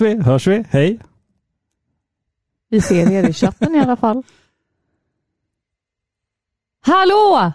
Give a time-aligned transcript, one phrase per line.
[0.00, 0.22] Syns vi?
[0.24, 0.64] Hörs vi?
[0.70, 0.98] Hej!
[2.70, 4.22] Vi ser er i chatten i alla fall.
[6.86, 7.52] Hallå!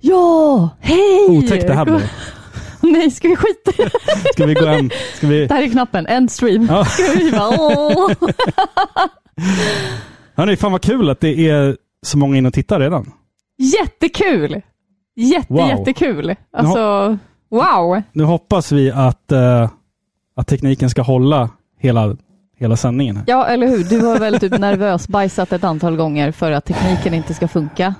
[0.00, 1.26] Ja, hej!
[1.38, 2.10] Otäckt det här blev.
[2.82, 3.90] Nej, ska vi skita i det?
[4.32, 4.90] Ska vi gå hem?
[5.16, 5.46] Ska vi...
[5.46, 6.66] Där är knappen, end stream.
[6.70, 6.84] Ja.
[6.84, 8.12] Ska vi bara, åh.
[10.34, 13.12] Hörni, fan vad kul att det är så många in och tittar redan.
[13.58, 14.62] Jättekul!
[15.16, 15.68] Jätte, Wow.
[15.68, 16.34] jättekul.
[16.52, 17.18] Alltså,
[17.50, 18.02] wow.
[18.12, 19.70] Nu hoppas vi att, eh,
[20.36, 21.50] att tekniken ska hålla
[21.84, 22.16] hela,
[22.58, 23.16] hela sändningen.
[23.16, 23.24] Här.
[23.26, 23.84] Ja, eller hur?
[23.84, 27.94] Du har väl typ nervös bajsat ett antal gånger för att tekniken inte ska funka.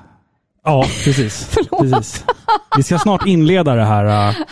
[0.64, 1.56] Ja, precis.
[1.80, 2.24] Precis.
[2.76, 4.32] Vi ska snart inleda det här.
[4.32, 4.48] Kaoset.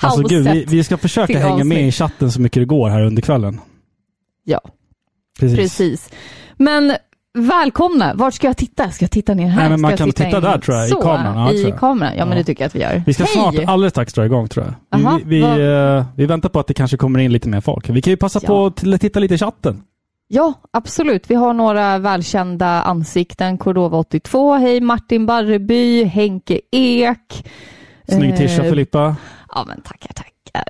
[0.04, 3.02] alltså, gud, vi, vi ska försöka hänga med i chatten så mycket det går här
[3.02, 3.60] under kvällen.
[4.44, 4.60] Ja,
[5.40, 5.58] Precis.
[5.58, 6.10] precis.
[6.56, 6.96] Men
[7.38, 8.14] välkomna.
[8.14, 8.90] Vart ska jag titta?
[8.90, 9.60] Ska jag titta ner här?
[9.60, 10.42] Nej, men man kan titta in?
[10.42, 11.36] där, tror jag, i kameran.
[11.36, 12.12] Ja, I kameran?
[12.16, 13.02] Ja, men det tycker jag att vi gör.
[13.06, 13.32] Vi ska Hej!
[13.32, 15.00] snart alldeles strax dra igång tror jag.
[15.00, 17.88] Aha, vi, vi, eh, vi väntar på att det kanske kommer in lite mer folk.
[17.90, 18.46] Vi kan ju passa Ja.
[18.46, 19.82] på att titta lite i chatten.
[20.28, 21.30] Ja, absolut.
[21.30, 23.58] Vi har några välkända ansikten.
[23.58, 27.46] Cordova 82, hej Martin Barreby, Henke Ek.
[28.08, 29.16] Snygg tisha Eh, Filippa.
[29.54, 30.64] Ja, men tackar, tackar.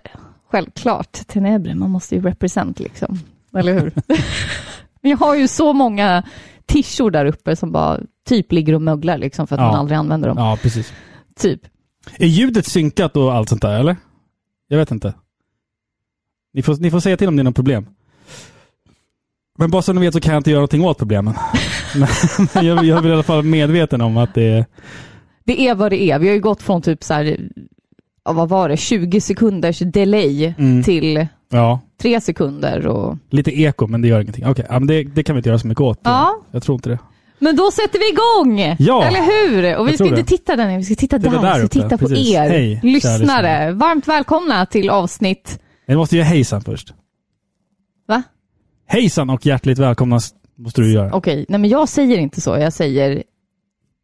[0.51, 1.13] Självklart.
[1.27, 3.19] Tenebre, man måste ju represent liksom.
[3.57, 3.93] Eller hur?
[5.03, 6.23] Vi har ju så många
[6.73, 9.67] tishor där uppe som bara typ ligger och möglar liksom för att Ja.
[9.67, 10.39] man aldrig använder dem.
[10.39, 10.93] Ja, precis.
[11.41, 11.61] Typ.
[12.19, 13.97] Är ljudet synkat och allt sånt där, eller?
[14.69, 15.15] Jag vet inte.
[16.55, 17.87] Ni får, ni får säga till om det är något problem.
[19.59, 21.35] Men bara så ni vet så kan jag inte göra någonting åt problemen.
[22.55, 24.67] men jag, jag är i alla fall medveten om att det är...
[25.45, 26.19] Det är vad det är.
[26.19, 27.39] Vi har ju gått från typ så här,
[28.23, 33.17] vad var det, 20 sekunders delay Mm, till ja, 3 sekunder och...
[33.31, 34.47] lite eko, men det gör ingenting.
[34.47, 36.01] Okej, ja, men det, det kan vi inte göra så mycket åt.
[36.03, 36.99] Ja, Jag tror inte det.
[37.39, 38.77] men då sätter vi igång!
[38.79, 39.77] Ja, Eller hur?
[39.79, 41.43] Och vi ska inte titta där nere, vi ska titta Det där.
[41.43, 42.35] där vi ska titta på precis.
[42.35, 43.73] er Hej, lyssnare.
[43.73, 45.61] Varmt välkomna till avsnitt...
[45.87, 46.95] Jag måste göra hejsan först.
[48.09, 48.23] Va?
[48.87, 50.21] Hejsan och hjärtligt välkomna
[50.59, 51.13] måste du göra.
[51.13, 52.51] Okej, nej men jag säger inte så.
[52.59, 53.23] Jag säger...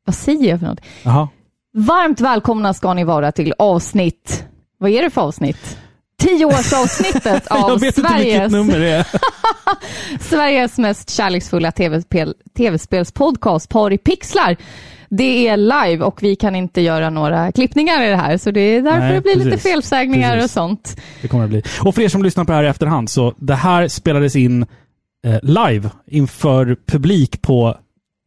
[0.05, 0.81] Vad säger jag för något?
[1.05, 1.29] Jaha.
[1.75, 4.45] Varmt välkomna ska ni vara till avsnitt...
[4.79, 5.79] Vad är det för avsnitt?
[6.19, 8.53] Tioårsavsnittet av Sveriges.
[10.21, 14.57] Sveriges mest kärleksfulla tv-spel, tv-spelspodcast, Par i pixlar.
[15.09, 18.61] Det är live och vi kan inte göra några klippningar i det här, så det
[18.61, 19.73] är därför Nej, det blir lite precis.
[19.73, 20.45] felsägningar Precis.
[20.45, 21.01] och sånt.
[21.23, 21.63] Det kommer det bli.
[21.81, 24.67] Och för er som lyssnar på det här i efterhand, så det här spelades in
[25.27, 27.77] eh, live inför publik på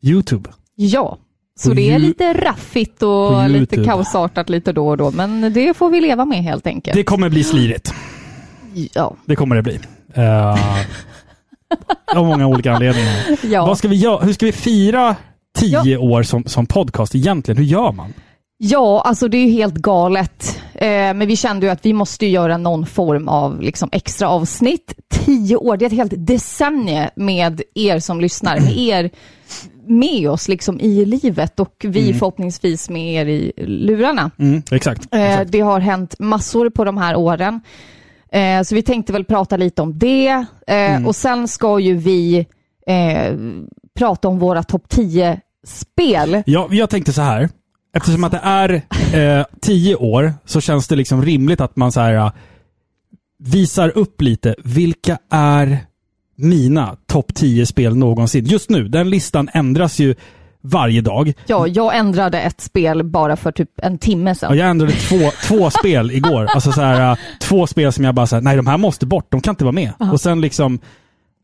[0.04, 0.50] YouTube.
[0.76, 1.18] Ja,
[1.60, 5.90] så det är lite raffigt och lite kaosartat lite då och då, men det får
[5.90, 6.96] vi leva med helt enkelt.
[6.96, 7.94] Det kommer bli slirigt.
[8.94, 9.80] Ja, Det kommer det bli.
[10.18, 10.56] Uh,
[12.16, 13.38] av många olika anledningar.
[13.44, 13.66] ja.
[13.66, 14.26] Vad ska vi göra?
[14.26, 15.16] Hur ska vi fira
[15.58, 17.58] tio år som, som podcast egentligen?
[17.58, 18.14] Hur gör man?
[18.62, 20.60] Ja, alltså det är ju helt galet.
[20.74, 24.94] Eh, men vi kände ju att vi måste göra någon form av liksom, extra avsnitt.
[25.26, 29.10] Tio år, det är ett helt decennium med er som lyssnar, med er
[29.88, 32.14] med oss liksom i livet och vi Mm.
[32.20, 34.32] förhoppningsvis med er i lurarna.
[34.40, 35.08] Mm, exakt.
[35.14, 35.52] Eh, exakt.
[35.52, 37.62] det har hänt massor på de här åren.
[38.32, 40.28] Eh, så vi tänkte väl prata lite om det.
[40.28, 40.46] Eh,
[40.96, 41.08] Mm.
[41.08, 42.46] Och sen ska ju vi
[42.88, 43.34] eh,
[43.98, 46.44] prata om våra topp 10-spel.
[46.46, 47.50] Ja, jag tänkte så här.
[47.94, 48.82] Eftersom att det är
[49.14, 52.32] eh, tio år så känns det liksom rimligt att man så här eh,
[53.44, 54.56] visar upp lite.
[54.64, 55.78] Vilka är
[56.36, 58.46] mina topp 10 spel någonsin?
[58.46, 60.16] Just nu, den listan ändras ju
[60.62, 61.34] varje dag.
[61.48, 64.58] Ja, jag ändrade ett spel bara för typ en timme Ja, sedan.
[64.58, 66.46] jag ändrade två, två spel igår.
[66.46, 69.28] Alltså så här, eh, två spel som jag bara säger nej de här måste bort,
[69.32, 69.92] de kan inte vara med.
[70.12, 70.80] Och sen liksom...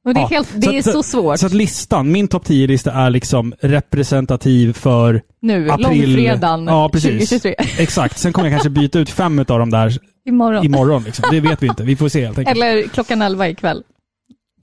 [0.06, 0.28] Och det är, ja.
[0.28, 1.40] helt, det är så, svårt.
[1.40, 5.88] Så att listan, min topp 10-lista är liksom representativ för nu, april.
[6.16, 7.30] långfredagen Ja, precis.
[7.30, 7.56] 2023.
[7.84, 8.18] Exakt.
[8.18, 9.98] Sen kommer jag kanske byta ut fem av dem där
[10.28, 10.66] Imorgon.
[10.66, 11.04] imorgon.
[11.04, 11.26] Liksom.
[11.32, 11.84] Det vet vi inte.
[11.84, 12.58] Vi får se helt enkelt.
[12.58, 13.84] Eller klockan 11 ikväll.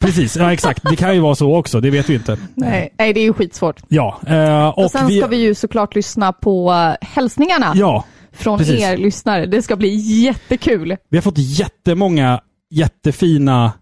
[0.01, 0.83] Precis, ja exakt.
[0.91, 1.81] Det kan ju vara så också.
[1.81, 2.37] Det vet vi inte.
[2.55, 3.81] Nej, nej det är ju skitsvårt.
[3.89, 4.21] Ja.
[4.27, 8.81] eh, och Och, sen ska vi ju såklart lyssna på hälsningarna Ja, från precis.
[8.83, 9.47] er lyssnare.
[9.47, 10.97] Det ska bli jättekul.
[11.11, 12.41] vi har fått jättemånga
[12.71, 13.73] jättefina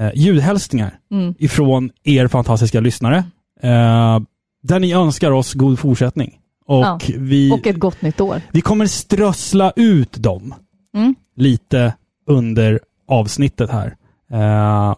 [0.00, 1.34] eh, ljudhälsningar Mm.
[1.38, 3.16] ifrån er fantastiska lyssare.
[3.62, 4.20] Eh,
[4.62, 6.36] där ni önskar oss god fortsättning.
[6.66, 6.98] Och, Ja.
[7.16, 8.42] vi, Och ett gott nytt år.
[8.52, 10.54] vi kommer strössla ut dem
[10.94, 11.14] Mm.
[11.36, 11.94] lite
[12.26, 13.96] under avsnittet här.
[14.32, 14.94] Eh,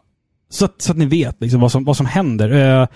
[0.50, 2.80] så, att, så att ni vet liksom vad, som, vad som händer.
[2.80, 2.86] Eh,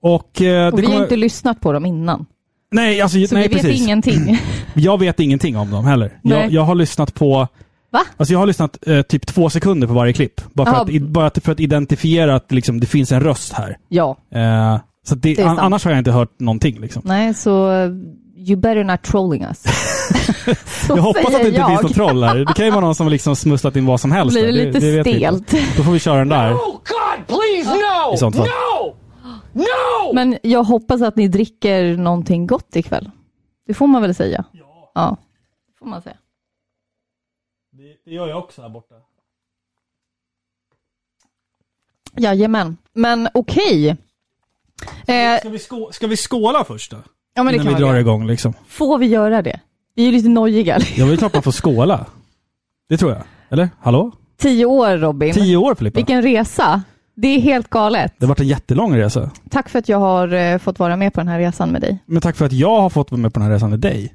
[0.00, 2.26] och, eh, Och vi har kommer, inte lyssnat på dem innan.
[2.72, 3.82] nej, alltså, Så nej, vi vet precis.
[3.82, 4.38] ingenting.
[4.74, 6.18] Jag vet ingenting om dem heller.
[6.22, 7.48] Jag, jag har lyssnat på
[7.92, 8.00] Va?
[8.16, 10.40] Alltså jag har lyssnat eh, typ två sekunder på varje klipp.
[10.52, 13.52] Bara för, att, i- bara att- för att identifiera att liksom, det finns en röst
[13.52, 13.76] här.
[13.88, 15.60] Ja, Eh, så det, Det är an, sant.
[15.66, 16.80] annars har jag inte hört någonting.
[16.80, 17.02] Liksom.
[17.04, 17.90] nej så eh,
[18.36, 19.62] You better not trolling us.
[20.86, 21.68] Så Jag hoppas att det inte jag.
[21.68, 22.36] finns någon troll här.
[22.44, 24.34] Det kan ju vara någon som liksom smusslat in vad som helst.
[24.34, 25.42] Blir det lite det vet vi inte.
[25.50, 25.76] stelt.
[25.76, 26.52] Då får vi köra den där.
[26.54, 28.14] Oh, God, please, no!
[28.14, 28.46] I sånt fall.
[28.46, 28.94] No!
[29.52, 30.14] No!
[30.14, 33.10] Men jag hoppas att ni dricker någonting gott ikväll.
[33.66, 34.44] Det får man väl säga?
[34.52, 34.90] Ja.
[34.94, 35.16] Ja,
[35.72, 36.16] det får man säga.
[38.04, 38.94] Det gör jag också här borta.
[42.16, 42.76] Jajamän.
[42.92, 43.88] Men okej.
[45.06, 46.96] Eh, Ska vi, skå- ska vi skåla först då?
[47.34, 48.00] ja, men det Innan kan vi man drar göra.
[48.00, 48.54] igång liksom.
[48.66, 49.60] Får vi göra det?
[49.94, 50.78] Vi är ju lite nojiga.
[50.96, 52.06] Ja, det är klart man får skåla.
[52.88, 53.22] Det tror jag.
[53.50, 53.70] Eller?
[53.80, 54.12] Hallå?
[54.36, 55.34] Tio år Robin.
[55.34, 55.96] Tio år Filippa.
[55.96, 56.82] Vilken resa.
[57.14, 58.12] Det är helt galet.
[58.18, 59.30] Det har varit en jättelång resa.
[59.50, 61.98] Tack för att jag har eh, fått vara med på den här resan med dig.
[62.06, 64.14] Men tack för att jag har fått vara med på den här resan med dig.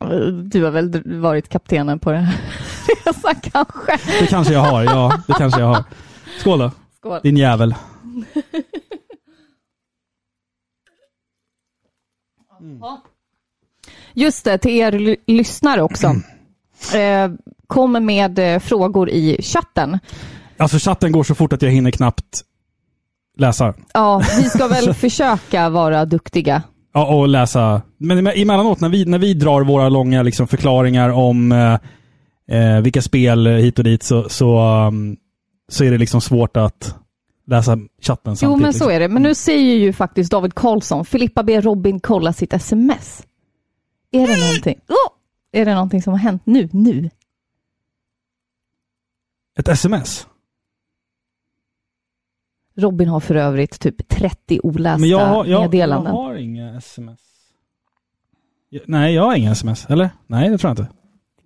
[0.00, 2.40] Eh, Du har väl varit kaptenen på den här
[2.88, 3.98] resan kanske?
[4.20, 5.12] Det kanske jag har, ja.
[5.26, 5.84] Det kanske jag har.
[6.38, 7.20] Skål då, Skål.
[7.22, 7.74] din jävel.
[14.14, 16.06] Just det, till er ly- lyssnare också.
[16.94, 17.30] Eh,
[17.66, 19.98] kom med eh, frågor i chatten.
[20.56, 22.40] Alltså chatten går så fort att jag hinner knappt
[23.38, 23.74] läsa.
[23.94, 26.62] Ja, vi ska väl försöka vara duktiga.
[26.92, 27.82] Ja, och läsa.
[27.98, 31.78] Men emellanåt när vi, när vi drar våra långa liksom, förklaringar om eh,
[32.50, 35.16] eh, vilka spel hit och dit så, så, um,
[35.68, 36.96] så är det liksom svårt att
[37.46, 38.42] läsa chatten samtidigt.
[38.42, 38.90] Jo, men så liksom.
[38.90, 39.08] är det.
[39.08, 43.26] Men nu säger ju faktiskt David Karlsson, Filippa ber Robin kolla sitt sms.
[44.12, 44.80] Är det någonting?
[44.88, 45.12] Oh!
[45.52, 46.68] Är det någonting som har hänt nu?
[46.72, 47.10] Nu?
[49.58, 50.26] Ett sms?
[52.76, 56.12] Robin har för övrigt typ 30 olästa Men jag, har- jag, jag meddelanden.
[56.12, 57.20] har inga sms.
[58.68, 59.86] Jag, nej, jag har inga sms.
[59.86, 60.10] Eller?
[60.26, 60.94] Nej, det tror jag inte.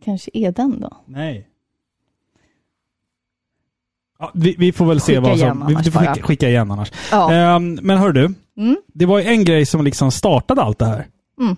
[0.05, 0.97] Kanske är den då?
[1.07, 1.49] Nej.
[4.19, 5.67] Ja, vi, vi får väl se Skicka vad som...
[5.67, 6.93] Vi, du får skicka, skicka igen annars.
[7.11, 7.33] Ja.
[7.33, 8.77] Ehm, men hör du, Mm.
[8.87, 11.07] det var ju en grej som liksom startade allt det här.
[11.41, 11.57] Mm.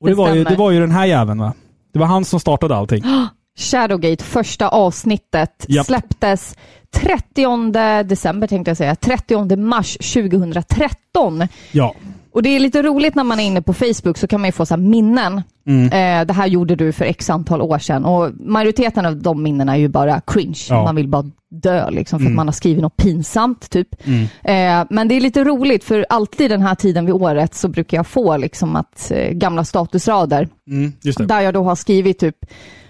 [0.00, 1.52] Och det, Det var ju, det var ju den här jäveln va?
[1.92, 3.04] Det var han som startade allting.
[3.58, 5.86] Shadowgate, första avsnittet, Japp.
[5.86, 6.56] släpptes
[6.90, 11.48] 30 december tänkte jag säga, 30 mars 2013.
[11.72, 11.94] Ja.
[12.38, 14.52] Och det är lite roligt när man är inne på Facebook så kan man ju
[14.52, 15.42] få så minnen.
[15.66, 15.84] Mm.
[16.20, 19.72] Eh, det här gjorde du för x antal år sedan och majoriteten av de minnena
[19.76, 20.58] är ju bara cringe.
[20.70, 20.84] Ja.
[20.84, 22.32] Man vill bara dö liksom för Mm.
[22.32, 23.88] att man har skrivit något pinsamt typ.
[24.06, 24.22] Mm.
[24.22, 27.96] Eh, men det är lite roligt för alltid den här tiden vid året så brukar
[27.96, 30.92] jag få liksom att eh, gamla statusrader Mm,
[31.28, 32.36] där jag då har skrivit typ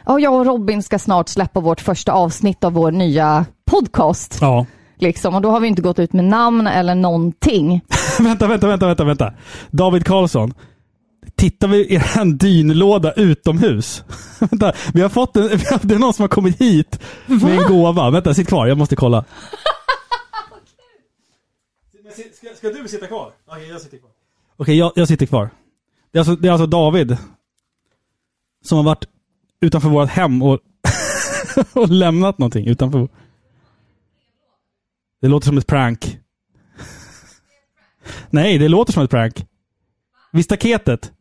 [0.06, 4.38] Ja, jag och Robin ska snart släppa vårt första avsnitt av vår nya podcast.
[4.40, 4.66] Ja.
[4.98, 5.34] Liksom.
[5.34, 7.80] Och då har vi inte gått ut med namn eller någonting.
[8.18, 9.32] vänta, vänta, vänta, vänta, vänta.
[9.70, 10.54] David Karlsson.
[11.36, 14.04] Tittar vi i er dynlåda utomhus?
[14.38, 15.42] vänta, vi har fått en,
[15.82, 18.10] det är någon som har kommit hit med en gåva.
[18.10, 18.66] Vänta, sitt kvar.
[18.66, 19.24] Jag måste kolla.
[22.34, 23.32] ska, ska du sitta kvar?
[23.46, 24.10] Okej, jag sitter kvar.
[24.56, 25.50] Okej, jag, jag sitter kvar.
[26.12, 27.16] Det är, alltså, det är alltså David
[28.64, 29.04] som har varit
[29.60, 30.58] utanför vårt hem och,
[31.72, 33.08] och lämnat någonting utanför.
[35.20, 36.18] Det låter som ett prank.
[38.30, 39.46] Nej, det låter som ett prank.
[40.32, 41.12] Vid staketet.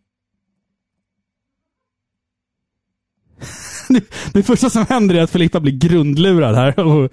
[4.33, 7.11] Det, första som händer är att Filippa blir grundlurad här och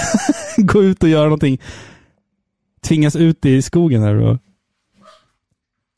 [0.56, 1.60] går ut och gör någonting.
[2.82, 4.38] Tvingas ut i skogen här och...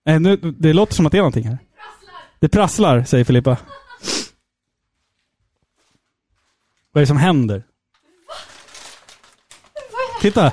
[0.04, 1.58] Nej, nu, det låter som att det är någonting här.
[2.38, 3.58] Det prasslar, säger Filippa.
[6.92, 7.64] Vad är det som händer?
[10.22, 10.52] Titta!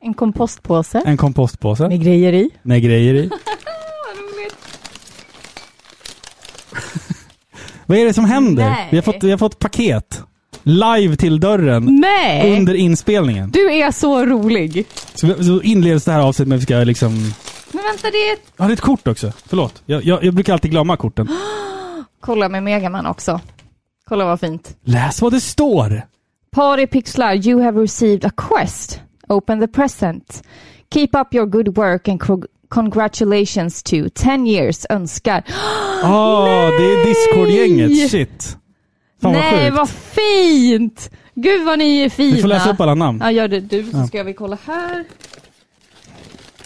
[0.00, 2.50] En kompostpåse En kompostpåse med grejer i.
[2.62, 3.30] med grejer i.
[7.86, 8.70] Vad är det som händer?
[8.70, 8.88] Nej.
[8.90, 10.22] Vi har, fått, vi har fått paket.
[10.62, 12.00] Live till dörren.
[12.00, 12.58] Nej!
[12.58, 13.50] Under inspelningen.
[13.50, 14.86] Du är så rolig.
[15.14, 17.12] Så, vi- så inleds det här avsnittet med att vi ska liksom...
[17.72, 18.52] Men vänta, det är ett...
[18.56, 19.32] Ja, det är ett kort också.
[19.46, 19.82] Förlåt.
[19.86, 21.28] Jag, jag, jag brukar alltid glömma korten.
[22.20, 23.40] Kolla med Megaman också.
[24.08, 24.76] Kolla vad fint.
[24.84, 26.02] Läs vad det står!
[26.56, 29.00] Party Pixlar, you have received a quest.
[29.28, 30.42] Open the present.
[30.90, 32.20] Keep up your good work and
[32.70, 35.42] congratulations to 10 years önskar.
[36.02, 38.10] Ah, det är Discord-gänget.
[38.10, 38.56] Shit.
[39.22, 39.76] Fan vad Nej, sjukt.
[39.76, 41.10] vad fint!
[41.34, 42.36] Gud vad ni är fina.
[42.36, 43.20] Du får läsa upp alla namn.
[43.22, 44.06] Ja, gör det du så Ja.
[44.06, 45.04] ska vi kolla här.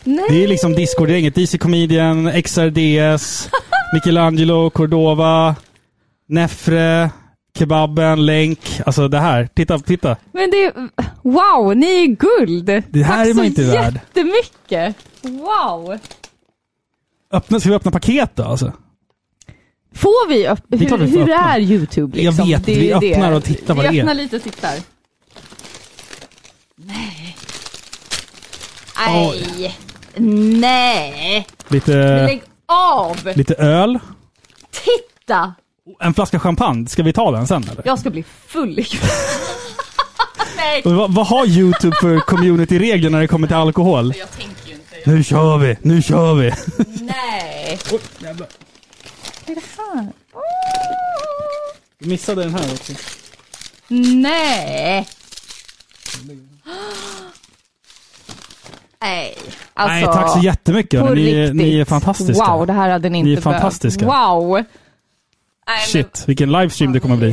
[0.04, 0.24] Nej!
[0.28, 1.34] Det är liksom Discord-gänget.
[1.34, 3.50] DC Comedian, XRDS,
[3.94, 5.56] Michelangelo, Cordova,
[6.28, 7.10] Nefre,
[7.58, 8.80] Kebaben, Länk.
[8.86, 9.48] Alltså det här.
[9.54, 10.16] Titta, titta.
[10.32, 10.72] Men det är...
[11.22, 12.64] Wow, ni är guld!
[12.90, 13.94] Det här Tack är man så inte värd.
[13.94, 14.96] jättemycket!
[15.22, 15.98] Wow!
[17.32, 18.72] Öppna, ska vi öppna paket då alltså?
[19.94, 21.54] Får vi öpp- är klart hur, vi får hur öppna.
[21.54, 22.48] är YouTube Jag liksom?
[22.48, 24.02] vet, Det är vi ju öppnar och tittar vad vi det är.
[24.02, 24.74] öppnar lite och tittar.
[26.76, 27.36] Nej.
[30.16, 31.46] Nej!
[31.68, 31.92] lite,
[32.26, 33.16] Lägg av!
[33.34, 33.98] lite öl.
[34.70, 35.54] Titta!
[36.00, 36.86] En flaska champagne.
[36.88, 37.82] Ska vi ta den sen eller?
[37.84, 39.10] Jag ska bli full ikväll.
[40.56, 40.82] Nej!
[40.84, 44.14] Vad, vad har YouTube för community-regler när det kommer till alkohol?
[44.18, 45.10] Jag tänker ju inte.
[45.10, 45.76] Nu kör vi!
[45.82, 46.52] Nu kör vi!
[47.00, 47.78] Nej!
[47.90, 48.00] Vad
[49.46, 49.60] är det
[49.94, 50.12] här?
[51.98, 52.92] Du missade den här också.
[53.88, 55.08] Nej!
[59.02, 59.36] Nej,
[59.74, 59.94] alltså.
[59.94, 61.14] Nej, tack så jättemycket.
[61.14, 62.44] Ni, ni är fantastiska.
[62.56, 63.60] Wow, det här hade ni inte Ni är behövt.
[63.60, 64.06] fantastiska.
[64.06, 64.62] Wow!
[65.70, 67.30] Nej, men- Shit, vilken livestream det kommer bli.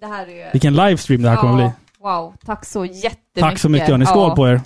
[0.00, 0.52] Det här är...
[0.52, 1.70] Vilken livestream det här kommer bli.
[2.00, 3.40] Wow, tack så jättemycket.
[3.40, 4.06] Tack så mycket hörni.
[4.06, 4.36] Skål Ja.
[4.36, 4.60] på er.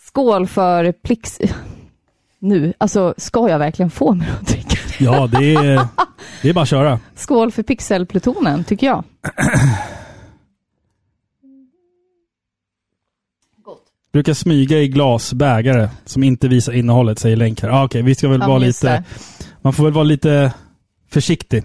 [0.00, 1.38] Skål för Plix...
[2.38, 4.76] Nu, alltså ska jag verkligen få mig att dricka?
[4.98, 5.86] Ja, det är,
[6.42, 7.00] det är bara att köra.
[7.14, 9.04] Skål för pixelplutonen, tycker jag.
[14.14, 17.68] Brukar smyga i glas, bägare, som inte visar innehållet, säger Länk här.
[17.68, 18.86] Ah, Okej, vi ska väl Ja, vara lite...
[18.90, 19.04] det.
[19.62, 20.52] Man får väl vara lite
[21.10, 21.62] försiktig.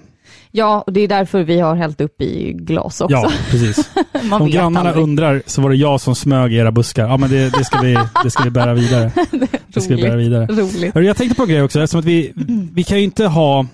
[0.51, 3.15] Ja, och det är därför vi har hällt upp i glas också.
[3.15, 3.89] Ja, precis.
[4.29, 5.03] Man Om grannarna aldrig.
[5.03, 7.07] undrar så var det jag som smög i era buskar.
[7.07, 9.11] Ja, men det, det, ska, vi, det ska vi bära vidare.
[9.73, 10.45] Det ska vi bära vidare.
[10.45, 10.93] Roligt.
[10.93, 12.33] Hörru, Jag tänkte på en grej också, eftersom att vi,
[12.73, 13.65] vi kan ju inte ha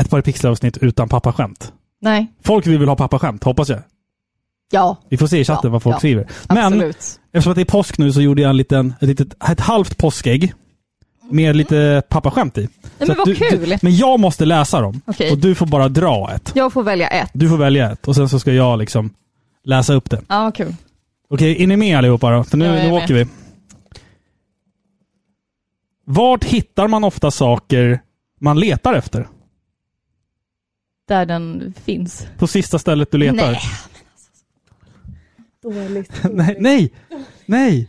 [0.00, 1.72] ett par pixelavsnitt utan pappaskämt.
[2.02, 2.26] Nej.
[2.44, 3.78] Folk vill väl ha pappaskämt, hoppas jag.
[4.70, 5.98] Ja, Vi får se i chatten Ja, vad folk ja.
[5.98, 6.26] skriver.
[6.48, 7.20] Men absolut.
[7.32, 9.96] eftersom att det är påsk nu så gjorde jag en liten, ett, litet, ett halvt
[9.98, 10.52] påskägg
[11.30, 12.68] med lite pappaskämt i.
[12.98, 13.68] Nej, men vad du, kul!
[13.68, 15.00] Du, men jag måste läsa dem.
[15.06, 15.30] Okej.
[15.32, 16.52] Och du får bara dra ett.
[16.54, 17.30] Jag får välja ett.
[17.32, 19.10] Du får välja ett och sen så ska jag liksom
[19.64, 20.22] läsa upp det.
[20.28, 20.74] Ja, kul.
[21.28, 22.44] Okej, är ni med allihopa då?
[22.44, 23.26] För nu, nu åker vi.
[26.04, 28.00] Vart hittar man ofta saker
[28.40, 29.28] man letar efter?
[31.08, 32.26] Där den finns.
[32.38, 33.50] På sista stället du letar?
[33.50, 33.60] Nej.
[35.74, 36.12] Dåligt.
[36.32, 36.92] nej, nej,
[37.46, 37.88] nej,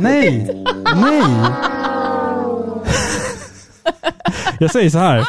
[0.00, 0.48] nej,
[0.96, 1.22] nej.
[4.60, 5.28] jag säger så här.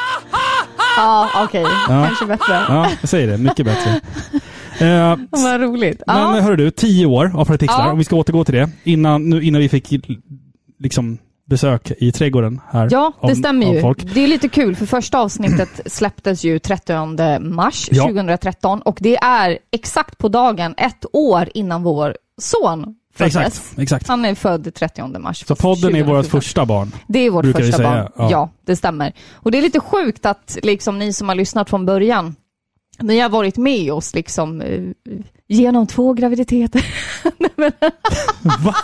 [0.97, 1.61] Ja, okej.
[1.61, 2.05] Ja.
[2.07, 2.53] Kanske bättre.
[2.69, 3.37] Ja, jag säger det.
[3.37, 4.01] Mycket bättre.
[4.79, 6.01] Eh, Vad roligt.
[6.07, 6.41] Men Ja.
[6.41, 7.91] hör du, tio år av Parapixlar, Ja.
[7.91, 9.93] om vi ska återgå till det, innan, nu, innan vi fick
[10.79, 11.17] liksom
[11.49, 12.87] besök i trädgården här.
[12.91, 13.93] Ja, det av- stämmer ju.
[14.13, 18.03] Det är lite kul, för första avsnittet släpptes ju 30 mars Ja.
[18.03, 23.35] 2013 och det är exakt på dagen ett år innan vår son föddes.
[23.35, 24.07] Exakt, exakt.
[24.07, 25.45] Han är född 30 mars.
[25.47, 26.41] Så podden är vårt 2014.
[26.41, 26.91] första barn.
[27.07, 28.11] Det är vårt första säga, barn.
[28.17, 28.31] ja.
[28.31, 28.49] Ja.
[28.65, 29.13] det stämmer.
[29.33, 32.35] Och det är lite sjukt att liksom ni som har lyssnat från början,
[32.99, 34.81] ni har varit med oss liksom eh,
[35.47, 36.85] genom två graviditeter.
[38.65, 38.75] Va?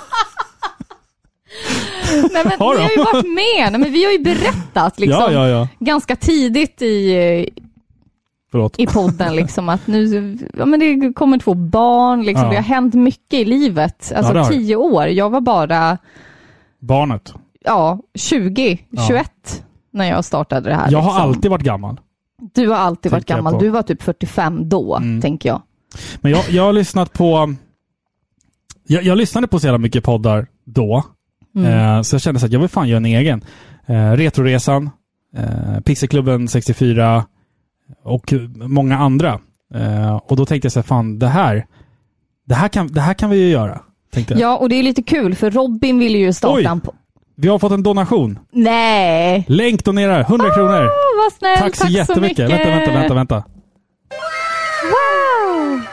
[2.33, 3.71] Nej, men Har ni har ju varit med.
[3.71, 5.67] Nej, men vi har ju berättat liksom, Ja, ja, ja.
[5.79, 7.49] ganska tidigt i,
[8.51, 8.79] Förlåt.
[8.79, 12.23] i podden liksom, att nu ja, men det kommer två barn.
[12.23, 12.49] Liksom.
[12.49, 14.11] Det har hänt mycket i livet.
[14.15, 15.05] Alltså tio år.
[15.07, 15.97] Jag var bara
[16.79, 17.33] Barnet.
[17.63, 19.07] ja, 20, Ja.
[19.07, 20.91] 21 när jag startade det här.
[20.91, 21.21] Jag har liksom.
[21.21, 21.99] alltid varit gammal.
[22.53, 23.59] Du har alltid varit gammal.
[23.59, 25.21] Du var typ 45 då, Mm.
[25.21, 25.61] tänker jag.
[26.21, 27.55] Men jag, jag har lyssnat på...
[28.87, 31.03] Jag, jag lyssnade på så jävla mycket poddar då.
[31.55, 31.95] Mm.
[31.97, 33.43] Eh, så jag kände så att jag vill fan göra en egen.
[33.85, 34.89] Eh, Retroresan,
[35.37, 37.25] eh, Pixelklubben 64
[38.03, 39.39] och många andra.
[40.21, 41.65] Och då tänkte jag så här, fan det här,
[42.45, 43.81] det här kan, det här kan vi ju göra.
[44.27, 46.65] Ja, och det är lite kul för Robin ville ju starta Oj.
[46.65, 46.81] en
[47.35, 48.39] Vi har fått en donation.
[48.51, 49.45] Nej!
[49.47, 50.83] Länk donerar 100 kronor.
[50.83, 51.59] Åh, vad snällt!
[51.59, 52.49] Tack så jättemycket.
[52.49, 53.35] Vänta, vänta, vänta, vänta.
[53.35, 55.24] Wow!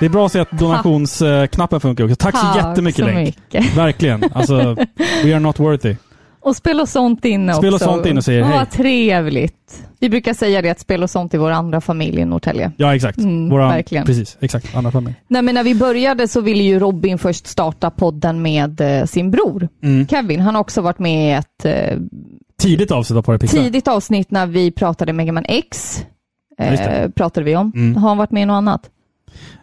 [0.01, 2.17] Det är bra att se att donationsknappen funkar också.
[2.17, 3.19] Tack så jättemycket så Länk.
[3.27, 3.77] mycket.
[3.77, 4.25] Verkligen.
[4.33, 4.77] Alltså,
[5.25, 5.97] we are not worthy.
[6.45, 7.85] Och Spel och sånt inne Spel och också.
[7.85, 8.59] sånt inne och säger hej.
[8.59, 9.83] Vad trevligt.
[10.01, 12.73] Vi brukar säga det att Spel och sånt är vår andra familj i Norrtälje.
[12.77, 13.19] Ja, exakt.
[13.19, 14.07] Mm, Våra, verkligen.
[14.07, 14.77] Precis, exakt.
[14.77, 15.15] Andra familj.
[15.29, 19.31] Nej, men när vi började så ville ju Robin först starta podden med eh, sin
[19.31, 20.07] bror Mm.
[20.07, 20.41] Kevin.
[20.41, 21.99] Han har också varit med i ett eh,
[22.63, 23.63] Tidigt det Pixlar.
[23.63, 26.03] tidigt avsnitt när vi pratade Mega Man X.
[26.59, 27.73] Eh, pratade vi om.
[27.75, 27.97] Mm.
[27.97, 28.91] Har han varit med i något annat?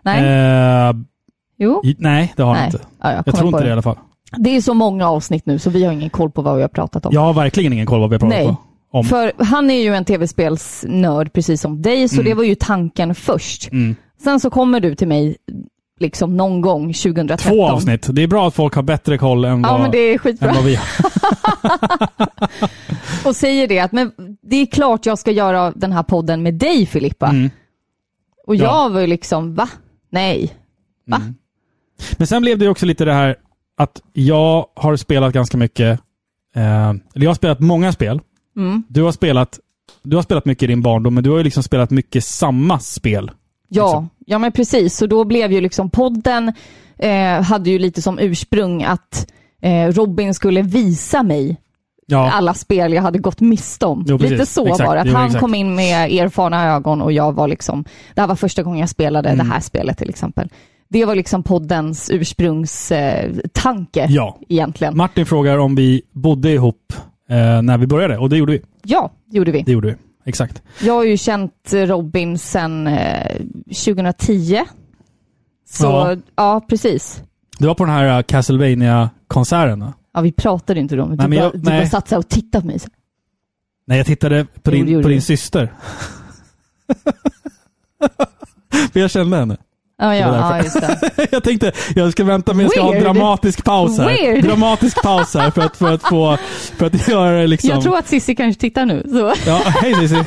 [0.03, 0.23] Nej?
[0.89, 0.93] Eh,
[1.57, 1.81] jo?
[1.85, 2.65] i- nej, det har han Nej.
[2.65, 2.79] inte.
[3.03, 3.97] Ja, jag Jag tror på inte det i alla fall.
[4.37, 6.69] Det är så många avsnitt nu så vi har ingen koll på vad vi har
[6.69, 7.13] pratat om.
[7.13, 8.47] Jag har verkligen ingen koll vad vi har pratat Nej.
[8.47, 8.55] om.
[8.91, 9.05] om.
[9.05, 12.25] För han är ju en tv-spelsnörd precis som dig, så Mm.
[12.25, 13.71] det var ju tanken först.
[13.71, 13.95] Mm.
[14.23, 15.35] Sen så kommer du till mig
[15.99, 17.37] liksom någon gång 2013.
[17.53, 18.07] Två avsnitt.
[18.15, 20.19] Det är bra att folk har bättre koll än Ja, vad, men det är än
[20.19, 20.53] skitbra.
[20.53, 20.85] vad vi har.
[23.25, 24.11] Och säger det att men
[24.41, 27.27] det är klart jag ska göra den här podden med dig Filippa.
[27.27, 27.49] Mm.
[28.49, 28.63] Och Ja.
[28.63, 29.69] jag var ju liksom, va?
[30.09, 30.53] Nej.
[31.07, 31.17] Va?
[31.17, 31.35] Mm.
[32.17, 33.35] Men sen blev det också lite det här
[33.77, 35.99] att jag har spelat ganska mycket,
[36.55, 38.21] eh, eller jag har spelat många spel.
[38.57, 38.83] Mm.
[38.87, 39.59] Du har spelat
[40.03, 42.79] du har spelat mycket i din barndom, men du har ju liksom spelat mycket samma
[42.79, 43.31] spel.
[43.67, 44.09] Ja, Liksom.
[44.25, 44.97] ja men precis.
[44.97, 46.53] Så då blev ju liksom podden,
[46.97, 49.27] eh, hade ju lite som ursprung att
[49.61, 51.57] eh, Robin skulle visa mig
[52.09, 54.03] Ja, alla spel jag hade gått miste om.
[54.07, 54.17] Jo.
[54.17, 54.87] Lite så Exakt.
[54.87, 55.01] var det.
[55.01, 55.41] Att Jo, han exakt.
[55.41, 57.83] kom in med erfarna ögon och jag var liksom,
[58.15, 59.47] det här var första gången jag spelade Mm.
[59.47, 60.49] det här spelet till exempel.
[60.89, 64.37] Det var liksom poddens ursprungstanke eh, ja.
[64.49, 64.97] egentligen.
[64.97, 66.93] Martin frågar om vi bodde ihop
[67.29, 68.61] eh, när vi började och det gjorde vi.
[68.83, 69.61] Ja, det gjorde vi.
[69.63, 69.95] Det gjorde vi.
[70.25, 70.61] Exakt.
[70.81, 73.35] Jag har ju känt Robin sedan eh,
[73.85, 74.59] 2010.
[75.69, 76.15] Så, Ja.
[76.35, 76.61] ja.
[76.69, 77.23] precis.
[77.59, 79.85] Det var på den här uh, Castlevania-konserten.
[80.13, 81.03] Ja, vi pratade inte då.
[81.05, 82.79] Du, Nej, men bara, jag- du bara satt så här och tittade på mig.
[83.87, 85.21] Nej, jag tittade på din, på din du.
[85.21, 85.73] syster.
[88.93, 89.57] För jag kände henne.
[90.01, 91.27] Ja, ja, ja just det.
[91.31, 93.03] jag tänkte, jag ska vänta med jag ska ha en Weird.
[93.03, 94.05] dramatisk paus här.
[94.07, 94.43] Weird.
[94.43, 96.37] Dramatisk paus här för att, för att få,
[96.77, 97.69] för att göra liksom...
[97.69, 99.03] Jag tror att Sissi kanske tittar nu.
[99.11, 99.33] Så.
[99.45, 100.15] Ja, hej Cissi.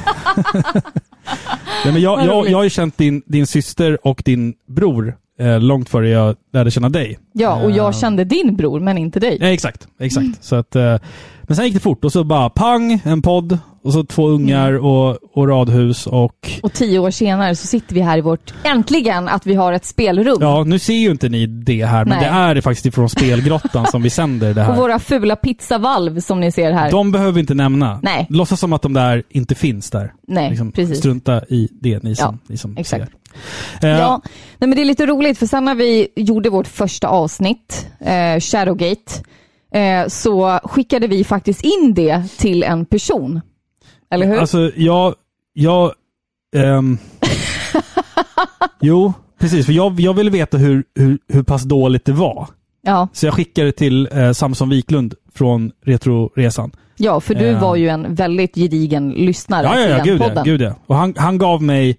[1.85, 5.61] Nej, men jag, jag, jag har ju känt din, din syster och din bror eh,
[5.61, 7.19] långt före jag lärde känna dig.
[7.33, 9.39] Ja, och Eh, jag kände din bror, men inte dig.
[9.41, 10.25] Ja, exakt, exakt.
[10.25, 10.37] Mm.
[10.41, 10.97] Så att, eh,
[11.43, 14.69] men sen gick det fort och så bara pang, en podd och så två ungar
[14.71, 14.85] Mm.
[14.85, 19.29] och, och radhus och Och tio år senare så sitter vi här i vårt, äntligen,
[19.29, 20.37] att vi har ett spelrum.
[20.41, 22.55] ja, nu ser ju inte ni det här, men Nej.
[22.55, 24.77] det är faktiskt ifrån spelgrottan som vi sänder det Och här.
[24.77, 26.91] våra fula pizzavalv som ni ser här.
[26.91, 28.01] De behöver vi inte nämna.
[28.03, 28.27] Nej.
[28.31, 30.13] Låtsas som att de där inte finns där.
[30.29, 30.99] Nej, Liksom, precis.
[30.99, 33.05] Strunta i det, ni som, Ja, ni som exakt.
[33.05, 33.13] ser.
[33.83, 34.21] Eh, Ja,
[34.59, 38.41] nej men det är lite roligt för sen när vi gjorde vårt första avsnitt, eh,
[38.41, 39.13] Shadowgate,
[39.75, 43.41] eh, så skickade vi faktiskt in det till en person.
[44.11, 44.39] Eller hur?
[44.39, 45.15] Alltså, jag...
[45.53, 45.93] jag
[46.57, 46.99] ehm,
[48.81, 49.67] jo, precis.
[49.67, 52.49] För jag, jag ville veta hur, hur, hur pass dåligt det var.
[52.83, 56.73] ja, Så jag skickade till eh, Samson Wiklund från Retroresan.
[56.97, 57.59] ja, för du Ja.
[57.61, 60.45] var ju en väldigt gedigen lyssnare Ja, ja, till ja, den gud ja, podden.
[60.45, 60.75] gud ja.
[60.87, 61.99] Och han, han gav mig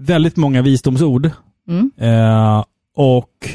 [0.00, 1.30] väldigt många visdomsord.
[1.68, 1.90] Mm.
[1.98, 2.64] Eh,
[2.96, 3.48] och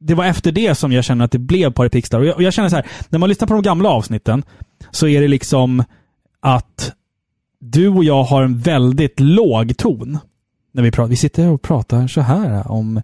[0.00, 2.20] det var efter det som jag kände att det blev Paripixlar.
[2.20, 4.42] Och jag, och jag känner så här, när man lyssnar på de gamla avsnitten
[4.90, 5.84] så är det liksom
[6.40, 6.92] att
[7.60, 10.18] du och jag har en väldigt låg ton.
[10.72, 11.10] När vi, pratar.
[11.10, 13.02] vi sitter och pratar så här om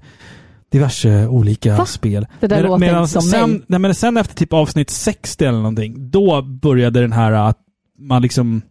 [0.73, 1.87] diverse olika Va?
[1.87, 2.27] spel.
[2.41, 3.61] Det där Med- låter inte som sen, mig.
[3.67, 7.59] nej, men sen efter typ avsnitt 60 eller någonting, då började den här att
[7.99, 8.63] man liksom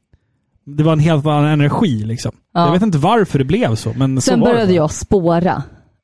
[0.77, 2.31] det var en helt annan energi liksom.
[2.53, 2.65] Ja.
[2.65, 4.75] Jag vet inte varför det blev så, men så Sen var det började bara.
[4.75, 5.63] jag spåra.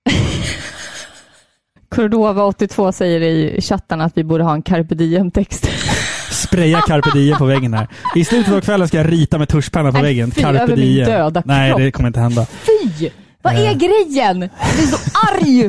[1.95, 5.69] Cordova82 säger i chatten att vi borde ha en carpe diem-text.
[6.31, 7.87] Spraya carpe diem på väggen här.
[8.15, 10.31] I slutet av kvällen ska jag rita med tuschpenna på Nej, väggen.
[10.31, 11.05] fy, Carpe över min diem.
[11.05, 11.79] döda Nej, kropp.
[11.81, 12.45] det kommer inte hända.
[12.45, 13.09] Fy!
[13.41, 13.73] Vad är Eh.
[13.73, 14.41] grejen?
[14.41, 14.97] Jag blir så
[15.31, 15.61] arg!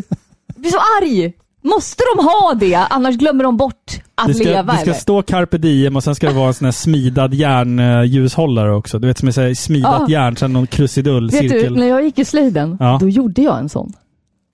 [0.47, 1.33] Jag blir så arg!
[1.75, 2.75] Måste de ha det?
[2.75, 4.93] Annars glömmer de bort att Det ska, leva det ska eller?
[5.01, 8.99] stå carpe diem och sen ska det vara en sån här smidad järnljushållare också.
[8.99, 10.13] Du vet som är smidat Ja.
[10.13, 11.77] järn, sen någon krusidull, Vet du, cirkel.
[11.77, 12.99] när jag gick i slöjden, Ja.
[13.01, 13.93] då gjorde jag en sån.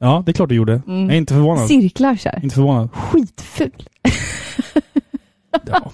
[0.01, 0.83] Ja, det är klart du gjorde.
[0.87, 1.01] Mm.
[1.05, 1.69] Jag är inte förvånad.
[1.69, 2.41] Cirklar så här.
[2.43, 2.89] Inte förvånad.
[2.93, 3.71] Skitful.
[5.67, 5.91] Ja.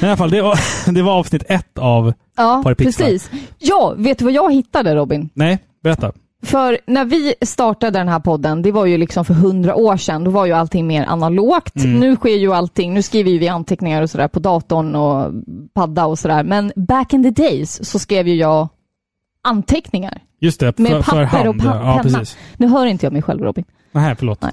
[0.00, 0.58] Men i alla fall, det var,
[0.92, 2.12] det var avsnitt ett av...
[2.36, 3.30] Ja, precis.
[3.58, 5.28] Ja, vet du vad jag hittade Robin?
[5.34, 6.12] Nej, berätta.
[6.44, 10.24] För när vi startade den här podden, det var ju liksom för hundra år sedan,
[10.24, 11.76] då var ju allting mer analogt.
[11.76, 12.00] Mm.
[12.00, 15.32] Nu sker ju allting, nu skriver ju vi anteckningar och sådär på datorn och
[15.74, 16.44] padda och sådär.
[16.44, 18.68] Men back in the days så skrev ju jag
[19.42, 20.20] anteckningar.
[20.40, 21.48] Just det, Med för, för papper hand.
[21.48, 22.18] och pa- ja, penna.
[22.18, 22.36] precis.
[22.56, 23.64] Nu hör inte jag mig själv Robin.
[23.92, 24.42] Nej, förlåt.
[24.42, 24.52] Nej.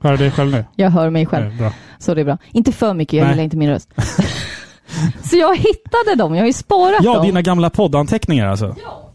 [0.00, 0.64] Hör du dig själv nu?
[0.76, 1.72] Jag hör mig själv, Nej, bra.
[1.98, 2.38] så det är bra.
[2.52, 3.32] Inte för mycket, jag Nej.
[3.32, 3.90] gillar inte min röst.
[5.30, 7.26] så jag hittade dem, jag har ju sparat Ja, dem.
[7.26, 8.76] dina gamla poddanteckningar alltså?
[8.84, 9.12] Ja.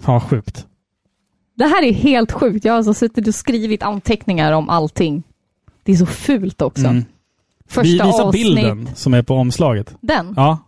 [0.00, 0.66] Fan, sjukt.
[1.60, 2.64] Det här är helt sjukt.
[2.64, 5.22] Jag har alltså suttit och skrivit anteckningar om allting.
[5.82, 6.84] Det är så fult också.
[6.86, 7.04] Mm.
[7.68, 8.32] Första Vi visar avsnitt.
[8.56, 9.94] bilden som är på omslaget.
[10.00, 10.34] Den?
[10.36, 10.58] Ja.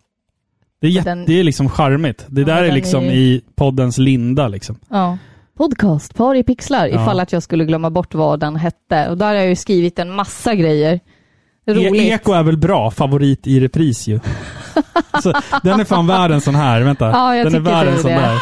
[0.81, 2.24] Det är, jätte, Den- det är liksom charmigt.
[2.28, 4.76] Det Ja, där är liksom är- i poddens linda liksom.
[4.88, 5.18] Ja.
[5.59, 7.02] Podcast, Par i pixlar, Ja.
[7.02, 9.09] ifall att jag skulle glömma bort vad den hette.
[9.09, 10.94] Och där har jag ju skrivit en massa grejer.
[11.66, 12.02] E Roligt.
[12.12, 14.20] Eko är väl bra, favorit i repris ju.
[15.22, 17.11] så, den är fan värd en sån här, vänta.
[17.11, 18.38] Ja, jag den är värd en sån där.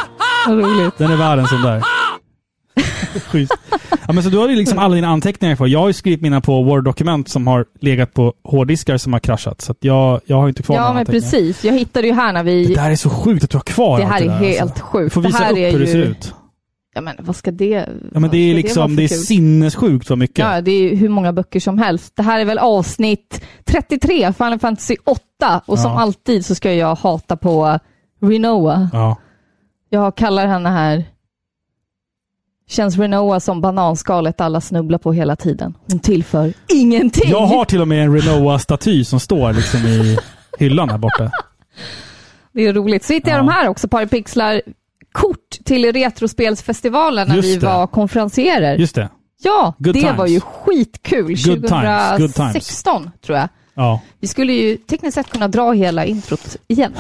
[0.49, 0.99] Roligt.
[0.99, 1.83] Den är värd en sån där.
[3.27, 3.53] Schysst.
[4.07, 5.67] Ja, men så du har ju liksom alla dina anteckningar kvar.
[5.67, 9.61] Jag har ju skrivit mina på Word-dokument som har legat på hårddiskar som har kraschat.
[9.61, 11.65] Så att jag, jag har inte kvar Ja, men precis.
[11.65, 12.65] Jag hittade ju här när vi...
[12.67, 14.61] Det där är så sjukt att du har kvar Det allt här är där, helt
[14.63, 14.85] alltså.
[14.85, 15.05] sjukt.
[15.07, 16.35] Du får Det visa här upp är hur det ju- ser ut.
[16.95, 17.89] Ja, men vad ska det...
[18.15, 20.39] Ja, men det är liksom, det är sinnessjukt vad mycket.
[20.39, 22.17] Ja, det är hur många böcker som helst.
[22.17, 25.21] Det här är väl avsnitt 33, Final Fantasy 8.
[25.67, 26.01] Och som Ja.
[26.01, 27.79] alltid så ska jag hata på
[28.23, 28.89] Rinoa.
[28.93, 29.17] Ja.
[29.91, 31.05] Jag kallar henne här...
[32.71, 35.75] Känns Rinoa som bananskalet alla snubblar på hela tiden.
[35.91, 37.31] Hon tillför ingenting.
[37.31, 40.19] Jag har till och med en Renoa-staty som står liksom i
[40.59, 41.31] hyllan här borta.
[42.53, 43.05] Det är roligt.
[43.05, 43.47] Så hittade jag Ja.
[43.47, 44.63] de här också, Paripixlar.
[45.13, 47.67] Kort till Retrospelsfestivalen när Just vi det.
[47.67, 48.77] var konferenserer.
[48.77, 49.09] Just det.
[49.43, 50.19] Ja, Good det times.
[50.19, 51.27] var ju skitkul.
[51.27, 51.69] Good times,
[52.19, 52.35] good times.
[52.37, 53.49] 2016 tror jag.
[53.75, 54.01] Ja.
[54.21, 56.93] Vi skulle ju tekniskt sett kunna dra hela introt igen.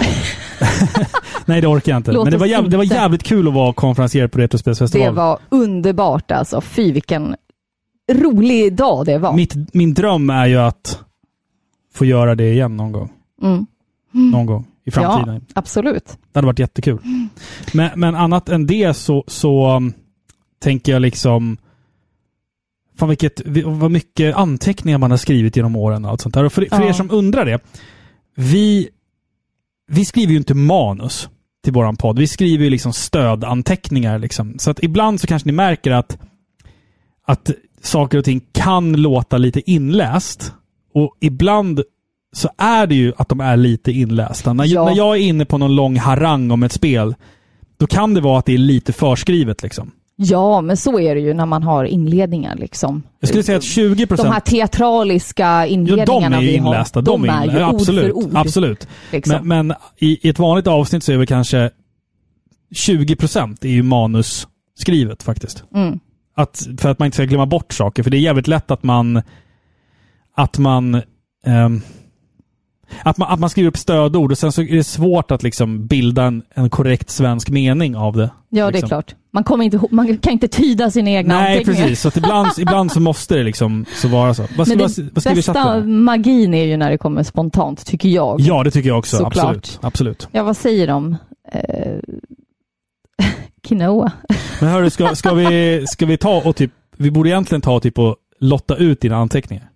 [1.44, 2.12] Nej, det orkar jag inte.
[2.12, 5.14] Låt Men det var, jävligt, det var jävligt kul att vara konferencier på Det Retrospelsfestivalen.
[5.14, 6.61] var underbart alltså.
[6.61, 7.37] Fy vilken
[8.12, 9.33] rolig dag det var.
[9.33, 10.98] Mitt, min dröm är ju att
[11.94, 13.11] få göra det igen någon gång.
[13.42, 13.66] Mm.
[14.12, 15.35] Någon gång i framtiden.
[15.35, 16.06] Ja, absolut.
[16.06, 16.98] Det hade varit jättekul.
[17.72, 19.92] Men, men annat än det så, så um,
[20.62, 21.56] tänker jag liksom...
[23.00, 26.44] Fan vilket, vi- vad mycket anteckningar man har skrivit genom åren och allt sånt där.
[26.44, 26.88] Och för, för Ja.
[26.88, 27.58] er som undrar det.
[28.36, 28.88] Vi,
[29.92, 31.28] vi skriver ju inte manus
[31.64, 32.18] till våran podd.
[32.18, 34.18] Vi skriver ju liksom stödanteckningar.
[34.18, 34.58] Liksom.
[34.58, 36.18] Så att ibland så kanske ni märker att,
[37.26, 37.50] att
[37.82, 40.52] saker och ting kan låta lite inläst.
[40.94, 41.82] Och ibland
[42.32, 44.52] så är det ju att de är lite inlästa.
[44.52, 44.84] När, Ja.
[44.84, 47.14] när jag är inne på någon lång harang om ett spel,
[47.76, 49.62] då kan det vara att det är lite förskrivet.
[49.62, 49.90] Liksom.
[50.22, 53.02] Ja, men så är det ju när man har inledningar liksom.
[53.20, 54.33] Jag skulle säga att 20 De procent...
[54.33, 57.00] här teatraliska Ja, inledningarna de är ju vi har, inlästa.
[57.00, 57.68] De, är ju inlästa.
[57.68, 58.30] ord absolut, för ord.
[58.35, 58.88] Absolut.
[59.12, 59.48] Liksom.
[59.48, 61.70] Men, men i, i ett vanligt avsnitt så är väl kanske
[62.74, 65.64] 20 procent är ju manusskrivet faktiskt.
[65.74, 66.00] Mm.
[66.37, 68.02] Att, för att man inte ska glömma bort saker.
[68.02, 69.22] För det är jävligt lätt att man...
[70.37, 71.02] Att man...
[71.46, 71.80] ehm,
[73.05, 75.87] att man, att man skriver upp stödord och sen så är det svårt att liksom
[75.87, 78.31] bilda en, en korrekt svensk mening av det.
[78.48, 78.88] Ja, det är liksom.
[78.88, 79.14] klart.
[79.33, 81.83] Man, kommer inte, man kan inte tyda sina egna Nej, anteckningar.
[81.83, 82.00] precis.
[82.00, 84.42] Så att ibland, ibland så måste det liksom så vara så.
[84.57, 86.03] Vad, Men vad, vad skriver bästa chatten?
[86.03, 88.40] magin är ju när det kommer spontant, tycker jag.
[88.40, 89.16] Ja, det tycker jag också.
[89.16, 89.44] Såklart.
[89.44, 89.79] Absolut.
[89.83, 90.29] Absolut.
[90.33, 91.16] Ja, vad säger de?
[91.53, 91.96] Eh,
[93.68, 94.12] quinoa.
[94.61, 96.72] Men hörru, ska, ska, vi, ska vi ta och typ...
[96.96, 99.70] Vi borde egentligen ta och typ och lotta ut dina anteckningar.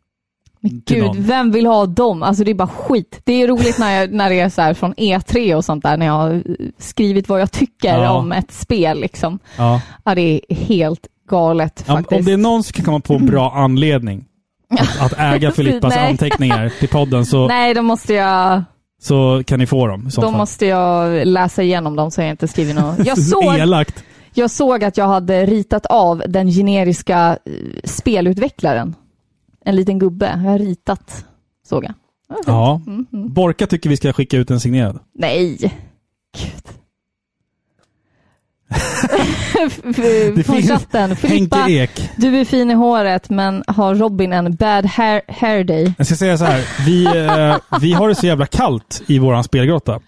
[0.71, 1.23] Men gud, någon.
[1.23, 2.23] vem vill ha dem?
[2.23, 3.21] Alltså det är bara skit.
[3.25, 5.97] Det är roligt när, jag, när det är så här från E3 och sånt där,
[5.97, 6.43] när jag har
[6.79, 8.11] skrivit vad jag tycker Ja.
[8.13, 9.01] om ett spel.
[9.01, 9.39] Liksom.
[9.59, 9.81] Ja.
[10.05, 12.19] Ja, det är helt galet Om, faktiskt.
[12.19, 14.25] om det är någon som kan komma på en bra anledning
[14.81, 18.63] att, att äga Filippas anteckningar till podden så, Nej, då måste jag,
[19.03, 20.09] så kan ni få dem.
[20.17, 20.33] Då fall.
[20.37, 23.07] måste jag läsa igenom dem så jag inte skriver något.
[23.07, 24.05] Jag såg, Elakt.
[24.35, 27.53] jag såg att jag hade ritat av den generiska eh,
[27.85, 28.95] spelutvecklaren.
[29.65, 30.27] En liten gubbe.
[30.27, 31.25] Jag har ritat,
[31.69, 31.95] såg jag.
[32.47, 32.81] Ja.
[32.87, 33.33] Mm, mm.
[33.33, 34.99] Borka tycker vi ska skicka ut en signerad.
[35.15, 35.57] Nej.
[36.39, 36.65] Gud.
[40.47, 41.17] Från chatten.
[41.17, 42.11] Filippa, Ek.
[42.17, 45.95] du är fin i håret men har Robin en bad hair, hair day?
[45.99, 46.65] Jag ska säga så här.
[46.87, 50.01] Vi, eh, vi har det så jävla kallt i våran spelgrotta.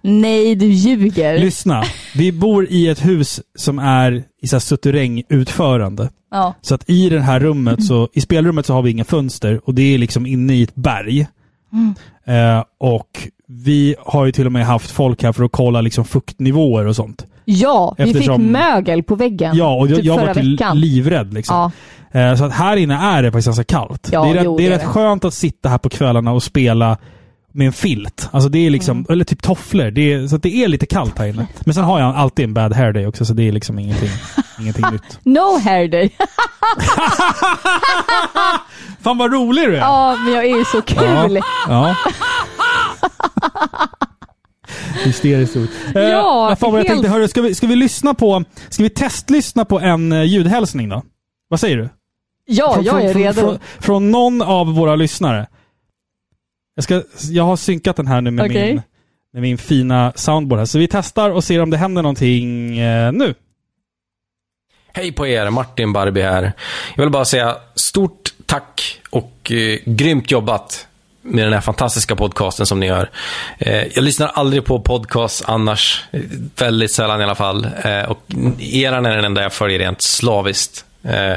[0.00, 1.38] Nej, du ljuger.
[1.38, 1.84] Lyssna.
[2.16, 6.08] Vi bor i ett hus som är i så suterrängutförande.
[6.30, 6.54] Ja.
[6.60, 9.74] Så att i det här rummet, så, i spelrummet så har vi inga fönster och
[9.74, 11.26] det är liksom inne i ett berg.
[11.72, 11.94] Mm.
[12.58, 16.04] Eh, och vi har ju till och med haft folk här för att kolla liksom
[16.04, 17.26] fuktnivåer och sånt.
[17.44, 20.80] ja, vi Eftersom- fick mögel på väggen Ja, och jag, typ jag var till veckan.
[20.80, 21.56] livrädd liksom.
[21.56, 21.70] Ja,
[22.12, 24.08] Eh, så att här inne är det faktiskt ganska kallt.
[24.12, 24.86] Ja, det är, rätt, jo, det är det rätt det.
[24.86, 26.98] skönt att sitta här på kvällarna och spela
[27.56, 28.28] med en filt.
[28.32, 29.06] Alltså det är liksom, Mm.
[29.12, 29.90] eller typ tofflor.
[29.90, 31.46] Det är, så det är lite kallt här inne.
[31.64, 34.10] Men sen har jag alltid en bad hair day också, så det är liksom ingenting,
[34.60, 35.18] ingenting nytt.
[35.22, 36.10] no hair day.
[39.00, 39.80] Fan vad rolig du är!
[39.80, 41.40] Ja, men jag är ju så kul.
[41.68, 41.96] Ja.
[45.04, 45.70] Hysteriskt roligt.
[45.94, 48.44] Eh, Ja, vad fan var jag helt- tänkte, hörru, ska vi, ska vi lyssna på,
[48.68, 51.02] ska vi testlyssna på en uh, ljudhälsning då?
[51.48, 51.88] Vad säger du?
[52.46, 53.40] Ja, Från- jag är från, redo.
[53.40, 55.46] Från, från någon av våra lyssnare.
[56.76, 58.66] Jag, ska, jag har synkat den här nu med, Okej.
[58.66, 58.82] min,
[59.32, 60.66] med min fina soundboard här.
[60.66, 63.34] Så vi testar och ser om det händer någonting eh, nu.
[64.92, 66.52] Hej på er, Martin Barbie här.
[66.94, 70.86] Jag vill bara säga stort tack och eh, grymt jobbat
[71.22, 73.10] med den här fantastiska podcasten som ni gör.
[73.58, 76.20] Eh, jag lyssnar aldrig på podcast annars, eh,
[76.58, 77.68] väldigt sällan i alla fall.
[77.84, 78.22] Eh, och
[78.58, 80.84] eran är den enda jag följer rent slaviskt.
[81.02, 81.34] Eh,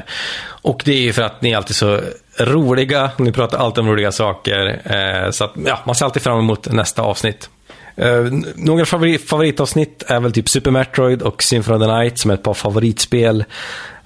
[0.62, 2.02] och det är ju för att ni är alltid så
[2.40, 4.82] roliga, ni pratar alltid om roliga saker.
[4.86, 7.50] Eh, så att, ja, man ser alltid fram emot nästa avsnitt.
[7.96, 8.26] Eh,
[8.56, 12.36] några favorit, favoritavsnitt är väl typ Super Metroid och Symphony of the Night som är
[12.36, 13.46] ett par favoritspel.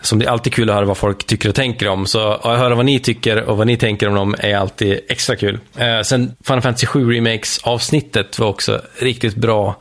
[0.02, 2.06] Som det är alltid kul att höra vad folk tycker och tänker om.
[2.06, 5.36] Så att höra vad ni tycker och vad ni tänker om dem är alltid extra
[5.36, 5.60] kul.
[5.78, 9.76] Eh, sen Final Fantasy 7 Remakes avsnittet var också riktigt bra.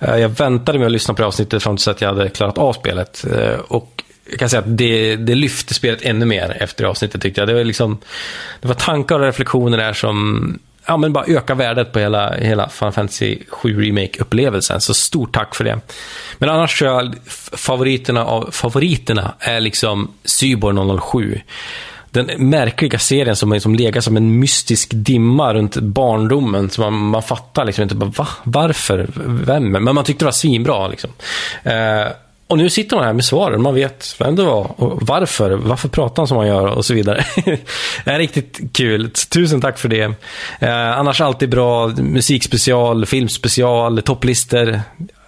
[0.00, 2.58] Eh, jag väntade med att lyssna på det avsnittet fram tills att jag hade klarat
[2.58, 3.24] av spelet.
[3.32, 7.40] Eh, och jag kan säga att det, det lyfte spelet ännu mer efter avsnittet tyckte
[7.40, 7.48] jag.
[7.48, 7.98] Det var, liksom,
[8.60, 12.68] det var tankar och reflektioner där som ja, men bara öka värdet på hela, hela
[12.68, 14.78] Final Fantasy 7 Remake-upplevelsen.
[14.80, 15.80] Så stort tack för det.
[16.38, 17.14] Men annars tror jag
[17.52, 21.40] favoriterna av favoriterna är liksom Cyborg 007.
[22.10, 26.70] Den märkliga serien som, liksom legat som en mystisk dimma runt barndomen.
[26.70, 28.28] Så man, man fattar liksom inte, bara, va?
[28.44, 29.06] Varför?
[29.26, 29.72] Vem?
[29.72, 30.88] Men man tyckte det var svinbra.
[30.88, 31.10] Liksom.
[31.62, 32.06] Eh,
[32.52, 33.62] och nu sitter man här med svaren.
[33.62, 35.50] Man vet vem det var och varför.
[35.50, 37.24] Varför pratar han som han gör och så vidare.
[38.04, 39.10] det är riktigt kul.
[39.10, 40.14] Tusen tack för det.
[40.60, 44.80] Eh, annars alltid bra musikspecial, filmspecial, topplistor.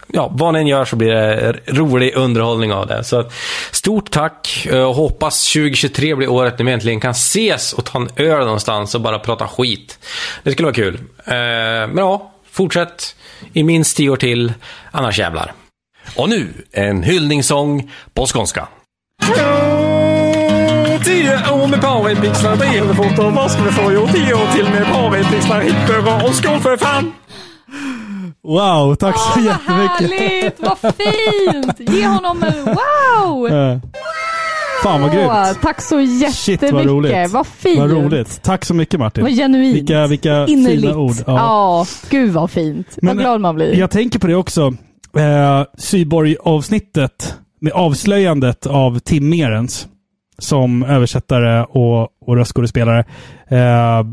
[0.07, 3.05] Ja, vad ni än gör så blir det rolig underhållning av det.
[3.05, 3.25] Så
[3.71, 7.99] stort tack eh, och hoppas 2023 blir året när vi äntligen kan ses och ta
[7.99, 9.99] en öl någonstans och bara prata skit.
[10.43, 10.95] Det skulle vara kul.
[11.25, 13.17] Eh, men ja, fortsätt
[13.53, 14.53] i minst tio år till,
[14.91, 15.53] annars jävlar.
[16.17, 18.69] Och nu en hyllningssång på skånska.
[21.05, 23.93] Tio år med parimpixlar, det är fort och vad ska vi få?
[23.93, 27.13] Jo, tio år till med parimpixlar, hit hurra och skål för fan!
[28.43, 30.21] Wow, tack så vad jättemycket.
[30.21, 30.61] härligt!
[30.61, 31.91] Vad fint!
[31.95, 33.49] Ge honom en wow!
[33.49, 33.79] Eh,
[34.83, 35.59] Fan vad Åh, grymt.
[35.63, 36.73] tack så Shit jättemycket.
[36.73, 37.31] vad roligt.
[37.31, 37.79] Vad fint.
[37.79, 38.43] Vad roligt.
[38.43, 39.25] Tack så mycket Martin.
[39.25, 39.77] Vad genuint.
[39.77, 40.83] Vilka, vilka Innerligt.
[40.83, 41.15] fina ord.
[41.27, 41.87] Ja.
[42.11, 42.87] gud vad fint.
[43.03, 43.75] Men, vad glad man blir.
[43.79, 44.75] Jag tänker på det också.
[45.17, 49.89] Eh, Syborg-avsnittet med avslöjandet av Tim Merens
[50.39, 53.05] som översättare och, och röstskådespelare.
[53.49, 54.07] Eh,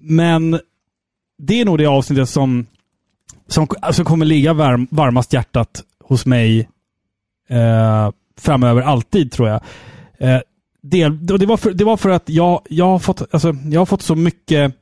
[0.00, 0.60] men
[1.38, 2.66] det är nog det avsnittet som,
[3.48, 6.68] som alltså kommer ligga varm, varmast hjärtat hos mig
[7.48, 9.60] eh, framöver, alltid tror jag.
[10.18, 10.40] Eh,
[10.82, 13.80] det, och det, var för, det var för att jag, jag, har fått, alltså, jag
[13.80, 14.74] har fått så mycket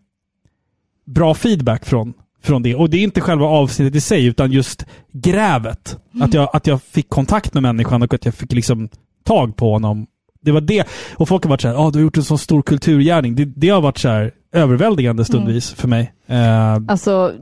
[1.07, 2.75] bra feedback från, från det.
[2.75, 5.97] Och det är inte själva avsnittet i sig, utan just grävet.
[6.21, 8.89] Att, jag, att jag fick kontakt med människan och att jag fick liksom
[9.25, 10.07] tag på honom.
[10.43, 10.85] Det var det.
[11.17, 13.35] Och folk har varit så här, ah, du har gjort en så stor kulturgärning.
[13.35, 16.13] Det, det har varit så här överväldigande stundvis för mig.
[16.27, 17.33] Eh, Alltså,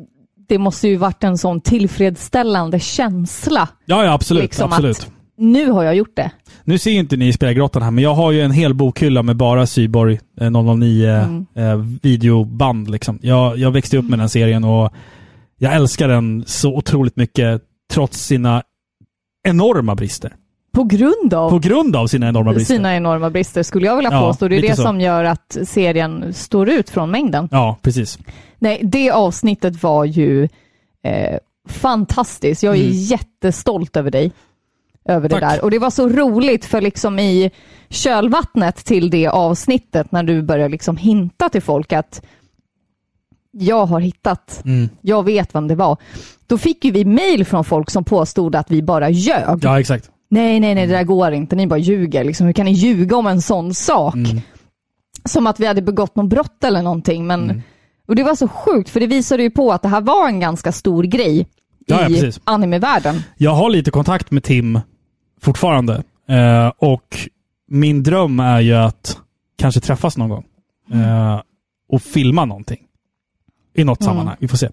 [0.48, 3.68] det måste ju varit en sån tillfredsställande känsla.
[3.84, 4.42] ja, ja, absolut.
[4.42, 4.98] Liksom absolut.
[4.98, 6.30] att nu har jag gjort det.
[6.64, 9.36] Nu ser ju inte ni Spelgrottan här, men jag har ju en hel bokhylla med
[9.36, 11.46] bara Syborg eh, 009 Mm.
[11.54, 12.90] eh, videoband.
[12.90, 13.18] Liksom.
[13.22, 14.92] Jag, jag växte upp med den serien och
[15.58, 18.62] jag älskar den så otroligt mycket, trots sina
[19.48, 20.34] enorma brister.
[20.72, 22.74] På grund av På grund av sina enorma brister.
[22.74, 24.48] sina enorma brister skulle jag vilja Ja, påstå.
[24.48, 24.82] Det är det så.
[24.82, 27.48] som gör att serien står ut från mängden.
[27.50, 28.18] Ja, precis.
[28.58, 30.42] Nej, det avsnittet var ju
[31.04, 32.62] eh, fantastiskt.
[32.62, 32.92] Jag är Mm.
[32.94, 34.32] jättestolt över dig.
[35.08, 35.52] Över det Tack.
[35.54, 35.64] där.
[35.64, 37.50] Och det var så roligt för liksom i
[37.88, 42.22] kölvattnet till det avsnittet när du började liksom hinta till folk att
[43.52, 44.88] jag har hittat, Mm.
[45.00, 45.96] jag vet vem det var.
[46.46, 49.58] Då fick ju vi mail från folk som påstod att vi bara ljög.
[49.62, 50.10] Ja, exakt.
[50.30, 51.56] Nej, nej, nej, det där går inte.
[51.56, 52.24] Ni bara ljuger.
[52.24, 54.14] Liksom, hur kan ni ljuga om en sån sak?
[54.14, 54.40] Mm.
[55.24, 57.26] Som att vi hade begått något brott eller någonting.
[57.26, 57.62] Men, Mm.
[58.08, 60.40] Och det var så sjukt, för det visade ju på att det här var en
[60.40, 61.46] ganska stor grej
[61.86, 62.40] Ja, ja, i precis.
[62.44, 63.22] animevärlden.
[63.36, 64.80] Jag har lite kontakt med Tim
[65.40, 66.02] fortfarande.
[66.28, 67.18] Eh, och
[67.70, 69.18] min dröm är ju att
[69.58, 70.44] kanske träffas någon gång.
[70.92, 71.40] Eh,
[71.92, 72.78] och filma någonting.
[73.74, 74.10] I något Mm.
[74.12, 74.36] sammanhang.
[74.40, 74.68] Vi får se.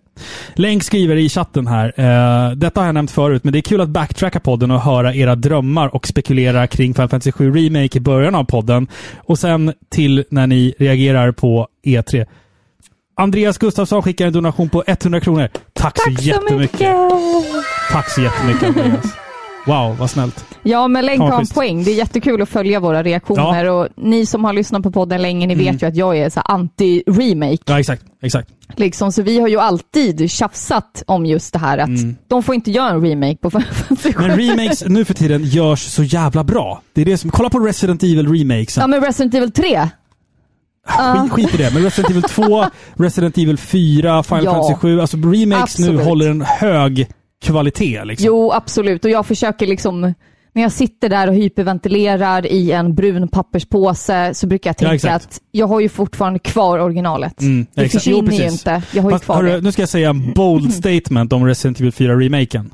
[0.56, 1.94] Länk skriver i chatten här.
[1.98, 5.16] Eh, detta har jag nämnt förut, men det är kul att backtracka podden och höra
[5.16, 8.88] era drömmar och spekulera kring Final Fantasy 7 Remake i början av podden.
[9.18, 12.26] Och sen till när ni reagerar på E3.
[13.18, 15.50] Andreas Gustafsson skickar en donation på 100 kronor.
[15.74, 16.96] Tack, så jättemycket.
[17.92, 19.16] Tack så jättemycket Andreas.
[19.66, 20.46] Wow, vad snällt.
[20.64, 21.84] Ja, men Länk har en poäng.
[21.84, 23.70] Det är jättekul att följa våra reaktioner.
[23.70, 25.66] Och ni som har lyssnat på podden länge, ni Mm.
[25.66, 27.62] vet ju att jag är så anti-remake.
[27.66, 28.04] Ja, exakt.
[28.22, 28.50] exakt.
[28.76, 32.16] Liksom, så vi har ju alltid tjafsat om just det här att Mm.
[32.28, 34.28] de får inte göra en remake på Final Fantasy 7.
[34.28, 36.82] Men remakes nu för tiden görs så jävla bra.
[36.94, 38.82] Det är det som, kolla på Resident Evil remakesen.
[38.82, 39.90] Ja, men Resident Evil 3.
[40.88, 41.74] Skit, skit i det.
[41.74, 42.66] Men Resident Evil 2,
[43.04, 44.52] Resident Evil 4, Final Ja.
[44.54, 45.02] Fantasy 7.
[45.02, 46.06] Alltså remakes nu Absolut.
[46.06, 47.08] håller en hög
[47.46, 48.06] kvalitet.
[48.06, 48.26] Liksom.
[48.28, 49.06] Jo, absolut.
[49.06, 50.02] Och jag försöker liksom,
[50.54, 54.96] när jag sitter där och hyperventilerar i en brun papperspåse så brukar jag Ja, tänka
[54.96, 55.26] exakt.
[55.26, 57.42] att jag har ju fortfarande kvar originalet.
[57.42, 58.06] Mm, det exakt.
[58.08, 58.82] Jo, försvinner ju inte.
[58.94, 59.62] Jag har ju Fast, kvar hörru, det.
[59.62, 62.70] nu ska jag säga en bold statement om Resident Evil 4-remaken.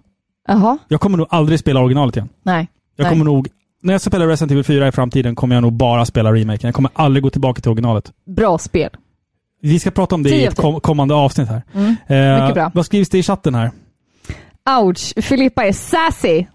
[0.47, 2.29] Jaha, Jag kommer nog aldrig spela originalet igen.
[2.43, 2.67] nej.
[2.95, 3.12] Jag Nej.
[3.12, 3.47] kommer nog,
[3.84, 6.67] när jag spelar Resident Evil 4 i framtiden kommer jag nog bara spela remaken.
[6.67, 8.12] Jag kommer aldrig gå tillbaka till originalet.
[8.36, 8.89] Bra spel.
[9.62, 11.62] Vi ska prata om det i ett kommande avsnitt här.
[11.73, 11.95] Mm.
[12.07, 12.71] Eh, Mycket bra.
[12.73, 13.71] Vad skrivs det i chatten här?
[14.69, 16.45] Ouch, Filippa är sassy.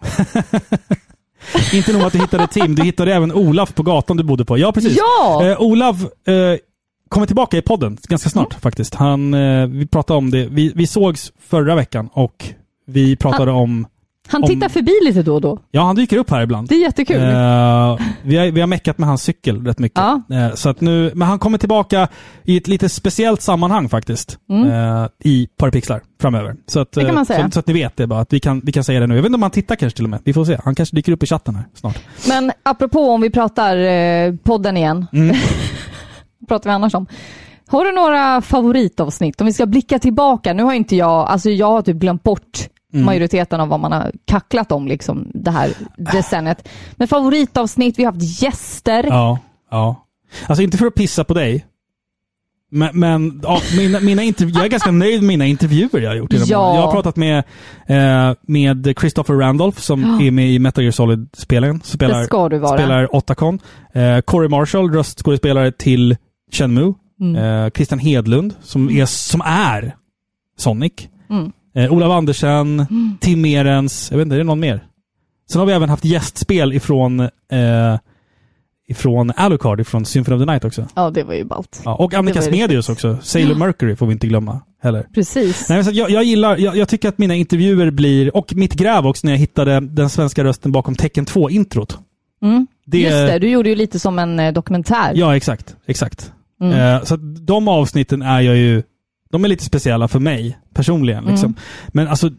[1.73, 4.59] Inte nog att du hittade Tim, du hittade även Olaf på gatan du bodde på.
[4.59, 4.97] Ja, precis.
[4.97, 5.47] Ja!
[5.47, 6.59] Eh, Olaf eh,
[7.09, 8.61] kommer tillbaka i podden ganska snart Mm.
[8.61, 8.95] faktiskt.
[8.95, 10.47] Han, eh, vi pratade om det.
[10.51, 12.45] Vi, vi sågs förra veckan och
[12.87, 13.87] vi pratade om...
[14.29, 15.59] Han om- tittar förbi lite då och då.
[15.71, 16.69] Ja, han dyker upp här ibland.
[16.69, 17.17] Det är jättekul.
[17.23, 19.99] Eh, vi, har, vi har meckat med hans cykel rätt mycket.
[19.99, 20.23] Ja.
[20.37, 22.09] Eh, så att nu, men han kommer tillbaka
[22.45, 24.39] i ett lite speciellt sammanhang faktiskt.
[24.51, 24.71] Mm.
[24.71, 26.57] Eh, I Parapixlar framöver.
[26.67, 27.45] Så att, Det kan eh, man säga.
[27.45, 28.21] Så, så att ni vet det bara.
[28.21, 29.15] Att vi, kan, vi kan säga det nu.
[29.15, 30.21] Jag vet inte om han tittar kanske till och med.
[30.25, 30.59] Vi får se.
[30.65, 31.99] Han kanske dyker upp i chatten här snart.
[32.29, 35.07] Men apropå om vi pratar eh, podden igen.
[35.13, 35.37] Mm.
[36.49, 37.07] Pratar vi annars om?
[37.69, 39.41] Har du några favoritavsnitt?
[39.41, 40.53] Om vi ska blicka tillbaka.
[40.53, 42.59] Nu har inte jag, alltså jag har typ glömt bort
[42.93, 46.69] Majoriteten av vad man har kacklat om liksom det här decenniet.
[46.97, 49.05] Men favoritavsnitt, vi har haft gäster.
[49.05, 49.39] Ja,
[49.71, 50.07] ja.
[50.47, 51.67] Alltså inte för att pissa på dig.
[52.71, 56.33] Men, men ja, mina, mina jag är ganska nöjd med mina intervjuer jag har gjort.
[56.33, 56.75] Ja.
[56.75, 57.39] Jag har pratat med,
[57.87, 61.81] eh, med Christopher Randolph som är med i Metal Gear Solid-spelen.
[61.85, 62.79] Spelar, Det ska du vara.
[62.79, 63.59] spelar Otacon.
[63.93, 66.17] Eh, Corey Marshall, röstskådespelare till
[66.53, 66.95] Shenmue.
[67.21, 67.37] Mm.
[67.65, 69.97] Eh, Christian Hedlund, som är, som är
[70.59, 70.93] Sonic.
[71.31, 71.53] Mm.
[71.77, 72.87] Eh, Olav Andersen,
[73.21, 74.85] Tim Merens, jag vet inte, är det någon mer?
[75.51, 77.29] Sen har vi även haft gästspel ifrån, eh,
[78.89, 80.87] ifrån Alucard, ifrån Symphony of the Night också.
[80.95, 81.83] Ja, det var ju ballt.
[81.85, 83.19] Ja, och Annika Smedius också.
[83.23, 85.07] Sailor Mercury får vi inte glömma heller.
[85.15, 85.69] Precis.
[85.69, 88.75] Nej, men så jag, jag gillar, jag, jag tycker att mina intervjuer blir, och mitt
[88.75, 91.99] gräv också när jag hittade den svenska rösten bakom Tecken 2-introt.
[92.43, 92.67] Mm.
[92.87, 95.13] Det- Just det, du gjorde ju lite som en eh, dokumentär.
[95.15, 95.77] Ja, exakt.
[95.87, 96.33] Exakt.
[96.61, 96.73] Mm.
[96.97, 98.83] Eh, så de avsnitten är jag ju,
[99.31, 101.25] de är lite speciella för mig personligen.
[101.25, 101.47] Liksom.
[101.47, 101.59] Mm.
[101.89, 102.31] Men alltså,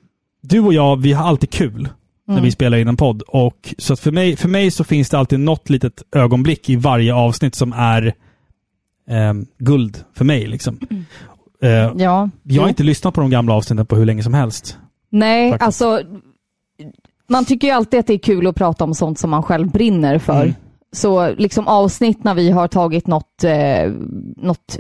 [0.42, 1.90] du och jag, vi har alltid kul
[2.28, 2.44] när Mm.
[2.44, 3.22] vi spelar in en podd.
[3.22, 7.14] Och, så för, mig, för mig så finns det alltid något litet ögonblick i varje
[7.14, 8.14] avsnitt som är
[9.10, 10.48] ehm, guld för mig.
[10.48, 10.80] Liksom.
[11.62, 11.94] Eh, Ja.
[11.98, 12.68] jag har Jo.
[12.68, 14.78] inte lyssnat på de gamla avsnitten på hur länge som helst.
[15.10, 15.66] Nej, faktiskt.
[15.66, 16.02] alltså
[17.30, 19.72] man tycker ju alltid att det är kul att prata om sånt som man själv
[19.72, 20.42] brinner för.
[20.42, 20.54] Mm.
[20.92, 23.92] Så liksom avsnitt när vi har tagit något, eh,
[24.38, 24.78] något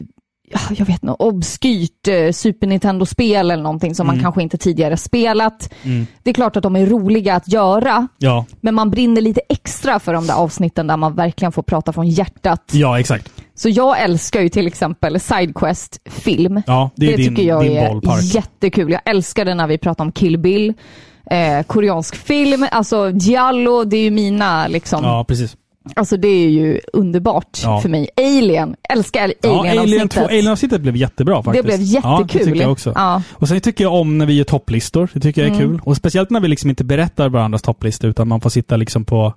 [0.69, 4.23] jag vet inte, obskyrt eh, Super Nintendo-spel eller någonting som man Mm.
[4.23, 5.73] kanske inte tidigare spelat.
[5.83, 6.07] Mm.
[6.23, 9.99] Det är klart att de är roliga att göra, Ja, men man brinner lite extra
[9.99, 12.63] för de där avsnitten där man verkligen får prata från hjärtat.
[12.73, 13.31] ja exakt.
[13.55, 16.61] Så jag älskar ju till exempel Sidequest-film.
[16.67, 18.23] Ja, det är din, tycker jag är ballpark.
[18.23, 18.91] jättekul.
[18.91, 20.73] Jag älskar det när vi pratar om Kill Bill,
[21.31, 25.03] eh, koreansk film, alltså Giallo, det är ju mina liksom.
[25.03, 25.55] Ja, precis.
[25.95, 27.81] Alltså det är ju underbart Ja.
[27.81, 28.09] för mig.
[28.17, 30.11] Alien, älskar Ja, Alien Alien-avsnittet.
[30.11, 31.63] 2, Alien-avsnittet blev jättebra faktiskt.
[31.67, 32.45] det blev Ja, jättekul.
[32.47, 32.91] tycker jag också.
[32.95, 33.21] Ja.
[33.33, 35.09] Och sen tycker jag om när vi gör topplistor.
[35.13, 35.69] Det tycker jag är Mm.
[35.69, 35.81] kul.
[35.83, 39.33] Och speciellt när vi liksom inte berättar varandras topplistor, utan man får sitta liksom på,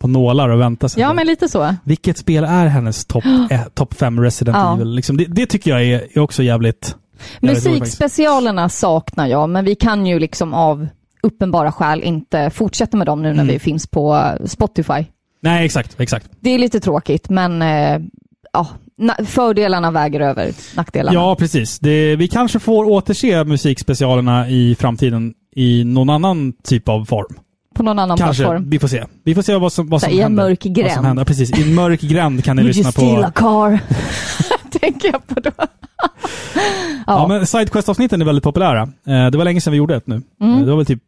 [0.00, 1.02] på nålar och vänta sig.
[1.02, 1.74] ja, men lite så.
[1.84, 4.74] Vilket spel är hennes topp eh, top 5 Resident Ja.
[4.74, 4.88] Evil?
[4.94, 6.96] Liksom, det, det tycker jag är, är också jävligt...
[7.40, 7.64] jävligt.
[7.64, 10.88] Musikspecialerna saknar jag, men vi kan ju liksom av
[11.22, 13.46] uppenbara skäl inte fortsätta med dem nu när Mm.
[13.46, 15.04] vi finns på Spotify.
[15.46, 16.00] Nej, exakt.
[16.00, 16.26] exakt.
[16.40, 18.00] Det är lite tråkigt, men eh,
[18.52, 18.68] ja,
[19.00, 21.14] na- fördelarna väger över nackdelarna.
[21.18, 21.78] Ja, precis.
[21.78, 27.34] Det, vi kanske får återse musikspecialerna i framtiden i någon annan typ av form.
[27.74, 28.42] På någon annan Kanske.
[28.42, 28.70] plattform.
[28.70, 29.04] Vi får se.
[29.24, 30.44] Vi får se vad som, vad som I en händer.
[30.44, 31.06] mörk Vad som gränd.
[31.06, 31.24] händer.
[31.24, 31.58] Precis.
[31.58, 33.28] I en mörk gränd kan ni Would you lyssna steal på...
[33.28, 33.80] a car?
[34.80, 35.50] Tänker jag på då.
[35.56, 35.68] Ja,
[37.06, 37.26] ja.
[37.28, 38.82] men Sidequest-avsnitten är väldigt populära.
[38.82, 40.22] Eh, det var länge sedan vi gjorde ett nu.
[40.40, 40.54] Mm.
[40.54, 41.02] Eh, det var väl typ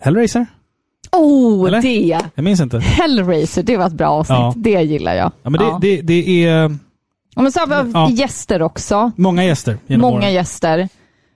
[0.00, 0.46] Hellraiser?
[1.16, 1.82] Oh, Eller?
[1.82, 2.18] det!
[2.34, 2.78] Jag minns inte.
[2.78, 4.38] Hellraiser, det var ett bra avsnitt.
[4.38, 4.52] Ja.
[4.56, 5.32] Det gillar jag.
[5.42, 5.78] Ja, men det, Ja.
[5.82, 6.76] det, det är
[7.34, 8.08] Ja, men så har vi Ja.
[8.10, 9.10] gäster också.
[9.16, 10.32] många gäster genom Många åren.
[10.32, 10.78] gäster.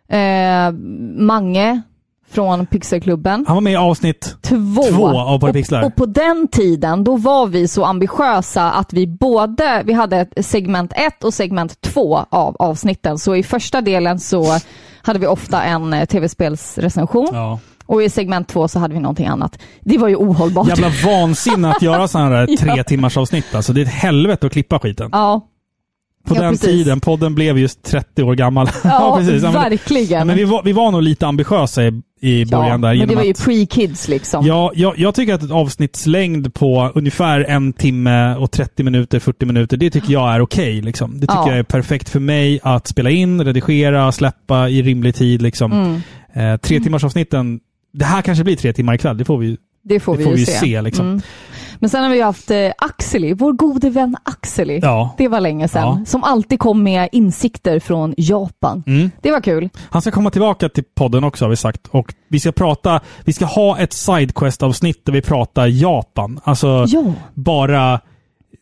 [0.08, 0.72] Eh,
[1.18, 1.82] Mange
[2.30, 3.44] från Pixelklubben.
[3.46, 4.82] Han var med i avsnitt Två.
[4.90, 5.80] två av Parapixlar.
[5.80, 10.16] Och, och på den tiden, då var vi så ambitiösa att vi både, vi hade
[10.16, 13.18] ett segment 1 och segment 2 av avsnitten.
[13.18, 14.44] Så i första delen så
[15.02, 17.58] hade vi ofta en eh, tv-spelsrecension Ja.
[17.86, 19.58] Och i segment 2 så hade vi någonting annat.
[19.80, 20.68] Det var ju ohållbart.
[20.68, 22.56] Jävla vansinne att göra sådana Ja.
[22.60, 23.54] tre timmars avsnitt.
[23.54, 25.08] Alltså, det är ett helvete att klippa skiten.
[25.12, 25.48] Ja,
[26.26, 26.68] På ja, den precis.
[26.70, 28.68] tiden, podden blev just 30 år gammal.
[28.84, 29.42] ja, precis.
[29.42, 30.26] Ja, men, ja, verkligen.
[30.26, 32.94] men vi, var, vi var nog lite ambitiösa i, i början där.
[32.94, 34.46] men det var ju pre-kids liksom.
[34.46, 39.46] Ja, jag, jag tycker att ett avsnittslängd på ungefär en timme och 30 minuter, 40
[39.46, 40.80] minuter, det tycker jag är okej.
[40.82, 41.14] liksom.
[41.14, 41.48] Det tycker Ja.
[41.48, 45.42] jag är perfekt för mig att spela in, redigera, släppa i rimlig tid.
[45.42, 45.72] Liksom.
[45.72, 46.00] Mm,
[46.34, 47.60] Eh, tre timmars avsnitten,
[47.98, 50.32] det här kanske blir tre timmar ikväll, det får vi, det får det vi får
[50.32, 50.52] ju vi se.
[50.52, 50.82] se.
[50.82, 51.06] liksom.
[51.06, 51.20] Mm.
[51.78, 54.78] Men sen har vi haft eh, Axeli, vår gode vän Axeli.
[54.82, 55.14] Ja.
[55.18, 55.82] Det var länge sedan.
[55.98, 56.04] Ja.
[56.06, 58.82] Som alltid kom med insikter från Japan.
[58.86, 59.10] Mm.
[59.22, 59.68] Det var kul.
[59.90, 61.86] Han ska komma tillbaka till podden också har vi sagt.
[61.90, 66.40] Och vi ska prata, vi ska ha ett Sidequest-avsnitt där vi pratar Japan.
[66.44, 67.04] Alltså Ja.
[67.34, 68.00] bara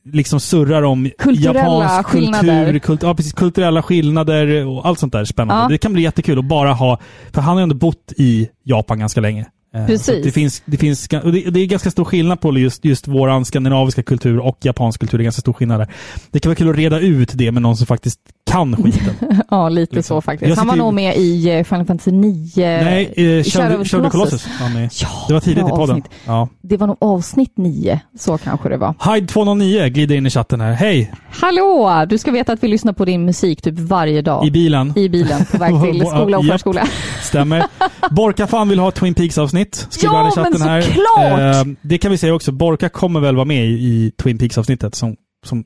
[0.05, 2.65] liksom surrar om Kulturella japansk skillnader.
[2.65, 5.63] kultur, kult, ja, precis, kulturella skillnader och allt sånt där spännande.
[5.63, 5.69] Ja.
[5.69, 6.99] Det kan bli jättekul att bara ha,
[7.33, 9.47] för han har ju ändå bott i Japan ganska länge.
[9.75, 10.25] Eh, Precis.
[10.25, 14.39] Det, finns, det, finns, det, är ganska stor skillnad på just, just våran skandinaviska kultur
[14.39, 15.19] och japansk kultur.
[15.19, 15.89] Det är ganska stor skillnad där.
[16.31, 18.21] Det kan vara kul att reda ut det med någon som faktiskt
[18.55, 19.15] kan skiten.
[19.51, 20.17] Ja, lite Liksom.
[20.17, 20.49] så faktiskt.
[20.49, 22.85] Jag Han var ju- nog med i eh, Final Fantasy 9.
[22.85, 24.47] Nej, eh, Shadow Shadow Colossus.
[24.59, 25.03] Colossus.
[25.03, 26.03] Ja, Det var tidigt i podden.
[26.27, 26.49] Ja.
[26.63, 28.01] Det var nog avsnitt 9.
[28.19, 29.15] Så kanske det var.
[29.15, 30.73] Hyde 209 glider in i chatten här.
[30.73, 31.13] Hej!
[31.31, 32.05] Hallå!
[32.09, 34.47] Du ska veta att vi lyssnar på din musik typ varje dag.
[34.47, 34.93] I bilen.
[34.97, 36.87] I bilen på väg till skola och förskola.
[37.23, 37.65] Stämmer.
[38.11, 39.87] Borka fan vill ha Twin Peaks-avsnitt.
[39.91, 40.81] Skriver Ja, i chatten men här.
[40.83, 41.67] såklart!
[41.67, 42.53] Eh, det kan vi säga också.
[42.53, 45.65] Borka kommer väl vara med i, i Twin Peaks-avsnittet som, som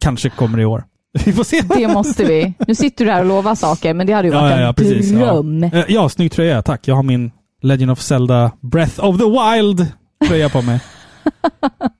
[0.00, 0.84] kanske kommer i år.
[1.24, 1.60] Vi får se.
[1.76, 2.52] Det måste vi.
[2.66, 4.68] Nu sitter du här och lovar saker, men det hade ju Ja, varit ja, ja,
[4.68, 5.10] en precis.
[5.10, 5.62] dröm.
[5.72, 5.84] Ja.
[5.88, 6.62] Ja, snygg tröja.
[6.62, 6.88] Tack.
[6.88, 7.30] Jag har min
[7.62, 9.86] Legend of Zelda Breath of the Wild
[10.28, 10.80] tröja på mig.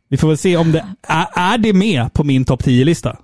[0.08, 3.16] Vi får väl se om det är, är det med på min topp 10-lista.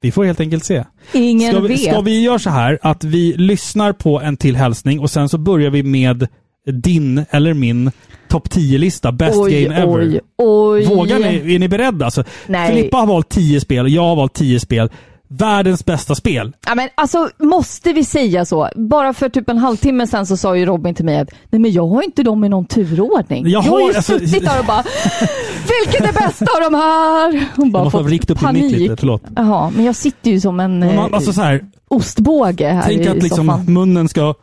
[0.00, 0.84] Vi får helt enkelt se.
[1.12, 1.80] Ingen Ska vi, vet.
[1.80, 5.38] ska vi göra så här att vi lyssnar på en till hälsning och sen så
[5.38, 6.28] börjar vi med
[6.70, 7.90] din eller min
[8.28, 9.12] topp 10-lista.
[9.12, 10.00] Best oj, game ever.
[10.00, 10.84] oj, oj.
[10.86, 11.54] Vågar ni?
[11.54, 12.04] Är ni beredda?
[12.04, 12.68] Alltså, Nej.
[12.74, 14.90] Filippa har valt 10 spel, jag har valt 10 spel.
[15.28, 16.52] Världens bästa spel.
[16.66, 18.68] Ja, men alltså, måste vi säga så?
[18.76, 21.72] Bara för typ en halvtimme sedan så sa ju Robin till mig att nej men
[21.72, 23.42] jag har inte dem i någon turordning.
[23.46, 24.84] Jag Jag, har har- ju alltså- suttit där och bara,
[25.84, 27.46] vilken är bäst av de här?
[27.56, 28.72] Hon bara Jag måste fått upp panik.
[28.76, 29.22] lite, förlåt.
[29.36, 32.82] Jaha, men jag sitter ju som en Men eh, Man, alltså så här, ostbåge här
[32.82, 33.64] tänk i att liksom soffan.
[33.72, 34.34] munnen ska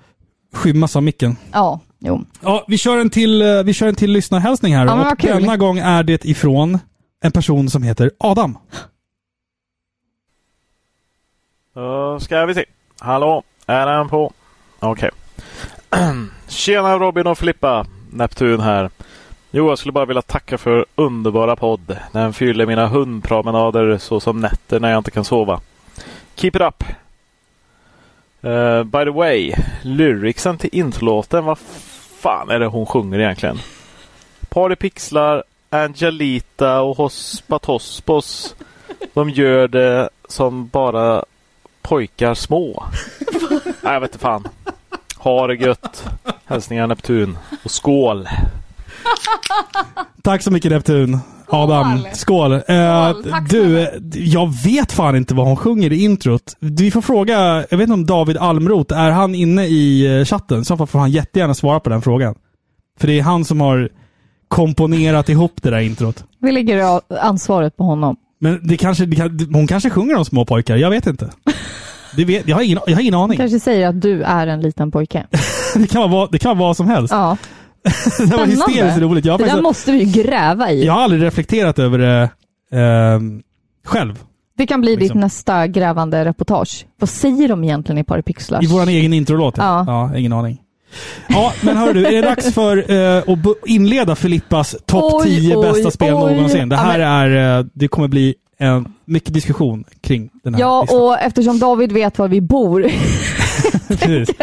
[0.56, 1.36] skymmas av micken.
[1.52, 2.26] Ja, jo.
[2.42, 4.86] Ja, vi kör en till, eh, vi kör en till lyssnarhälsning här.
[4.86, 5.30] Ja, och kul.
[5.42, 6.80] denna gång är det ifrån
[7.22, 8.58] en person som heter Adam.
[11.74, 12.66] Då ska vi se.
[13.00, 14.34] Hallå, är den på?
[14.80, 15.10] Okej.
[16.48, 17.86] Tjena Robin och Filippa.
[18.12, 18.90] Neptun här.
[19.52, 21.98] Jo, jag skulle bara vilja tacka för underbara podd.
[22.12, 25.62] Den fyller mina hundpromenader så som nätter när jag inte kan sova.
[26.36, 26.84] Keep it up!
[28.42, 31.58] Eh, by the way, lyricsen till introlåten, vad
[32.20, 33.60] fan är det hon sjunger egentligen?
[34.50, 38.56] Partypixlar, Angelita och Hospa Tospos.
[39.14, 41.26] De gör det som bara
[41.82, 42.84] pojkar små.
[43.82, 44.48] Nej, jag vet inte fan.
[45.18, 46.06] Ha det gött.
[46.46, 47.38] Hälsningar Neptun.
[47.64, 48.28] Och skål!
[50.22, 51.20] Tack så mycket Neptun.
[51.52, 52.54] Adam, skål.
[52.54, 52.62] Eh,
[53.32, 56.56] tack du, jag vet fan inte vad hon sjunger i introt.
[56.60, 60.66] Vi får fråga, jag vet inte om David Almroth, är han inne i eh, chatten?
[60.66, 62.36] Så får han jättegärna svara på den frågan.
[63.00, 63.90] För det är han som har
[64.48, 66.24] komponerat ihop det där introt.
[66.40, 68.16] Vi lägger ansvaret på honom.
[68.40, 71.30] Men det kanske, det kan, hon kanske sjunger om små pojkar, jag vet inte.
[72.16, 73.38] Det vet, jag, har ingen, jag har ingen aning.
[73.38, 75.28] Kanske säger att du är en liten pojke.
[75.76, 77.14] Det kan vara, det kan vara vad som helst.
[77.14, 77.38] Ja,
[78.30, 79.26] det var hysteriskt roligt.
[79.26, 80.86] Jag Det där måste vi ju gräva i.
[80.86, 82.30] jag har aldrig reflekterat över det
[82.72, 83.42] ehm,
[83.86, 84.20] själv.
[84.58, 85.18] Det kan bli Liksom.
[85.18, 86.86] ditt nästa grävande reportage.
[87.00, 88.64] Vad säger de egentligen i Parapixlars?
[88.64, 89.56] I vår egen introlåt?
[89.58, 89.84] Ja.
[89.88, 90.18] ja.
[90.18, 90.62] Ingen aning.
[91.28, 95.56] Ja, men hör du, är det dags för eh, att inleda Filippas topp Oj, 10
[95.56, 96.36] oj, bästa spel oj.
[96.36, 96.70] någonsin?
[96.70, 101.02] Det här är, eh, det kommer bli en, mycket diskussion kring den här Ja, listan.
[101.02, 102.82] och eftersom David vet var vi bor.
[103.88, 104.30] Precis.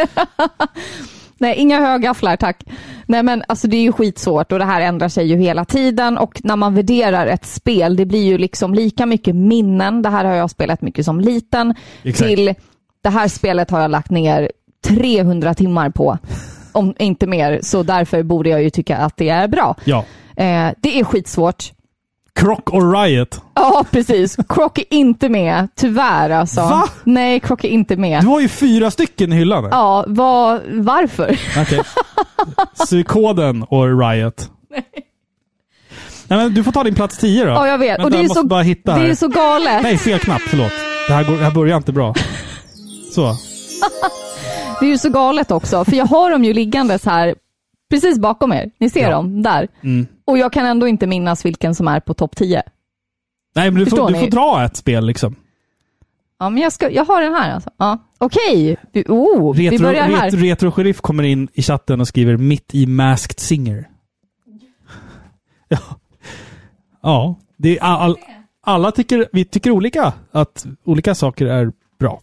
[1.38, 2.64] Nej, inga högafflar tack.
[3.06, 6.18] Nej men alltså det är ju skitsvårt och det här ändrar sig ju hela tiden
[6.18, 10.24] och när man värderar ett spel, det blir ju liksom lika mycket minnen, det här
[10.24, 12.28] har jag spelat mycket som liten, Exakt.
[12.28, 12.54] till
[13.02, 14.52] det här spelet har jag lagt ner
[14.84, 16.18] 300 timmar på,
[16.72, 19.76] om inte mer, så därför borde jag ju tycka att det är bra.
[19.84, 20.04] Ja.
[20.36, 21.72] Eh, det är skitsvårt.
[22.36, 23.40] Croc och Riot.
[23.54, 24.36] Ja, precis.
[24.48, 26.60] Croc är inte med, tyvärr alltså.
[26.60, 26.88] Va?
[27.04, 28.22] Nej, Croc är inte med.
[28.22, 29.68] Du har ju fyra stycken i hyllan.
[29.70, 31.38] Ja, vad, varför?
[31.58, 31.80] Okej.
[32.74, 34.50] Psykoden och Riot.
[36.28, 37.50] Nej, men du får ta din plats 10 då.
[37.50, 37.90] Ja, jag vet.
[37.90, 39.08] Vänta, och det är, så, bara hitta det här.
[39.08, 39.82] är så galet.
[39.82, 40.42] Nej, fel knapp.
[40.42, 40.72] Förlåt.
[41.08, 42.14] Det här, går, det här börjar inte bra.
[43.14, 43.36] Så.
[44.80, 47.34] Det är ju så galet också, för jag har dem ju liggandes här
[47.90, 48.70] precis bakom er.
[48.78, 49.10] Ni ser Ja.
[49.10, 49.68] dem där.
[49.82, 50.06] Mm.
[50.24, 52.62] Och jag kan ändå inte minnas vilken som är på topp 10.
[53.54, 55.36] Nej, men du får, du får dra ett spel liksom.
[56.38, 57.70] Ja, men jag, ska, jag har den här alltså.
[57.76, 57.98] Ja.
[58.18, 60.24] Okej, vi, oh, vi Retro, börjar här.
[60.30, 63.88] retro, retro Sheriff kommer in i chatten och skriver mitt i Masked Singer.
[65.68, 65.78] Ja.
[67.02, 67.38] Ja.
[67.56, 68.16] Det är all, all,
[68.62, 70.12] alla tycker, vi tycker olika.
[70.32, 72.20] Att olika saker är bra.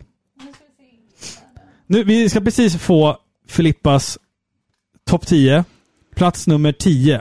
[1.87, 4.17] Nu, vi ska precis få Filippas
[5.05, 5.63] topp 10.
[6.15, 7.17] Plats nummer 10.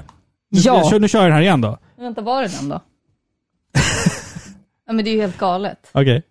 [0.50, 0.76] Nu, Ja.
[0.76, 1.78] jag kör, nu kör jag den här igen då.
[1.98, 2.80] Vänta, var är den då?
[4.86, 5.90] ja, men det är ju helt galet.
[5.92, 6.22] Okej.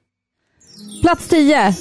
[1.01, 1.75] Plats 10.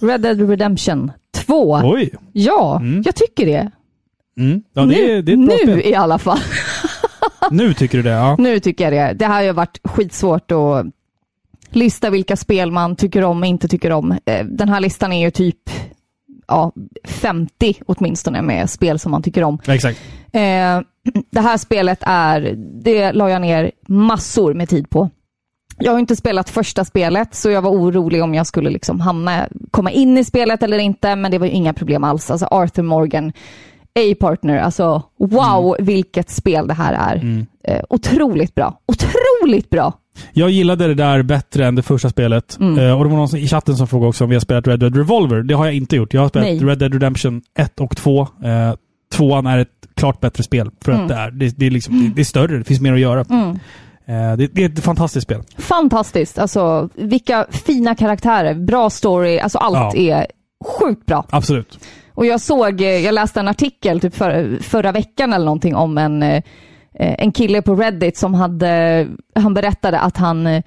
[0.00, 1.80] Red Dead Redemption 2.
[1.84, 2.10] Oj.
[2.32, 3.02] Ja, Mm.
[3.06, 3.70] jag tycker det.
[4.38, 4.62] Mm.
[4.72, 5.80] Ja, det, nu är, det är nu spel.
[5.84, 6.38] i alla fall.
[7.50, 8.36] Nu tycker du det, ja.
[8.38, 9.18] Nu tycker jag det.
[9.18, 10.86] Det här har ju varit skitsvårt att
[11.70, 14.12] lista vilka spel man tycker om och inte tycker om.
[14.24, 15.56] Eh, Den här listan är ju typ
[16.50, 16.72] ja,
[17.04, 19.58] 50 åtminstone med spel som man tycker om.
[19.66, 20.00] Exakt.
[20.32, 20.40] Eh,
[21.30, 25.10] det här spelet är, det la jag ner massor med tid på.
[25.78, 29.48] Jag har inte spelat första spelet, så jag var orolig om jag skulle liksom hamna,
[29.70, 32.30] komma in i spelet eller inte, men det var ju inga problem alls.
[32.30, 33.32] Alltså Arthur Morgan,
[33.94, 37.16] A-partner, alltså wow vilket spel det här är.
[37.16, 37.46] Mm.
[37.64, 38.80] Eh, otroligt bra.
[38.86, 39.92] Otroligt bra!
[40.32, 42.56] Jag gillade det där bättre än det första spelet.
[42.60, 42.78] Mm.
[42.78, 44.80] Eh, och det var någon i chatten som frågade också om vi har spelat Red
[44.80, 45.42] Dead Revolver.
[45.42, 46.14] Det har jag inte gjort.
[46.14, 46.58] Jag har spelat Nej.
[46.58, 48.20] Red Dead Redemption 1 och 2.
[48.20, 48.74] Eh,
[49.12, 50.70] tvåan är ett klart bättre spel.
[50.84, 51.02] För Mm.
[51.02, 53.00] att det är, det, det, är liksom, det, det är större, det finns mer att
[53.00, 53.24] göra.
[53.30, 53.50] Mm.
[54.06, 55.42] Eh, det, det är ett fantastiskt spel.
[55.58, 56.38] Fantastiskt.
[56.38, 60.16] Alltså, vilka fina karaktärer, bra story, alltså allt Ja.
[60.18, 60.26] är
[60.64, 61.26] sjukt bra.
[61.30, 61.78] Absolut.
[62.14, 66.42] Och jag såg, jag läste en artikel typ för, förra veckan eller någonting om en,
[66.98, 70.62] en kille på Reddit som hade, han berättade att han eh,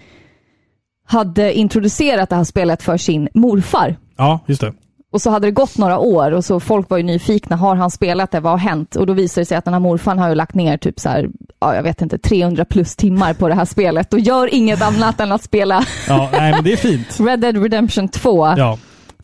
[1.08, 3.96] hade introducerat det här spelet för sin morfar.
[4.18, 4.74] Ja, just det.
[5.12, 7.56] Och så hade det gått några år och så folk var ju nyfikna.
[7.56, 8.40] Har han spelat det?
[8.40, 8.96] Vad har hänt?
[8.96, 11.10] Och då visade det sig att den här morfaren har ju lagt ner typ så
[11.10, 14.82] här, ja, jag vet inte, 300 plus timmar på det här spelet och gör inget
[14.82, 17.20] annat än att spela Ja, nej, men det är fint.
[17.20, 18.48] Red Dead Redemption 2.
[18.58, 18.78] Ja.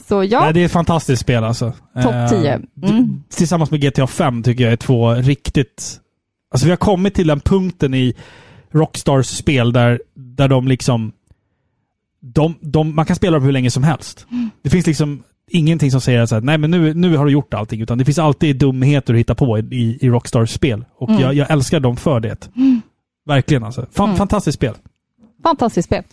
[0.08, 1.74] Så ja, Nej, det är ett fantastiskt spel alltså.
[2.04, 2.58] Topp Eh, 10.
[2.58, 3.24] d- Mm.
[3.30, 6.00] Tillsammans med GTA 5 tycker jag är två riktigt...
[6.52, 8.14] Alltså vi har kommit till den punkten i
[8.72, 11.12] Rockstars spel där, där de liksom...
[12.22, 14.26] De, de, man kan spela dem hur länge som helst.
[14.32, 14.50] Mm.
[14.62, 17.82] Det finns liksom ingenting som säger att nej men nu, nu har du gjort allting.
[17.82, 20.86] Utan det finns alltid dumheter att hitta på i, i, i Rockstars spel.
[20.98, 21.22] Och Mm.
[21.22, 22.50] jag, jag älskar dem för det.
[23.26, 23.86] Verkligen alltså.
[23.92, 24.18] Fan, Mm.
[24.18, 24.74] Fantastiskt spel.
[25.44, 26.04] fantastiskt spel.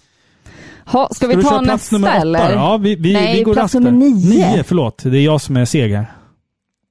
[0.87, 2.53] Ha, ska vi du ta köra plats nästa nummer åtta eller?
[2.53, 4.51] Ja, vi, vi, Nej, vi går plats nummer nio.
[4.57, 5.03] Nio, förlåt.
[5.03, 6.07] Det är jag som är seg här.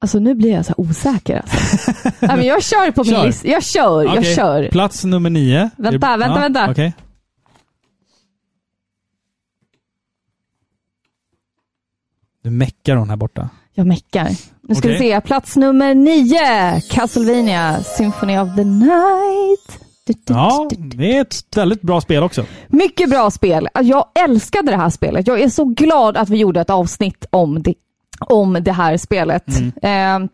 [0.05, 1.91] Alltså nu blir jag så här osäker alltså.
[2.19, 3.25] Nej, men jag kör på min Kör.
[3.25, 3.47] lista.
[3.47, 4.35] Jag kör, jag Okej.
[4.35, 4.69] kör.
[4.71, 5.69] Plats nummer nio.
[5.77, 6.71] Vänta, det- vänta, vänta.
[6.71, 6.93] Okej.
[12.43, 13.49] Nu meckar hon här borta.
[13.73, 14.29] Jag meckar.
[14.61, 14.91] Nu ska Okej.
[14.91, 15.21] vi se.
[15.21, 16.81] Plats nummer nio.
[16.89, 19.79] Castlevania Symphony of the Night.
[20.07, 20.97] Du, du, Ja, du, du.
[20.97, 22.45] det är ett väldigt bra spel också.
[22.67, 23.67] Mycket bra spel.
[23.81, 25.27] Jag älskade det här spelet.
[25.27, 27.73] Jag är så glad att vi gjorde ett avsnitt om det,
[28.19, 29.47] om det här spelet.
[29.47, 30.23] Mm.
[30.23, 30.29] Eh,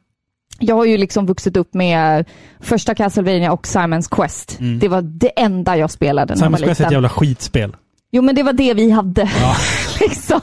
[0.60, 2.26] jag har ju liksom vuxit upp med
[2.60, 4.58] första Castlevania och Simons Quest.
[4.80, 7.76] Det var det enda jag spelade när jag var Quest är ett jävla skitspel.
[8.12, 9.30] Jo, men det var det vi hade.
[9.42, 9.56] Ja.
[10.00, 10.42] liksom.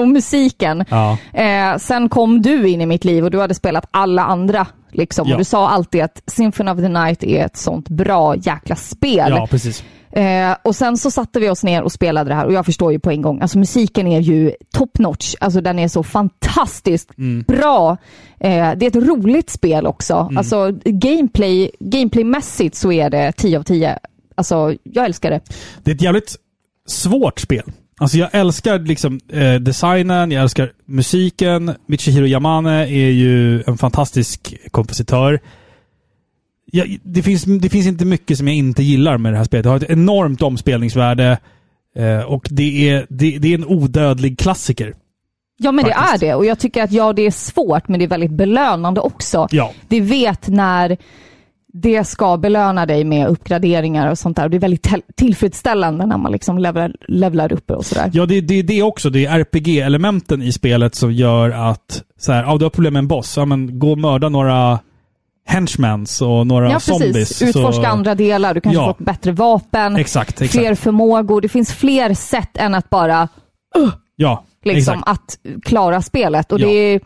[0.00, 0.84] och musiken.
[0.88, 1.18] Ja.
[1.32, 4.66] Eh, sen kom du in i mitt liv och du hade spelat alla andra.
[4.90, 5.28] Liksom.
[5.28, 5.34] Ja.
[5.34, 9.30] Och du sa alltid att Symphony of the Night är ett sånt bra jäkla spel.
[9.36, 9.84] ja, precis.
[10.12, 12.92] Eh, och sen så satte vi oss ner och spelade det här och jag förstår
[12.92, 17.18] ju på en gång, alltså musiken är ju top notch, alltså den är så fantastiskt
[17.18, 17.44] Mm.
[17.48, 17.96] bra.
[18.40, 23.62] Eh, det är ett roligt spel också, alltså gameplay, gameplaymässigt så är det 10 av
[23.62, 23.98] 10.
[24.34, 25.40] Alltså, jag älskar det.
[25.82, 26.36] Det är ett jävligt
[26.86, 27.72] svårt spel.
[28.00, 31.72] Alltså jag älskar liksom eh, designen, jag älskar musiken.
[31.88, 35.40] Michihiro Yamane är ju en fantastisk kompositör.
[36.74, 39.64] Ja, det, finns, det finns inte mycket som jag inte gillar med det här spelet.
[39.64, 41.38] Det har ett enormt omspelningsvärde.
[41.96, 44.94] Eh, och det är, det, det är en odödlig klassiker.
[45.58, 46.20] Ja men Faktiskt.
[46.20, 48.30] det är det och jag tycker att ja det är svårt men det är väldigt
[48.30, 49.48] belönande också.
[49.50, 49.72] Ja.
[49.88, 50.96] Det vet när
[51.72, 54.48] det ska belöna dig med uppgraderingar och sånt där.
[54.48, 58.10] Det är väldigt till- tillfredsställande när man liksom levlar, levlar upp och sådär.
[58.12, 59.10] Ja, det är det, det också.
[59.10, 62.98] Det är RPG-elementen i spelet som gör att så här, ja, du har problem med
[62.98, 63.36] en boss.
[63.36, 64.78] Ja, men gå och mörda några
[65.44, 67.12] henchmans och några Ja, zombies.
[67.12, 67.42] precis.
[67.42, 67.88] Utforska så...
[67.88, 68.54] andra delar.
[68.54, 68.94] Du kanske Ja.
[68.98, 70.52] får bättre vapen, Exakt, exakt.
[70.52, 71.40] fler förmågor.
[71.40, 73.28] Det finns fler sätt än att bara
[74.16, 75.08] Ja, liksom, exakt.
[75.08, 76.52] att klara spelet.
[76.52, 76.66] Och Ja.
[76.66, 77.00] det, är,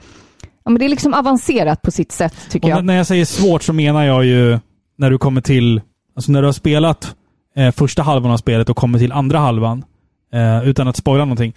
[0.65, 2.85] ja, men det är liksom avancerat på sitt sätt, tycker Och jag.
[2.85, 4.59] när jag säger svårt så menar jag ju
[4.99, 5.81] när du kommer till...
[6.17, 7.15] Alltså när du har spelat
[7.57, 9.85] eh, första halvan av spelet och kommer till andra halvan,
[10.33, 11.55] eh, utan att spoila någonting,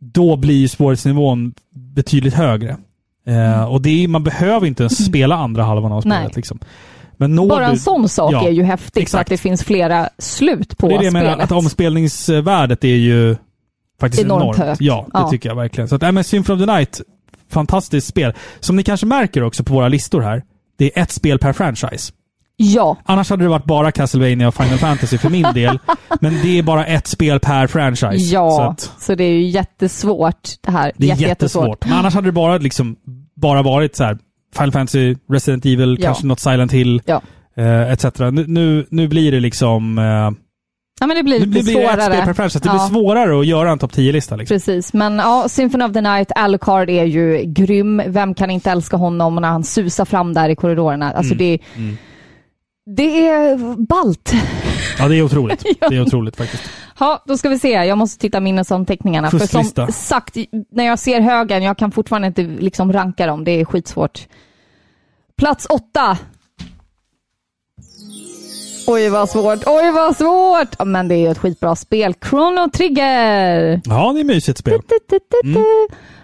[0.00, 2.76] då blir svårighetsnivån betydligt högre.
[3.26, 6.36] Eh, och det är, man behöver inte ens spela andra halvan av spelet.
[6.36, 6.58] Liksom.
[7.48, 9.20] Bara du, en sån sak Ja, är ju häftigt, exakt.
[9.20, 11.28] att det finns flera slut på det är det jag spelet.
[11.30, 13.36] menar, att omspelningsvärdet är ju
[14.00, 14.58] faktiskt Enormt enormt.
[14.58, 14.80] högt.
[14.80, 15.30] Ja, det Ja.
[15.30, 15.88] tycker jag verkligen.
[15.88, 17.00] Så att, äh, men Symphony of the Night,
[17.50, 18.34] fantastiskt spel.
[18.60, 20.42] Som ni kanske märker också på våra listor här,
[20.78, 22.12] det är ett spel per franchise.
[22.64, 25.78] Ja, Annars hade det varit bara Castlevania och Final Fantasy för min del.
[26.20, 28.18] Men det är bara ett spel per franchise.
[28.18, 28.70] Så ja.
[28.70, 30.92] att Så, det är ju jättesvårt det här.
[30.96, 31.84] det är Jätte- jättesvårt.
[31.84, 32.96] Men annars hade det bara, liksom,
[33.36, 34.18] bara varit så här
[34.56, 36.06] Final Fantasy, Resident Evil, Ja.
[36.06, 37.20] kanske något Silent Hill, Ja.
[37.56, 38.04] eh, etc.
[38.18, 39.98] Nu, nu, nu blir det liksom...
[39.98, 40.30] Eh,
[41.00, 42.34] Ja, men det blir nu blir det ett spel per svårare.
[42.34, 42.58] franchise.
[42.58, 42.72] Det Ja.
[42.72, 44.36] blir svårare att göra en topp 10-lista.
[44.36, 44.54] Liksom.
[44.54, 48.02] Precis, men ja, Symphony of the Night, Alucard är ju grym.
[48.06, 51.12] Vem kan inte älska honom när han susar fram där i korridorerna?
[51.12, 51.38] Alltså Mm.
[51.38, 51.96] det, Mm.
[52.86, 54.32] Det är balt.
[54.98, 55.64] Ja, det är otroligt.
[55.88, 56.62] Det är otroligt faktiskt.
[56.98, 57.68] Ja, då ska vi se.
[57.68, 59.30] Jag måste titta minnesanteckningarna.
[59.30, 60.36] För som sagt,
[60.70, 63.44] när jag ser högen, jag kan fortfarande inte liksom ranka dem.
[63.44, 64.28] Det är skitsvårt.
[65.36, 66.18] Plats åtta.
[68.86, 69.58] Oj, vad svårt.
[69.66, 70.68] Oj, vad svårt.
[70.78, 72.14] Ja, Men det är ju ett skitbra spel.
[72.30, 73.80] Chrono Trigger.
[73.84, 74.80] Ja, det är mysigt spel.
[75.44, 75.64] Mm.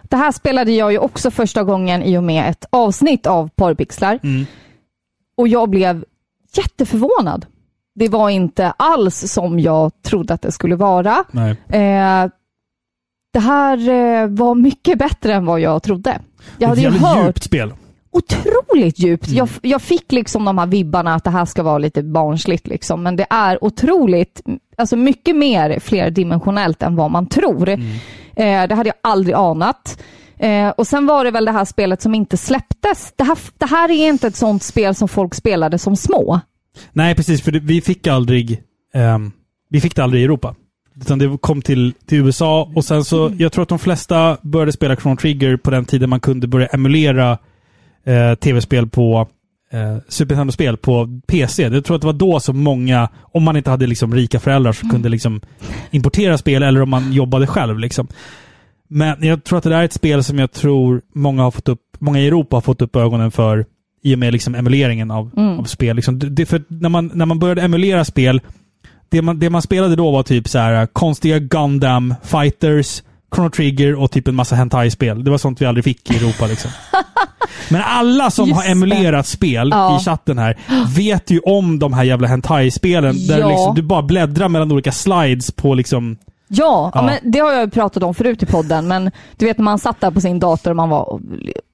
[0.02, 4.18] Det här spelade jag ju också första gången i och med ett avsnitt av Porrpixlar.
[4.22, 4.46] Mm.
[5.36, 6.04] Och jag blev
[6.52, 7.46] jätteförvånad.
[7.94, 11.24] Det var inte alls som jag trodde att det skulle vara.
[11.30, 11.50] Nej.
[11.50, 12.30] Eh,
[13.32, 16.20] det här eh, var mycket bättre än vad jag trodde.
[16.58, 17.72] Jag hade ju hört djupt spel.
[18.10, 19.28] otroligt djupt.
[19.28, 23.02] Jag, jag fick liksom de här vibbarna att det här ska vara lite barnsligt liksom,
[23.02, 24.42] men det är otroligt,
[24.76, 27.68] alltså mycket mer flerdimensionellt än vad man tror.
[27.68, 27.76] Eh,
[28.36, 30.02] det hade jag aldrig anat.
[30.38, 33.12] Eh, och sen var det väl det här spelet som inte släpptes.
[33.16, 36.40] Det här, det här är inte ett sånt spel som folk spelade som små.
[36.92, 37.42] Nej, precis.
[37.42, 38.62] För vi fick aldrig...
[38.94, 39.32] ehm,
[39.70, 40.54] vi fick det aldrig i Europa.
[41.00, 44.72] Utan det kom till, till USA och sen så, jag tror att de flesta började
[44.72, 47.38] spela Chrono Trigger på den tiden man kunde börja emulera
[48.04, 49.28] eh, tv-spel på
[49.72, 51.62] eh, Super Nintendo-spel på PC.
[51.62, 54.72] Jag tror att det var då som många, om man inte hade liksom rika föräldrar
[54.72, 55.40] som kunde liksom
[55.90, 57.78] importera spel eller om man jobbade själv.
[57.78, 58.08] Liksom.
[58.88, 61.68] Men jag tror att det där är ett spel som jag tror många, har fått
[61.68, 63.66] upp, många i Europa har fått upp ögonen för
[64.02, 65.30] i och med liksom emuleringen av,
[65.60, 65.96] av spel.
[65.96, 68.40] Liksom, det, det, för när, man, när man började emulera spel,
[69.08, 73.02] det man, det man spelade då var typ så här konstiga Gundam Fighters,
[73.34, 75.24] Chrono Trigger och typ en massa hentai-spel.
[75.24, 76.46] Det var sånt vi aldrig fick i Europa.
[76.46, 76.70] Liksom.
[77.70, 80.00] Men alla som Just har emulerat spel Ja.
[80.00, 80.56] i chatten här
[80.96, 83.26] vet ju om de här jävla hentai-spelen.
[83.26, 83.48] Där Ja.
[83.48, 86.16] liksom, du bara bläddrar mellan olika slides på liksom...
[86.48, 87.02] Ja, ja.
[87.02, 90.00] Men det har jag pratat om förut i podden, men du vet när man satt
[90.00, 91.20] där på sin dator och man var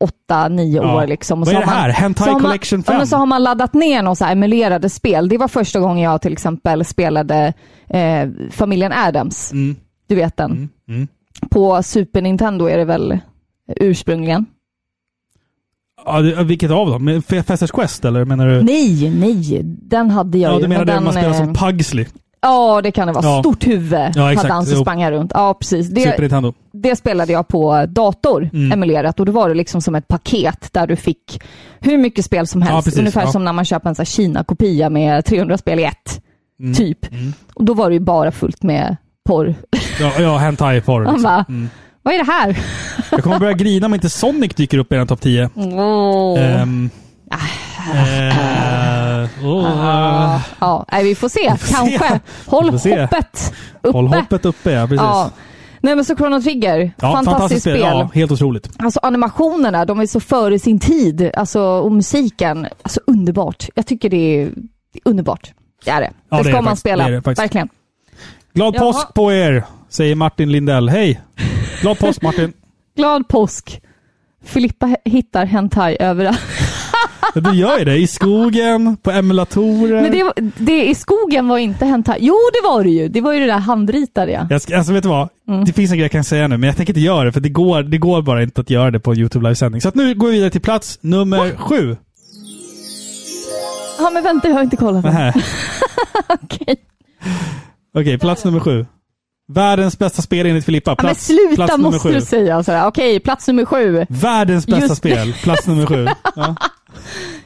[0.00, 0.96] åtta, nio Ja.
[1.02, 1.06] år.
[1.06, 1.82] Liksom, och Vad så är det här?
[1.88, 2.96] Man, Hentai man- Collection Ja, 5?
[2.98, 5.28] men så har man laddat ner några så emulerade spel.
[5.28, 7.52] Det var första gången jag till exempel spelade
[7.88, 9.52] eh, familjen Adams.
[9.52, 9.76] Mm,
[10.08, 10.50] Du vet den.
[10.50, 11.08] mm, mm.
[11.50, 13.18] På Super Nintendo är det väl
[13.80, 14.46] ursprungligen.
[16.06, 17.04] Ja, det, vilket av dem?
[17.04, 18.62] Med F- Fasters Quest eller menar du?
[18.62, 20.62] Nej, nej, den hade jag Ja, ju.
[20.62, 22.06] du menar men den man spelar eh, som Pugsley?
[22.44, 23.24] Ja, det kan det vara.
[23.24, 23.40] Ja.
[23.40, 25.30] Stort huvud Ja, hade han som sprang här runt.
[25.34, 25.88] Ja, precis.
[25.88, 26.28] Det,
[26.72, 28.72] det spelade jag på dator, Mm.
[28.72, 29.20] emulerat.
[29.20, 31.42] Och då var det liksom som ett paket där du fick
[31.80, 32.84] hur mycket spel som Ja, helst.
[32.84, 33.26] precis, Ungefär ja.
[33.32, 36.20] som när man köper en Kina-kopia med 300 spel i ett.
[36.60, 36.74] Mm.
[36.74, 37.12] Typ.
[37.12, 37.32] Mm.
[37.54, 38.96] Och då var det ju bara fullt med
[39.28, 39.54] porr.
[40.00, 41.00] Ja, ja hentai-porr.
[41.04, 41.22] Liksom.
[41.22, 41.68] bara, Mm.
[42.02, 42.58] vad är det här?
[43.10, 45.50] Jag kommer börja grina om inte Sonic dyker upp i den topp 10.
[45.54, 46.40] Åh.
[46.60, 46.90] Ehm,
[47.92, 49.86] eh, åh.
[49.86, 51.50] Ah, ja, nej, vi får se.
[51.50, 51.74] får se.
[51.74, 52.20] Kanske.
[52.46, 53.00] Håll Vi får se.
[53.00, 53.96] hoppet uppe.
[53.98, 54.86] Håll hoppet uppe, ja.
[54.86, 55.00] Precis.
[55.00, 55.30] Ja.
[55.80, 57.80] Nej men så Chrono Trigger, Ja, fantastiskt spel.
[57.80, 58.70] Ja, helt otroligt.
[58.78, 61.30] Alltså animationerna, de är så före sin tid.
[61.34, 63.68] Alltså, och musiken, alltså underbart.
[63.74, 64.50] Jag tycker det är,
[65.04, 65.52] underbart.
[65.84, 66.10] Det är det.
[66.30, 66.80] Ja, det det ska man faktiskt.
[66.80, 67.08] spela.
[67.08, 67.34] Det det.
[67.38, 67.68] Verkligen.
[68.54, 68.84] Glad Jaha.
[68.92, 70.88] påsk på er, säger Martin Lindell.
[70.88, 71.20] Hej!
[71.80, 72.52] Glad påsk Martin.
[72.96, 73.80] Glad påsk.
[74.44, 76.40] Filippa hittar hentai överallt.
[77.34, 77.96] Du gör ju det.
[77.96, 80.02] I skogen, på emulatorer.
[80.02, 82.18] Men det, det i skogen var inte hentai.
[82.20, 83.08] Jo, det var det ju.
[83.08, 84.46] Det var ju det där handritade ja.
[84.50, 85.28] Jag ska, alltså vet du vad?
[85.48, 85.64] Mm.
[85.64, 87.40] Det finns en grej jag kan säga nu, men jag tänker inte göra det, för
[87.40, 89.80] det går, det går bara inte att göra det på YouTube livesändning.
[89.80, 91.96] Så att nu går vi vidare till plats nummer sju.
[93.98, 95.04] Ja, men vänta, jag har inte kollat.
[96.28, 96.76] Okej.
[97.98, 98.86] Okej, plats nummer sju.
[99.52, 100.90] Världens bästa spel enligt Filippa.
[100.90, 102.14] Ja, men Plats, sluta plats nummer måste sju.
[102.14, 102.86] du säga sådär.
[102.86, 104.06] Okej, plats nummer sju.
[104.08, 105.32] Världens bästa Just- spel.
[105.42, 106.06] Plats nummer sju.
[106.36, 106.54] Ja.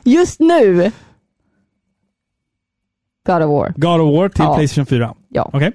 [0.05, 0.93] Just nu.
[3.27, 3.73] God of War.
[3.77, 4.55] God of War till Ja.
[4.55, 5.15] Playstation 4.
[5.29, 5.51] Ja.
[5.53, 5.73] Okej.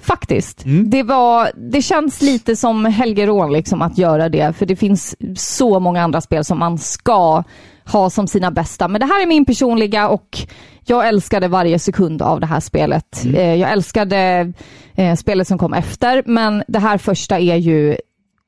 [0.00, 0.64] Faktiskt.
[0.64, 0.90] Mm.
[0.90, 5.80] Det, var, det känns lite som helgerån liksom att göra det, för det finns så
[5.80, 7.42] många andra spel som man ska
[7.84, 8.88] ha som sina bästa.
[8.88, 10.38] Men det här är min personliga och
[10.84, 13.24] jag älskade varje sekund av det här spelet.
[13.24, 13.34] Mm.
[13.36, 14.52] Eh, Jag älskade
[14.94, 17.96] eh, spelet som kom efter, men det här första är ju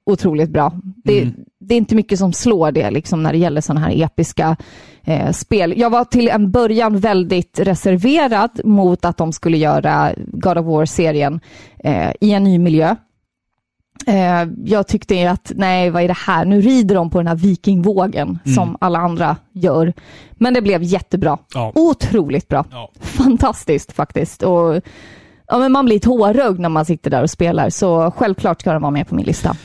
[0.06, 0.72] otroligt bra.
[1.04, 1.34] Det, Mm.
[1.66, 4.56] Det är inte mycket som slår det liksom, när det gäller sådana här episka
[5.04, 5.74] eh, spel.
[5.76, 11.40] Jag var till en början väldigt reserverad mot att de skulle göra God of War-serien
[11.78, 12.96] eh, i en ny miljö.
[14.06, 16.44] Eh, jag tyckte att, nej vad är det här?
[16.44, 19.92] Nu rider de på den här vikingvågen som alla andra gör.
[20.32, 21.38] Men det blev jättebra.
[21.54, 21.72] Ja.
[21.74, 22.64] Otroligt bra.
[22.70, 22.90] Ja.
[23.00, 24.42] Fantastiskt faktiskt.
[24.42, 24.80] Och,
[25.46, 28.82] ja, men man blir tårögd när man sitter där och spelar, så självklart ska den
[28.82, 29.56] vara med på min lista.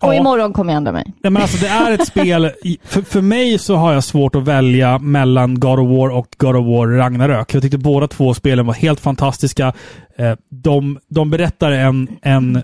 [0.00, 0.18] Och Ja.
[0.18, 1.04] imorgon kommer jag ändra mig.
[1.22, 2.50] Nej, men alltså, det är ett spel...
[2.84, 6.56] För, för mig så har jag svårt att välja mellan God of War och God
[6.56, 7.54] of War Ragnarök.
[7.54, 9.72] Jag tyckte båda två spelen var helt fantastiska.
[10.18, 12.62] Eh, De, de berättar en, en...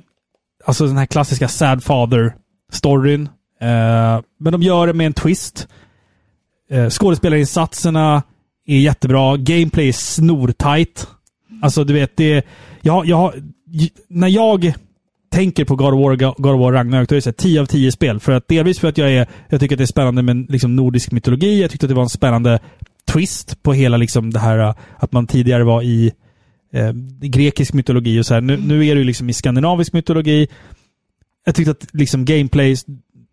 [0.64, 3.28] Alltså den här klassiska Sad Father-storyn.
[3.60, 5.68] Eh, Men de gör det med en twist.
[6.70, 8.22] Eh, Skådespelarinsatserna
[8.66, 9.36] är jättebra.
[9.36, 11.06] Gameplay är snortajt.
[11.62, 12.46] Alltså du vet, det...
[12.80, 13.32] Jag, jag,
[14.08, 14.72] när jag
[15.32, 17.60] tänker på God of War, God of War Ragnarök, då är det så här 10
[17.60, 18.20] av 10 spel.
[18.20, 20.76] För att delvis för att jag är, jag tycker att det är spännande med liksom
[20.76, 21.60] nordisk mytologi.
[21.60, 22.58] Jag tyckte att det var en spännande
[23.12, 26.12] twist på hela liksom det här att man tidigare var i
[26.72, 28.40] eh, grekisk mytologi och så här.
[28.40, 30.48] Nu, nu är det ju liksom i skandinavisk mytologi.
[31.44, 32.76] Jag tyckte att liksom gameplay,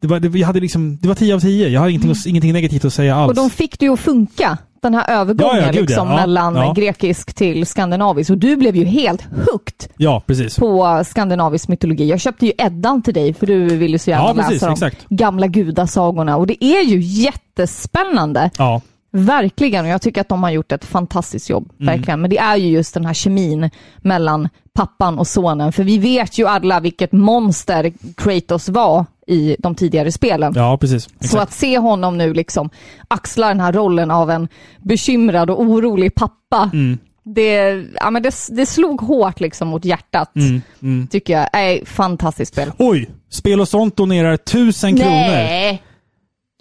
[0.01, 1.67] det var, det, jag hade liksom, det var 10 av 10.
[1.67, 3.29] Jag har ingenting, att- ingenting negativt att säga alls.
[3.29, 6.15] Och de fick det ju att funka Den här övergången Ja, ja, gud, liksom ja.
[6.15, 8.29] Mellan grekisk till skandinavisk.
[8.29, 10.55] Och du blev ju helt hooked Ja, precis.
[10.55, 12.09] på skandinavisk mytologi.
[12.09, 14.71] Jag köpte ju Eddan till dig för du ville så gärna Ja, precis, läsa de
[14.73, 15.05] exakt.
[15.09, 16.37] gamla gudasagorna.
[16.37, 18.49] Och det är ju jättespännande.
[18.57, 18.81] Ja,
[19.11, 21.71] Verkligen, och jag tycker att de har gjort ett fantastiskt jobb.
[21.79, 21.95] Mm.
[21.95, 22.21] Verkligen.
[22.21, 25.71] Men det är ju just den här kemin mellan pappan och sonen.
[25.71, 30.53] För vi vet ju alla vilket monster Kratos var i de tidigare spelen.
[30.55, 31.03] ja precis.
[31.03, 31.43] Så Exakt.
[31.43, 32.69] att se honom nu liksom
[33.07, 34.47] axla den här rollen av en
[34.83, 36.69] bekymrad och orolig pappa.
[36.73, 36.97] Mm.
[37.23, 41.07] Det, ja, men det, det slog hårt liksom mot hjärtat, Mm, mm.
[41.07, 41.49] tycker jag.
[41.53, 42.71] Är fantastiskt spel.
[42.77, 43.09] Oj!
[43.29, 45.11] Spel och sånt donerar tusen kronor.
[45.11, 45.83] Nej!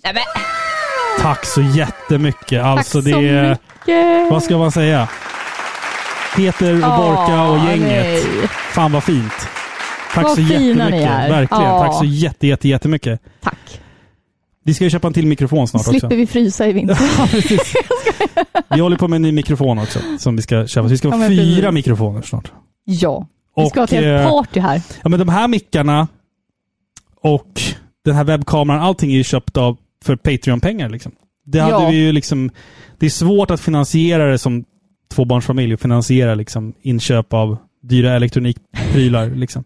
[0.04, 0.22] Nej men,
[1.22, 2.62] Tack så jättemycket.
[2.62, 3.48] Alltså tack det så är...
[3.50, 4.30] mycket!
[4.30, 5.08] Vad ska man säga?
[6.36, 8.06] Peter och Borka och Åh, gänget.
[8.06, 8.22] nej.
[8.72, 9.32] Fan vad fint.
[10.14, 10.90] Tack Vad så jättemycket.
[10.90, 11.28] ni är.
[11.30, 11.62] Verkligen.
[11.64, 11.84] Ja.
[11.86, 13.20] Tack så jätte, jätte, jättemycket.
[13.40, 13.80] Tack.
[14.64, 16.16] Vi ska ju köpa en till mikrofon snart Slipper också.
[16.16, 16.98] vi frysa i vinter.
[17.18, 17.28] Ja.
[18.76, 20.88] Vi håller på med en ny mikrofon också som vi ska köpa.
[20.88, 22.52] Så vi ska ha Ja, fyra mikrofoner snart.
[22.84, 24.82] ja, vi ska ha Och, ett helt eh, party här.
[25.02, 26.08] Ja, men de här mickarna
[27.22, 27.60] och
[28.04, 29.76] den här webbkameran, allting är ju köpt av
[30.08, 30.88] för Patreon-pengar.
[30.88, 31.12] Liksom.
[31.46, 31.88] Det hade Ja.
[31.90, 32.50] vi ju liksom...
[32.98, 34.64] Det är svårt att finansiera det som
[35.14, 39.30] tvåbarnsfamilj och finansiera liksom inköp av dyra elektronikprylar.
[39.36, 39.64] liksom.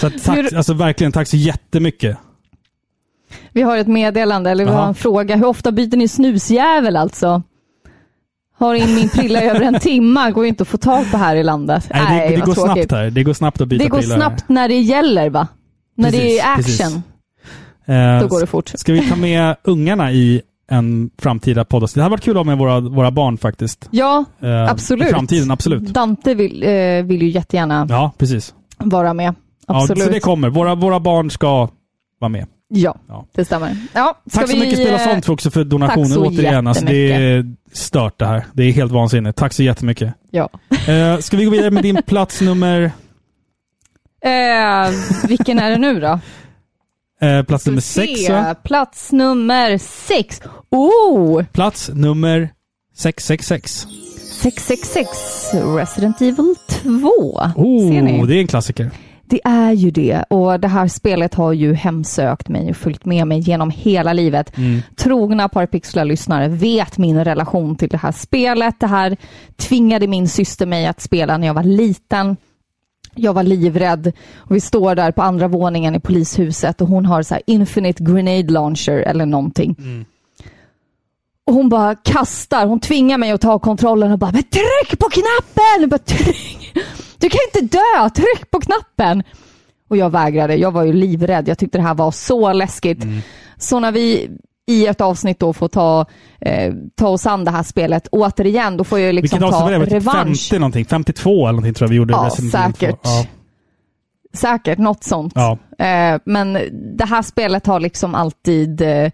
[0.00, 2.16] Så att, tack, alltså verkligen tack så jättemycket.
[3.52, 4.88] Vi har ett meddelande, eller vi har Jaha.
[4.88, 5.36] en fråga.
[5.36, 7.42] Hur ofta byter ni snusjävel alltså?
[8.58, 11.36] Har in min prilla över en timma, går ju inte att få tag på här
[11.36, 11.88] i landet.
[11.94, 12.72] Nej, det, det vad går tråkigt.
[12.74, 13.10] snabbt här.
[13.10, 14.16] Det går snabbt att byta Det går prylar.
[14.16, 15.48] snabbt när det gäller va?
[15.96, 16.78] När det Precis, är precis.
[17.88, 18.72] Eh, då går det fort.
[18.74, 21.94] Ska vi ta med ungarna i en framtida poddavsnitt?
[21.94, 23.88] Det hade varit kul att ha med våra, våra barn faktiskt.
[23.90, 25.08] Ja, Eh, absolut.
[25.08, 25.82] I framtiden, absolut.
[25.82, 28.54] Dante vill, eh, vill ju jättegärna Ja, precis.
[28.78, 29.34] vara med.
[29.66, 30.02] Ja, Absolut.
[30.04, 30.48] så det kommer.
[30.48, 31.68] Våra, våra barn ska
[32.20, 32.46] vara med.
[32.68, 33.26] Ja, Ja.
[33.34, 33.76] det stämmer.
[33.94, 36.66] Ja, Tack så vi, mycket Spela eh, sånt också för donationen tack så återigen.
[36.66, 38.44] Alltså, det är stört det här.
[38.52, 39.38] Det är helt vansinnigt.
[39.38, 40.14] Tack så jättemycket.
[40.30, 40.48] Ja.
[40.88, 42.90] Eh, ska vi gå vidare med din plats nummer,
[44.24, 44.90] Eh,
[45.28, 46.20] vilken är det nu då?
[47.20, 48.06] Eh, plats nummer se.
[48.06, 48.54] sex va?
[48.54, 50.40] Plats nummer sex.
[50.70, 51.44] Oh!
[51.52, 52.50] Plats nummer
[52.96, 53.86] 666.
[54.42, 55.08] 666
[55.76, 56.80] Resident Evil 2.
[57.90, 58.22] Ser ni?
[58.22, 58.90] Oh, det är en klassiker.
[59.30, 63.26] Det är ju det och det här spelet har ju hemsökt mig och följt med
[63.26, 64.56] mig genom hela livet.
[64.56, 64.80] Mm.
[64.96, 68.74] Trogna Parapixlar-lyssnare vet min relation till det här spelet.
[68.80, 69.16] Det här
[69.56, 72.36] tvingade min syster mig att spela när jag var liten.
[73.18, 77.22] Jag var livrädd och vi står där på andra våningen i polishuset och hon har
[77.22, 79.76] så här infinite grenade launcher eller någonting.
[81.46, 85.08] Och hon bara kastar, hon tvingar mig att ta kontrollen och bara men tryck på
[85.08, 85.80] knappen!
[85.80, 86.72] Jag bara, tryck.
[87.18, 89.22] Du kan inte dö, tryck på knappen!
[89.88, 91.48] Och jag vägrade, jag var ju livrädd.
[91.48, 93.04] Jag tyckte det här var så läskigt.
[93.58, 94.30] Så när vi
[94.68, 96.06] i ett avsnitt då får ta,
[96.40, 99.78] eh, ta oss an det här spelet återigen, då får jag liksom Vilket ta det?
[99.78, 100.48] revansch.
[100.48, 100.84] 50 någonting?
[100.84, 102.12] 52 eller någonting tror jag vi gjorde.
[102.12, 102.78] Ja, Resident Evil 2.
[102.78, 103.00] säkert.
[103.02, 103.26] Ja.
[104.34, 105.32] Säkert, något sånt.
[105.36, 105.58] Ja.
[105.78, 106.52] Eh, men
[106.98, 108.80] det här spelet har liksom alltid...
[108.80, 109.10] Eh,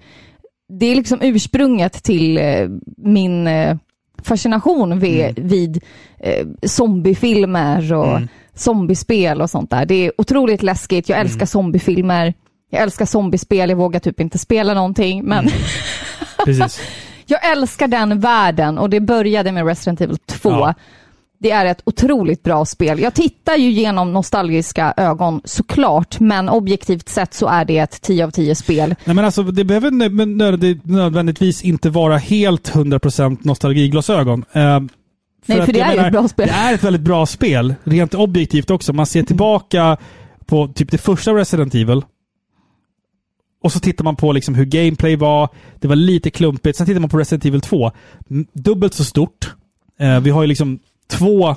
[0.79, 3.77] det är liksom ursprunget till eh, min eh,
[4.23, 5.83] fascination vid, vid
[6.19, 8.29] eh, zombiefilmer och Mm.
[8.55, 9.87] zombiespel och sånt där.
[9.87, 11.09] Det är otroligt läskigt.
[11.09, 11.27] Jag Mm.
[11.27, 12.35] älskar zombiefilmer.
[12.75, 13.69] Jag älskar zombiespel.
[13.71, 15.49] Jag vågar typ inte spela någonting, men
[16.45, 16.81] Precis.
[17.27, 20.51] jag älskar den världen och det började med Resident Evil 2.
[20.51, 20.75] Ja.
[21.39, 23.01] Det är ett otroligt bra spel.
[23.01, 28.25] Jag tittar ju genom nostalgiska ögon såklart, men objektivt sett så är det ett 10
[28.25, 28.95] av 10 spel.
[29.05, 29.91] Nej, men alltså, det behöver
[30.89, 34.45] nödvändigtvis inte vara helt 100% nostalgiglasögon.
[34.53, 34.81] Eh,
[35.47, 36.49] Nej, för det är ju ett bra spel.
[36.49, 38.93] Det är ett väldigt bra spel, rent objektivt också.
[38.93, 39.97] Man ser tillbaka
[40.47, 42.03] på typ det första Resident Evil.
[43.65, 45.49] Och så tittar man på liksom hur gameplay var.
[45.81, 46.77] Det var lite klumpigt.
[46.79, 47.91] Sen tittar man på Resident Evil 2.
[48.31, 49.53] M- Dubbelt så stort.
[50.01, 50.79] Eh, vi har ju liksom
[51.11, 51.57] två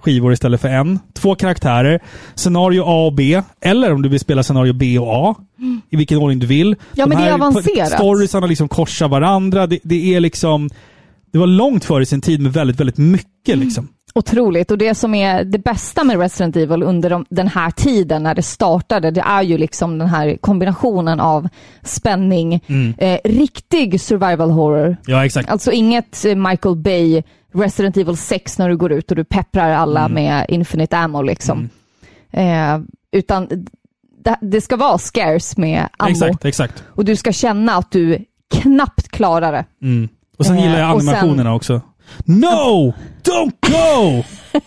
[0.00, 0.98] skivor istället för en.
[1.14, 2.00] Två karaktärer.
[2.34, 3.42] Scenario A och B.
[3.60, 5.34] Eller om du vill spela scenario B och A.
[5.90, 6.76] I vilken ordning du vill.
[6.94, 7.88] Ja, men det är avancerat.
[7.98, 9.66] Storiesarna liksom korsar varandra.
[9.66, 10.70] Det, det är liksom...
[11.32, 13.88] Det var långt före sin tid med väldigt, väldigt mycket liksom.
[14.18, 14.70] Otroligt.
[14.70, 18.34] Och det som är det bästa med Resident Evil under de, den här tiden när
[18.34, 21.48] det startade, det är ju liksom den här kombinationen av
[21.82, 22.94] spänning, Mm.
[22.98, 24.96] eh, riktig survival horror.
[25.06, 25.50] Ja, exakt.
[25.50, 27.22] Alltså inget eh, Michael Bay,
[27.54, 30.12] Resident Evil 6 när du går ut och du pepprar alla Mm.
[30.12, 31.68] med infinite ammo liksom.
[32.30, 32.78] Eh,
[33.12, 33.48] utan
[34.24, 36.10] det, det ska vara scarce med ammo.
[36.10, 36.84] Exakt, exakt.
[36.86, 38.18] Och du ska känna att du
[38.54, 39.64] knappt klarar det.
[39.82, 40.08] Mm.
[40.38, 41.80] Och sen Eh, gillar jag och sen- animationerna också.
[42.24, 42.94] No!
[43.22, 44.24] Don't go!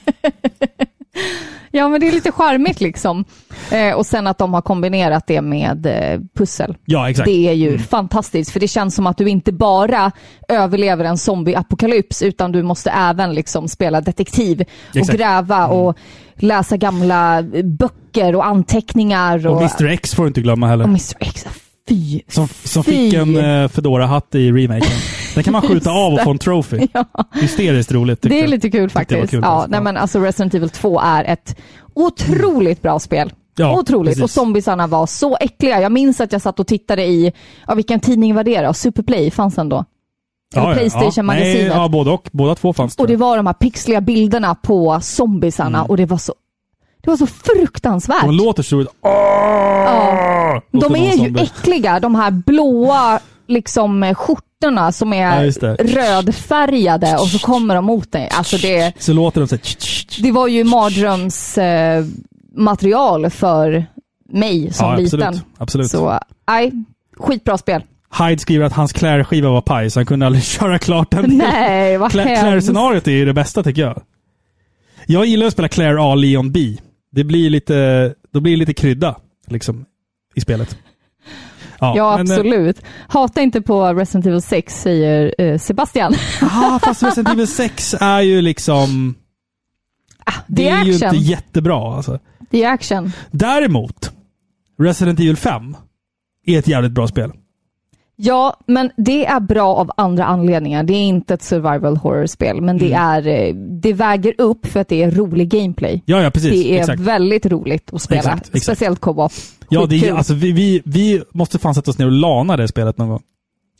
[1.71, 3.25] Ja, men det är lite charmigt liksom.
[3.71, 6.77] Eh, och sen att de har kombinerat det med eh, pussel.
[6.85, 7.25] Ja, exakt.
[7.25, 7.79] Det är ju Mm.
[7.79, 10.11] fantastiskt, för det känns som att du inte bara
[10.47, 15.09] överlever en zombieapokalyps, utan du måste även liksom spela detektiv och Exakt.
[15.09, 15.17] Mm.
[15.17, 15.97] gräva och
[16.35, 19.47] läsa gamla böcker och anteckningar.
[19.47, 20.83] Och, Och Mr X får du inte glömma heller.
[20.83, 21.45] och Mr X.
[21.89, 22.21] Fy!
[22.27, 22.91] Som, som Fy.
[22.91, 24.89] fick en uh, Fedora-hatt i remaken.
[25.35, 26.87] Den kan man skjuta av och få en trophy.
[26.93, 27.05] Ja.
[27.41, 28.21] Hysteriskt roligt.
[28.21, 28.49] Det är jag.
[28.49, 29.31] lite kul det faktiskt.
[29.31, 29.71] kul, ja, alltså.
[29.71, 31.55] nej, men alltså Resident Evil 2 är ett
[31.95, 33.33] otroligt bra spel.
[33.57, 34.09] Ja, Otroligt.
[34.11, 34.23] precis.
[34.23, 35.81] Och zombiesarna var så äckliga.
[35.81, 37.31] Jag minns att jag satt och tittade i,
[37.67, 38.73] ja vilken tidning var det då?
[38.73, 39.75] Superplay fanns den då?
[39.75, 39.85] Eller
[40.55, 40.75] Ja, ja, ja.
[40.75, 41.67] Playstation-magasinet.
[41.67, 42.29] Nej, Ja, både och.
[42.31, 45.89] Båda två fanns Och tror det var de här pixliga bilderna på zombiesarna Mm.
[45.89, 46.33] och det var så,
[47.09, 48.21] det var så fruktansvärt.
[48.21, 48.85] De låter så.
[49.03, 50.61] Ja.
[50.71, 55.75] De är ju äckliga, de här blåa liksom eh, skjortorna som Ja, är det.
[55.83, 58.29] rödfärgade och så kommer de mot dig.
[58.31, 59.61] Alltså det, Så låter de så här...
[60.23, 62.05] det var ju mardrömsmaterial eh,
[62.57, 63.85] material för
[64.31, 65.21] mig som Ja, liten.
[65.23, 65.43] absolut.
[65.57, 65.91] absolut.
[65.91, 66.71] Så, nej,
[67.17, 67.83] skitbra spel.
[68.19, 71.25] Hyde skriver att hans Claire-skiva var paj, så han kunde aldrig köra klart den.
[71.37, 72.11] Nej, vad.
[72.11, 74.01] Claire-scenariot är ju det bästa tycker jag.
[75.05, 76.77] Jag gillar att spela Claire A, Leon B.
[77.11, 79.15] Det blir lite, då blir det lite krydda
[79.47, 79.85] liksom,
[80.35, 80.77] i spelet.
[81.79, 82.81] Ja, men, eh, absolut.
[83.07, 86.13] Hata inte på Resident Evil 6, säger eh, Sebastian.
[86.41, 89.15] Ah, fast Resident Evil 6 är ju liksom...
[90.47, 91.95] Det, Det är ju inte jättebra.
[91.95, 92.19] Alltså.
[92.49, 93.11] Det är action.
[93.31, 94.11] Däremot,
[94.79, 95.75] Resident Evil 5
[96.45, 97.31] är ett jävligt bra spel.
[98.21, 100.83] Ja, men det är bra av andra anledningar.
[100.83, 104.87] Det är inte ett survival horror-spel, men det, är, eh, det väger upp för att
[104.87, 106.01] det är rolig gameplay.
[106.05, 106.51] Ja, ja precis.
[106.51, 106.99] det är exakt.
[106.99, 108.19] väldigt roligt att spela.
[108.19, 108.63] Exakt, exakt.
[108.63, 109.31] Speciellt co-op.
[109.69, 112.67] Ja, det är, alltså, vi, vi, vi måste fan sätta oss ner och lana det
[112.67, 113.21] spelet någon gång.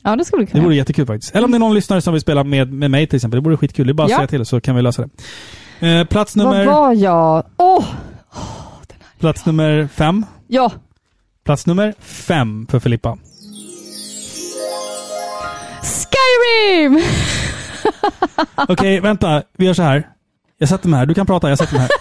[0.02, 0.80] ja, det skulle vi Det kunna vore göra.
[0.82, 1.34] jättekul faktiskt.
[1.34, 3.40] Eller om det är någon lyssnare som vill spela med, med mig till exempel.
[3.42, 3.86] Det vore skitkul.
[3.86, 4.16] Det är bara att Ja.
[4.16, 5.04] säga till så kan vi lösa
[5.80, 5.88] det.
[5.88, 7.44] Eh, plats nummer, Vad var jag?
[7.56, 7.84] Åh!
[9.18, 10.26] plats nummer fem.
[10.48, 10.72] Ja,
[11.44, 13.18] Plats nummer fem för Filippa.
[16.38, 17.00] Skyrim!
[18.68, 19.42] Okej, vänta.
[19.56, 20.08] Vi gör så här.
[20.58, 21.06] Jag sätter mig här.
[21.06, 21.90] Du kan prata, jag sätter mig här.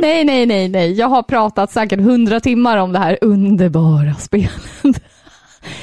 [0.00, 0.92] Nej, nej, nej, nej.
[0.92, 5.02] Jag har pratat säkert hundra timmar om det här underbara spelet.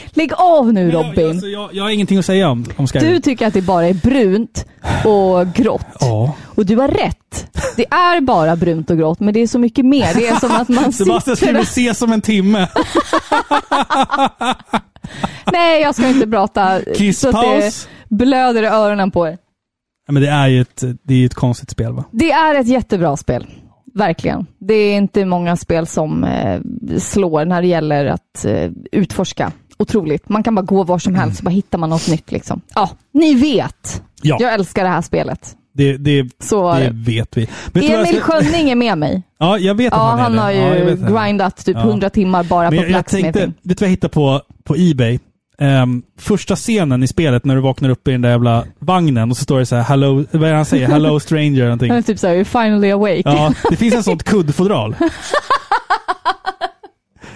[0.09, 1.29] Lägg av nu Jag, Robin.
[1.29, 3.11] alltså, jag, jag har ingenting att säga om, om Skyrim.
[3.11, 4.65] Du tycker att det bara är brunt
[5.05, 5.85] och grått.
[5.99, 6.35] Ja.
[6.45, 7.47] Och du har rätt.
[7.75, 10.13] Det är bara brunt och grått, men det är så mycket mer.
[10.13, 11.35] Det är som att man Sebastian sitter...
[11.35, 12.67] skriver ses om en timme.
[15.51, 16.79] Nej, jag ska inte prata
[17.15, 19.37] så att det blöder i öronen på er.
[20.09, 22.03] Men det är ju ett, det är ett konstigt spel va?
[22.11, 23.47] Det är ett jättebra spel.
[23.93, 24.45] Verkligen.
[24.59, 26.59] Det är inte många spel som eh,
[26.97, 29.51] slår när det gäller att eh, utforska.
[29.79, 30.29] Otroligt.
[30.29, 32.31] Man kan bara gå var som helst så bara hittar man något nytt.
[32.31, 32.61] Liksom.
[32.75, 34.01] Ja, ni vet.
[34.21, 35.55] Ja, Jag älskar det här spelet.
[35.73, 37.47] det, det, Så det vet vi.
[37.73, 39.23] Jag Emil ska- Skönning är med mig.
[39.39, 40.61] Ja, jag vet att Ja, han är han det.
[40.61, 41.81] har ju grindat typ Ja.
[41.83, 43.33] 100 timmar bara Men på blacksmithing.
[43.33, 45.19] vet du vad jag hittade på, på Ebay?
[45.61, 49.37] Ehm, första scenen i spelet när du vaknar upp i den där jävla vagnen och
[49.37, 50.87] så står det så här, hello, vad är det han säger?
[50.91, 51.89] Hello stranger någonting.
[51.89, 53.21] Han är typ såhär, you're finally awake.
[53.25, 54.95] Ja, det finns en sånt kuddfodral.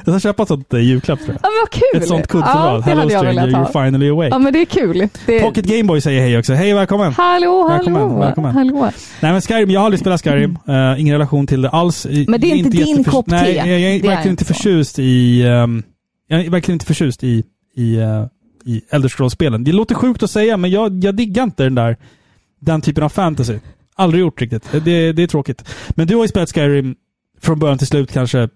[0.06, 1.39] Jag ska köpa ett sånt julklapp tror jag.
[1.43, 2.01] Ja, men vad kul!
[2.01, 2.82] Ett sånt Ja, kuddfodral.
[2.82, 4.28] det hello stranger, you're finally awake.
[4.30, 5.08] Ja, men det är kul.
[5.26, 5.39] Det...
[5.41, 6.54] Pocket Gameboy säger hej också.
[6.54, 7.14] Hej och välkommen!
[7.14, 8.20] Hallå, Välkommen, hallå.
[8.20, 8.56] välkommen.
[8.56, 8.91] hallå.
[9.20, 10.58] Nej men Skyrim, jag har aldrig spelat Skyrim.
[10.70, 12.06] Uh, ingen relation till det alls.
[12.28, 13.32] Men det är Jag inte din kopp te.
[13.36, 14.54] Nej, jag, jag är Det verkligen inte inte så.
[14.54, 15.41] förtjust i...
[15.47, 15.84] ehm,
[16.28, 17.43] jag är verkligen inte förtjust i,
[17.76, 18.26] i, uh,
[18.66, 19.64] i Elder Scrolls-spelen.
[19.64, 21.97] Det låter sjukt att säga, men jag, jag diggar inte den där
[22.62, 23.60] den typen av fantasy.
[23.95, 24.72] Aldrig gjort riktigt.
[24.72, 25.64] Det, det är tråkigt.
[25.89, 26.95] Men du har ju spelat Skyrim
[27.41, 28.49] från början till slut kanske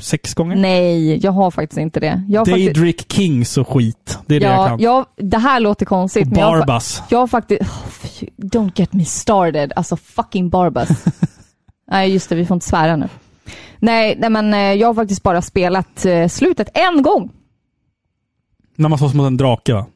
[0.00, 0.56] sex gånger?
[0.56, 2.24] Nej, jag har faktiskt inte det.
[2.28, 2.74] Jag har faktiskt...
[2.74, 4.18] Daydrick Kings och skit.
[4.26, 4.80] Det är det jag Ja, kan.
[4.80, 7.02] jag, det här låter konstigt, och men jag Barbas.
[7.08, 7.62] jag har faktiskt...
[7.62, 9.72] Oh, don't get me started.
[9.76, 10.88] Alltså fucking Barbas.
[11.90, 13.08] nej, just det, vi får inte svära nu.
[13.78, 17.30] Nej, nej men eh, jag har faktiskt bara spelat eh, slutet en gång.
[18.76, 19.86] När man slåss mot en drake va?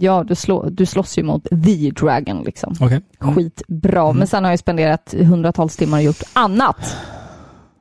[0.00, 2.74] Ja, du, slå, du slåss ju mot the dragon liksom.
[2.80, 3.00] Okej.
[3.18, 4.02] Skitbra.
[4.02, 4.16] Mm.
[4.16, 6.96] Men sen har jag spenderat hundratals timmar och gjort annat.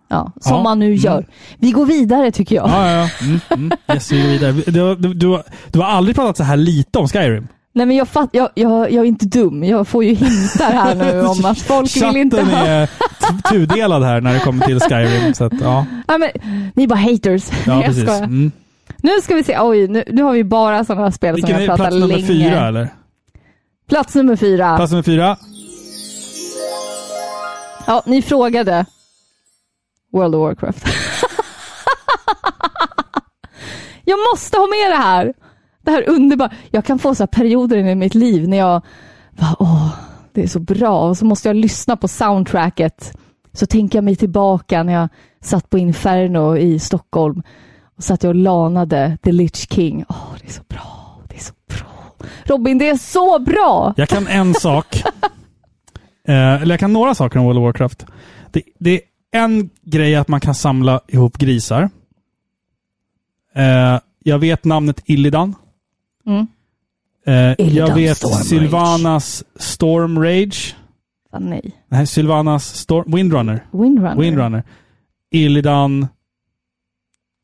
[0.10, 0.64] Ja, som Ja.
[0.64, 0.97] man nu Mm.
[0.97, 1.26] gör.
[1.60, 2.70] Vi går vidare tycker jag.
[2.70, 3.26] Ja, ja, ja.
[3.26, 3.72] Mm, mm.
[3.93, 4.51] Yes, vi går vidare.
[4.51, 5.41] Du, du, du,
[5.72, 7.47] du har aldrig pratat så här lite om Skyrim?
[7.74, 9.64] Nej men jag, fatt, jag, jag, jag är inte dum.
[9.64, 12.66] Jag får ju hintar här nu om att folk vill inte ha...
[12.66, 12.89] är
[13.51, 15.34] tudelad här när det kommer till Skyrim.
[15.34, 16.30] Så att, ja, Ja, men,
[16.76, 17.43] ni är bara haters.
[17.66, 18.18] ja jag skojar.
[18.24, 18.51] Mm.
[19.01, 19.60] Nu ska vi se.
[19.60, 22.28] Oj, nu, nu har vi bara sådana spel Vilken som jag pratar plats nummer länge.
[22.28, 22.89] fyra eller?
[23.89, 24.76] Plats nummer fyra.
[24.78, 25.38] Plats nummer fyra?
[27.88, 28.86] Ja, ni frågade.
[30.18, 30.88] World of Warcraft.
[34.05, 35.34] jag måste ha med det här.
[35.82, 36.51] Det här underbara.
[36.72, 38.82] Jag kan få så här perioder i mitt liv när jag
[39.32, 39.89] bara, åh,
[40.34, 41.09] Det är så bra.
[41.09, 43.18] Och så måste jag lyssna på soundtracket.
[43.53, 45.09] Så tänker jag mig tillbaka när jag
[45.41, 47.43] satt på Inferno i Stockholm
[47.97, 50.05] och satt jag och lanade The Lich King.
[50.09, 51.22] Åh, det är så bra.
[51.30, 52.28] Det är så bra.
[52.43, 53.93] Robin, det är så bra!
[53.97, 55.03] Jag kan en sak.
[56.30, 58.05] Eh, eller jag kan några saker om World of Warcraft.
[58.51, 59.01] Det, det
[59.32, 61.89] en grej att man kan samla ihop grisar.
[63.55, 65.55] Eh, jag vet namnet Illidan.
[66.25, 66.47] Mm.
[67.25, 68.45] Eh, jag Illidan vet Storm Rage.
[68.45, 70.75] Sylvanas Storm Rage.
[71.32, 71.71] Ah, nej.
[71.88, 73.11] Nej, Sylvanas Storm...
[73.15, 73.65] Windrunner.
[73.71, 74.15] Windrunner.
[74.21, 74.63] Windrunner.
[75.32, 76.07] Illidan...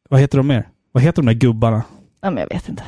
[0.09, 0.67] Vad heter de mer?
[0.91, 1.84] Vad heter de där gubbarna?
[2.21, 2.84] Ja, men jag vet inte.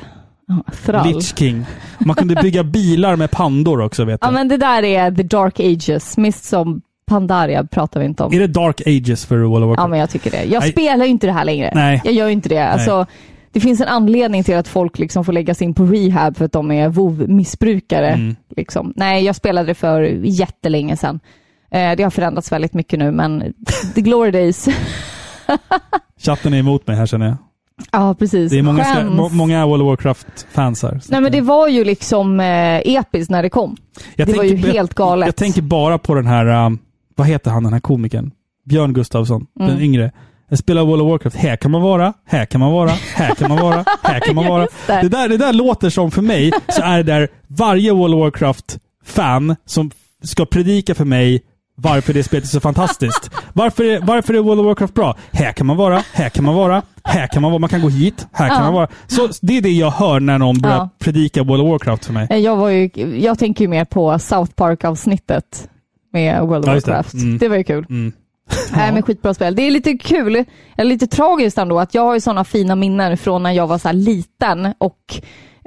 [0.48, 1.08] Ja, Thrall.
[1.08, 1.66] Lich King.
[2.00, 4.34] Man kunde bygga bilar med pandor också vet Ja, jag.
[4.34, 6.18] men det där är the dark ages.
[6.18, 8.34] Mist som Pandaria pratar vi inte om.
[8.34, 9.84] Är det Dark Ages för World of Warcraft?
[9.84, 10.44] Ja, men jag tycker det.
[10.44, 10.72] Jag Nej.
[10.72, 11.72] spelar ju inte det här längre.
[11.76, 12.02] Nej.
[12.04, 12.68] Jag gör ju inte det.
[12.68, 13.06] Alltså,
[13.52, 16.52] det finns en anledning till att folk liksom får läggas in på rehab för att
[16.52, 18.14] de är WoW-missbrukare.
[18.14, 18.36] Mm.
[18.56, 18.94] Liksom.
[18.96, 21.20] Nej, jag spelade det för jättelänge sedan.
[21.72, 23.54] Eh, det har förändrats väldigt mycket nu, men
[23.96, 24.68] the glory days.
[26.22, 27.36] Chatten är emot mig här känner jag.
[27.92, 28.52] ja, precis.
[28.52, 29.12] Det är många, ska, Skäms.
[29.18, 31.02] må, många World of Warcraft-fans här.
[31.10, 33.78] Nej, men det var ju liksom eh, episkt när det kom.
[34.16, 35.22] jag det var tänker- ju helt galet.
[35.26, 36.80] Jag, jag tänker bara på den här, um,
[37.16, 38.32] vad heter han den här komikern?
[38.66, 39.72] Björn Gustafsson, Mm.
[39.72, 40.12] den yngre.
[40.50, 41.36] Jag spelar World of Warcraft.
[41.36, 44.46] Här kan man vara, här kan man vara, här kan man vara, här kan man
[44.50, 44.68] vara.
[44.88, 48.20] Det där, det där låter som för mig, så är det där varje World of
[48.22, 49.92] Warcraft-fan som
[50.24, 51.42] ska predika för mig
[51.78, 53.32] varför det spelet är så fantastiskt.
[53.54, 55.16] Varför är, varför är World of Warcraft bra?
[55.32, 57.90] Här kan man vara, här kan man vara, här kan man vara, man kan gå
[57.90, 58.64] hit, här kan Ja.
[58.64, 58.88] man vara.
[59.08, 60.90] Så det är det jag hör när någon börjar Ja.
[61.00, 62.28] predika World of Warcraft för mig.
[62.30, 62.90] Eh, Jag, var ju,
[63.20, 65.70] jag tänker ju mer på South Park-avsnittet
[66.16, 66.92] med World of Ja, just det.
[66.92, 67.14] Warcraft.
[67.14, 67.38] Mm.
[67.38, 67.86] Det var ju kul.
[67.90, 68.12] Mm.
[68.76, 69.56] Nej, men skitbra spel.
[69.56, 70.44] Det är lite kul,
[70.78, 73.78] eller lite tragiskt ändå, att jag har ju sådana fina minnen från när jag var
[73.78, 75.16] så här liten och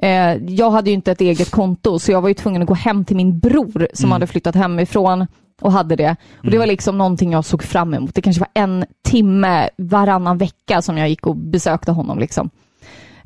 [0.02, 2.74] eh, jag hade ju inte ett eget konto, så jag var ju tvungen att gå
[2.74, 4.12] hem till min bror som Mm.
[4.12, 5.26] hade flyttat hemifrån
[5.60, 6.16] och hade det.
[6.44, 8.14] Och Det var liksom någonting jag såg fram emot.
[8.14, 12.18] Det kanske var en timme varannan vecka som jag gick och besökte honom.
[12.18, 12.50] Liksom.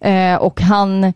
[0.01, 1.13] Eh, och han...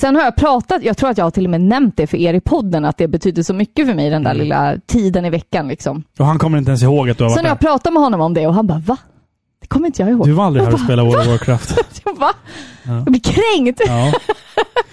[0.00, 2.16] Sen har jag pratat, jag tror att jag har till och med nämnt det för
[2.16, 5.30] er i podden, att det betyder så mycket för mig, den där lilla tiden i
[5.30, 5.68] veckan.
[5.68, 6.02] Liksom.
[6.18, 8.02] Och han kommer inte ens ihåg att du har Sen varit har jag pratat med
[8.02, 8.96] honom om det och han bara va?
[9.60, 10.26] Det kommer inte jag ihåg.
[10.26, 11.74] Du var aldrig här och spelade World of Warcraft.
[12.04, 12.32] Jag bara,
[12.84, 13.80] Jag blir kränkt.
[13.86, 14.12] Ja,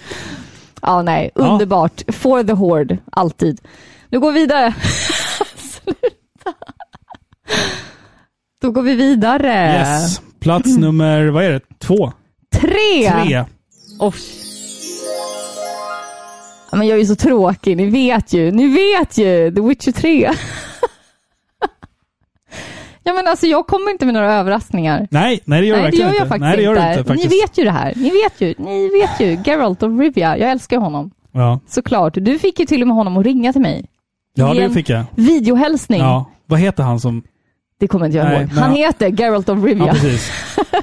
[0.82, 1.02] Ja.
[1.02, 1.42] nej, Ja.
[1.46, 2.02] underbart.
[2.12, 3.60] For the Horde, alltid.
[4.10, 4.74] Nu går vi vidare.
[5.56, 6.52] Sluta.
[8.62, 9.52] Då går vi vidare.
[9.78, 10.20] Yes.
[10.40, 11.60] Plats nummer, vad är det?
[11.78, 12.12] Två?
[12.54, 13.10] Tre.
[13.24, 13.44] Tre.
[14.00, 14.14] Och...
[16.70, 18.50] Ja, men jag är ju så tråkig, ni vet ju.
[18.50, 19.54] Ni vet ju!
[19.54, 20.20] The Witcher 3.
[23.02, 25.08] ja men alltså jag kommer inte med några överraskningar.
[25.10, 26.28] Nej, nej det gör Nej, det gör jag inte.
[26.28, 26.88] faktiskt nej, det gör inte.
[26.88, 27.30] inte faktiskt.
[27.30, 27.92] Ni vet ju det här.
[27.96, 28.54] Ni vet ju.
[28.58, 29.50] Ni vet ju.
[29.50, 30.38] Geralt of Rivia.
[30.38, 31.10] Jag älskar honom.
[31.32, 32.14] Ja, Såklart.
[32.14, 33.84] Du fick ju till och med honom att ringa till mig.
[34.34, 35.04] ja det fick jag.
[35.14, 36.00] Videohälsning.
[36.00, 36.30] Ja.
[36.46, 37.22] Vad heter han som...
[37.80, 38.50] Det kommer inte jag Nej, ihåg.
[38.50, 39.86] Han heter Geralt of Rivia.
[39.86, 40.32] Ja, precis.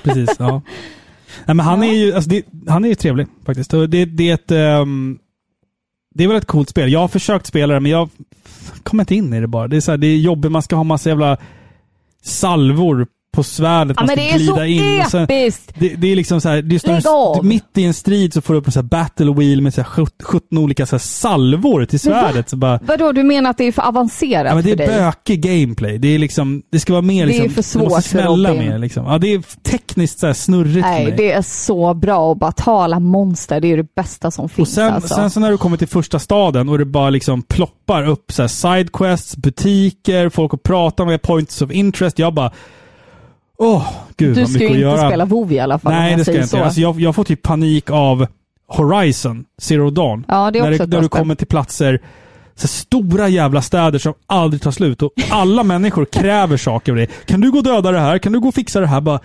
[0.04, 0.62] precis, ja.
[1.46, 3.72] Nej, men han är ju alltså, det, han är ju trevlig faktiskt.
[3.72, 5.18] Det, det, är ett, ehm,
[6.16, 6.92] det är väl ett coolt spel.
[6.92, 8.10] Jag har försökt spela det, men jag
[8.84, 9.68] kommer inte in i det bara.
[9.68, 11.38] Det är, så här, det är jobbigt, man ska ha massa jävla
[12.22, 13.98] salvor på svärdet.
[14.00, 15.02] Ja, man ska det är så glida in.
[15.02, 15.28] och sen-!
[15.80, 18.60] Det, det är liksom så här, det står, mitt i en strid så får du
[18.60, 22.00] upp en så battle wheel med så här 17 17 olika så här salvor till
[22.04, 22.22] Men va?
[22.22, 22.50] svärdet.
[22.50, 24.88] Så bara, Vadå, du menar att det är för avancerat ja, men det för är
[25.06, 25.98] bökig gameplay.
[25.98, 28.20] Det är liksom, det ska vara mer Det är liksom, för svårt det måste för
[28.20, 28.70] smälla Robin.
[28.70, 29.06] mer liksom.
[29.06, 32.52] Ja, det är tekniskt så här snurrigt för Nej, det är så bra att bara
[32.52, 33.60] ta alla monster.
[33.62, 35.16] Det är det bästa som Och finns sen, alltså.
[35.16, 38.42] sen så när du kommer till första staden och det bara liksom ploppar upp så
[38.44, 42.20] här sidequests, butiker, folk att prata med, points of interest.
[42.20, 42.52] Jag bara...
[43.58, 43.88] Åh,
[44.18, 45.08] gud du ska ju inte göra.
[45.10, 46.48] spela WoW i alla fall Nej, det ska jag inte.
[46.48, 46.64] så.
[46.64, 48.28] Alltså, jag, jag får typ panik av
[48.68, 50.26] Horizon, Zero Dawn.
[50.28, 52.02] Ja, det är när också det, när du kommer till platser,
[52.56, 57.10] så stora jävla städer som aldrig tar slut och alla människor kräver saker av dig.
[57.26, 58.18] Kan du gå och döda det här?
[58.18, 59.02] Kan du gå och fixa det här?
[59.02, 59.20] Bara,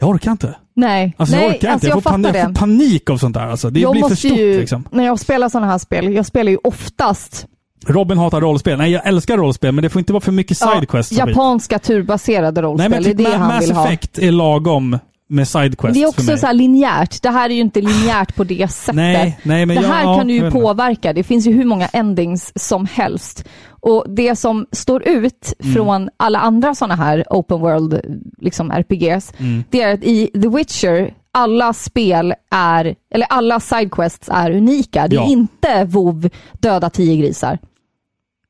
[0.00, 0.54] jag orkar inte.
[0.76, 1.86] Nej, Alltså Nej jag orkar alltså inte.
[1.86, 3.46] Jag, jag får, panik, jag får panik av sånt där.
[3.46, 3.70] Alltså.
[3.70, 4.88] Det jag blir för stort ju, liksom.
[4.90, 7.46] När jag spelar sådana här spel, jag spelar ju oftast
[7.86, 8.78] Robin hatar rollspel.
[8.78, 11.10] Nej, jag älskar rollspel, men det får inte vara för mycket sidequests.
[11.10, 11.18] skit.
[11.18, 12.90] japanska turbaserade rollspel.
[12.90, 13.86] Nej, men typ det är det Ma- han Mass vill ha.
[13.86, 17.22] Effect är lagom med sidequests Det är också så här linjärt.
[17.22, 18.94] Det här är ju inte linjärt på det sättet.
[18.94, 21.12] Nej, nej, men det här ja, kan du ju påverka.
[21.12, 23.44] Det finns ju hur många endings som helst.
[23.82, 25.74] Och det som står ut Mm.
[25.74, 28.00] från alla andra sådana här open world
[28.38, 29.64] liksom RPGs, Mm.
[29.70, 35.08] det är att i The Witcher, alla spel är, eller alla sidequests är unika.
[35.08, 35.26] Det är Ja.
[35.26, 36.28] inte WoW
[36.60, 37.58] döda tio grisar.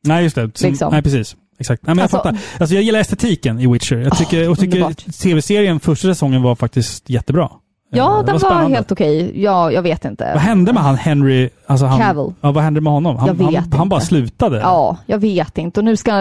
[0.07, 0.51] Nej, just det.
[0.59, 0.93] Som, Liksom.
[0.93, 1.37] Nej, precis.
[1.59, 1.87] Exakt.
[1.87, 2.39] Nej, men Alltså- jag fattar.
[2.61, 3.97] Alltså, jag gillar estetiken i Witcher.
[3.97, 4.93] Jag tycker, och tycker
[5.23, 7.51] tv-serien första säsongen var faktiskt jättebra.
[7.93, 8.75] Ja, Eh, den var spännande.
[8.77, 9.43] helt okej.
[9.43, 10.31] Ja, jag vet inte.
[10.35, 11.49] Vad hände med han Henry?
[11.67, 12.33] Alltså han, Cavill.
[12.41, 13.17] Ja, vad hände med honom?
[13.17, 14.59] Han, Jag vet han, han bara slutade?
[14.59, 15.81] Ja, jag vet inte.
[15.81, 16.13] Och nu ska...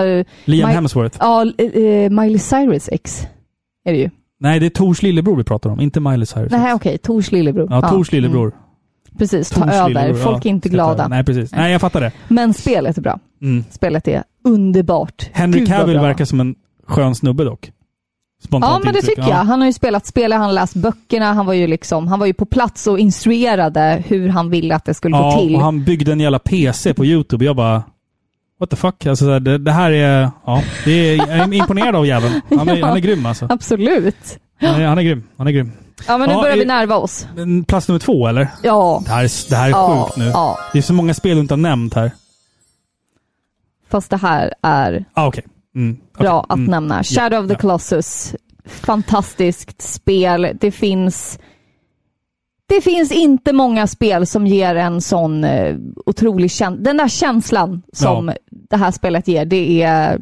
[0.46, 1.18] Liam My- Hemsworth?
[1.20, 3.28] Ja, eh, Miley Cyrus ex.
[3.86, 4.10] Är det ju.
[4.40, 6.52] Nej, det är Tors lillebror vi pratar om, inte Miley Cyrus.
[6.52, 6.98] Nej, okej.
[6.98, 7.68] Tors lillebror.
[7.72, 8.46] Ja, Tors lillebror.
[8.48, 8.58] Mm,
[9.18, 10.14] precis, ta över.
[10.14, 11.08] Folk ja, är inte glada.
[11.08, 11.52] Nej, precis.
[11.52, 12.12] Nej, jag fattar det.
[12.28, 13.20] Men spelet är bra.
[13.42, 13.64] Mm.
[13.72, 15.30] Spelet är underbart.
[15.34, 16.56] Henry Cavill verkar som en
[16.88, 17.72] skön snubbe dock.
[18.44, 19.36] Spontant Ja, men det tycker jag.
[19.36, 22.26] Han har ju spelat spelet, han har läst böckerna, han var ju liksom, han var
[22.26, 25.56] ju på plats och instruerade hur han ville att det skulle gå Ja, till.
[25.56, 27.46] och han byggde en jävla PC på YouTube.
[27.46, 27.84] Jag bara...
[28.60, 29.06] What the fuck?
[29.06, 30.30] Alltså, det, det här är...
[30.46, 32.42] Ja, det är, jag är imponerad av jäveln.
[32.58, 32.88] Han är, Ja.
[32.88, 33.48] han är grym alltså.
[33.50, 34.40] Absolut.
[34.62, 35.24] Han är, han är grym.
[35.38, 35.72] Han är grym.
[36.08, 37.28] Ja, men nu Ja, börjar vi är- närva oss.
[37.36, 38.48] Men Plats nummer två, eller?
[38.64, 39.02] Ja.
[39.06, 40.26] Det här är, det här är ja, sjukt nu.
[40.26, 42.12] Ja, Det är så många spel du inte har nämnt här.
[43.90, 45.46] fast det här är Ah, okej.
[45.76, 46.24] Mm, okej.
[46.24, 46.72] bra att Mm.
[46.72, 47.04] nämna.
[47.04, 47.60] Shadow of the ja.
[47.60, 48.36] Colossus.
[48.66, 50.52] Fantastiskt spel.
[50.62, 51.40] Det finns
[52.66, 55.76] det finns inte många spel som ger en sån eh,
[56.06, 56.84] otrolig känsla.
[56.84, 58.32] Den där känslan som
[58.70, 60.20] det här spelet ger, det är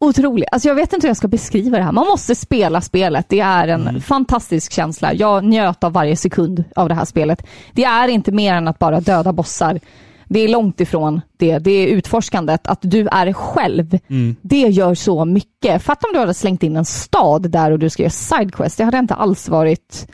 [0.00, 0.48] otroligt.
[0.52, 1.92] Alltså jag vet inte hur jag ska beskriva det här.
[1.92, 3.26] Man måste spela spelet.
[3.28, 4.00] Det är en Mm.
[4.00, 5.14] fantastisk känsla.
[5.14, 7.46] Jag njöt av varje sekund av det här spelet.
[7.72, 9.80] Det är inte mer än att bara döda bossar.
[10.24, 11.58] Det är långt ifrån det.
[11.58, 13.98] Det är utforskandet, att du är själv.
[14.10, 14.36] Mm.
[14.42, 15.82] Det gör så mycket.
[15.82, 18.78] Fatta om du hade slängt in en stad där och du ska göra sidequest.
[18.78, 20.06] Det hade inte alls varit...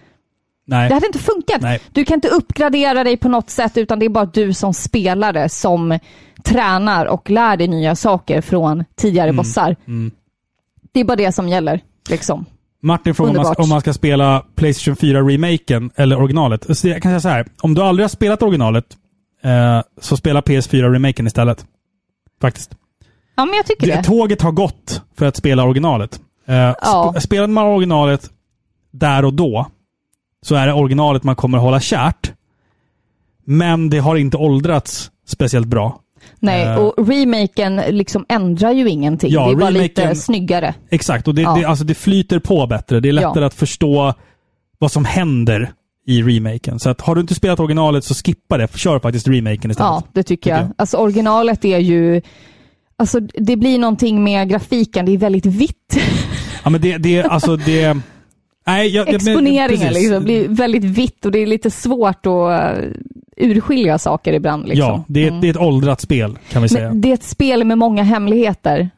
[0.68, 0.88] Nej.
[0.88, 1.60] Det hade inte funkat.
[1.62, 1.80] Nej.
[1.92, 5.48] Du kan inte uppgradera dig på något sätt utan det är bara du som spelare
[5.48, 5.98] som
[6.46, 9.76] tränar och lär dig nya saker från tidigare bossar.
[9.86, 10.10] Mm.
[10.92, 11.80] Det är bara det som gäller.
[12.10, 12.44] Liksom.
[12.82, 16.76] Martin frågar om om man ska spela Playstation 4-remaken eller originalet.
[16.78, 17.46] Så jag kan säga så här.
[17.62, 18.84] Om du aldrig har spelat originalet,
[19.42, 21.66] eh, så spela PS4-remaken istället.
[22.40, 22.76] Faktiskt.
[23.36, 24.02] Ja, men jag tycker Det, det.
[24.04, 26.20] tåget har gått för att spela originalet.
[26.46, 26.74] Eh, Ja.
[27.16, 28.30] sp- Spelade man originalet
[28.92, 29.66] där och då,
[30.42, 32.32] så är det originalet man kommer hålla kärt.
[33.44, 36.00] Men det har inte åldrats speciellt bra.
[36.40, 36.74] Nej, Eh.
[36.76, 39.32] och remaken liksom ändrar ju ingenting.
[39.32, 40.74] Ja, det är bara lite snyggare.
[40.90, 41.54] Exakt, och det, Ja.
[41.54, 43.00] det, alltså det flyter på bättre.
[43.00, 43.46] Det är lättare Ja.
[43.46, 44.14] att förstå
[44.78, 45.70] vad som händer
[46.06, 46.78] i remaken.
[46.78, 48.76] Så att har du inte spelat originalet så skippa det.
[48.78, 49.78] Kör faktiskt remaken istället.
[49.90, 50.60] Ja, det tycker jag.
[50.60, 50.68] Jag.
[50.78, 52.22] Alltså originalet är ju...
[52.98, 55.06] Alltså det blir någonting med grafiken.
[55.06, 55.98] Det är väldigt vitt.
[56.64, 57.96] Ja, men det, det, alltså det...
[58.66, 62.84] Nej, jag, Exponeringen liksom blir väldigt vitt och det är lite svårt att uh,
[63.36, 64.68] urskilja saker ibland.
[64.68, 64.86] Liksom.
[64.88, 66.88] Ja, det är, det är ett åldrat spel kan vi säga.
[66.88, 68.90] Men det är ett spel med många hemligheter,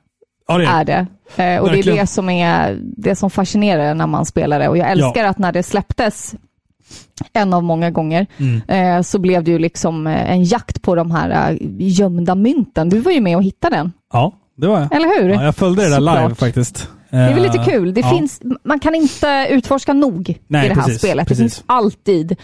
[0.48, 1.06] ja, det är, är det.
[1.36, 1.98] Eh, och det är Verkligen.
[1.98, 4.68] det som är det som fascinerar när man spelar det.
[4.68, 6.34] Och jag älskar att när det släpptes,
[7.32, 8.62] en av många gånger, Mm.
[8.98, 12.88] eh, så blev det ju liksom eh, en jakt på de här eh, gömda mynten.
[12.88, 14.92] Du var ju med och hittade den, Ja, det var jag.
[14.94, 15.28] eller hur?
[15.30, 16.22] Ja, jag följde det där Såklart.
[16.22, 16.88] live faktiskt.
[17.10, 17.94] Det är väl lite kul.
[17.94, 18.10] Det ja.
[18.10, 21.28] finns, man kan inte utforska nog Nej, i det här precis, spelet.
[21.28, 21.38] precis.
[21.38, 22.36] Det finns alltid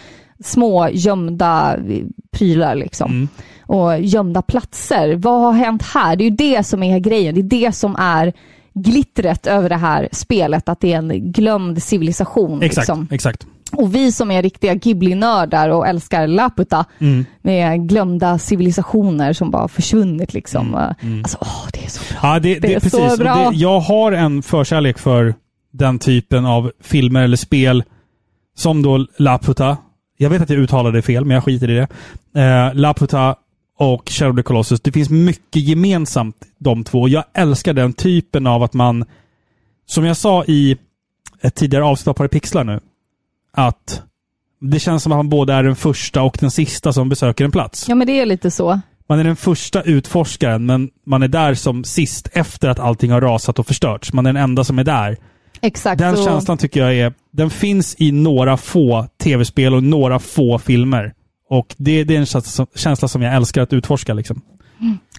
[0.43, 3.11] små gömda eh, prylar liksom.
[3.11, 3.27] Mm.
[3.61, 5.15] Och gömda platser.
[5.15, 6.15] Vad har hänt här?
[6.15, 7.35] Det är ju det som är grejen.
[7.35, 8.33] Det är det som är
[8.73, 10.69] glittret över det här spelet.
[10.69, 12.61] Att det är en glömd civilisation.
[12.63, 13.07] Exakt, Liksom.
[13.11, 13.47] exakt.
[13.71, 17.25] Och vi som är riktiga Ghibli-nördar och älskar Laputa Mm.
[17.41, 20.75] med glömda civilisationer som bara försvunnit liksom.
[20.75, 22.19] Alltså, åh, det är så bra.
[22.33, 23.11] Ja, det, det, Det är precis.
[23.11, 23.49] så bra.
[23.49, 25.35] Det, jag har en förkärlek för
[25.73, 27.83] den typen av filmer eller spel
[28.57, 29.77] som då Laputa.
[30.17, 31.87] Jag vet att jag uttalade det fel, men jag skiter i det.
[32.41, 33.35] Eh, Laputa
[33.77, 34.81] och Shadow of the Colossus.
[34.81, 37.07] Det finns mycket gemensamt de två.
[37.07, 39.05] Jag älskar den typen av att man,
[39.85, 40.77] som jag sa i
[41.41, 42.79] ett tidigare avsnitt av Parapixlar nu,
[43.55, 44.01] att
[44.61, 47.51] det känns som att man både är den första och den sista som besöker en
[47.51, 47.85] plats.
[47.89, 48.79] Ja, men det är lite så.
[49.09, 53.21] Man är den första utforskaren, men man är där som sist efter att allting har
[53.21, 54.13] rasat och förstörts.
[54.13, 55.17] Man är den enda som är där.
[55.61, 55.99] Exakt.
[55.99, 56.23] Den så.
[56.23, 57.13] känslan tycker jag är...
[57.31, 61.13] Den finns i några få tv-spel och några få filmer.
[61.49, 64.13] Och det, det är en känsla som, känsla som jag älskar att utforska.
[64.13, 64.41] Liksom.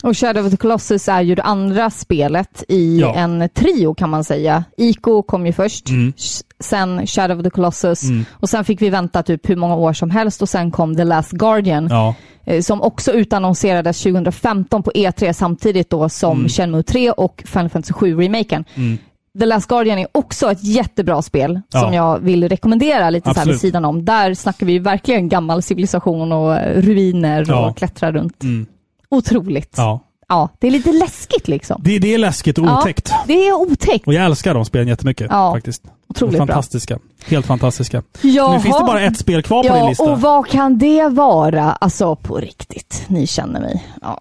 [0.02, 3.14] Och Shadow of the Colossus är ju det andra spelet i Ja.
[3.14, 4.64] en trio kan man säga.
[4.76, 6.12] Ico kom ju först, Mm.
[6.60, 8.24] sen Shadow of the Colossus Mm.
[8.32, 11.04] och sen fick vi vänta typ hur många år som helst och sen kom The
[11.04, 12.14] Last Guardian Ja,
[12.44, 16.48] eh, som också utannonserades 2015 på E3 samtidigt då som Mm.
[16.48, 18.64] Shenmue 3 och Final Fantasy 7-remaken.
[18.74, 18.98] Mm.
[19.38, 21.80] The Last Guardian är också ett jättebra spel Ja.
[21.80, 23.60] som jag vill rekommendera lite så här vid Absolut.
[23.60, 24.04] sidan om.
[24.04, 27.68] Där snackar vi verkligen gammal civilisation och ruiner Ja.
[27.70, 28.42] och klättra runt.
[28.42, 28.66] mm,
[29.10, 29.74] Otroligt.
[29.76, 30.00] ja.
[30.28, 31.80] Ja, det är lite läskigt liksom.
[31.84, 32.78] Det, det är läskigt och Ja.
[32.80, 33.12] otäckt.
[33.26, 34.06] Det är otäckt.
[34.06, 35.26] Och jag älskar de spelen jättemycket.
[35.30, 35.82] Ja, faktiskt.
[36.08, 36.46] Otroligt bra.
[36.46, 36.98] fantastiska.
[37.26, 38.02] Helt fantastiska.
[38.22, 38.52] Jaha.
[38.56, 40.04] Nu finns det bara ett spel kvar på din Ja, lista.
[40.04, 41.72] och vad kan det vara?
[41.72, 43.04] Alltså på riktigt.
[43.08, 43.86] Ni känner mig.
[44.02, 44.20] Ja.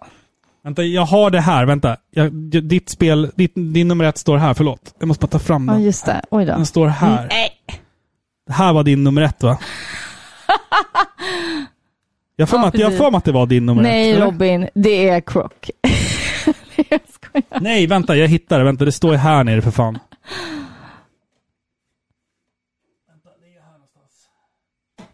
[0.63, 1.65] Vänta, jag har det här.
[1.65, 1.97] Vänta.
[2.11, 2.33] Jag,
[2.63, 4.53] ditt spel, ditt, din nummer ett står här.
[4.53, 4.93] Förlåt.
[4.99, 5.83] Jag måste bara ta fram ja, den.
[5.83, 6.21] just det.
[6.31, 6.51] Oj då.
[6.51, 7.27] Den står här.
[7.29, 7.49] Nej.
[8.47, 9.57] Det här var din nummer ett va?
[12.35, 14.19] Jag får Ja, att, jag får att det var din nummer Nej ett.
[14.19, 15.51] Robin, det är Croc.
[16.89, 17.61] jag skojar.
[17.61, 18.15] Nej, vänta.
[18.15, 18.65] Jag hittar det.
[18.65, 19.99] Vänta, det står ju här nere för fan.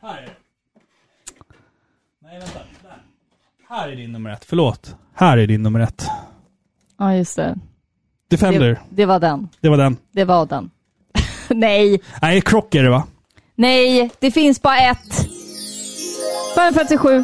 [0.02, 0.32] Här är det.
[2.22, 2.60] Nej, vänta.
[2.84, 2.98] Där.
[3.70, 4.46] Här är din nummer ett.
[4.46, 4.96] Förlåt.
[5.14, 6.08] Här är din nummer ett.
[7.00, 7.56] Ja, just det.
[8.30, 8.60] Defender.
[8.70, 8.80] det.
[8.90, 9.50] Det var den.
[9.60, 9.98] Det var den.
[10.12, 10.70] Det var den.
[11.50, 13.04] Nej, Nej, Croc är det va?
[13.56, 15.28] nej, det finns bara ett.
[16.54, 17.24] Final Fantasy 7.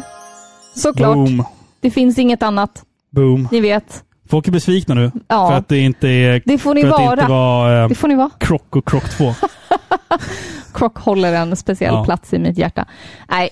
[0.74, 1.14] Såklart.
[1.14, 1.44] Boom.
[1.80, 2.84] Det finns inget annat.
[3.10, 3.48] Boom.
[3.52, 4.04] Ni vet.
[4.28, 5.12] Folk är besvikna nu.
[5.28, 5.48] Ja.
[5.48, 6.42] För att det inte är...
[6.46, 7.12] Det får ni för att det vara.
[7.12, 8.30] inte var eh, Det får ni vara.
[8.40, 9.34] Croc och Croc 2.
[10.74, 12.04] Croc håller en speciell Ja.
[12.04, 12.86] plats i mitt hjärta.
[13.28, 13.48] Nej.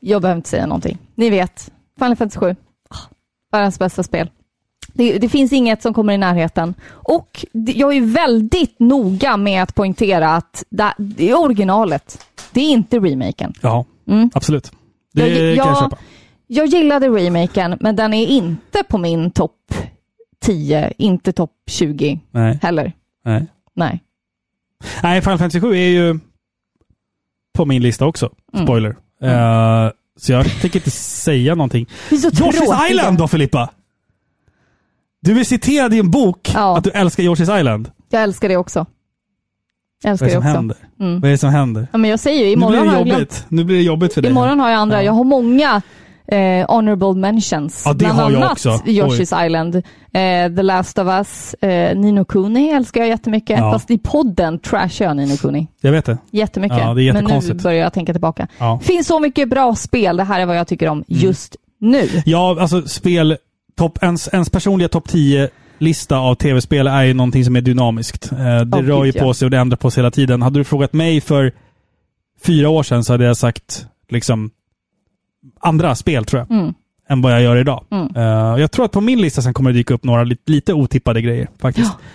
[0.00, 0.98] Jag behöver inte säga någonting.
[1.14, 1.70] Ni vet.
[1.98, 2.56] Final Fantasy 7.
[2.90, 2.96] Ah,
[3.52, 4.30] Världens bästa spel.
[4.92, 6.74] Det, det finns inget som kommer i närheten.
[6.90, 12.26] Och det- jag är väldigt noga med att poängtera att det, det är originalet.
[12.52, 13.54] Det är inte remaken.
[13.60, 14.30] Ja, Mm.
[14.34, 14.72] absolut.
[15.14, 15.98] Det Jag- kan jag köpa.
[16.46, 19.74] Jag gillade remaken, men den är inte på min topp
[20.40, 22.58] 10, inte topp 20 Nej.
[22.62, 22.92] heller.
[23.24, 23.46] Nej.
[23.74, 24.02] Nej.
[25.02, 26.18] Nej, Final Fantasy 7 är ju
[27.54, 28.30] på min lista också.
[28.52, 28.66] Mm.
[28.66, 28.96] Spoiler.
[29.22, 31.86] Eh, så jag tänker inte säga någonting.
[32.10, 32.90] Yoshi's.
[32.90, 33.70] Island då Filippa?
[35.22, 36.76] Du är citerad i en bok Ja.
[36.78, 37.90] att du älskar Yoshi's Island.
[38.10, 38.86] Jag älskar det också.
[40.02, 40.48] Jag Vad älskar är det som också.
[40.56, 40.76] händer?
[41.00, 41.20] Mm.
[41.20, 41.86] Vad är det som händer?
[41.92, 43.18] Ja, men jag säger ju, Nu imorgon blir har det jag glömt.
[43.20, 43.46] jobbigt.
[43.48, 44.30] Nu blir det jobbigt för dig.
[44.30, 44.96] Imorgon har jag andra.
[44.96, 45.02] Ja.
[45.02, 45.82] Jag har många
[46.26, 47.82] eh, honorable mentions.
[47.84, 48.68] Ja, det Bland har jag annat också.
[48.84, 53.58] Yoshi's Island, eh, The Last of Us, eh, Nino Kuni älskar jag jättemycket.
[53.58, 53.72] Ja.
[53.72, 55.66] Fast i podden trashar jag Nino Kuni.
[55.80, 56.18] Jag vet det.
[56.30, 56.78] Jättemycket.
[56.78, 58.48] Ja, det är Men nu börjar jag tänka tillbaka.
[58.58, 58.80] Ja.
[58.82, 60.16] finns så mycket bra spel.
[60.16, 61.04] Det här är vad jag tycker om Mm.
[61.22, 62.08] just nu.
[62.24, 63.36] Ja, alltså spel...
[63.76, 65.08] Top, ens, ens personliga topp
[65.80, 68.32] 10-lista av tv-spel är ju någonting som är dynamiskt.
[68.32, 70.42] Eh, det Åh, rör ju på sig och det ändrar på sig hela tiden.
[70.42, 71.52] Hade du frågat mig för
[72.42, 74.50] fyra år sedan så hade jag sagt liksom
[75.60, 76.58] andra spel tror jag.
[76.58, 76.74] Mm.
[77.08, 77.84] Än vad jag gör idag.
[77.90, 78.16] Mm.
[78.16, 80.72] Eh, jag tror att på min lista sen kommer det dyka upp några lite, lite
[80.72, 81.92] otippade grejer faktiskt.
[81.92, 82.06] Ja,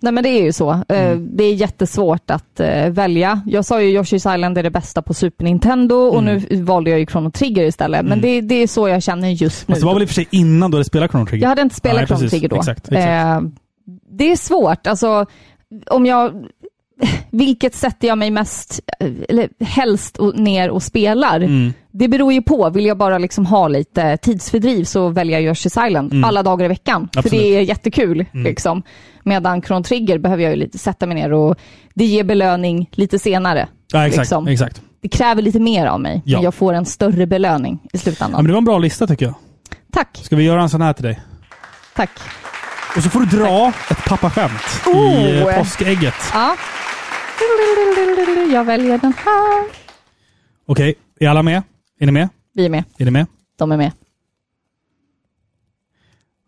[0.00, 0.70] nej men det är ju så.
[0.70, 1.36] Eh, Mm.
[1.36, 3.40] Det är jättesvårt att eh, välja.
[3.46, 6.42] Jag sa ju Yoshi's Island är det bästa på Super Nintendo och Mm.
[6.50, 8.04] nu valde jag ju Chrono Trigger istället.
[8.06, 9.72] Men det, det är så jag känner just nu.
[9.72, 11.42] Fast det var väl i och för sig innan du hade spelat Chrono Trigger?
[11.44, 12.28] Jag hade inte spelat Nej, Chrono.
[12.28, 12.56] Trigger då.
[12.56, 13.06] Exakt, exakt.
[13.06, 13.40] Eh,
[14.10, 14.86] det är svårt.
[14.86, 15.26] Alltså,
[15.90, 16.32] om jag...
[17.30, 18.80] Vilket sätter jag mig mest,
[19.28, 21.36] eller helst ner och spelar?
[21.36, 21.72] Mm.
[21.90, 22.70] Det beror ju på.
[22.70, 26.24] Vill jag bara liksom ha lite tidsfördriv så väljer jag Yoshi's Island Mm.
[26.24, 27.08] alla dagar i veckan.
[27.12, 27.42] För Absolut.
[27.42, 28.24] det är jättekul.
[28.34, 28.44] Mm.
[28.44, 28.82] Liksom.
[29.22, 31.56] Medan Chrono Trigger behöver jag ju lite sätta mig ner och
[31.94, 33.68] det ger belöning lite senare.
[33.92, 34.18] Ja, exakt.
[34.20, 34.48] liksom.
[34.48, 34.82] exakt.
[35.02, 36.22] Det kräver lite mer av mig.
[36.24, 36.36] Ja.
[36.38, 38.36] Men jag får en större belöning i Ja, slutändan.
[38.38, 39.34] men det var en bra lista tycker jag.
[39.92, 41.20] Tack, Ska vi göra en sån här till dig?
[41.96, 42.10] tack.
[42.96, 44.52] Och så får du dra ett pappaskämt
[44.86, 45.48] i Oh!
[45.48, 46.14] eh, påskägget.
[46.34, 46.56] Ja.
[48.52, 49.64] Jag väljer den här.
[50.66, 51.62] Okej, är alla med?
[52.00, 52.28] Är ni med?
[52.54, 52.84] Vi är med.
[52.98, 53.26] Är ni med?
[53.58, 53.92] De är med.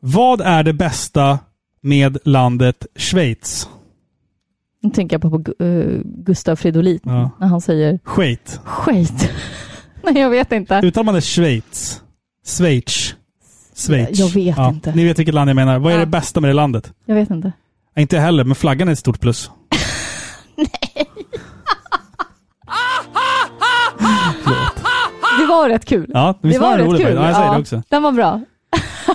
[0.00, 1.38] Vad är det bästa
[1.80, 3.68] med landet Schweiz?
[4.82, 7.30] Nu tänker jag på, på uh, Gustav Fridolin Ja.
[7.40, 8.60] när han säger Schweiz.
[8.64, 9.30] skit.
[10.02, 10.80] Nej, jag vet inte.
[10.84, 12.02] Uttalar man det Schweiz?
[12.46, 13.14] Schweiz?
[13.74, 14.18] Schweiz.
[14.18, 14.92] Jag vet inte.
[14.94, 15.78] Ni vet vilket land jag menar.
[15.78, 16.00] Vad är Ja.
[16.00, 16.92] det bästa med det landet?
[17.04, 17.52] Jag vet inte.
[17.94, 19.50] Ja, Inte jag heller, men flaggan är ett stort plus.
[25.38, 26.10] Det var rätt kul.
[26.14, 27.14] Ja, det var, det rätt kul.
[27.14, 27.82] Ja, jag säger det också.
[27.88, 28.40] Den var bra.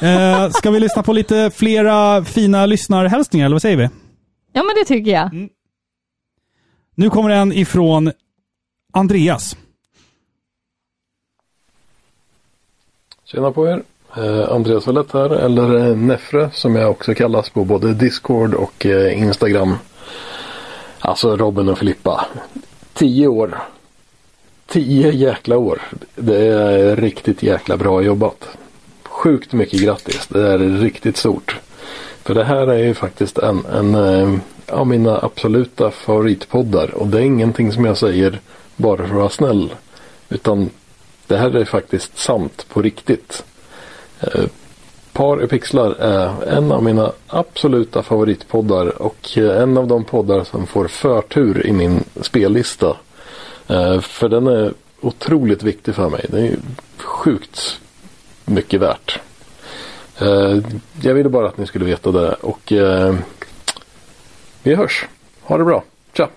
[0.01, 3.89] Eh, ska vi lyssna på lite flera fina lyssnarhälsningar, eller vad säger vi?
[4.53, 5.33] Ja, men det tycker jag.
[5.33, 5.49] Mm.
[6.95, 8.11] Nu kommer en ifrån
[8.93, 9.57] Andreas.
[13.25, 13.83] Tjena på er!
[14.17, 18.85] Eh, Andreas Valett här, eller eh, Nefre som jag också kallas på både Discord och
[18.85, 19.75] eh, Instagram.
[21.01, 22.25] Alltså Robin och Filippa.
[22.93, 23.57] Tio år.
[24.67, 25.81] Tio jäkla år.
[26.15, 28.47] Det är riktigt jäkla bra jobbat.
[29.03, 30.27] Sjukt mycket grattis.
[30.27, 31.59] Det är riktigt stort.
[32.23, 36.93] För det här är ju faktiskt en, en eh, av mina absoluta favoritpoddar.
[36.93, 38.39] Och det är ingenting som jag säger
[38.75, 39.75] bara för att vara snäll.
[40.29, 40.69] Utan
[41.27, 43.43] det här är faktiskt sant på riktigt.
[44.19, 44.45] Eh,
[45.13, 50.43] Par i pixlar är en av mina absoluta favoritpoddar och eh, en av de poddar
[50.43, 52.97] som får förtur i min spellista.
[53.67, 56.25] Eh, För den är otroligt viktig för mig.
[56.29, 56.57] Den är ju
[56.97, 57.79] sjukt
[58.45, 59.19] mycket värt.
[60.19, 60.57] Eh,
[61.01, 62.73] Jag ville bara att ni skulle veta det och
[64.63, 65.05] vi hörs.
[65.41, 65.83] Ha det bra.
[66.13, 66.27] Tja!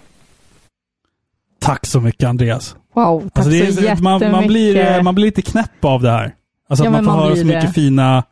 [1.59, 2.76] Tack så mycket Andreas.
[2.94, 4.01] Wow, tack Alltså, det är, så jättemycket.
[4.01, 6.34] man, man, blir, man blir lite knäpp av det här.
[6.68, 7.72] Alltså Ja, att man får man höra så mycket det.
[7.72, 8.24] fina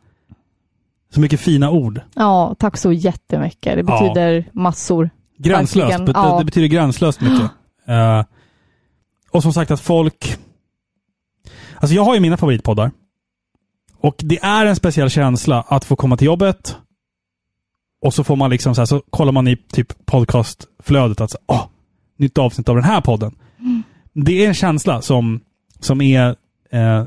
[1.13, 2.01] så mycket fina ord.
[2.15, 3.75] Ja, tack så jättemycket.
[3.75, 3.99] Det Ja.
[4.01, 5.09] betyder massor.
[5.37, 5.99] Gränslöst.
[6.13, 6.39] Ja.
[6.39, 7.51] det betyder gränslöst mycket.
[7.87, 8.23] Eh,
[9.31, 10.37] och som sagt att folk...
[11.75, 12.91] Alltså jag har ju mina favoritpoddar.
[13.97, 16.77] Och det är en speciell känsla att få komma till jobbet
[18.01, 21.37] och så får man liksom så här, så kollar man i typ podcastflödet att så,
[21.47, 21.65] åh,
[22.17, 23.35] nytt avsnitt av den här podden.
[24.13, 25.41] Det är en känsla som,
[25.79, 26.35] som är
[26.71, 27.03] eh,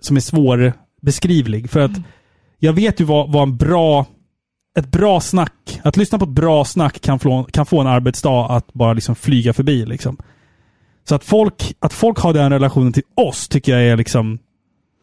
[0.00, 1.70] som är svårbeskrivlig.
[1.70, 1.92] För att
[2.58, 4.06] jag vet ju vad, vad en bra
[4.78, 8.46] ett bra snack, att lyssna på ett bra snack kan få, kan få en arbetsdag
[8.46, 9.86] att bara liksom flyga förbi.
[9.86, 10.16] Liksom.
[11.08, 14.38] Så att folk, att folk har den relationen till oss tycker jag är liksom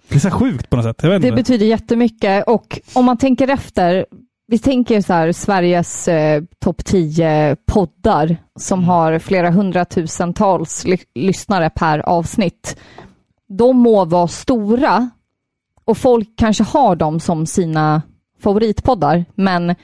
[0.09, 0.97] det är så sjukt på något sätt.
[1.21, 4.05] Det betyder jättemycket och om man tänker efter,
[4.47, 8.89] vi tänker så här Sveriges eh, topp 10 poddar som Mm.
[8.89, 12.77] har flera hundratusentals ly- lyssnare per avsnitt.
[13.49, 15.09] De må vara stora
[15.85, 18.01] och folk kanske har dem som sina
[18.43, 19.75] favoritpoddar, men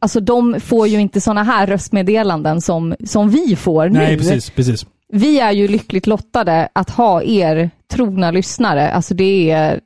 [0.00, 3.98] alltså de får ju inte sådana här röstmeddelanden som, som vi får nu.
[3.98, 4.50] Nej, precis.
[4.50, 4.86] precis.
[5.12, 8.90] Vi är ju lyckligt lottade att ha er trogna lyssnare.
[8.90, 9.80] Alltså det är...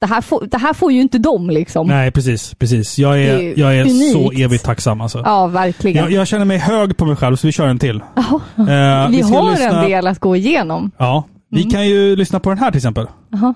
[0.00, 1.86] Det här får, det här får ju inte de liksom.
[1.86, 2.54] Nej, precis.
[2.54, 2.98] precis.
[2.98, 4.12] Jag är, är jag är unikt.
[4.12, 5.22] så evigt tacksam alltså.
[5.24, 5.96] Ja, verkligen.
[6.04, 7.96] Jag, jag känner mig hög på mig själv, så vi kör en till.
[7.96, 10.90] Eh, vi ska har lyssna- en del att gå igenom.
[10.98, 11.24] Ja.
[11.50, 13.06] Vi kan ju lyssna på den här till exempel.
[13.28, 13.54] Jaha.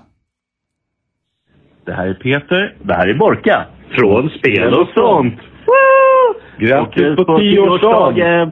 [1.87, 2.73] Det här är Peter.
[2.81, 3.65] Det här är Borka.
[3.89, 5.39] Från Spel och sånt.
[6.57, 8.51] Grattis på tioårsdagen!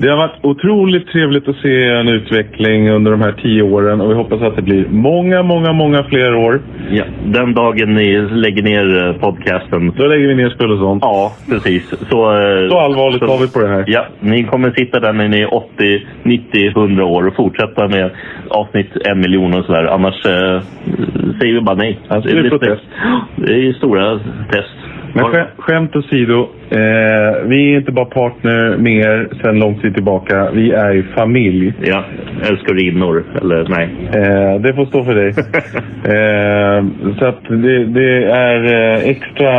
[0.00, 4.10] Det har varit otroligt trevligt att se en utveckling under de här tio åren och
[4.10, 6.60] vi hoppas att det blir många, många, många fler år.
[6.90, 9.92] Ja, den dagen ni lägger ner eh, podcasten.
[9.96, 11.02] Då lägger vi ner spel och sånt.
[11.02, 11.88] Ja, precis.
[12.10, 13.84] Så, eh, Så allvarligt tar vi på det här.
[13.86, 18.10] Ja, ni kommer sitta där när ni är 80, 90, 100 år och fortsätta med
[18.48, 19.84] avsnitt en miljon och sådär.
[19.84, 20.60] Annars eh,
[21.40, 21.98] säger vi bara nej.
[22.08, 22.82] Alltså, det är protest.
[23.36, 24.20] Det är stora
[24.52, 24.77] test.
[25.22, 29.94] Men skä- skämt åsido, eh, vi är inte bara partner med er sedan lång tid
[29.94, 30.50] tillbaka.
[30.50, 31.72] Vi är ju familj.
[31.82, 32.04] Ja,
[32.50, 33.24] älskarinnor.
[33.40, 33.88] Eller nej.
[34.12, 35.28] Eh, det får stå för dig.
[36.14, 36.84] eh,
[37.18, 39.50] så att det, det är eh, extra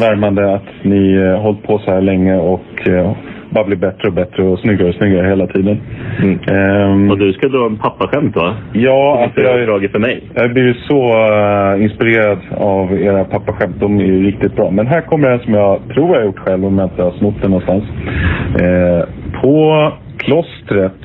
[0.00, 3.12] värmande att ni eh, hållit på så här länge och eh,
[3.54, 5.80] bara blir bättre och bättre och snyggare och snyggare hela tiden.
[6.22, 6.38] Mm.
[6.48, 8.54] Ehm, Och du ska dra en pappaskämt va?
[8.72, 10.22] ja, Alltså, jag jag, dragit för mig.
[10.34, 11.00] jag blivit så
[11.32, 13.76] eh, inspirerad av era pappaskämt.
[13.80, 14.70] De är ju riktigt bra.
[14.70, 17.10] Men här kommer en som jag tror jag har gjort själv om jag inte har
[17.12, 17.84] snott den någonstans.
[18.60, 19.04] Eh,
[19.42, 21.00] på klostret,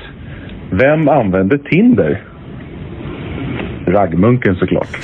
[0.72, 2.22] vem använder Tinder?
[3.94, 4.88] Raggmunken såklart.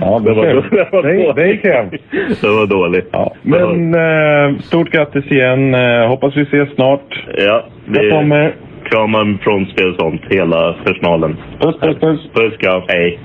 [0.00, 1.98] Ja, det var, det var Det-
[2.40, 3.08] det var dåligt.
[3.12, 3.34] Ja.
[3.42, 5.74] Men eh, stort grattis igen.
[5.74, 7.08] Eh, hoppas vi ses snart.
[7.38, 8.56] Ja, det kommer.
[8.90, 11.36] kramar från Spel och sånt, hela personalen.
[11.60, 12.20] Puss, puss, puss.
[12.34, 12.82] Puss, kram.
[12.88, 13.20] Hej.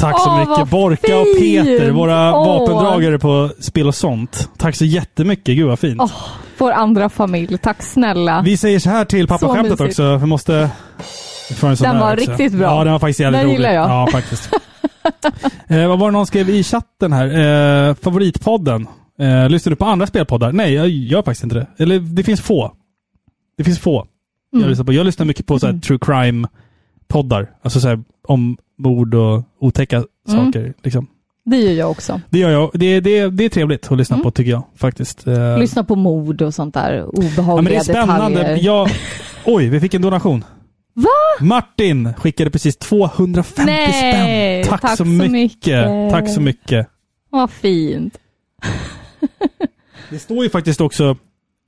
[0.00, 0.70] Tack så Åh, mycket.
[0.70, 1.26] Borka och!
[1.40, 2.46] Peter, våra Åh.
[2.46, 4.50] vapendragare på spel och sånt.
[4.58, 5.56] Tack så jättemycket.
[5.56, 6.00] Gud vad fint.
[6.02, 6.10] Åh,
[6.58, 7.58] vår andra familj.
[7.58, 8.42] Tack snälla.
[8.44, 9.80] Vi säger så här till pappaskämtet mysigt.
[10.00, 10.16] också.
[10.20, 10.70] Vi måste...
[11.80, 12.30] Den var också.
[12.30, 12.66] riktigt bra.
[12.78, 13.56] Ja, den var faktiskt jävligt Den rolig.
[13.56, 13.90] gillar jag.
[13.90, 14.50] Ja, faktiskt.
[15.68, 17.88] eh, vad var det någon skrev i chatten här?
[17.88, 18.86] Eh, favoritpodden.
[19.18, 20.52] Eh, lyssnar du på andra spelpoddar?
[20.52, 21.66] Nej, jag gör faktiskt inte det.
[21.76, 22.72] Eller det finns få.
[23.58, 24.06] Det finns få.
[24.52, 24.62] Mm.
[24.62, 24.92] Jag, lyssnar på.
[24.92, 27.50] jag lyssnar mycket på så här, true crime-poddar.
[27.62, 29.96] Alltså så här, om mord och otäcka
[30.28, 30.44] Mm.
[30.46, 30.74] saker.
[30.82, 31.06] Liksom.
[31.44, 32.20] Det gör jag också.
[32.30, 32.70] Det gör jag.
[32.74, 35.26] Det, det, det är trevligt att lyssna på tycker jag faktiskt.
[35.26, 36.92] Eh, Lyssna på mord och sånt där.
[36.94, 38.38] Ja, men Obehagliga det är spännande.
[38.38, 38.64] detaljer.
[38.64, 38.90] Jag,
[39.44, 40.44] oj, vi fick en donation.
[40.94, 41.44] Va?
[41.44, 43.92] Martin skickade precis 250 Nej,
[44.64, 44.70] spänn.
[44.72, 45.30] Tack, tack så, så mycket.
[45.32, 46.10] mycket.
[46.10, 46.86] Tack så mycket.
[47.30, 48.18] Vad fint.
[50.10, 51.16] Det står ju faktiskt också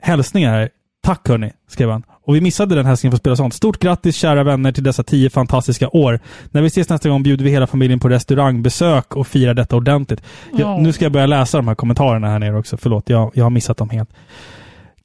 [0.02, 0.70] hälsningar här.
[1.02, 2.02] Tack hörni, skrev han.
[2.24, 3.54] Och vi missade den hälsningen på Spela sånt.
[3.54, 6.20] Stort grattis kära vänner till dessa tio fantastiska år.
[6.50, 10.22] När vi ses nästa gång bjuder vi hela familjen på restaurangbesök och firar detta ordentligt.
[10.52, 10.78] Jag, Ja.
[10.78, 12.76] nu ska jag börja läsa de här kommentarerna här nere också.
[12.76, 14.10] Förlåt, jag, jag har missat dem helt.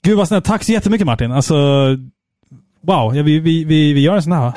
[0.04, 0.46] Gud vad snällt.
[0.46, 1.32] Tack så jättemycket Martin.
[1.32, 1.56] Alltså,
[2.88, 3.16] wow.
[3.16, 4.54] Ja, vi, vi, vi, vi gör en sån här va?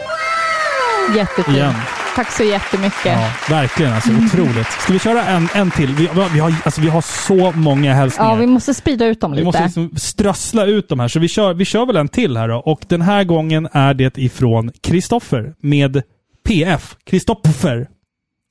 [1.16, 1.56] Jättefint.
[1.56, 1.74] Igen.
[2.16, 3.04] Tack så jättemycket.
[3.04, 4.10] Ja, verkligen alltså.
[4.26, 4.66] Otroligt.
[4.80, 5.94] Ska vi köra en, en till?
[5.94, 8.30] Vi, vi, har, alltså, vi har så många hälsningar.
[8.30, 9.44] Ja, vi måste sprida ut dem Vi lite.
[9.44, 12.48] måste liksom strössla ut de här, så vi kör, vi kör väl en till här
[12.48, 12.56] då.
[12.56, 16.02] Och den här gången är det ifrån Kristoffer med
[16.48, 16.96] PF.
[17.06, 17.88] Kristoffer.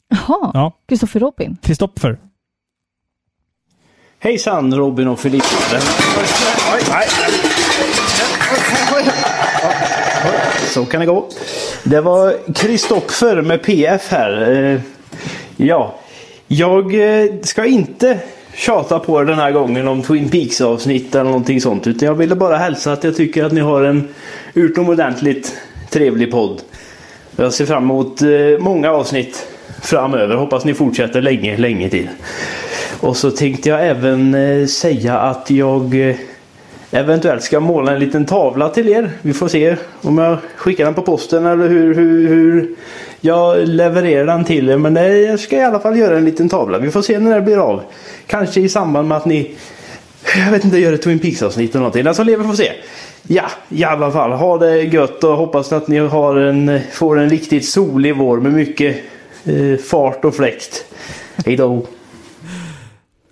[0.09, 1.57] Jaha, Ja, Kristoffer Robin.
[1.63, 2.17] Kristoffer.
[4.19, 5.47] Hejsan Robin och Filippa.
[10.73, 11.25] Så kan det gå.
[11.83, 14.51] Det var Kristoffer med PF här.
[14.51, 14.81] Eh,
[15.57, 15.95] ja,
[16.47, 18.19] jag eh, ska inte
[18.53, 21.87] tjata på er den här gången om Twin Peaks avsnitt eller någonting sånt.
[21.87, 24.07] Utan jag ville bara hälsa att jag tycker att ni har en
[24.53, 25.55] utomordentligt
[25.89, 26.61] trevlig podd.
[27.35, 28.29] Jag ser fram emot eh,
[28.59, 29.47] många avsnitt
[29.81, 30.35] framöver.
[30.35, 32.09] Hoppas ni fortsätter länge, länge till.
[32.99, 36.15] Och så tänkte jag även säga att jag
[36.93, 39.11] eventuellt ska jag måla en liten tavla till er.
[39.21, 42.75] Vi får se om jag skickar den på posten eller hur, hur, hur
[43.21, 44.77] jag levererar den till er.
[44.77, 46.77] Men nej, jag ska i alla fall göra en liten tavla.
[46.77, 47.81] Vi får se när det blir av.
[48.27, 49.55] Kanske i samband med att ni
[50.45, 52.03] jag vet inte, gör ett Twin Peaks-avsnitt eller någonting.
[52.03, 52.71] Den som lever får se.
[53.27, 54.31] Ja, i alla fall.
[54.31, 58.53] Ha det gött och hoppas att ni har en, får en riktigt solig vår med
[58.53, 58.95] mycket
[59.45, 60.85] eh, fart och fläkt.
[61.45, 61.85] Hej då!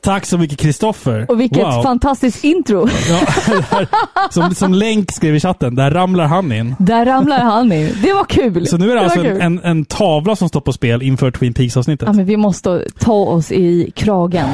[0.04, 1.26] Tack så mycket Kristoffer.
[1.32, 1.84] Och vilket Wow.
[1.84, 2.88] fantastiskt intro.
[3.10, 3.20] Ja,
[3.72, 3.88] där,
[4.32, 6.76] som, som Länk skrev i chatten, där ramlar han in.
[6.80, 7.96] Där ramlar han in.
[8.04, 8.68] Det var kul.
[8.68, 9.42] Så nu är det, var alltså kul.
[9.42, 12.08] en, en tavla som står på spel inför Twin Peaks-avsnittet.
[12.08, 14.50] Ja, men vi måste ta oss i kragen.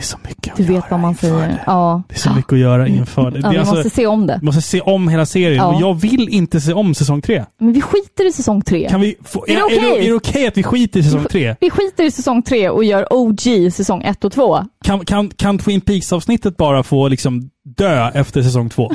[0.00, 1.62] Det är så mycket Du vet vad man säger.
[1.66, 2.02] Ja.
[2.08, 3.38] Det är så mycket att göra inför det.
[3.38, 4.38] Ja, det vi är alltså, måste se om det.
[4.40, 5.74] vi måste se om hela serien Ja.
[5.74, 7.44] och jag vill inte se om säsong tre.
[7.58, 8.88] Men vi skiter i säsong tre.
[8.88, 9.76] Kan vi få, Är det är, okej?
[9.78, 11.56] är, det, är det okej att vi skiter i säsong tre?
[11.60, 14.64] Vi skiter i säsong tre och gör OG säsong ett och två.
[14.84, 18.90] Kan, kan, kan Twin Peaks-avsnittet bara få liksom dö efter säsong två?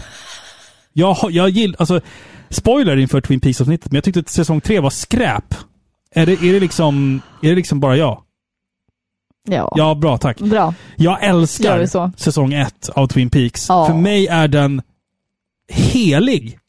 [0.94, 2.02] Jag, jag gillar, alltså,
[2.49, 5.53] spoiler inför Twin Peaks-avsnittet, men jag tyckte att säsong tre var skräp.
[6.15, 8.22] Är det, är det, liksom, är det liksom bara jag?
[9.45, 9.73] Ja.
[9.76, 10.39] Ja, bra tack.
[10.39, 10.73] Bra.
[10.95, 13.65] Jag älskar säsong ett av Twin Peaks.
[13.69, 13.88] Ja.
[13.88, 14.81] För mig är den
[15.69, 16.59] helig.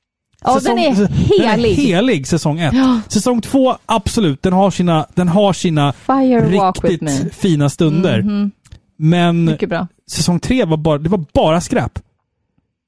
[0.45, 1.41] Ja, den är helig.
[1.41, 2.75] Den är helig, säsong ett.
[2.75, 3.01] Ja.
[3.09, 5.95] Säsong två, absolut, den har sina, den har sina
[6.43, 8.23] riktigt fina stunder.
[8.23, 8.51] Mhm.
[8.99, 9.87] Men Mycket bra.
[10.11, 11.99] säsong tre var bara, det var bara skräp.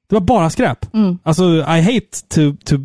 [0.08, 0.94] Det var bara skräp.
[0.94, 1.18] Mm.
[1.22, 2.76] Alltså, I hate to, to,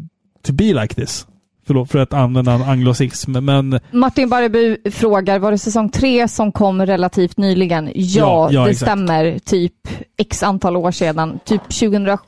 [0.46, 1.28] to be like this.
[1.68, 6.52] Förlåt för att använda en anglosism, men Martin Barreby frågar, var det säsong tre som
[6.52, 7.86] kom relativt nyligen?
[7.86, 8.90] Ja, Ja, ja, det exakt.
[8.92, 9.40] stämmer.
[9.40, 9.74] Typ
[10.18, 11.40] x antal år sedan.
[11.46, 12.20] Typ 2017?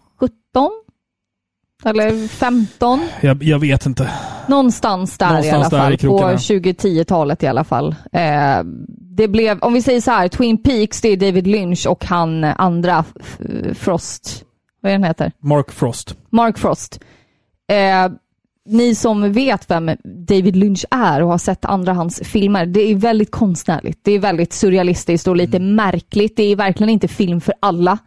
[1.85, 3.01] Eller 15?
[3.21, 4.09] jag, jag vet inte.
[4.47, 5.93] Någonstans där i alla Någonstans där fall.
[5.93, 6.33] i på krokarna.
[6.35, 7.95] 2010-talet i alla fall.
[8.11, 8.63] Eh,
[9.17, 12.43] det blev, om vi säger så här, Twin Peaks, det är David Lynch och han
[12.43, 13.03] andra,
[13.73, 14.43] Frost.
[14.81, 15.31] Vad är den heter?
[15.39, 16.15] Mark Frost.
[16.29, 16.99] Mark Frost.
[17.71, 18.11] Eh,
[18.67, 19.91] ni som vet vem
[20.27, 23.99] David Lynch är och har sett andra hans filmer, det är väldigt konstnärligt.
[24.03, 26.35] Det är väldigt surrealistiskt och lite märkligt.
[26.37, 27.97] Det är verkligen inte film för alla.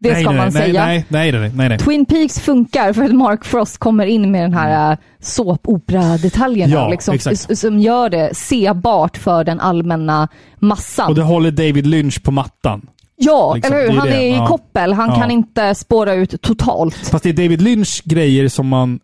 [0.00, 0.14] Det Mm.
[0.16, 0.84] nej, ska nej, man nej, säga.
[0.86, 1.78] Nej, nej, nej, nej, nej.
[1.78, 6.88] Twin Peaks funkar för att Mark Frost kommer in med den här äh, såpopera-detaljerna Ja,
[6.88, 7.18] liksom,
[7.56, 10.28] som gör det sebart för den allmänna
[10.58, 11.08] massan.
[11.08, 12.86] Och det håller David Lynch på mattan.
[13.16, 13.90] ja, liksom, eller hur?
[13.92, 14.14] är Han det.
[14.16, 14.46] är i Ja.
[14.46, 14.92] koppel.
[14.92, 15.16] Han Ja.
[15.20, 16.94] kan inte spåra ut totalt.
[16.94, 19.00] Fast det är David Lynch grejer som man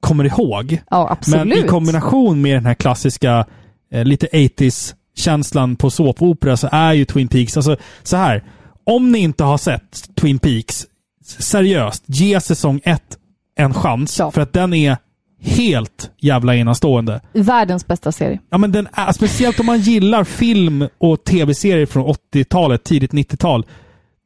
[0.00, 0.80] kommer ihåg.
[0.90, 1.16] Ja.
[1.26, 3.46] Men i kombination med den här klassiska,
[3.92, 8.44] eh, lite 80s-känslan på såpopera så är ju Twin Peaks, alltså så här.
[8.84, 10.86] Om ni inte har sett Twin Peaks,
[11.24, 13.18] seriöst, ge säsong ett
[13.56, 14.16] en chans.
[14.16, 14.96] För att den är
[15.40, 17.20] helt jävla enastående.
[17.32, 18.40] Världens bästa serie.
[18.50, 23.66] Ja, men den är, speciellt om man gillar film och tv-serier från 80-talet, tidigt 90-tal.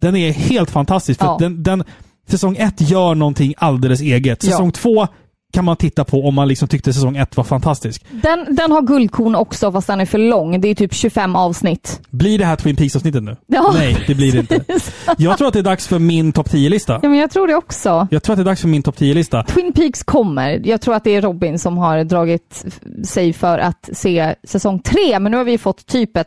[0.00, 1.20] Den är helt fantastisk.
[1.20, 1.36] För Ja.
[1.40, 1.84] den, den,
[2.28, 4.44] säsong ett gör någonting alldeles eget.
[4.44, 4.50] Ja.
[4.50, 5.08] Säsong två
[5.52, 8.04] kan man titta på om man liksom tyckte säsong ett var fantastisk.
[8.10, 10.60] Den, den har guldkorn också fast den är för lång.
[10.60, 12.00] Det är typ 25 avsnitt.
[12.10, 13.36] Blir det här Twin Peaks-avsnittet nu?
[13.46, 13.70] Ja.
[13.74, 14.64] Nej, det blir det inte.
[15.18, 16.98] Jag tror att det är dags för min topp 10-lista.
[17.02, 18.08] Ja, men jag tror det också.
[18.10, 19.42] Jag tror att det är dags för min topp 10-lista.
[19.42, 20.60] Twin Peaks kommer.
[20.64, 22.64] Jag tror att det är Robin som har dragit
[23.04, 26.26] sig för att se säsong tre, men nu har vi fått typ ett,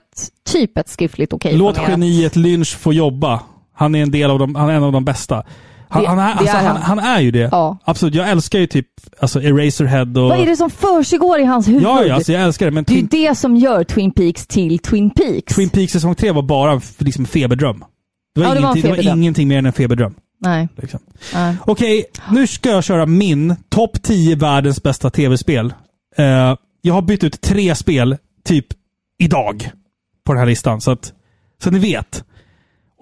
[0.52, 1.90] typ ett skriftligt okej Låt från er.
[1.90, 3.40] geniet Lynch få jobba.
[3.74, 5.44] Han är en del av de, han är en av de bästa.
[5.90, 6.78] Han, Det- han, är, alltså, är han.
[6.82, 6.99] han.
[6.99, 7.49] Är ju det.
[7.52, 7.78] Ja.
[7.86, 8.16] Absolut.
[8.16, 8.88] Jag älskar ju typ
[9.20, 10.30] alltså Eraserhead och...
[10.30, 11.84] Vad är det som försiggår i hans huvud?
[11.84, 12.72] Ja, ja alltså, jag älskar det.
[12.72, 15.56] Men Det är ju Twin, det som gör Twin Peaks till Twin Peaks.
[15.56, 17.84] Twin Peaks säsong 3 var bara liksom, feberdröm.
[18.36, 19.20] Det var, Ja, det var ingenting, det var feberdröm.
[19.22, 20.14] ingenting mer än en feberdröm.
[20.41, 20.68] Nej.
[20.78, 20.99] Liksom.
[21.34, 21.56] Nej.
[21.66, 25.74] Okej, nu ska jag köra min topp 10 världens bästa tv-spel.
[26.18, 28.66] Eh, jag har bytt ut tre spel, typ
[29.20, 29.70] idag,
[30.26, 30.82] på den här listan.
[30.82, 31.14] Så att,
[31.64, 32.24] så att ni vet.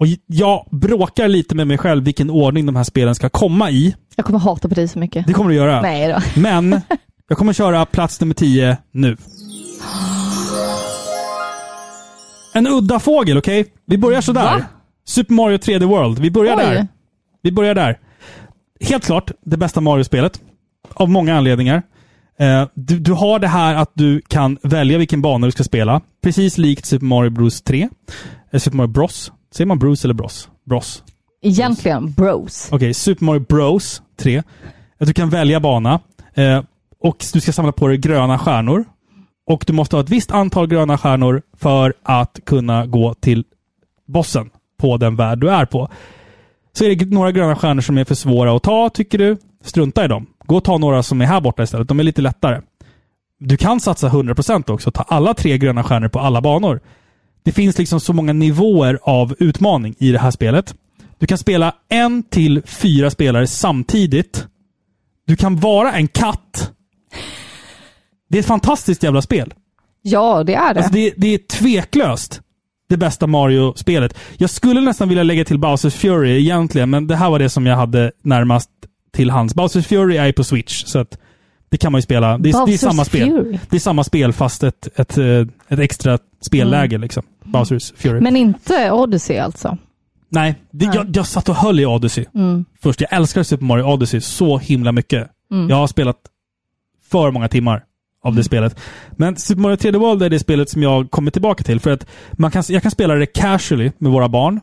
[0.00, 3.94] Och jag bråkar lite med mig själv vilken ordning de här spelen ska komma i.
[4.16, 5.26] Jag kommer hata på dig så mycket.
[5.26, 5.82] Det kommer du göra.
[5.82, 6.18] Nej då.
[6.40, 6.80] Men
[7.28, 9.16] jag kommer köra plats nummer 10 nu.
[12.54, 13.66] En udda fågel, okej?
[13.86, 14.44] Vi börjar sådär.
[14.44, 14.64] Va?
[15.06, 16.18] Super Mario 3D World.
[16.18, 16.62] Vi börjar Oj.
[16.64, 16.86] där.
[17.42, 17.98] Vi börjar där.
[18.80, 20.40] Helt klart det bästa Mario-spelet.
[20.94, 21.82] Av många anledningar.
[22.38, 26.00] Eh, du, du har det här att du kan välja vilken bana du ska spela.
[26.22, 27.88] Precis likt Super Mario Bros 3.
[28.52, 29.32] Eh, Super Mario Bros.
[29.54, 30.48] Säger man Bruce eller Bros?
[30.64, 31.02] Bros.
[31.42, 32.68] Egentligen bros.
[32.72, 34.42] Okej, Super Mario Bros 3.
[34.98, 36.00] Att du kan välja bana.
[36.34, 36.62] Eh,
[37.00, 38.84] och du ska samla på dig gröna stjärnor.
[39.46, 43.44] Och du måste ha ett visst antal gröna stjärnor för att kunna gå till
[44.06, 45.88] bossen på den värld du är på.
[46.72, 49.36] Så är det några gröna stjärnor som är för svåra att ta, tycker du.
[49.64, 50.26] Strunta i dem.
[50.46, 51.88] Gå och ta några som är här borta istället.
[51.88, 52.60] De är lite lättare.
[53.38, 56.80] Du kan satsa 100% också ta alla tre gröna stjärnor på alla banor.
[57.44, 60.74] Det finns liksom så många nivåer av utmaning i det här spelet.
[61.18, 64.46] Du kan spela en till fyra spelare samtidigt.
[65.26, 66.72] Du kan vara en katt.
[68.28, 69.54] Det är ett fantastiskt jävla spel.
[70.02, 70.80] Ja, det är det.
[70.80, 72.40] Alltså det, det är tveklöst
[72.88, 74.18] det bästa Mario-spelet.
[74.36, 77.66] Jag skulle nästan vilja lägga till Bowsers Fury egentligen, men det här var det som
[77.66, 78.70] jag hade närmast
[79.12, 79.54] till hands.
[79.54, 81.18] Bowsers Fury är på Switch, så att
[81.74, 82.38] det kan man ju spela.
[82.38, 83.28] Det är, det är samma spel.
[83.28, 83.58] Fury?
[83.70, 85.26] Det är samma spel fast ett, ett, eh,
[85.68, 87.22] ett extra spelläge liksom.
[87.44, 88.20] Bowsers Fury.
[88.20, 89.78] Men inte Odyssey alltså?
[90.28, 92.64] Nej, det, Jag, jag satt och höll i Odyssey Mm.
[92.82, 93.00] först.
[93.00, 95.28] Jag älskar Super Mario Odyssey så himla mycket.
[95.52, 95.70] Mm.
[95.70, 96.16] Jag har spelat
[97.10, 97.84] för många timmar
[98.24, 98.80] av det spelet.
[99.16, 101.80] Men Super Mario 3D World är det spelet som jag kommer tillbaka till.
[101.80, 104.60] För att man kan, jag kan spela det casually med våra barn.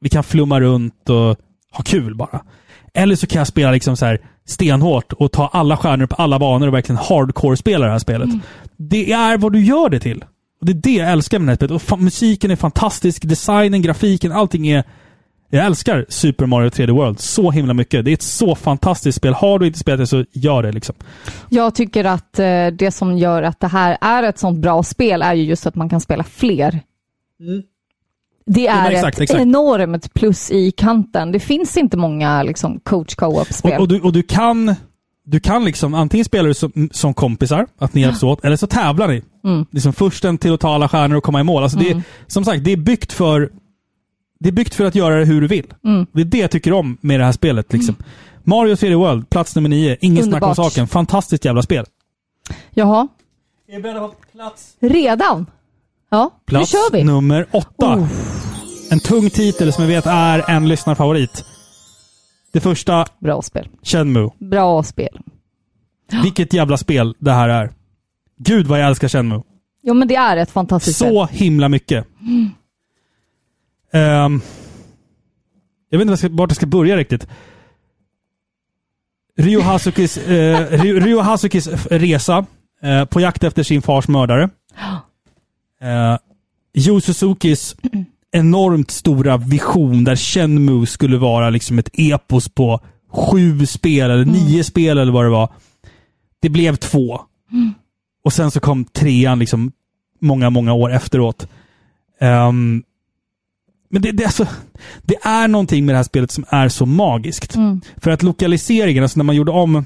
[0.00, 1.36] Vi kan flumma runt och
[1.72, 2.40] ha kul bara.
[2.94, 6.38] Eller så kan jag spela liksom så här stenhårt och ta alla stjärnor på alla
[6.38, 8.28] banor och verkligen hardcore-spela det här spelet.
[8.76, 10.24] Det är vad du gör det till.
[10.60, 11.92] Och Det är det jag älskar med det här spelet.
[11.92, 14.84] Och musiken är fantastisk, designen, grafiken, allting är...
[15.50, 18.04] Jag älskar Super Mario 3D World så himla mycket.
[18.04, 19.34] Det är ett så fantastiskt spel.
[19.34, 20.94] Har du inte spelat det så gör det liksom.
[21.48, 25.22] Jag tycker att eh, det som gör att det här är ett sånt bra spel
[25.22, 26.80] är ju just att man kan spela fler.
[28.46, 29.40] Det Ja, är men exakt, ett exakt.
[29.40, 31.32] enormt plus i kanten.
[31.32, 33.72] Det finns inte många liksom, coach co-op-spel.
[33.72, 34.74] Och, och, du, och du kan
[35.24, 38.66] du kan liksom antingen spela det som, som kompisar, att ni hjälps åt, eller så
[38.66, 39.22] tävlar ni.
[39.44, 39.66] Mm.
[39.70, 41.62] Liksom försten till att ta alla stjärnor och komma i mål.
[41.62, 42.02] Alltså det, Mm.
[42.26, 43.50] som sagt, det är byggt för
[44.40, 45.66] det är byggt för att göra det hur du vill.
[45.84, 46.06] Mm.
[46.12, 47.72] Det är det jag tycker om med det här spelet.
[47.72, 47.94] Liksom.
[48.44, 49.96] Mario 3D World, plats nummer nio.
[50.00, 50.86] Ingen snack om saken.
[50.88, 51.84] Fantastiskt jävla spel.
[52.70, 53.08] Jaha,
[53.68, 54.76] Är du beredd på plats?
[54.80, 55.46] redan?
[56.12, 57.04] Ja, Plats nu kör vi.
[57.04, 57.96] nummer åtta.
[57.98, 58.08] Oh.
[58.90, 61.44] En tung titel som jag vet är en lyssnarfavorit.
[62.52, 63.68] Det första, Bra spel.
[63.82, 64.30] Shenmue.
[64.38, 65.20] Bra spel.
[66.22, 67.72] Vilket jävla spel det här är.
[68.38, 69.42] Gud vad jag älskar Shenmue.
[69.82, 71.08] Jo, men det är ett fantastiskt spel.
[71.12, 72.06] Så himla mycket.
[72.20, 72.50] Mm.
[73.92, 74.40] Ehm,
[75.90, 77.28] jag vet inte vart jag ska- vart jag ska börja riktigt.
[79.38, 82.46] Ryo Hasukis, eh, Ryo, Ryo Hasukis resa
[82.82, 84.50] eh, på jakt efter sin fars mördare.
[85.82, 86.18] Eh,
[86.74, 87.76] Yu Suzukis
[88.32, 92.80] enormt stora vision där Shenmue skulle vara liksom ett epos på
[93.10, 95.48] sju spel eller nio spel eller vad det var.
[96.40, 97.20] Det blev två.
[98.24, 99.72] Och sen så kom trean liksom
[100.20, 101.48] många, många år efteråt.
[102.20, 102.82] Ehm,
[103.90, 104.46] men det, det, är alltså,
[105.02, 107.54] det är någonting med det här spelet som är så magiskt.
[107.54, 107.80] Mm.
[107.96, 109.84] För att lokaliseringen, alltså när man gjorde om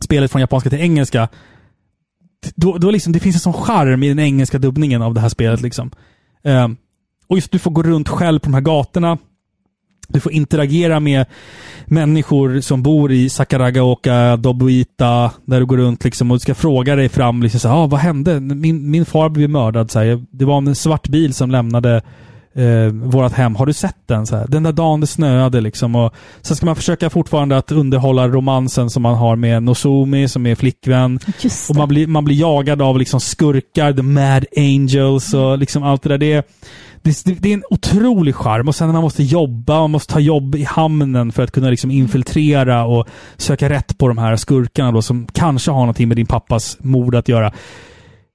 [0.00, 1.28] spelet från japanska till engelska,
[2.54, 5.28] då, då liksom, det finns en sån charm i den engelska dubbningen av det här
[5.28, 5.60] spelet.
[5.60, 5.90] Liksom.
[6.44, 6.76] Ehm,
[7.26, 9.18] och just du får gå runt själv på de här gatorna.
[10.08, 11.26] Du får interagera med
[11.86, 16.96] människor som bor i Sakaragaoka, Dobuita, där du går runt liksom och du ska fråga
[16.96, 18.40] dig fram, liksom så ah, vad hände?
[18.40, 19.90] Min, min far blev mördad.
[19.90, 22.02] Så här, det var en svart bil som lämnade
[22.54, 23.56] eh, vårt hem.
[23.56, 24.26] Har du sett den?
[24.26, 25.96] Så här, den där dagen det snöade liksom.
[25.96, 30.46] Och sen ska man försöka fortfarande att underhålla romansen som man har med Nozomi, som
[30.46, 31.18] är flickvän.
[31.68, 36.02] Och man blir, man blir jagad av liksom skurkar, the mad angels och liksom allt
[36.02, 36.18] det där.
[36.18, 36.46] Det,
[37.02, 38.68] det, det är en otrolig charm.
[38.68, 41.70] Och sen när man måste jobba, man måste ta jobb i hamnen för att kunna
[41.70, 46.16] liksom infiltrera och söka rätt på de här skurkarna då, som kanske har någonting med
[46.16, 47.52] din pappas mord att göra.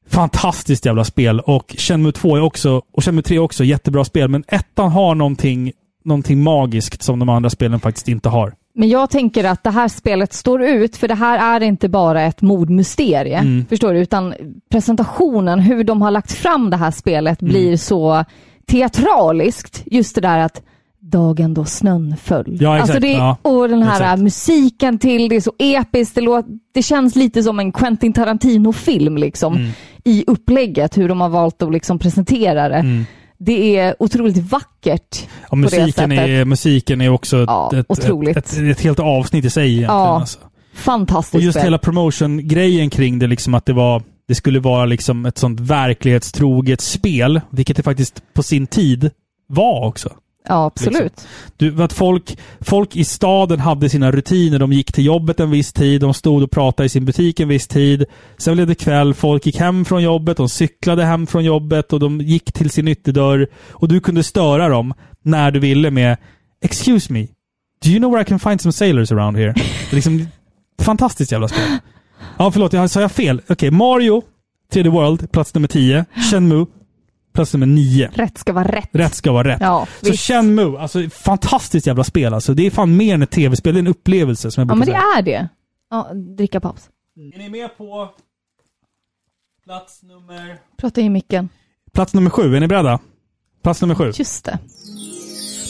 [0.09, 1.39] Fantastiskt jävla spel.
[1.39, 5.15] Och Shenmue 2 är också, och Shenmue 3 är också jättebra spel, men ettan har
[5.15, 5.71] någonting,
[6.05, 8.53] någonting magiskt som de andra spelen faktiskt inte har.
[8.75, 12.21] Men jag tänker att det här spelet står ut, för det här är inte bara
[12.21, 13.37] ett mordmysterie.
[13.37, 13.65] Mm.
[13.69, 13.99] Förstår du?
[13.99, 14.33] Utan
[14.71, 17.51] presentationen, hur de har lagt fram det här spelet Mm.
[17.53, 18.25] blir så
[18.67, 19.83] teatraliskt.
[19.85, 20.61] Just det där att
[21.09, 22.57] dagen då snön föll.
[22.59, 22.89] Ja, exakt.
[22.89, 24.21] Alltså det, Ja, och den här exakt.
[24.21, 26.15] musiken till, det är så episkt.
[26.15, 29.55] Det, låter, det känns lite som en Quentin Tarantino-film liksom.
[29.55, 29.69] Mm.
[30.05, 32.75] I upplägget, hur de har valt att liksom presentera det.
[32.75, 33.05] Mm.
[33.37, 35.27] Det är otroligt vackert.
[35.49, 39.63] Det musiken är, musiken är också Ja, ett, ett, ett, ett helt avsnitt i sig
[39.65, 39.91] egentligen.
[39.95, 40.39] Ja, Alltså.
[40.75, 41.63] fantastiskt Och just spel.
[41.65, 46.81] hela promotion-grejen kring det, liksom att det var det skulle vara liksom ett sånt verklighetstroget
[46.81, 49.09] spel, vilket det faktiskt på sin tid
[49.47, 50.09] var också.
[50.47, 51.01] Ja, absolut.
[51.01, 51.29] Liksom.
[51.57, 54.59] Du, att folk, folk i staden hade sina rutiner.
[54.59, 57.47] De gick till jobbet en viss tid, de stod och pratade i sin butik en
[57.47, 58.05] viss tid.
[58.37, 61.99] Sen blev det kväll, folk gick hem från jobbet, de cyklade hem från jobbet och
[61.99, 63.47] de gick till sin ytterdörr.
[63.71, 64.93] Och du kunde störa dem
[65.23, 66.17] när du ville med
[66.61, 67.27] “Excuse me,
[67.83, 69.53] do you know where I can find some sailors around here?”
[69.91, 70.27] Liksom,
[70.79, 71.77] Fantastiskt jävla spel.
[72.37, 73.41] Ja, förlåt, jag sa jag fel?
[73.49, 74.21] Okej, Mario,
[74.73, 76.05] 3D World, plats nummer 10.
[76.31, 76.65] Shenmue,
[77.39, 78.09] plats nummer 9.
[78.13, 78.89] Rätt ska vara rätt.
[78.91, 79.61] Rätt ska vara rätt.
[79.61, 80.23] Ja, Så visst.
[80.27, 82.53] Shenmue, alltså fantastiskt jävla spel alltså.
[82.53, 84.91] Det är fan mer än ett tv-spel, det är en upplevelse som jag Ja, brukar
[84.93, 85.17] men det säga.
[85.37, 85.49] är det.
[85.89, 86.89] Ja, dricka paus.
[87.33, 88.09] Är ni med på
[89.65, 90.57] plats nummer...
[90.77, 91.49] Prata i micken.
[91.93, 92.99] Plats nummer sju, är ni beredda?
[93.63, 94.11] Plats nummer sju.
[94.15, 94.59] Just det.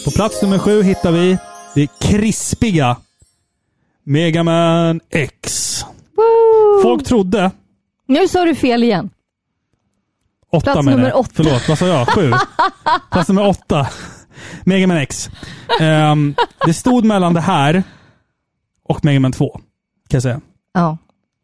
[0.06, 1.38] På plats nummer sju hittar vi
[1.76, 2.98] det krispiga
[4.04, 5.76] Mega Man X.
[6.18, 6.82] Woo!
[6.84, 7.52] Folk trodde...
[8.06, 9.10] Nu sa du fel igen.
[10.52, 11.20] Åtta Plats menar nummer jag.
[11.20, 11.32] åtta.
[11.34, 12.08] Förlåt, vad sa jag?
[12.08, 12.32] Sju?
[13.12, 13.88] Plats nummer åtta.
[14.64, 15.30] Mega Man X.
[15.82, 16.36] Ehm,
[16.66, 17.84] det stod mellan det här
[18.84, 19.50] och Mega Man 2.
[19.54, 19.62] Kan
[20.10, 20.42] jag säga.
[20.74, 20.98] Ja.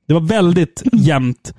[0.08, 1.54] Det var väldigt jämnt.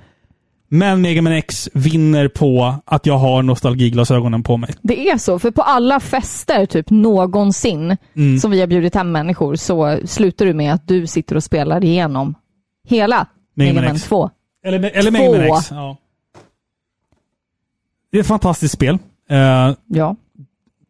[0.68, 4.74] Men Mega Man X vinner på att jag har nostalgiglasögonen på mig.
[4.82, 8.38] Det är så, för på alla fester typ någonsin Mm.
[8.38, 11.84] som vi har bjudit hem människor så slutar du med att du sitter och spelar
[11.84, 12.34] igenom
[12.88, 14.04] hela Mega Man Man X.
[14.04, 14.30] 2.
[14.66, 15.56] Eller, eller Mega Man Två.
[15.56, 15.68] X.
[15.70, 15.96] Ja.
[18.12, 18.98] Det är ett fantastiskt spel.
[19.30, 20.16] Eh, Ja.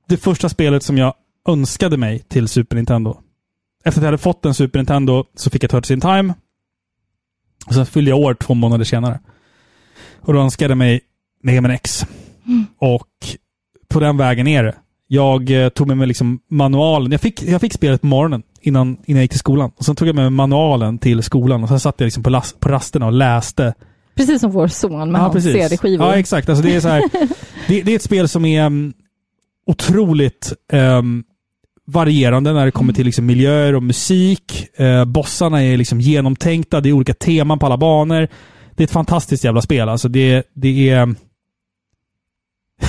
[0.08, 1.14] det första spelet som jag
[1.48, 3.20] önskade mig till Super Nintendo.
[3.84, 6.34] Efter att jag hade fått en Super Nintendo så fick jag Touch in Time.
[7.66, 9.20] Och sen fyllde jag år två månader senare.
[10.20, 11.00] Och då önskade jag mig
[11.42, 12.06] Mega Man X.
[12.78, 13.08] Och
[13.88, 14.74] på den vägen är det.
[15.08, 17.12] Jag eh, tog med mig liksom manualen.
[17.12, 19.70] Jag fick, jag fick spelet på morgonen innan, innan jag gick till skolan.
[19.76, 22.30] Och sen tog jag med mig manualen till skolan och sen satt jag liksom på,
[22.30, 23.74] las, på rasterna och läste
[24.16, 25.44] Precis som vår son med Ja, hans.
[25.44, 26.06] CD-skivor.
[26.06, 26.48] Ja, exakt.
[26.48, 27.02] Alltså, det, är så här,
[27.68, 28.92] det, det är ett spel som är um,
[29.66, 31.24] otroligt um,
[31.86, 34.66] varierande när det kommer till liksom, miljöer och musik.
[34.80, 36.80] Uh, bossarna är liksom genomtänkta.
[36.80, 38.28] Det är olika teman på alla banor.
[38.74, 39.88] Det är ett fantastiskt jävla spel.
[39.88, 41.06] Alltså, det, det är...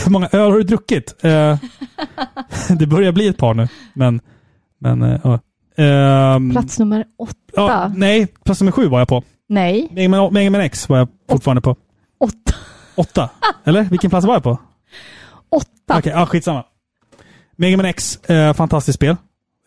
[0.06, 1.16] Hur många öl har du druckit?
[1.26, 1.58] Uh,
[2.80, 4.22] det börjar bli ett par nu, men...
[4.80, 5.40] men ja.
[5.78, 7.36] Ehm, Plats nummer åtta.
[7.54, 9.24] ja, nej, plats nummer sju var jag på.
[9.48, 11.76] Nej, Mega Man, Mega Man X var jag fortfarande på.
[12.20, 12.54] åtta.
[12.96, 13.30] Åtta?
[13.64, 13.84] Eller?
[13.84, 14.58] Vilken plats var jag på?
[15.50, 15.98] Åtta.
[15.98, 16.64] Okej, ja, skitsamma.
[17.56, 19.16] Mega Man X, eh, fantastiskt spel.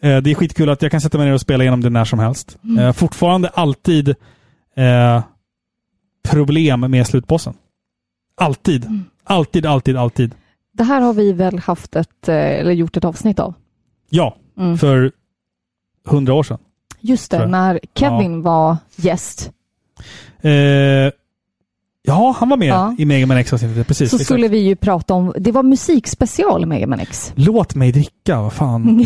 [0.03, 2.05] Eh, det är skitkul att jag kan sätta mig ner och spela igenom det när
[2.05, 2.59] som helst.
[2.65, 2.79] Mm.
[2.79, 4.09] Eh, fortfarande alltid
[4.77, 5.23] eh,
[6.29, 7.55] problem med slutbossen.
[8.37, 8.85] Alltid.
[8.85, 9.05] Mm.
[9.25, 10.35] Alltid, alltid, alltid.
[10.73, 13.55] Det här har vi väl haft ett, eh, eller gjort ett avsnitt av.
[14.11, 14.79] Ja, Mm.
[14.79, 15.13] för
[16.07, 16.59] hundra år sedan.
[17.01, 19.51] Just det, när Kevin var gäst
[20.43, 21.13] Eh,
[22.03, 22.95] ja, han var med Ja.
[22.99, 23.87] i Mega Man X-avsnittet.
[23.87, 24.11] Precis.
[24.11, 24.25] så exakt.
[24.27, 27.33] skulle vi ju prata om, det var musikspecial i Mega Man X.
[27.37, 29.05] Låt mig dricka, vad fan.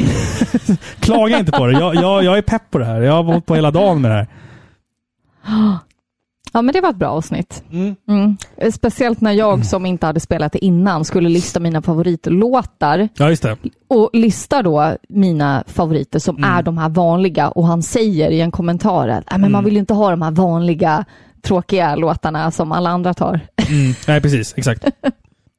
[1.00, 1.72] Klaga inte på det.
[1.72, 3.00] Jag, jag, jag är pepp på det här.
[3.00, 4.26] Jag har hållit på hela dagen med det här.
[6.54, 7.64] Ja, men det var ett bra avsnitt.
[7.72, 7.96] Mm.
[8.08, 8.36] Mm.
[8.72, 13.42] Speciellt när jag som inte hade spelat det innan skulle lista mina favoritlåtar Ja, just
[13.42, 13.56] det.
[13.88, 16.50] och listar då mina favoriter som Mm.
[16.50, 19.64] är de här vanliga och han säger i en kommentar att "Nej, men man Mm.
[19.64, 21.04] vill ju inte ha de här vanliga
[21.42, 23.40] tråkiga låtarna som alla andra tar.
[23.68, 23.94] Mm.
[24.08, 24.54] Nej, precis.
[24.56, 24.84] Exakt.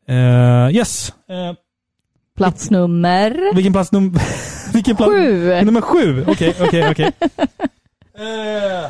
[0.08, 1.10] Eh, yes.
[1.30, 1.56] Eh,
[2.38, 4.18] Plats nummer vilken plats num...
[4.74, 5.12] vilken plats?
[5.12, 5.62] sju.
[5.64, 6.26] Nummer sju.
[6.28, 7.12] Okej, okej, okej.
[8.18, 8.90] Eh,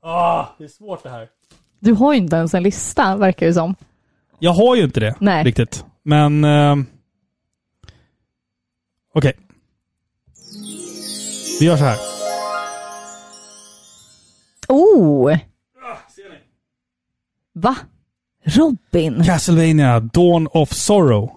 [0.00, 1.28] ah, det är svårt det här.
[1.78, 3.74] Du har ju inte ens en lista verkar det som.
[4.38, 5.44] Jag har ju inte det Nej.
[5.44, 5.84] riktigt.
[6.02, 6.44] Men...
[6.44, 6.76] Eh,
[9.14, 9.32] okej.
[11.60, 11.96] Vi gör så här.
[14.68, 15.36] Oh!
[17.52, 17.76] Va?
[18.44, 19.24] Robin?
[19.24, 21.30] Castlevania Dawn of Sorrow.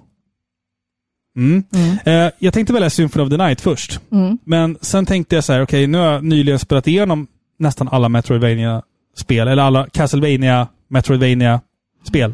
[1.35, 1.63] Mm.
[2.05, 3.99] Eh, jag tänkte välja Symphony of the Night först.
[4.11, 4.37] Mm.
[4.43, 7.27] Men sen tänkte jag så här, okej, nu har jag nyligen spelat igenom
[7.63, 12.33] nästan alla Metroidvania-spel, eller alla Castlevania, Metroidvania-spel.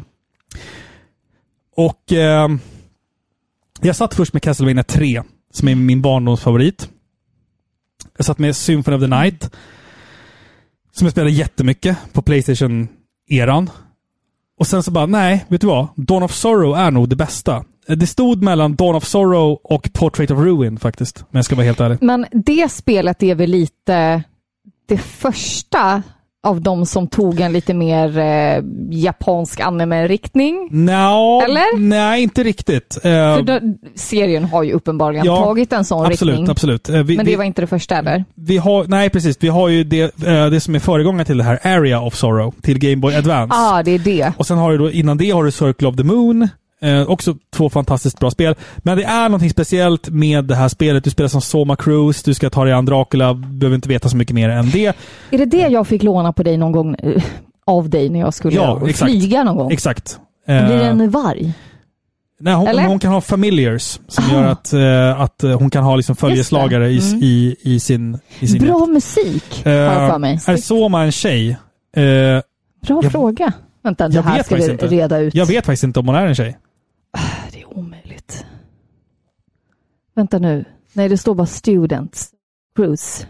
[1.76, 2.48] Och eh,
[3.80, 6.88] jag satt först med Castlevania 3, som är min barndomsfavorit.
[8.16, 9.50] Jag satt med Symphony of the Night,
[10.92, 13.70] som jag spelade jättemycket på Playstation-eran.
[14.58, 15.88] Och sen så bara, nej, vet du vad?
[15.96, 17.64] Dawn of Sorrow är nog det bästa.
[17.86, 21.66] Det stod mellan Dawn of Sorrow och Portrait of Ruin faktiskt, om jag ska vara
[21.66, 21.98] helt ärlig.
[22.00, 24.22] Men det spelet är väl lite
[24.90, 26.02] det första
[26.42, 30.68] av de som tog en lite mer eh, japansk anime-riktning.
[30.70, 31.78] Nå, Eller?
[31.78, 32.98] Nej, inte riktigt.
[33.02, 33.60] För då,
[33.94, 36.50] serien har ju uppenbarligen Ja, tagit en sån absolut, riktning.
[36.50, 36.88] absolut.
[36.88, 38.24] Eh, vi, Men det vi, var inte det första eller?
[38.34, 39.36] vi har, nej, precis.
[39.40, 42.54] Vi har ju det, eh, det som är föregångaren till det här, Area of Sorrow,
[42.62, 43.54] till Game Boy Advance.
[43.58, 44.32] ah, det är det.
[44.36, 46.48] Och sen har du då, innan det har du Circle of the Moon.
[46.82, 48.54] Eh, också två fantastiskt bra spel.
[48.78, 51.04] Men det är någonting speciellt med det här spelet.
[51.04, 54.16] Du spelar som Soma Cruise, du ska ta dig an Dracula, behöver inte veta så
[54.16, 54.96] mycket mer än det.
[55.30, 57.22] Är det det jag fick låna på dig någon gång eh,
[57.66, 59.72] av dig när jag skulle Ja, flyga någon gång?
[59.72, 60.18] Exakt.
[60.46, 61.52] Blir det Eh, en varg?
[62.42, 64.32] Nej, hon, hon kan ha familiars som Ah.
[64.32, 67.20] gör att, eh, att eh, hon kan ha liksom följeslagare i, Mm.
[67.22, 68.18] i, i sin...
[68.40, 70.34] I sin Bra musik har jag för mig.
[70.34, 71.50] Eh, är Soma en tjej?
[71.50, 72.42] Eh, Bra
[73.02, 73.52] jag- fråga.
[73.82, 74.86] Vänta, det jag här ska vi inte.
[74.86, 75.34] reda ut.
[75.34, 76.58] jag vet faktiskt inte om hon är en tjej.
[77.52, 78.44] Det är omöjligt.
[80.20, 80.64] Vänta nu.
[80.92, 82.30] Nej, det står bara students.
[82.76, 83.26] Cruise.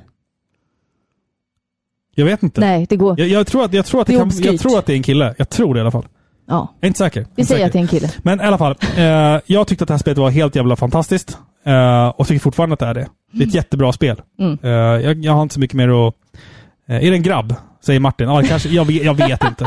[2.14, 2.60] Jag vet inte.
[2.60, 3.20] Nej, det går.
[3.20, 5.02] Jag, jag, tror att, jag, tror att det kan, jag tror att det är en
[5.02, 5.34] kille.
[5.38, 6.06] Jag tror det i alla fall.
[6.46, 6.74] Ja.
[6.80, 7.26] Jag är inte säker.
[7.34, 8.10] Vi säger att det är en kille.
[8.22, 8.74] Men i alla fall.
[8.96, 9.04] Eh,
[9.46, 11.38] jag tyckte att det här spelet var helt jävla fantastiskt.
[11.64, 13.08] Eh, och tycker fortfarande att det är det.
[13.32, 14.22] Det är ett jättebra spel.
[14.38, 14.58] Mm.
[14.62, 16.14] Eh, jag, jag har inte så mycket mer att...
[16.88, 17.54] Eh, är det en grabb?
[17.84, 18.28] Säger Martin.
[18.28, 19.64] Ja, kanske, jag, vet, jag vet inte.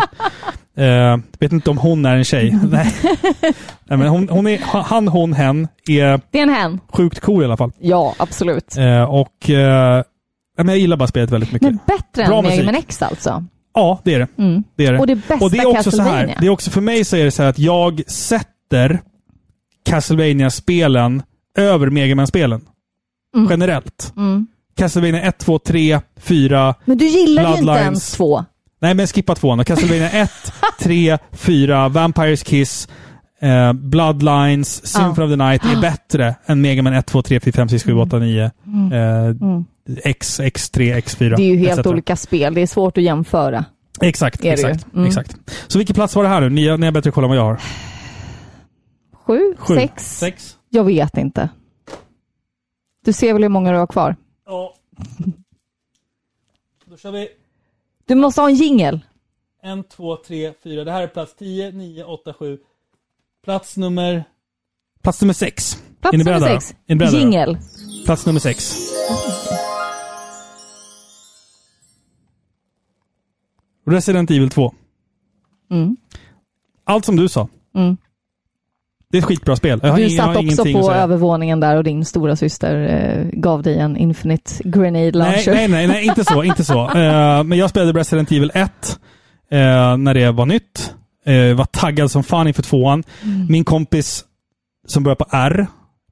[0.78, 2.60] Eh, vet inte om hon är en tjej.
[2.72, 2.96] Nej.
[3.86, 6.80] Nej, men hon, hon är, han, hon, hen är Det är en hen.
[6.94, 7.72] sjukt cool i alla fall.
[7.80, 8.78] Ja, absolut.
[8.78, 9.50] Eh, och
[10.58, 11.68] men jag gillar bara spelet väldigt mycket.
[11.68, 12.64] Men bättre Bra än Mega.
[12.66, 13.46] Man X alltså.
[13.74, 14.28] Ja, det är det.
[14.38, 14.64] Mm.
[14.76, 15.00] det, är det.
[15.00, 16.10] Och det bästa och det är också så här.
[16.10, 16.38] Castlevania.
[16.40, 19.02] Det är också för mig så är det så att jag sätter
[19.86, 21.24] Castlevania-spelen
[21.58, 22.62] över Mega Man-spelen.
[23.36, 23.50] Mm.
[23.50, 24.14] Generellt.
[24.18, 24.48] Mm.
[24.76, 26.76] Castlevania 1, 2, 3, 4.
[26.86, 28.46] Men du gillar ju inte ens två.
[28.82, 29.64] Nej, men skippa tvåan då.
[29.64, 30.32] Castlevania 1,
[30.80, 32.88] 3, 4, Vampires Kiss,
[33.42, 37.52] eh, Bloodlines, Symphony of the Night är bättre än Mega Man 1, 2, 3, 4,
[37.54, 38.52] 5, 6, 7, 8, 9.
[38.68, 38.92] Mm.
[38.92, 39.62] Eh.
[40.04, 41.36] X, X3, X4.
[41.38, 41.88] Det är ju helt etc.
[41.88, 42.54] olika spel.
[42.54, 43.66] Det är svårt att jämföra.
[44.02, 45.08] Exakt, exakt, Mm.
[45.08, 45.36] exakt.
[45.68, 46.50] Så vilken plats var det här nu?
[46.50, 47.60] Ni, ni har bättre koll än vad jag har.
[49.26, 49.40] Sju?
[49.58, 49.76] Sju.
[49.76, 50.18] Sex?
[50.20, 50.56] Sex.
[50.70, 51.50] Jag vet inte.
[53.06, 54.16] Du ser väl hur många du har kvar?
[54.46, 54.76] Ja.
[56.86, 57.30] Då kör vi
[58.06, 59.00] Du måste ha en jingel.
[59.62, 60.84] en, två, tre, fyra.
[60.84, 62.60] Det här är plats 10, 9, 8, 7.
[63.44, 64.24] Plats nummer...
[65.02, 65.84] Plats nummer 6.
[66.02, 66.76] Plats nummer sex.
[66.88, 67.58] Jingel.
[68.06, 68.76] Plats nummer 6.
[73.86, 74.74] Resident Evil 2.
[75.72, 75.98] Mm.
[76.84, 77.48] Allt som du sa.
[77.76, 77.98] Mm.
[79.14, 79.80] Det är ett skitbra spel.
[79.84, 83.98] Jag Du satt också på övervåningen där och din stora syster eh, gav dig en
[83.98, 85.54] Infinite Grenade Nej, Launcher.
[85.54, 86.44] nej, nej, nej, inte så.
[86.54, 86.90] Inte så.
[86.90, 89.00] Eh, men jag spelade Resident Evil 1
[89.52, 90.94] eh, när det var nytt.
[91.56, 93.04] Var taggad som fan inför tvåan.
[93.24, 93.46] Mm.
[93.50, 94.26] Min kompis
[94.88, 95.56] som börjar på R,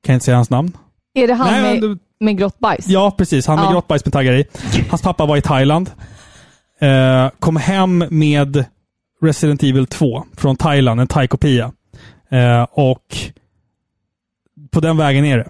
[0.03, 0.78] kan jag inte säga hans namn.
[1.14, 2.88] Är det han Nej, med, med grått bajs?
[2.88, 3.48] Ja, precis.
[3.48, 3.72] Han med Ja.
[3.72, 4.45] grått bajs med taggar i.
[4.90, 5.90] Hans pappa var i Thailand.
[7.40, 8.65] Kom hem med
[9.23, 11.72] Resident Evil 2 från Thailand, en thai-kopia.
[12.32, 13.18] Eh, och
[14.72, 15.49] på den vägen är det.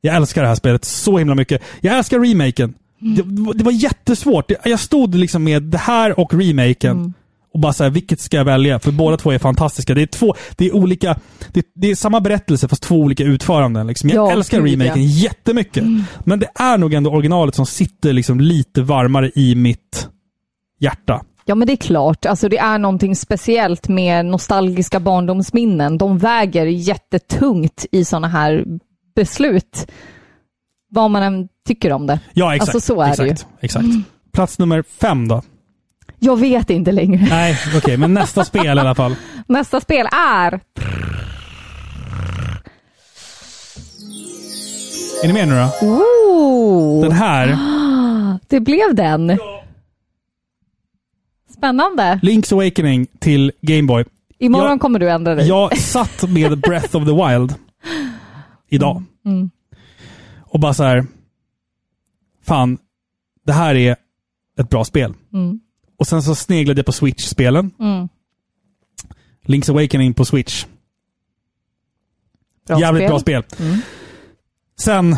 [0.00, 1.62] Jag älskar det här spelet så himla mycket.
[1.80, 2.74] Jag älskar remaken.
[2.98, 3.22] Det,
[3.54, 4.50] det var jättesvårt.
[4.64, 7.14] Jag stod liksom med det här och remaken
[7.54, 8.78] och bara så här, vilket ska jag välja?
[8.78, 9.94] För båda två är fantastiska.
[9.94, 11.18] Det är två, det är olika,
[11.52, 13.86] det, det är samma berättelse fast två olika utföranden.
[13.86, 14.08] Liksom.
[14.10, 15.22] Jag Ja, älskar remaken ja.
[15.22, 15.84] jättemycket.
[16.24, 20.08] Men det är nog ändå originalet som sitter liksom lite varmare i mitt
[20.80, 21.24] hjärta.
[21.50, 22.26] Ja, men det är klart.
[22.26, 25.98] Alltså, det är någonting speciellt med nostalgiska barndomsminnen.
[25.98, 28.64] De väger jättetungt i sådana här
[29.16, 29.90] beslut.
[30.90, 32.20] Vad man än tycker om det.
[32.32, 32.74] Ja, exakt.
[32.74, 33.56] Alltså så är exakt, det ju.
[33.60, 33.86] Exakt.
[34.32, 35.42] Plats nummer fem då?
[36.18, 37.26] Jag vet inte längre.
[37.30, 39.14] Nej, okej, men nästa spel i alla fall.
[39.46, 40.60] Nästa spel är...
[45.22, 45.86] Är ni med nu då?
[45.86, 47.02] Ooh.
[47.02, 47.58] Den här,
[48.48, 49.38] Det blev den.
[51.60, 52.20] Spännande.
[52.22, 54.04] Link's Awakening till Game Boy.
[54.38, 55.48] Imorgon Jag- kommer du ändra dig.
[55.48, 57.54] Jag satt med Breath of the Wild
[58.68, 59.02] idag.
[59.24, 59.50] Mm.
[60.40, 61.06] Och bara så här.
[62.42, 62.78] Fan,
[63.46, 63.96] det här är
[64.60, 65.14] ett bra spel.
[65.32, 65.60] Mm.
[65.98, 67.70] Och sen så sneglade jag på Switch-spelen.
[67.80, 68.08] Mm.
[69.44, 70.66] Link's Awakening på Switch.
[72.66, 73.08] Bra Jävligt spel.
[73.10, 73.42] bra spel.
[73.68, 73.78] Mm.
[74.78, 75.16] Sen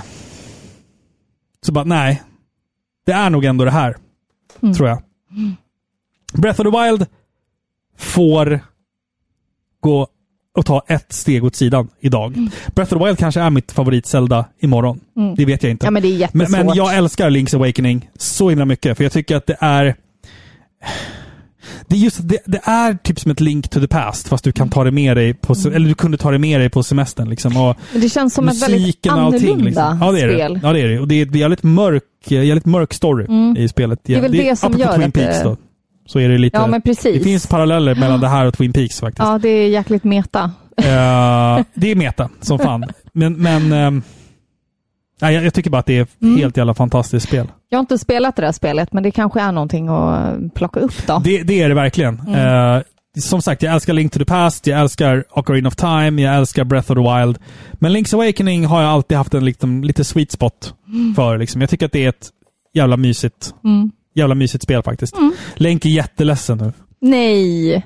[1.66, 2.22] så bara, nej.
[3.06, 3.96] Det är nog ändå det här.
[4.62, 4.74] Mm.
[4.74, 5.02] Tror jag.
[6.32, 7.06] Breath of the Wild
[7.98, 8.60] får
[9.80, 10.06] gå
[10.54, 12.48] och ta ett steg åt sidan idag.
[12.74, 15.00] Breath of the Wild kanske är mitt favorit Zelda imorgon.
[15.16, 15.34] Mm.
[15.34, 15.86] Det vet jag inte.
[15.86, 16.66] Ja, men det är Men, jättesvårt.
[16.66, 19.94] men jag älskar Link's Awakening så himla mycket, för jag tycker att det är...
[21.86, 24.52] Det är just det, det är typ som ett link to the past, fast du
[24.52, 26.82] kan ta det med dig på, se- eller du kunde ta det med dig på
[26.82, 27.28] semestern.
[27.30, 27.56] Liksom.
[27.56, 29.38] Och det känns som ett väldigt och allting.
[29.40, 29.98] annorlunda Liksom.
[30.00, 30.54] Ja, det är spel.
[30.54, 30.60] det.
[30.62, 30.98] Ja, det är det.
[31.00, 33.56] Och det är ett jävligt mörk, jävligt mörk story Mm.
[33.56, 34.00] i spelet.
[34.02, 35.56] Det är väl det som apropå gör Twin att det- Peaks då.
[36.06, 36.56] Så är det lite...
[36.58, 37.18] Ja, men precis.
[37.18, 39.22] Det finns paralleller mellan det här och Twin Peaks faktiskt.
[39.28, 40.50] Ja, det är jäkligt meta.
[40.76, 42.84] Eh, det är meta, som fan.
[43.12, 44.02] Men, men ehm,
[45.20, 46.36] nej, jag, jag tycker bara att det är Mm.
[46.38, 47.48] helt jävla fantastiskt spel.
[47.68, 51.06] Jag har inte spelat det där spelet, men det kanske är någonting att plocka upp
[51.06, 51.18] då.
[51.24, 52.20] Det, det är det verkligen.
[52.26, 52.76] Mm.
[52.76, 52.82] Eh,
[53.18, 56.64] som sagt, jag älskar Link to the Past, jag älskar Ocarina of Time, jag älskar
[56.64, 57.38] Breath of the Wild.
[57.72, 61.14] Men Link's Awakening har jag alltid haft en liksom, lite sweet spot Mm.
[61.14, 61.38] för.
[61.38, 61.60] Liksom.
[61.60, 62.28] Jag tycker att det är ett
[62.74, 63.90] jävla mysigt, Mm.
[64.14, 65.16] Jävla mysigt spel faktiskt.
[65.16, 65.32] Mm.
[65.56, 66.72] Link är jätteledsen nu.
[67.00, 67.82] Nej.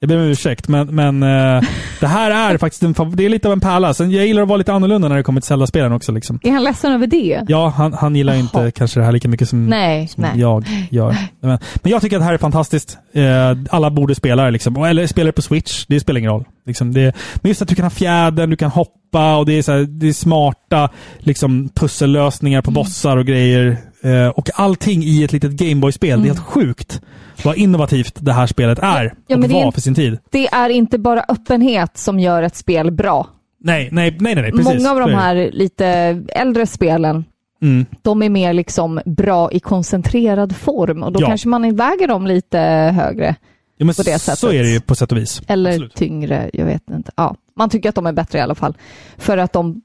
[0.00, 1.62] Jag ber om ursäkt, men, men eh,
[2.00, 3.94] det här är faktiskt en, det är lite av en pärla.
[3.94, 6.12] Sen jag gillar att vara lite annorlunda när det kommer till Zelda-spelen också.
[6.12, 6.40] Liksom.
[6.42, 7.44] Är han ledsen över det?
[7.48, 10.32] Ja, han, han gillar ju inte kanske det här lika mycket som, Nej, som nej.
[10.36, 11.16] jag gör.
[11.40, 12.98] Men, men jag tycker att det här är fantastiskt.
[13.12, 13.24] Eh,
[13.70, 14.76] alla borde spela det, liksom.
[14.76, 15.86] Eller spela det på Switch.
[15.86, 16.44] Det spelar ingen roll.
[16.66, 19.62] Liksom det, men just att du kan ha fjädern, du kan hoppa och det är,
[19.62, 20.88] så här, det är smarta
[21.18, 22.62] liksom, pussellösningar Mm.
[22.64, 23.76] på bossar och grejer.
[24.02, 26.20] Eh, och allting i ett litet Gameboy-spel.
[26.22, 27.00] Det är helt sjukt
[27.44, 29.00] vad innovativt det här spelet är.
[29.00, 29.16] Mm.
[29.26, 30.18] Ja, och är var en- för sin tid.
[30.30, 33.28] Det är inte bara öppenhet som gör ett spel bra.
[33.60, 34.64] Nej, nej, nej, nej, precis.
[34.66, 35.86] Många av Så de är här lite
[36.28, 37.24] äldre spelen,
[37.62, 37.86] Mm.
[38.02, 41.26] de är mer liksom bra i koncentrerad form och då Ja.
[41.26, 42.58] kanske man väger dem lite
[42.96, 43.34] högre.
[43.76, 44.44] Ja, på det så sättet.
[44.54, 45.42] är det ju på sätt och vis.
[45.48, 45.94] Eller Absolut.
[45.94, 47.12] tyngre, jag vet inte.
[47.16, 48.76] Ja, man tycker att de är bättre i alla fall.
[49.16, 49.82] För att de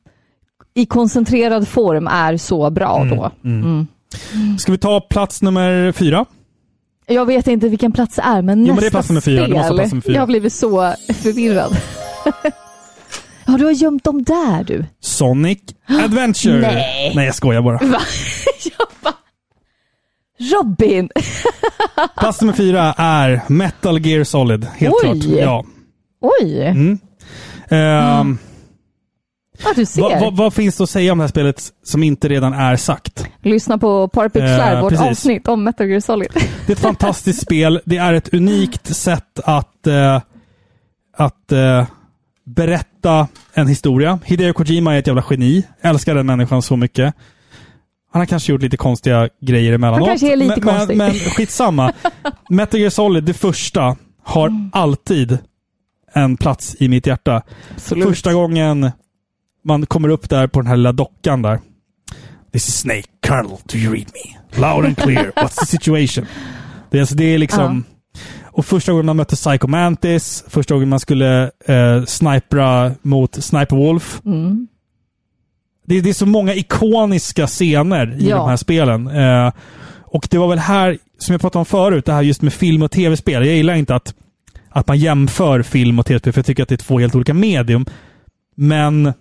[0.73, 3.31] i koncentrerad form är så bra då.
[3.49, 3.87] Mm.
[4.59, 6.25] Ska vi ta plats nummer fyra?
[7.07, 9.21] Jag vet inte vilken plats det är, men Jo, men nästa det är plats nummer
[9.21, 9.41] fyra.
[9.41, 9.57] Det spel.
[9.57, 10.13] måste plats nummer fyra.
[10.13, 11.77] Jag har blivit så förvirrad.
[13.45, 14.85] ja, du har gömt dem där du.
[14.99, 15.59] Sonic
[16.03, 16.61] Adventure.
[16.61, 17.11] Nej.
[17.15, 17.77] Nej, jag skojar bara.
[17.77, 18.01] Va?
[18.77, 19.13] jag bara...
[20.39, 21.09] Robin!
[22.19, 24.65] Plats nummer fyra är Metal Gear Solid.
[24.75, 25.01] Helt Oj.
[25.01, 25.39] klart.
[25.39, 25.65] Ja.
[26.21, 26.65] Oj!
[26.67, 26.99] Mm.
[27.69, 28.37] Ehm,
[29.75, 30.01] du ser.
[30.01, 32.75] vad, vad, vad finns det att säga om det här spelet som inte redan är
[32.75, 33.25] sagt?
[33.41, 35.07] Lyssna på Parpixlar, Eh, vårt precis.
[35.07, 36.29] avsnitt om Metal Gear Solid.
[36.33, 37.81] Det är ett fantastiskt spel.
[37.85, 40.21] Det är ett unikt sätt att, eh,
[41.17, 41.85] att eh,
[42.45, 44.19] berätta en historia.
[44.25, 45.63] Hideo Kojima är ett jävla geni.
[45.81, 47.13] Älskar den människan så mycket.
[48.11, 49.99] Han har kanske gjort lite konstiga grejer emellanåt.
[49.99, 50.97] Han kanske är lite men, konstig.
[50.97, 51.93] Men, men skitsamma.
[52.49, 54.69] Metal Gear Solid, det första, har Mm.
[54.73, 55.37] alltid
[56.13, 57.41] en plats i mitt hjärta.
[57.75, 58.07] Absolut.
[58.07, 58.91] Första gången
[59.63, 61.59] man kommer upp där på den här lilla dockan där.
[62.53, 63.03] This is Snake.
[63.27, 64.37] Colonel, do you read me?
[64.61, 65.31] Loud and clear.
[65.35, 66.25] What's the situation?
[66.91, 67.83] Det är, alltså, det är liksom...
[68.55, 73.75] Och första gången man mötte Psycho Mantis, första gången man skulle eh, snipra mot Sniper
[73.75, 74.21] Wolf.
[74.25, 74.67] Mm.
[75.87, 78.37] Det, det är så många ikoniska scener i Ja.
[78.37, 79.07] de här spelen.
[79.07, 79.51] Eh,
[80.01, 82.81] och det var väl här, som jag pratade om förut, det här just med film
[82.81, 83.45] och tv-spel.
[83.45, 84.13] Jag gillar inte att,
[84.69, 87.33] att man jämför film och tv-spel, för jag tycker att det är två helt olika
[87.33, 87.85] medium.
[88.55, 89.13] Men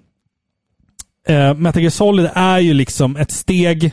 [1.26, 3.84] eh, Metal Gear Solid är ju liksom ett steg,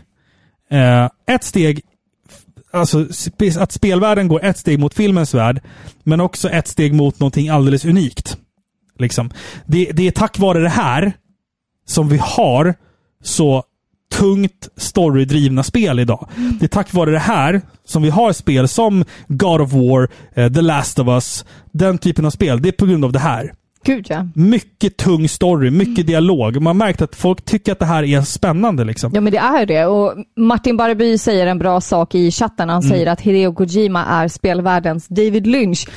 [0.72, 1.82] eh, ett steg,
[2.72, 3.06] alltså
[3.60, 5.62] att spelvärlden går ett steg mot filmens värld,
[6.04, 8.38] men också ett steg mot någonting alldeles unikt.
[9.00, 9.32] Liksom.
[9.66, 11.14] Det, det är tack vare det här
[11.86, 12.76] som vi har
[13.24, 13.64] så
[14.12, 16.30] tungt storydrivna spel idag.
[16.60, 20.54] Det är tack vare det här som vi har spel som God of War, eh,
[20.54, 22.62] The Last of Us, den typen av spel.
[22.62, 23.54] Det är på grund av det här.
[23.84, 24.28] Gud ja.
[24.36, 26.62] Mycket tung story, mycket dialog.
[26.62, 28.84] Man märkt att folk tycker att det här är spännande.
[28.84, 29.12] Liksom.
[29.16, 32.70] Ja men det är det och Martin Barby säger en bra sak i chatten.
[32.70, 32.90] Han Mm.
[32.92, 35.88] säger att Hideo Kojima är spelvärldens David Lynch.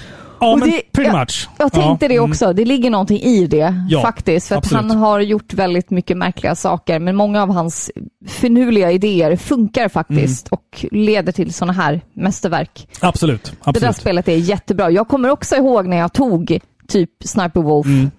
[0.40, 1.48] Ja, Och men det- pretty jag- much.
[1.58, 2.30] Jag tänkte Ja, det mm.
[2.30, 2.52] också.
[2.52, 4.48] Det ligger någonting i det Ja, faktiskt.
[4.48, 4.82] För att absolut.
[4.84, 6.98] han har gjort väldigt mycket märkliga saker.
[6.98, 7.90] Men många av hans
[8.28, 10.58] finurliga idéer funkar faktiskt Mm.
[10.60, 12.88] och leder till sådana här mästerverk.
[13.00, 13.44] Absolut.
[13.44, 13.96] Det där absolut.
[13.96, 14.90] spelet är jättebra.
[14.90, 18.10] Jag kommer också ihåg när jag tog typ Sniper Wolf Mm.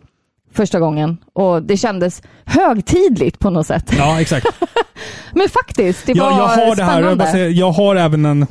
[0.54, 3.94] första gången och det kändes högtidligt på något sätt.
[3.98, 4.48] Ja, exakt.
[5.34, 7.32] Men faktiskt, det var jag, jag har det här, jag, spännande.
[7.32, 8.48] säga, jag har även en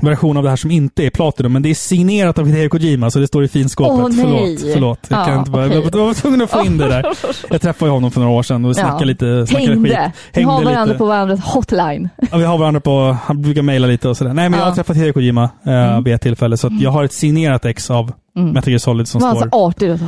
[0.00, 3.10] version av det här som inte är Platinum, men det är signerat av Hideo Kojima,
[3.10, 4.16] så det står i finskåpet.
[4.16, 4.24] Nej.
[4.24, 4.72] förlåt.
[4.74, 4.98] förlåt.
[5.08, 5.82] Jag, Ja, kan inte bara, okej.
[5.92, 7.04] jag var tvungen att få in det där.
[7.50, 9.92] Jag träffade honom för några år sedan och vi snackade lite snackade skit.
[9.92, 10.12] Hängde.
[10.34, 10.98] Vi har varandra lite.
[10.98, 12.08] på varandras hotline.
[12.30, 13.16] Ja, vi har varandra på...
[13.24, 14.34] Han brukar mejla lite och sådär.
[14.34, 14.74] Nej, men jag har Ja.
[14.74, 16.04] träffat Hideo Kojima eh, Mm.
[16.04, 18.50] vid ett tillfälle, så att jag har ett signerat ex av Mm.
[18.52, 19.34] Metal Gear Solid som står...
[19.34, 19.98] så artig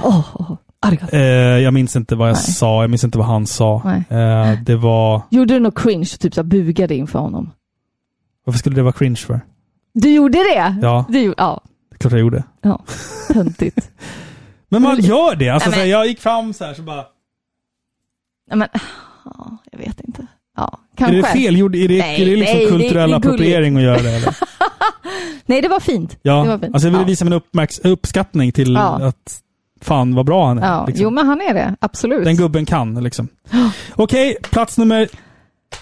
[0.81, 1.16] arigato.
[1.16, 1.23] Eh,
[1.62, 2.43] jag minns inte vad jag Nej.
[2.43, 3.82] sa, jag minns inte vad han sa.
[4.09, 5.23] Eh, det var...
[5.31, 7.51] Gjorde du något cringe, typ så bugade inför honom?
[8.47, 9.40] Varför skulle det vara cringe för?
[9.95, 10.77] Du gjorde det?
[10.83, 11.05] Ja.
[11.09, 11.61] Du, ja,
[11.91, 12.45] Det är klart jag gjorde.
[12.62, 12.85] ja.
[13.33, 13.91] Töntigt.
[14.69, 15.49] Men man gör det.
[15.49, 17.05] Alltså, Nej, men- jag gick fram så här så bara...
[18.51, 18.69] Nej, men,
[19.25, 20.27] ja, jag vet inte.
[20.57, 21.16] Ja, kanske.
[21.19, 21.57] Är det fel?
[21.57, 24.11] Är det, Nej, är det liksom nej, kulturell det appropriering att göra det?
[24.11, 24.37] Eller?
[25.47, 26.19] Nej, det var fint.
[26.23, 26.75] Ja, det var fint.
[26.75, 29.07] alltså jag ville visa min uppmärks- uppskattning till Ja.
[29.09, 29.41] att
[29.81, 30.66] fan vad bra han är.
[30.66, 31.03] Ja, liksom.
[31.03, 31.77] jo men han är det.
[31.81, 32.25] Absolut.
[32.25, 33.29] Den gubben kan liksom.
[33.95, 35.09] Okej, plats nummer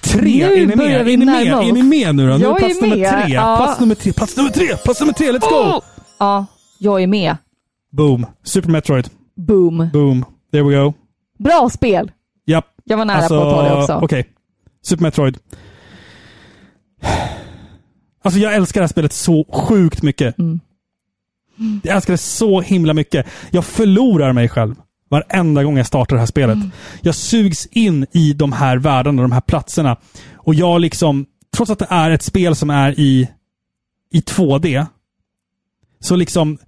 [0.01, 0.48] tre.
[0.48, 1.05] Nu är ni börjar med?
[1.05, 1.47] vi Är ni med?
[1.47, 2.36] Är ni med nu då?
[2.36, 3.35] Nu är Jag plats är nummer med, tre.
[3.35, 3.56] ja.
[3.56, 4.12] Plats nummer tre.
[4.12, 4.77] Plats nummer tre.
[4.77, 5.32] Plats nummer tre.
[5.32, 5.81] Let's go!
[6.19, 6.47] Ja,
[6.78, 7.36] jag är med.
[7.93, 8.27] Boom.
[8.44, 9.09] Super Metroid.
[9.36, 9.89] Boom.
[9.93, 10.24] Boom.
[10.52, 10.94] There we go.
[11.39, 12.10] Bra spel.
[12.47, 12.66] Japp.
[12.85, 13.98] Jag var nära på att ta det också.
[14.02, 14.28] Okej.
[14.82, 15.39] Super Metroid.
[18.24, 20.39] Alltså jag älskar det här spelet så sjukt mycket.
[20.39, 20.60] Mm.
[21.82, 23.27] Jag älskar det så himla mycket.
[23.51, 24.74] Jag förlorar mig själv
[25.12, 26.56] varenda gång jag startar det här spelet.
[26.56, 26.70] Mm.
[27.02, 29.97] Jag sugs in i de här världarna, de här platserna.
[30.34, 31.26] Och jag liksom,
[31.56, 33.28] trots att det är ett spel som är i,
[34.12, 34.86] i 2D,
[36.01, 36.59] så liksom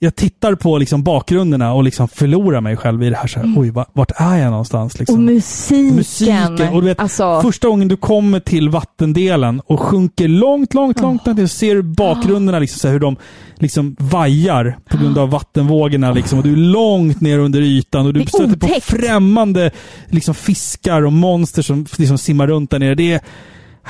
[0.00, 3.26] jag tittar på liksom bakgrunderna och liksom förlorar mig själv i det här.
[3.26, 4.98] Så här Oj, va- vart är jag någonstans?
[4.98, 5.16] Liksom.
[5.16, 5.28] Mm.
[5.28, 5.96] Och musiken.
[5.96, 6.68] Musiken.
[6.68, 11.26] Och du vet, alltså, Första gången du kommer till vattendelen och sjunker långt, långt, långt
[11.26, 13.16] ner så ser du bakgrunderna, liksom, så här, hur de
[13.54, 16.12] liksom vajar på grund av vattenvågorna.
[16.12, 19.70] Liksom, och du är långt ner under ytan och du stöter på främmande
[20.08, 22.94] liksom, fiskar och monster som liksom, simmar runt där nere.
[22.94, 23.20] Det är,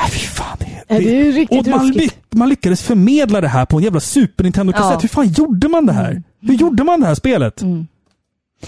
[0.00, 0.56] Nej, fy fan.
[0.58, 1.92] Det, Ja, det är riktigt och man,
[2.34, 4.84] man lyckades förmedla det här på en jävla Super Nintendo-kassett.
[4.84, 4.92] Ja.
[4.92, 5.00] Mm.
[5.02, 6.22] Hur fan gjorde man det här?
[6.40, 7.62] Hur gjorde man det här spelet?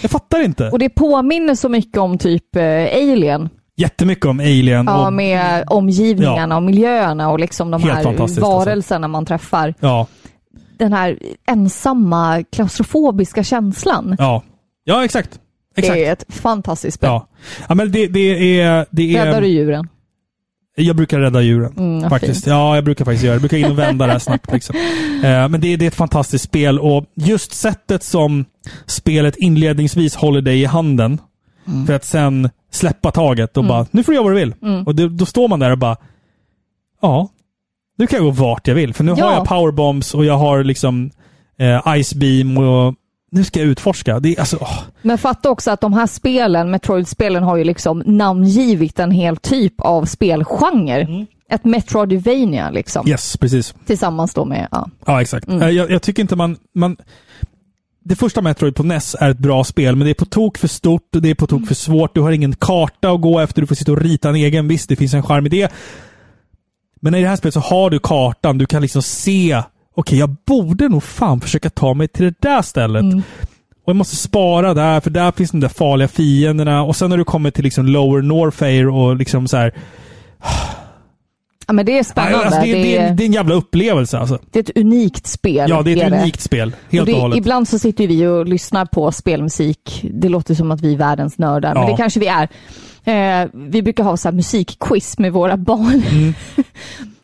[0.01, 0.69] Jag fattar inte.
[0.69, 2.63] Och det påminner så mycket om typ eh,
[2.93, 3.49] Alien.
[3.75, 4.85] Jättemycket om Alien.
[4.85, 8.41] Ja, och, med omgivningarna och miljöerna och liksom de Helt här alltså.
[8.41, 9.73] varelserna man träffar.
[9.79, 10.07] ja,
[10.77, 14.15] Den här ensamma klaustrofobiska känslan.
[14.19, 14.43] ja.
[14.83, 15.39] Ja, exakt.
[15.75, 15.95] Exakt.
[15.95, 17.07] Det är ett fantastiskt spel.
[17.07, 17.27] Ja.
[17.69, 18.85] ja, men det, det är...
[18.91, 19.87] Det är Räddar du djuren?
[20.75, 21.73] Jag brukar rädda djuren.
[21.77, 22.33] Mm, faktiskt.
[22.43, 22.47] fint.
[22.47, 23.35] Ja, jag brukar faktiskt göra det.
[23.35, 24.51] Jag brukar in och vända det här snabbt.
[24.53, 24.75] Liksom.
[25.23, 28.45] Eh, men det, det är ett fantastiskt spel och just sättet som
[28.85, 31.17] spelet inledningsvis håller dig i handen
[31.67, 31.85] Mm.
[31.87, 34.53] för att sen släppa taget och bara, nu får du göra vad du vill.
[34.61, 34.83] Mm.
[34.87, 35.97] Och det, då står man där och bara,
[37.01, 37.29] ja,
[37.97, 38.93] nu kan jag gå vart jag vill.
[38.93, 39.25] För nu Ja.
[39.25, 41.11] har jag powerbombs och jag har liksom
[41.59, 42.95] eh, Ice Beam och
[43.31, 44.19] nu ska jag utforska.
[44.19, 44.79] Det är alltså, åh.
[45.01, 49.73] Men fatta också att de här spelen, Metroid-spelen, har ju liksom namngivit en hel typ
[49.81, 51.25] av spelgenre.
[51.49, 53.07] Ett Metroidvania liksom.
[53.07, 53.75] yes, precis.
[53.85, 54.89] Tillsammans då med, ja.
[55.05, 55.47] Ja, exakt.
[55.47, 55.61] Mm.
[55.61, 56.97] Eh, Jag, jag tycker inte man, man...
[58.03, 60.67] Det första Metroid på NES är ett bra spel, men det är på tok för
[60.67, 63.67] stort, det är på tok för svårt, du har ingen karta att gå efter, du
[63.67, 64.67] får sitta och rita en egen.
[64.67, 65.71] Visst, det finns en charm i det.
[67.01, 69.61] Men i det här spelet så har du kartan, du kan liksom se,
[69.95, 73.03] okej, jag borde nog fan försöka ta mig till det där stället.
[73.83, 76.83] Och jag måste spara där, för där finns de där farliga fienderna.
[76.83, 79.73] Och sen när du kommer till liksom Lower Norfair och liksom så här...
[81.67, 82.45] ja men det är spännande.
[82.45, 84.39] Alltså, det, det, det, är, är, det är en jävla upplevelse alltså.
[84.51, 85.69] det är ett unikt spel.
[85.69, 86.75] Ja, det är ett unikt spel.
[86.89, 87.37] Helt och och det, hållet.
[87.37, 90.05] Ibland så sitter vi och lyssnar på spelmusik.
[90.13, 91.89] Det låter som att vi är världens nördar, men Ja.
[91.91, 92.47] det kanske vi är.
[93.03, 96.03] Eh, vi brukar ha så här musikquiz med våra barn.
[96.11, 96.33] Mm.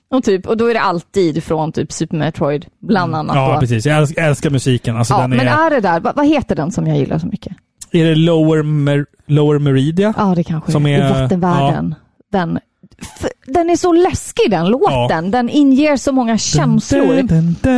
[0.09, 3.35] och, typ, och då är det alltid från typ Super Metroid, bland annat.
[3.35, 3.47] Mm.
[3.49, 3.59] Ja, då.
[3.59, 3.85] precis.
[3.85, 4.97] Jag älskar, älskar musiken.
[4.97, 7.19] Alltså, Ja, den men är, är det där, vad, vad heter den som jag gillar
[7.19, 7.53] så mycket?
[7.91, 10.13] är det Lower, Mer, Lower Meridia?
[10.17, 10.89] Ja, det kanske Som är.
[10.89, 11.95] I är- vattenvärlden.
[12.31, 12.59] Den,
[13.01, 15.31] f- den är så läskig den låten.
[15.31, 17.05] Den inger så många känslor.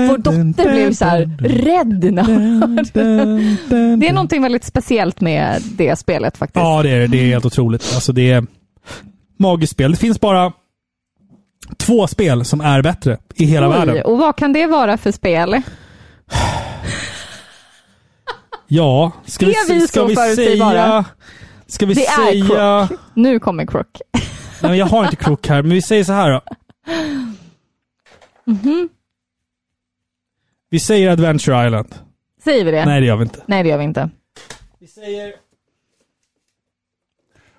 [0.08, 2.24] Vår dotter blev så här rädd när
[2.94, 4.00] den.
[4.00, 6.64] Det är någonting väldigt speciellt med det spelet faktiskt.
[6.64, 7.08] Ja, det är.
[7.08, 7.92] Det är helt otroligt.
[7.96, 8.46] Alltså, det är
[9.40, 9.92] magiskt spel.
[9.92, 10.52] Det finns bara
[11.78, 14.06] två spel som är bättre i hela Oj, världen.
[14.06, 15.62] Och vad kan det vara för spel?
[18.68, 21.06] Ja, ska vi, Är vi ska vi säga...
[21.68, 22.88] Ska vi Det är säga...
[22.88, 23.00] Crook.
[23.14, 24.02] Nu kommer Crook.
[24.62, 26.42] Nej, jag har inte Crook här, men vi säger så här då.
[28.46, 28.90] Mhm.
[30.70, 31.96] Vi säger Adventure Island.
[32.44, 32.86] Säger vi det?
[32.86, 33.40] Nej, det gör vi inte.
[33.46, 34.10] Nej, det gör vi inte.
[34.80, 35.34] Vi säger...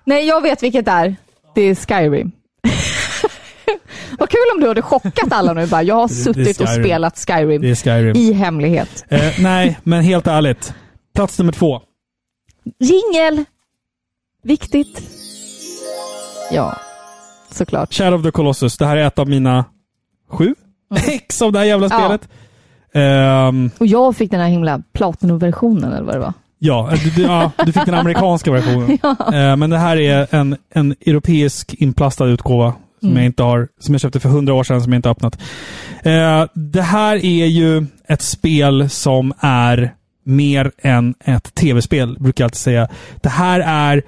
[0.03, 1.15] Nej, jag vet vilket det är.
[1.55, 2.31] Det är Skyrim.
[4.19, 5.83] Vad kul om du hade chockat alla nu bara.
[5.83, 8.15] Jag har suttit och spelat Skyrim Skyrim.
[8.15, 9.05] i hemlighet.
[9.09, 10.73] Eh, nej, men helt ärligt.
[11.15, 11.81] Plats nummer två.
[12.79, 13.43] Jingel!
[14.43, 15.01] Viktigt.
[16.51, 16.75] Ja,
[17.51, 17.93] såklart.
[17.93, 18.77] Shadow of the Colossus.
[18.77, 19.65] Det här är ett av mina
[20.29, 20.55] sju
[21.07, 21.99] ex av det här jävla Mm.
[21.99, 22.05] Ja.
[22.05, 22.29] spelet.
[22.93, 26.33] Ehm, Och jag fick den här himla Platinum-versionen eller vad det var.
[26.59, 28.97] ja, du, du, ja, du fick den amerikanska versionen.
[29.33, 33.17] Eh, men det här är en, en europeisk inplastad utgåva som Mm.
[33.17, 35.39] jag inte har, som jag köpte för hundra år sedan som jag inte har öppnat.
[36.03, 42.45] Eh, det här är ju ett spel som är mer än ett tv-spel, brukar jag
[42.47, 42.89] alltid säga.
[43.21, 44.01] Det här är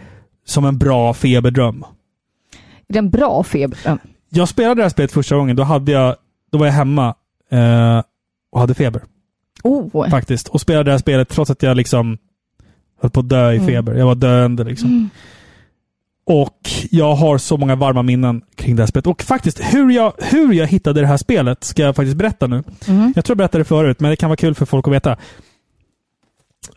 [0.45, 1.83] som en bra feberdröm.
[2.87, 3.77] Är det en bra feber?
[3.85, 3.97] Ja.
[4.29, 6.15] Jag spelade det här spelet första gången, då, hade jag,
[6.51, 7.15] då var jag hemma
[7.51, 8.01] eh,
[8.51, 9.01] och hade feber.
[9.63, 10.09] Oh.
[10.09, 10.47] Faktiskt.
[10.47, 12.17] Och spelade det här spelet trots att jag liksom
[13.01, 13.67] höll på att dö i Mm.
[13.67, 13.93] feber.
[13.93, 15.09] Jag var döende liksom.
[16.25, 16.59] Och
[16.91, 19.07] jag har så många varma minnen kring det här spelet.
[19.07, 22.63] Och faktiskt, hur jag, hur jag hittade det här spelet ska jag faktiskt berätta nu.
[22.87, 23.13] Mm.
[23.15, 25.17] Jag tror jag berättade det förut, men det kan vara kul för folk att veta.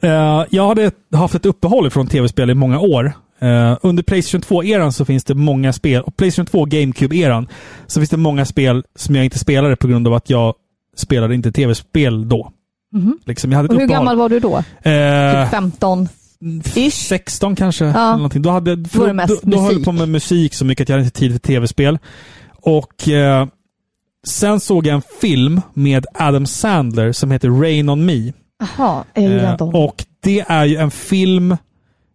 [0.01, 3.13] Eh, jag hade haft ett uppehåll från tv-spel i många år.
[3.39, 7.47] Eh, under Playstation 2-eran så finns det många spel, och Playstation 2 GameCube-eran,
[7.87, 10.55] så finns det många spel som jag inte spelade på grund av att jag
[10.97, 12.53] spelade inte tv-spel då.
[12.93, 13.19] Mhm.
[13.25, 13.99] Liksom, jag hade Och hur uppehåll.
[14.05, 14.57] gammal var du då?
[14.91, 16.09] Eh, Typ 15?
[16.93, 17.85] 16 kanske.
[17.85, 17.91] Ja.
[17.91, 18.43] Eller någonting.
[18.43, 21.05] Då, hade, Då då, då höll jag på med musik så mycket att jag hade
[21.05, 21.99] inte tid för tv-spel.
[22.63, 23.47] Och eh,
[24.27, 28.13] sen såg jag en film med Adam Sandler som heter Rain on Me.
[28.13, 31.57] Gillar Eh, och det är ju en film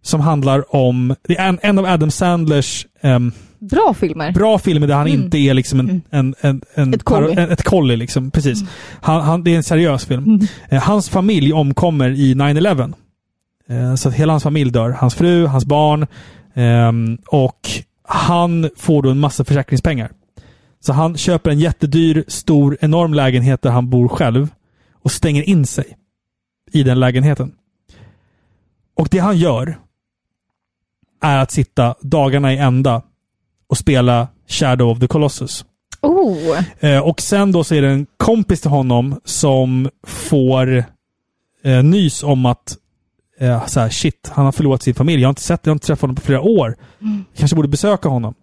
[0.03, 1.15] som handlar om...
[1.27, 4.31] Det är en, en av Adam Sandlers ehm, Bra filmer.
[4.31, 5.21] bra filmer där han Mm.
[5.23, 7.33] inte är liksom en, en, en, en, Ett kolli.
[7.41, 7.97] ett kolli.
[7.97, 8.31] Liksom.
[8.31, 8.63] Precis.
[9.01, 10.23] Han, han, det är en seriös film.
[10.23, 10.47] Mm.
[10.69, 12.93] Eh, hans familj omkommer i 9-11.
[13.71, 14.89] Eh, så att hela hans familj dör.
[14.89, 16.07] Hans fru, hans barn.
[16.53, 17.69] ehm, och
[18.03, 20.11] han får då en massa försäkringspengar.
[20.79, 24.49] Så han köper en jättedyr, stor, enorm lägenhet där han bor själv
[25.03, 25.97] och stänger in sig
[26.71, 27.51] i den lägenheten.
[28.95, 29.77] Och det han gör
[31.21, 33.01] är att sitta dagarna i ända
[33.67, 35.65] och spela Shadow of the Colossus.
[36.01, 40.83] Oh, Eh, och sen då så är det en kompis till honom som får
[41.63, 42.77] eh, nys om att
[43.41, 45.21] eh, så här, shit, han har förlorat sin familj.
[45.21, 46.75] Jag har inte sett, jag har inte träffat honom på flera år.
[47.37, 48.33] Kanske borde besöka honom.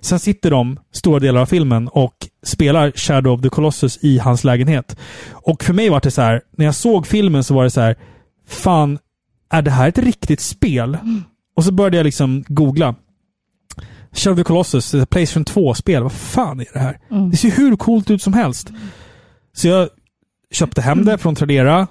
[0.00, 4.44] Sen sitter de, stora delar av filmen, och spelar Shadow of the Colossus i hans
[4.44, 4.96] lägenhet.
[5.32, 7.80] Och för mig var det så här, när jag såg filmen så var det så
[7.80, 7.96] här,
[8.48, 8.98] fan,
[9.50, 10.98] är det här ett riktigt spel?
[11.56, 12.94] Och så började jag liksom googla.
[14.12, 16.02] Shadow of the Colossus, Playstation 2-spel.
[16.02, 16.98] Vad fan är det här?
[17.30, 18.72] Det ser hur coolt ut som helst.
[19.52, 19.88] Så jag
[20.52, 21.86] köpte hem det från Tradera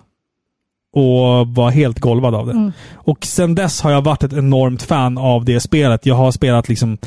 [0.98, 2.72] och var helt golvad av det.
[2.96, 6.06] Och sen dess har jag varit ett enormt fan av det spelet.
[6.06, 6.98] Jag har spelat liksom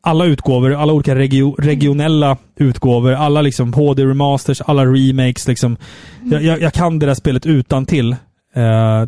[0.00, 5.48] alla utgåvor, alla olika regio regionella utgåvor, alla liksom HD remasters, alla remakes.
[5.48, 5.76] Liksom.
[6.24, 8.16] Jag, jag, jag kan det där spelet utan till.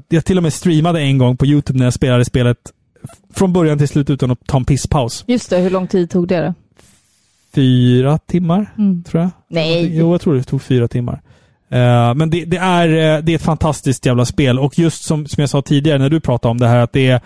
[0.09, 2.59] jag till och med streamade en gång på YouTube när jag spelade spelet
[3.35, 5.25] från början till slut utan att ta en pisspaus.
[5.27, 5.59] just det.
[5.59, 6.55] Hur lång tid tog det då?
[7.55, 8.75] Fyra timmar,
[9.07, 9.31] tror jag.
[9.49, 9.97] Nej.
[9.97, 11.21] Jo, jag tror det tog fyra timmar.
[11.71, 15.27] Eh, men det, det, är, eh, det är ett fantastiskt jävla spel och just som,
[15.27, 17.21] som jag sa tidigare när du pratade om det här att det är,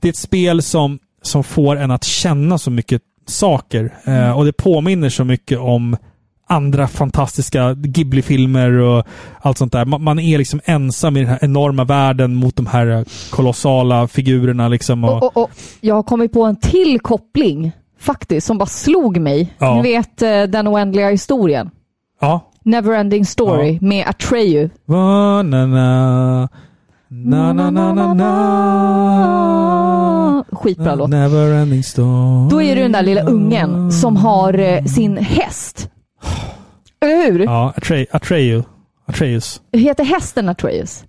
[0.00, 3.94] det är ett spel som, som får en att känna så mycket saker.
[4.04, 5.96] Eh, och det påminner så mycket om
[6.46, 9.06] andra fantastiska Ghibli-filmer och
[9.40, 9.84] allt sånt där.
[9.84, 14.68] Man, man är liksom ensam i den här enorma världen mot de här kolossala figurerna.
[14.68, 15.50] Liksom och, Och, och, och,
[15.80, 19.54] jag har kommit på en till koppling faktiskt som bara slog mig.
[19.58, 19.74] Ja.
[19.74, 20.18] Ni vet
[20.52, 21.70] den oändliga historien.
[22.20, 22.48] ja.
[22.68, 24.70] Neverending Story med Atreyu.
[24.86, 26.48] Va, na, na.
[27.10, 28.28] Na, na, na, na, na.
[30.52, 31.10] Skitbra låt.
[31.10, 32.48] Never ending story.
[32.50, 35.90] Då är det den där lilla ungen som har eh, sin häst.
[37.02, 37.44] Eller hur?
[37.44, 38.62] Ja, Atre, Atreyu.
[39.06, 39.60] Atreus.
[39.72, 41.04] Heter hästen Atreus?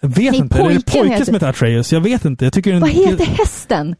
[0.00, 0.58] Jag vet Nej, inte.
[0.58, 1.92] Är det pojken pojke heter- som heter Atreus?
[1.92, 2.44] Jag vet inte.
[2.44, 2.80] Jag tycker den...
[2.80, 3.94] Vad heter hästen?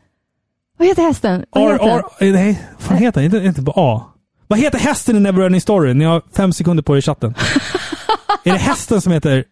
[0.78, 1.44] Vad heter hästen?
[1.50, 3.24] Vad heter ar, nej, vad heter den?
[3.24, 4.02] Inte, inte på A.
[4.48, 5.94] Vad heter hästen i Neverending Story?
[5.94, 7.34] Ni har fem sekunder på er i chatten.
[8.44, 9.44] är det hästen som heter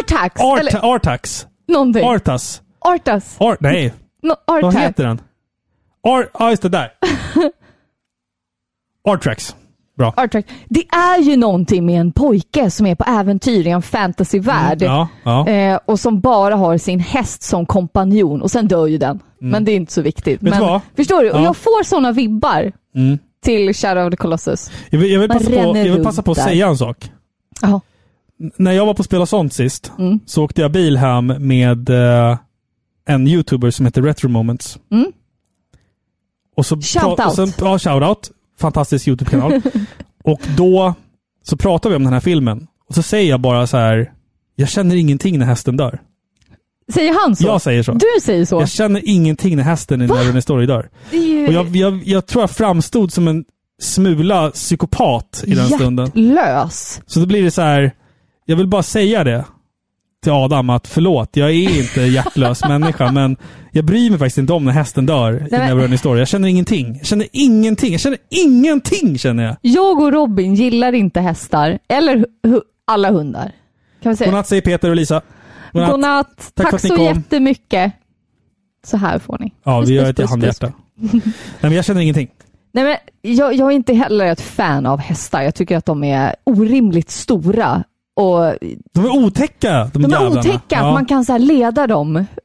[0.00, 0.40] Artax!
[0.40, 1.46] Art, eller Artax?
[1.68, 2.04] någonting.
[2.04, 2.62] Artas?
[2.80, 3.36] Artas.
[3.40, 3.92] Ar, nej,
[4.22, 5.20] No, vad heter den?
[6.04, 6.90] Ar, ja, just det där.
[9.08, 9.56] Artrax.
[9.98, 10.14] Bra.
[10.16, 10.48] Artax.
[10.68, 14.82] Det är ju någonting med en pojke som är på äventyr i en fantasyvärld.
[14.82, 15.48] Ja, ja.
[15.48, 19.20] Eh, och som bara har sin häst som kompanjon och sen dör ju den.
[19.38, 20.42] Men det är inte så viktigt.
[20.42, 20.58] Mm.
[20.60, 20.80] Men?
[20.96, 21.30] Förstår du?
[21.30, 21.44] Och Ja.
[21.44, 23.18] jag får sådana vibbar Mm.
[23.42, 24.70] Till Shadow of the Colossus.
[24.90, 27.10] Jag vill, jag vill, passa, på, jag vill passa på att säga en sak.
[27.62, 27.80] Jaha.
[28.40, 30.20] N- När jag var på Spela sånt sist Mm.
[30.26, 32.38] så åkte jag bil hem med eh,
[33.08, 34.78] en YouTuber som heter Retro Moments.
[34.90, 35.12] Mm.
[36.56, 37.54] Och så Shout pra- och sen, out.
[37.60, 38.30] Ja, shoutout.
[38.58, 39.60] Fantastisk YouTube-kanal.
[40.24, 40.94] och då
[41.42, 42.66] så pratar vi om den här filmen.
[42.88, 44.12] Och så säger jag bara så här.
[44.56, 46.00] Jag känner ingenting när hästen dör.
[46.92, 47.46] Säger han så?
[47.46, 47.92] Jag säger så.
[47.92, 48.60] Du säger så?
[48.60, 50.88] Jag känner ingenting när hästen i Neverending Story dör.
[51.10, 53.44] Det är ju Och jag, jag, jag tror jag framstod som en
[53.82, 56.10] smula psykopat i den stunden.
[56.14, 57.00] hjärtlös.
[57.06, 57.92] Så då blir det så här.
[58.44, 59.44] Jag vill bara säga det
[60.22, 63.36] till Adam att förlåt, jag är inte hjärtlös människa, men
[63.72, 66.18] jag bryr mig faktiskt inte om när hästen dör i men- Neverending Story.
[66.18, 66.94] Jag känner ingenting.
[66.96, 67.92] Jag känner ingenting.
[67.92, 69.56] Jag känner ingenting, känner jag.
[69.60, 72.26] Jag och Robin gillar inte hästar, eller
[72.86, 73.52] alla hundar.
[74.02, 74.30] Kan vi säga.
[74.30, 75.20] Godnatt säger Peter och Lisa.
[75.72, 75.90] Godnatt.
[75.92, 76.50] Godnatt.
[76.54, 77.04] Tack Tack, ni så kom.
[77.04, 77.92] jättemycket.
[78.86, 79.52] Så här får ni.
[79.64, 80.72] Ja, Puss, vi gör puss, ett puss, handhjärta.
[80.94, 81.22] Nej,
[81.60, 82.28] men jag känner ingenting.
[82.72, 82.96] Nej, men
[83.36, 85.42] jag, jag är inte heller ett fan av hästar.
[85.42, 87.84] Jag tycker att de är orimligt stora.
[88.16, 88.54] Och
[88.94, 90.40] De är otäcka, de, de är jävlarna.
[90.40, 92.24] otäcka, Ja, att man kan så leda dem.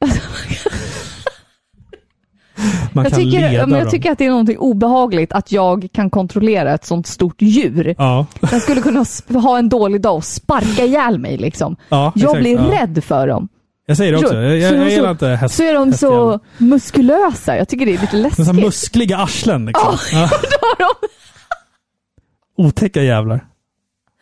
[2.92, 3.90] man Jag kan tycker, leda men jag dem.
[3.90, 7.94] tycker att det är någonting obehagligt att jag kan kontrollera ett sånt stort djur.
[7.98, 9.04] Ja, Jag skulle kunna
[9.42, 11.36] ha en dålig dag och sparka ihjäl mig.
[11.36, 11.76] Liksom.
[11.88, 12.82] ja Jag exakt, blir ja.
[12.82, 13.48] rädd för dem.
[13.86, 14.28] Jag säger det också.
[14.28, 16.40] Så- Jag, jag, jag gillar inte häst, Så är de så hästjävlar.
[16.58, 17.56] muskulösa.
[17.56, 18.64] Jag tycker det är lite De har läskigt.
[18.64, 19.96] muskliga arslen liksom.
[20.12, 20.28] Ja.
[20.42, 21.08] Då har de-
[22.66, 23.44] Otäcka jävlar.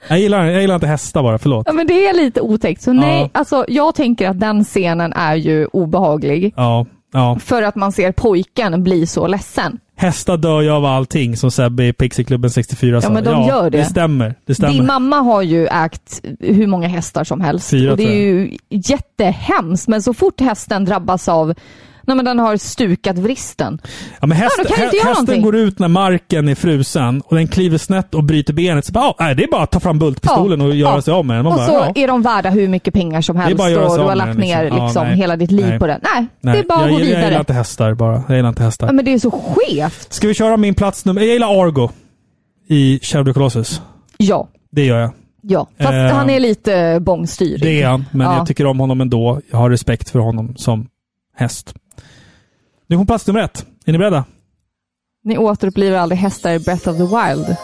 [0.09, 1.67] Jag gillar, jag gillar inte hästar bara, förlåt.
[1.67, 2.83] Ja, men det är lite otäckt.
[2.83, 3.29] Så nej, Ja.
[3.33, 6.53] alltså jag tänker att den scenen är ju obehaglig.
[6.57, 7.39] Ja, ja.
[7.39, 9.79] För att man ser pojken bli så ledsen.
[9.97, 13.11] Hästar dör ju av allting, som Sebbe i Pixieklubben 64 sa.
[13.11, 13.79] men de gör det.
[13.79, 14.35] Det stämmer.
[14.47, 14.73] Det stämmer.
[14.75, 17.71] Din mamma har ju ägt hur många hästar som helst.
[17.71, 19.89] Fyra, och det är ju jättehemskt.
[19.89, 21.55] Men så fort hästen drabbas av,
[22.07, 23.79] nej men den har stukat vristen.
[24.21, 25.43] Ja, men häst, Ja, hästen någonting.
[25.43, 28.85] går ut när marken är frusen och den kliver snett och bryter benet.
[28.87, 31.03] Så bara, ja, nej, det är bara att ta fram bultpistolen och göra ja.
[31.03, 31.45] sig av med den.
[31.45, 32.03] Man och bara, så ja.
[32.03, 34.79] är de värda hur mycket pengar som helst och du har lagt den, ner liksom.
[34.79, 35.17] Ja, liksom nej.
[35.17, 35.79] hela ditt liv Nej.
[35.79, 36.01] på det.
[36.03, 37.39] Nej, Nej, det är bara jag, att gå jag, jag gillar vidare.
[37.41, 38.23] inte hästar bara.
[38.29, 38.87] Jag gillar inte hästar.
[38.87, 40.13] Ja, men det är så skevt.
[40.13, 41.21] Ska vi köra min plats nummer...
[41.21, 41.89] Jag gillar Argo
[42.69, 43.83] i Shadow Colossus.
[44.17, 45.11] Ja, Det gör jag.
[45.43, 45.67] ja.
[45.79, 47.61] Fast Ehm, han är lite bångstyrig.
[47.63, 48.37] Det är han, men Ja.
[48.37, 49.41] jag tycker om honom ändå.
[49.51, 50.87] Jag har respekt för honom som
[51.37, 51.75] häst.
[52.87, 53.67] Nu på plats nummer ett.
[53.87, 54.25] Är ni beredda?
[55.25, 57.57] Ni återupplivar aldrig hästar i Breath of the Wild?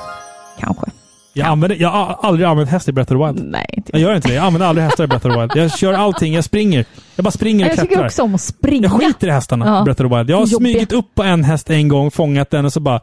[0.59, 0.87] Kanske.
[1.35, 3.51] Jag, använder, jag har aldrig använt häst i Breath of the Wild.
[3.51, 4.35] Nej, inte Jag gör inte det.
[4.35, 5.51] Jag använder aldrig hästar i Breath of the Wild.
[5.55, 6.35] Jag kör allting.
[6.35, 6.85] Jag springer.
[7.17, 8.07] Jag bara springer och Jag tycker klättrar.
[8.07, 8.83] också om att springa.
[8.83, 9.81] Jag skiter i hästarna Ja.
[9.81, 10.31] i Breath of the Wild.
[10.31, 13.01] Jag har smugit upp på en häst en gång, fångat den och så bara...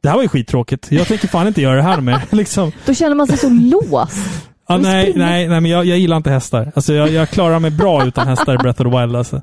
[0.00, 0.86] Det här var ju skittråkigt.
[0.92, 2.20] Jag tänker fan inte göra det här mer.
[2.30, 2.72] liksom.
[2.86, 4.42] Då känner man sig så låst.
[4.68, 6.72] Ja, nej, nej, nej, men jag, jag gillar inte hästar.
[6.74, 9.16] Alltså, jag, jag klarar mig bra utan hästar i Breath of the Wild.
[9.16, 9.42] Alltså.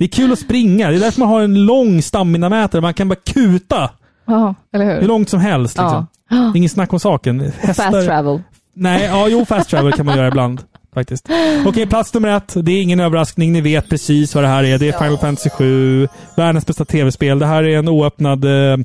[0.00, 0.90] Det är kul att springa.
[0.90, 2.80] Det är därför man har en lång stamina-mätare.
[2.80, 3.90] Man kan bara kuta
[4.26, 5.00] Ja, eller hur?
[5.00, 5.78] hur långt som helst.
[5.78, 6.06] Liksom.
[6.30, 7.52] Det är Ingen snack om saken.
[7.58, 7.90] Hästar...
[7.90, 8.42] Fast travel.
[8.74, 10.62] Nej, ja, jo, fast travel kan man göra ibland.
[10.94, 11.28] Faktiskt.
[11.66, 12.54] Okej, plats nummer ett.
[12.56, 13.52] Det är ingen överraskning.
[13.52, 14.78] Ni vet precis vad det här är.
[14.78, 16.08] Det är Final Fantasy 7.
[16.36, 17.38] Världens bästa tv-spel.
[17.38, 18.76] Det här är en oöppnad eh,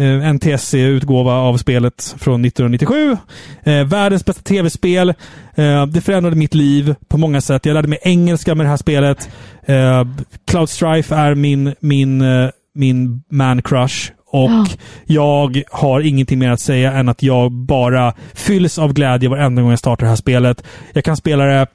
[0.00, 3.16] eh, NTSC-utgåva av spelet från 1997.
[3.62, 5.08] Eh, världens bästa tv-spel.
[5.54, 7.66] Eh, det förändrade mitt liv på många sätt.
[7.66, 9.28] Jag lärde mig engelska med det här spelet.
[9.66, 10.04] Eh,
[10.46, 14.10] Cloud Strife är min, min, eh, min man crush.
[14.32, 14.66] Och Ja.
[15.04, 19.70] jag har ingenting mer att säga än att jag bara fylls av glädje varenda gång
[19.70, 20.64] jag startar det här spelet.
[20.92, 21.66] Jag kan spela det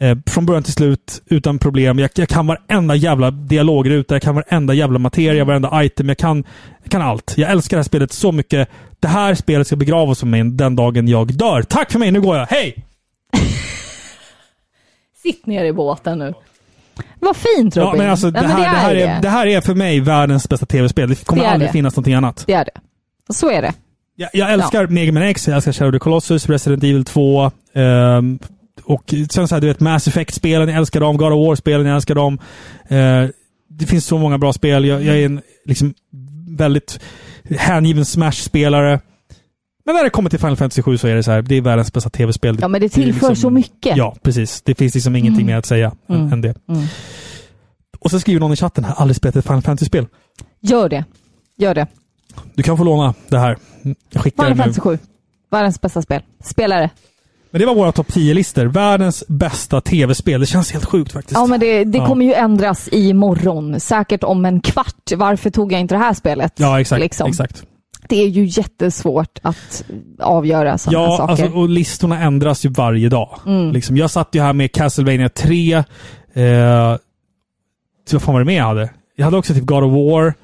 [0.00, 1.98] eh, från början till slut utan problem.
[1.98, 6.08] Jag, jag kan varenda jävla dialogruta, jag kan varenda jävla materia, varenda item.
[6.08, 6.44] Jag kan,
[6.82, 7.34] jag kan allt.
[7.36, 8.68] Jag älskar det här spelet så mycket.
[9.00, 11.62] Det här spelet ska begravas för mig den dagen jag dör.
[11.62, 12.46] Tack för mig, nu går jag.
[12.46, 12.84] Hej!
[15.22, 16.34] Sitt ner i båten nu.
[17.20, 17.98] Vad fint Ja, Robin.
[17.98, 19.02] men alltså, det, Ja, men här, det, här det.
[19.02, 21.08] är, det här är för mig världens bästa tv-spel.
[21.08, 21.72] Det kommer Det aldrig det.
[21.72, 22.44] finnas någonting annat.
[22.46, 23.32] Det är det.
[23.34, 23.72] Så är det.
[24.16, 27.50] Jag, jag älskar Mega Man X, jag älskar Shadow of the Colossus, Resident Evil 2.
[27.74, 28.38] ehm,
[28.90, 31.16] och sen så här, du vet, Mass Effect-spelen, jag älskar dem.
[31.16, 32.38] God of War-spelen, jag älskar dem.
[32.88, 33.26] Eh,
[33.68, 34.84] det finns så många bra spel.
[34.84, 35.94] Jag, jag är en liksom,
[36.48, 37.00] väldigt
[37.50, 39.00] hängiven Smash-spelare.
[39.84, 41.60] Men när det kommer till Final Fantasy 7 så är det så här, det är
[41.60, 42.58] världens bästa tv-spel.
[42.60, 43.96] Ja, men det tillför så mycket.
[43.96, 44.62] Ja, precis.
[44.62, 45.46] Det finns liksom ingenting Mm.
[45.46, 46.32] mer att säga än, Mm.
[46.32, 46.54] än det.
[46.68, 46.82] Mm.
[47.98, 50.06] Och så skriver någon i chatten här, aldrig spelat ett Final Fantasy-spel.
[50.60, 51.04] Gör det.
[51.58, 51.86] Gör det.
[52.54, 53.56] Du kan få låna det här.
[54.10, 54.62] Jag skickar Final det.
[54.62, 54.98] Fantasy 7.
[55.50, 56.22] Världens bästa spel.
[56.44, 56.90] Spelare.
[57.50, 58.64] Men det var våra topp 10-listor.
[58.66, 60.40] Världens bästa tv-spel.
[60.40, 61.32] Det känns helt sjukt faktiskt.
[61.40, 62.06] Ja, men det, det Ja.
[62.06, 63.80] kommer ju ändras imorgon.
[63.80, 65.12] Säkert om en kvart.
[65.16, 66.52] Varför tog jag inte det här spelet?
[66.56, 67.00] Ja, exakt.
[67.02, 67.28] Liksom.
[67.28, 67.64] exakt.
[68.08, 69.84] Det är ju jättesvårt att
[70.20, 71.30] avgöra sådana Ja, saker.
[71.30, 73.38] alltså, och listorna ändras ju varje dag.
[73.46, 73.72] Mm.
[73.72, 75.72] Liksom, jag satt ju här med Castlevania 3.
[75.74, 76.96] Eh,
[78.12, 78.90] vad fan var det mer jag hade?
[79.16, 80.34] Jag hade också typ God of War.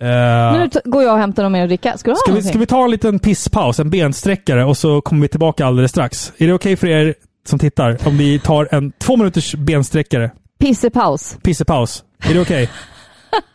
[0.00, 1.98] Eh, Nu går jag och hämtar något mer att dricka.
[1.98, 5.00] Ska du ha ska, vi, ska vi ta en liten pisspaus, en bensträckare och så
[5.00, 6.32] kommer vi tillbaka alldeles strax.
[6.36, 7.14] Är det okej för er
[7.46, 10.30] som tittar om vi tar en två minuters bensträckare?
[10.58, 11.38] Pissepaus.
[11.42, 12.04] Pissepaus.
[12.30, 12.70] Är det okej?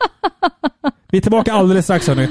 [1.11, 2.27] vi är tillbaka alldeles strax hörni.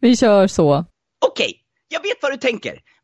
[0.00, 0.84] Vi kör så.
[1.26, 1.52] Okej,
[1.88, 2.72] jag vet vad du tänker.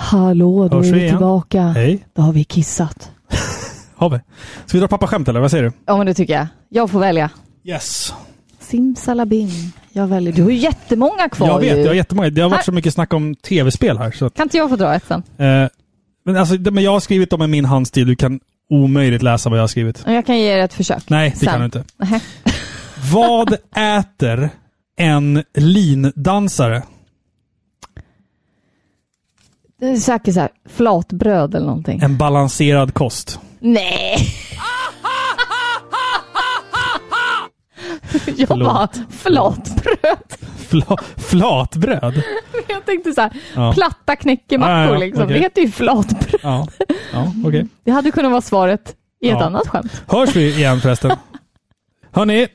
[0.00, 1.10] Hallå, då Hörs är vi igen?
[1.10, 1.62] tillbaka.
[1.62, 2.06] Hej.
[2.14, 3.10] Då har vi kissat.
[3.94, 4.16] Har vi?
[4.66, 5.72] Ska vi dra pappaskämt eller vad säger du?
[5.86, 6.46] Ja, men det tycker jag.
[6.68, 7.30] Jag får välja.
[7.64, 8.14] Yes.
[8.60, 9.48] Simsalabim.
[9.92, 10.32] Jag väljer.
[10.32, 11.80] Du har ju jättemånga kvar Jag vet, ju.
[11.80, 12.30] jag har jättemånga.
[12.30, 14.10] Det har varit Här- så mycket snack om tv-spel här.
[14.10, 15.22] Så att, Kan inte jag få dra ett sen?
[15.38, 15.68] eh,
[16.24, 18.06] men, alltså, det- men jag har skrivit dem i min handstil.
[18.06, 18.40] Du kan
[18.70, 20.04] omöjligt läsa vad jag har skrivit.
[20.06, 21.08] Jag kan ge er ett försök.
[21.10, 21.48] Nej, det sen.
[21.48, 21.84] kan du inte.
[21.96, 22.20] Nähä.
[23.12, 24.50] Vad äter
[24.96, 26.82] en lindansare?
[30.00, 32.00] Säkert så här, flatbröd eller någonting.
[32.02, 33.40] En balanserad kost.
[33.60, 34.16] Nej!
[38.36, 38.68] jag Förlåt.
[38.68, 40.36] bara, flatbröd.
[40.68, 42.22] Fla, flatbröd?
[42.68, 43.72] Jag tänkte så här, Ja.
[43.72, 45.24] platta knäckemackor Ja, ja, ja, liksom.
[45.24, 45.36] okej.
[45.36, 46.40] Det heter ju flatbröd.
[46.42, 46.66] Ja,
[47.12, 47.66] ja okej.
[47.84, 50.02] Det hade kunnat vara svaret i ett annat skämt.
[50.06, 51.10] Hörs vi igen förresten?
[52.12, 52.46] Hörni,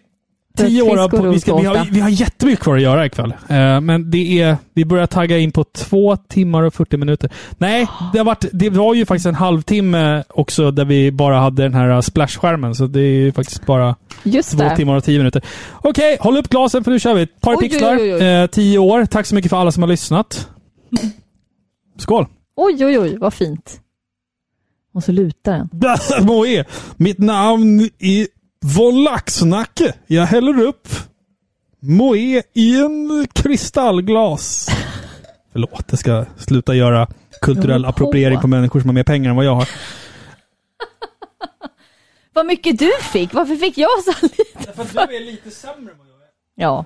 [0.55, 3.33] tio år av, vi, ska, vi, har, vi har jättemycket kvar att göra ikväll.
[3.47, 7.29] Eh, men det är, vi börjar tagga in på två timmar och 40 minuter.
[7.57, 11.63] Nej, det, har varit, det var ju faktiskt en halvtimme också där vi bara hade
[11.63, 12.75] den här uh, splash-skärmen.
[12.75, 14.75] Så det är ju faktiskt bara Just två det.
[14.75, 15.41] timmar och tio minuter.
[15.73, 17.21] Okej, håll upp glasen för nu kör vi.
[17.21, 18.23] Ett par Oj, oj, pixlar, oj, oj.
[18.23, 19.05] Eh, tio år.
[19.05, 20.49] Tack så mycket för alla som har lyssnat.
[21.97, 22.25] Skål!
[22.55, 23.79] Oj, oj, oj, vad fint.
[24.93, 25.69] Och så lutar den.
[26.25, 26.65] Moe,
[26.97, 28.27] mitt namn är
[28.65, 29.93] Von Laxnacke.
[30.07, 30.87] Jag häller upp
[31.79, 34.69] Moe i en kristallglas.
[35.51, 37.07] Förlåt, jag ska sluta göra
[37.41, 37.89] kulturell på.
[37.89, 39.69] appropriering på människor som har mer pengar än vad jag har.
[42.33, 43.33] Vad mycket du fick!
[43.33, 44.73] Varför fick jag så lite?
[44.73, 46.27] För att du är lite sämre än vad jag är.
[46.55, 46.85] Ja.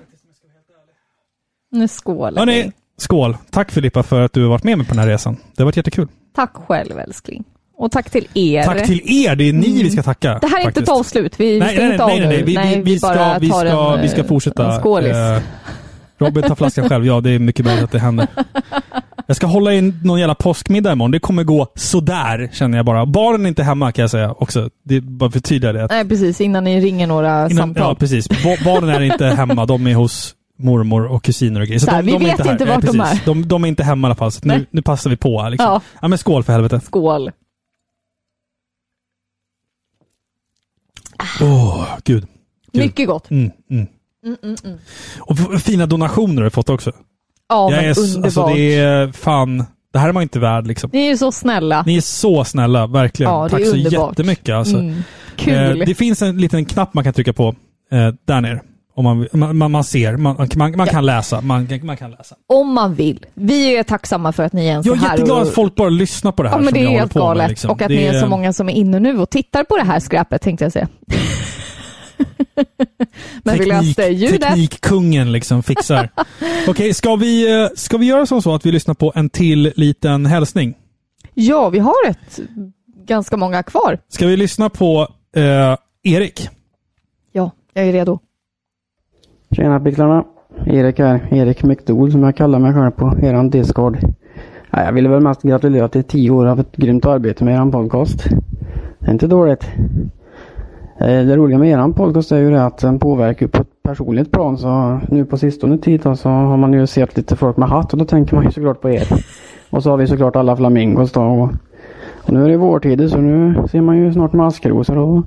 [1.70, 2.72] Nu skålar Hörni, vi.
[2.96, 3.36] skål.
[3.50, 5.36] Tack Filippa för att du har varit med mig på den här resan.
[5.56, 6.08] Det har varit jättekul.
[6.34, 7.44] Tack själv älskling.
[7.80, 8.62] Och tack till er.
[8.64, 9.36] Tack till er!
[9.36, 9.78] Det är ni Mm.
[9.82, 10.38] vi ska tacka.
[10.40, 11.34] Det här är inte ett avslut.
[11.40, 12.42] Vi, vi Nej, stänger nej, inte nej, nej, nej.
[12.42, 14.72] Vi, Nej, vi, vi, ska, vi, ska, en, vi ska eh, fortsätta.
[14.74, 15.16] En skålis.
[15.16, 15.38] Eh,
[16.18, 17.06] Robin tar flaskan själv.
[17.06, 18.26] Ja, det är mycket möjligt att det händer.
[19.26, 21.10] Jag ska hålla in någon jävla påskmiddag imorgon.
[21.10, 23.06] Det kommer gå sådär, känner jag bara.
[23.06, 24.68] Barnen är inte hemma kan jag säga också.
[24.84, 25.86] Det är bara för tydliga det.
[25.90, 26.40] Nej, precis.
[26.40, 27.82] Innan ni ringer några Innan, samtal.
[27.82, 28.28] ja, precis.
[28.28, 29.66] Ba- Barnen är inte hemma.
[29.66, 31.80] De är hos mormor och kusiner och grejer.
[31.80, 33.20] Så här, vi är vet inte Nej, vart de precis.
[33.22, 33.26] är.
[33.26, 34.32] De, de är inte hemma i alla fall.
[34.32, 34.66] Så nu, Nej.
[34.70, 35.68] nu passar vi på här liksom.
[35.72, 35.80] Ja.
[36.02, 36.08] Ja.
[36.08, 36.80] men skål för helvete.
[36.86, 37.30] Skål.
[41.40, 42.26] Åh, gud.
[42.72, 42.82] gud.
[42.82, 43.30] Mycket gott.
[43.30, 43.86] Mm, mm.
[44.26, 44.78] Mm, mm, mm.
[45.20, 46.92] Och fina donationer har jag fått också.
[47.48, 48.24] Ja, jag men är, underbart.
[48.24, 49.64] Alltså det är fan...
[49.92, 50.90] Det här är man inte värd liksom.
[50.92, 51.82] Ni är så snälla.
[51.86, 53.32] Ni är så snälla, verkligen.
[53.32, 54.10] Ja, Tack så underbart.
[54.10, 54.54] jättemycket.
[54.54, 54.76] Alltså.
[54.76, 55.02] Mm.
[55.36, 55.80] Kul.
[55.80, 57.54] Eh, det finns en liten knapp man kan trycka på
[57.92, 58.60] eh, där nere.
[58.94, 61.40] Om man, man, man, ser, man, man, man kan läsa.
[61.40, 62.36] Man, man kan läsa.
[62.46, 63.26] Om man vill.
[63.34, 65.10] Vi är tacksamma för att ni ens är Jag är här.
[65.10, 67.18] jätteglad och- att folk bara lyssnar på det här Ja, men det är helt på
[67.18, 67.26] med.
[67.26, 67.48] galet.
[67.50, 67.70] Liksom.
[67.70, 69.84] Och att det ni är så många som är inne nu och tittar på det
[69.84, 70.88] här skräpet, tänkte jag säga.
[73.44, 74.40] Men vi löste ljudet.
[74.42, 76.08] Teknikkungen liksom fixar.
[76.68, 79.72] Okej, ska, vi, eh, ska vi göra som så att vi lyssnar på en till
[79.76, 80.74] liten hälsning?
[81.34, 82.40] Ja, vi har ett
[83.06, 83.98] ganska många kvar.
[84.08, 86.48] Ska vi lyssna på eh, Erik?
[87.32, 88.18] Ja, jag är redo.
[89.56, 90.24] Tjena picklarna!
[90.66, 91.28] Erik här.
[91.30, 93.98] Erik McDool som jag kallar mig själv på eran Discord.
[94.70, 97.70] Ja, jag ville väl mest gratulera till 10 år av ett grymt arbete med eran
[97.70, 98.24] podcast.
[98.98, 99.70] Det är inte dåligt.
[101.00, 104.32] Eh, det roliga med eran podcast är ju det att den påverkar på ett personligt
[104.32, 104.58] plan.
[104.58, 107.92] Så nu på sistone tid då, så har man ju sett lite folk med hatt
[107.92, 109.08] och då tänker man ju såklart på er.
[109.70, 111.22] Och så har vi såklart alla flamingos då.
[111.22, 111.50] Och,
[112.26, 115.22] och nu är det vårtider så nu ser man ju snart maskrosor och då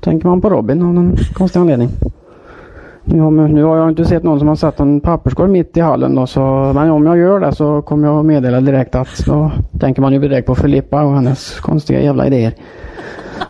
[0.00, 1.88] tänker man på Robin av någon konstig anledning.
[3.10, 5.80] Nu har, nu har jag inte sett någon som har satt en papperskorg mitt i
[5.80, 6.40] hallen då, så,
[6.74, 10.18] men om jag gör det så kommer jag meddela direkt att då tänker man ju
[10.18, 12.54] direkt på Filippa och hennes konstiga jävla idéer.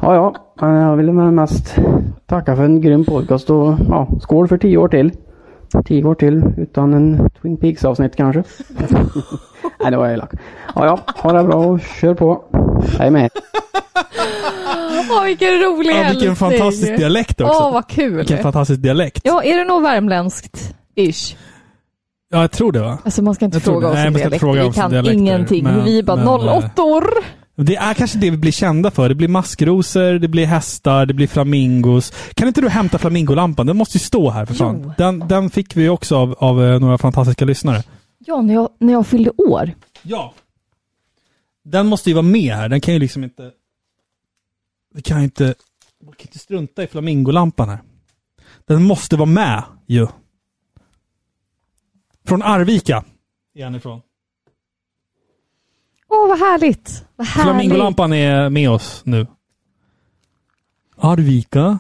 [0.01, 1.77] Ja, ja, men jag vill mest
[2.27, 5.13] tacka för en grym podcast och ja, skål för tio år till.
[5.85, 8.43] Tio år till utan en Twin Peaks avsnitt kanske.
[9.81, 10.31] Nej, det var elak.
[10.75, 12.45] Ja, ja, ha det bra och kör på.
[12.99, 13.31] Hej med er.
[15.11, 17.55] Åh, vilken rolig Ja, vilken fantastisk dialekt också.
[17.63, 18.17] Åh, vad kul.
[18.17, 19.21] Vilken fantastisk dialekt.
[19.25, 20.75] Ja, är det nog värmländskt?
[20.95, 21.37] Ish.
[22.31, 22.99] Ja, jag tror det va?
[23.05, 24.39] Alltså man ska inte Jag fråga oss Nej, om man ska inte dialekter.
[24.47, 25.65] fråga Vi oss om kan dialekter, ingenting.
[25.65, 27.05] men- vi är bara men, 08 år.
[27.61, 29.09] Det är kanske det vi blir kända för.
[29.09, 32.13] Det blir maskrosor, det blir hästar, det blir flamingos.
[32.35, 33.67] Kan inte du hämta flamingolampan?
[33.67, 34.93] Den måste ju stå här för fan.
[34.99, 37.83] Den, den fick vi också av, av eh, några fantastiska lyssnare.
[38.19, 39.71] Ja, när jag, när jag fyllde år.
[40.03, 40.35] Ja.
[41.65, 42.69] Den måste ju vara med här.
[42.69, 43.51] Den kan ju liksom inte...
[44.95, 45.55] Vi kan ju inte...
[46.05, 47.79] Man kan inte strunta i flamingolampan här.
[48.67, 50.07] Den måste vara med ju.
[52.27, 53.05] Från Arvika
[53.55, 54.01] är han ifrån.
[56.11, 57.05] Åh, vad härligt.
[57.17, 57.45] Vad härligt.
[57.45, 59.27] Flamingolampan är med oss nu.
[61.01, 61.79] Arvika?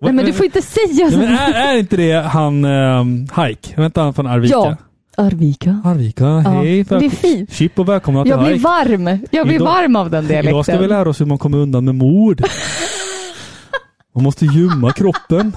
[0.00, 1.18] Nej, men du får inte säga Ja, så.
[1.18, 3.80] men är, är inte det han um, Hike?
[3.80, 4.54] Vänta, han från Arvika?
[4.54, 4.76] Ja.
[5.16, 5.80] Arvika.
[5.84, 6.84] Arvika, Ja, hej.
[6.84, 7.52] det är fint.
[7.52, 8.62] Chip och välkomna till Jag blir Hike.
[8.62, 9.26] varm.
[9.30, 10.34] Jag blir Idag- varm av den Idag
[10.64, 10.88] ska vi dialekten.
[10.88, 12.42] lära oss hur man kommer undan med mord.
[14.14, 15.56] Man måste gömma kroppen.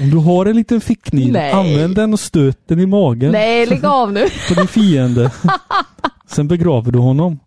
[0.00, 1.52] Om du har en liten fickkniv, Nej.
[1.52, 3.32] använd den och stöt den i magen.
[3.32, 4.26] Nej, lägg av nu.
[4.48, 5.30] På din fiende.
[6.30, 7.38] Sen begraver du honom.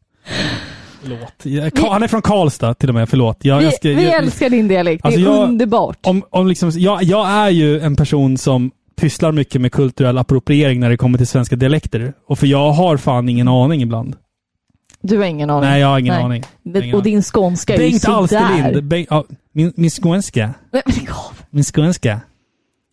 [1.02, 1.34] Förlåt.
[1.44, 3.38] Jag- Ka- Han är från Karlstad till och med, förlåt.
[3.46, 5.06] Jag, Vi, jag ska, vi jag, älskar din dialekt.
[5.06, 5.98] Alltså, det är jag- underbart.
[6.04, 10.80] om, om liksom, jag, jag är ju en person som pysslar mycket med kulturell appropriering
[10.80, 12.14] när det kommer till svenska dialekter.
[12.28, 14.16] Och för jag har fan ingen aning ibland.
[15.02, 15.70] Du har ingen aning.
[15.70, 16.44] Nej, jag har ingen aning.
[16.64, 18.18] Det- Ingen Och din skånska är ju sådär.
[18.18, 18.84] Alsterlind.
[18.84, 20.54] Bengt, ja, min, min skånska.
[21.50, 22.22] Min skånska.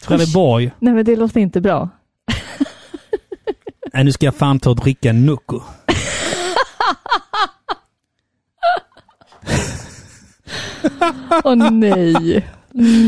[0.03, 0.71] Trelleborg.
[0.79, 1.89] Nej, men det låter inte bra.
[3.95, 5.61] Nej, nu ska jag fan ta och dricka en Nocco.
[11.45, 12.47] Åh nej.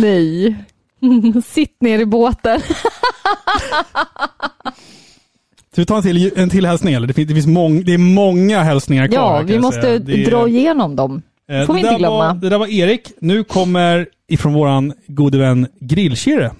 [0.00, 0.56] Nej.
[1.44, 2.60] Sitt ner i båten.
[5.72, 7.06] Ska vi ta en till, en till hälsning eller?
[7.06, 9.16] Det finns, det finns mång, det är många hälsningar kvar.
[9.18, 9.98] Ja, här, vi måste.
[9.98, 11.22] Det är- dra igenom dem.
[11.48, 12.16] Eh, får vi det inte glömma.
[12.16, 13.12] Var, det där var Erik.
[13.20, 16.50] Nu kommer ifrån våran gode vän Grillkirre.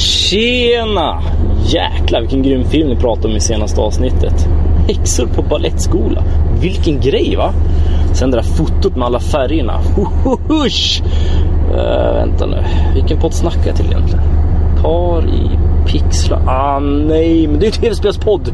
[0.00, 1.22] Tjena!
[1.64, 4.48] Jäklar vilken grym film ni pratade om i senaste avsnittet.
[4.88, 6.22] Häxor på ballettskola.
[6.60, 7.52] Vilken grej va?
[8.14, 9.80] Sen det där fotot med alla färgerna.
[9.96, 11.02] Hohohosh!
[11.72, 12.64] Uh, eh, vänta nu.
[12.94, 14.24] Vilken podd snackar jag till egentligen?
[14.82, 15.50] Par i
[15.86, 16.40] pixlar.
[16.46, 18.48] Ah nej, men det är ju tv-spelspodd.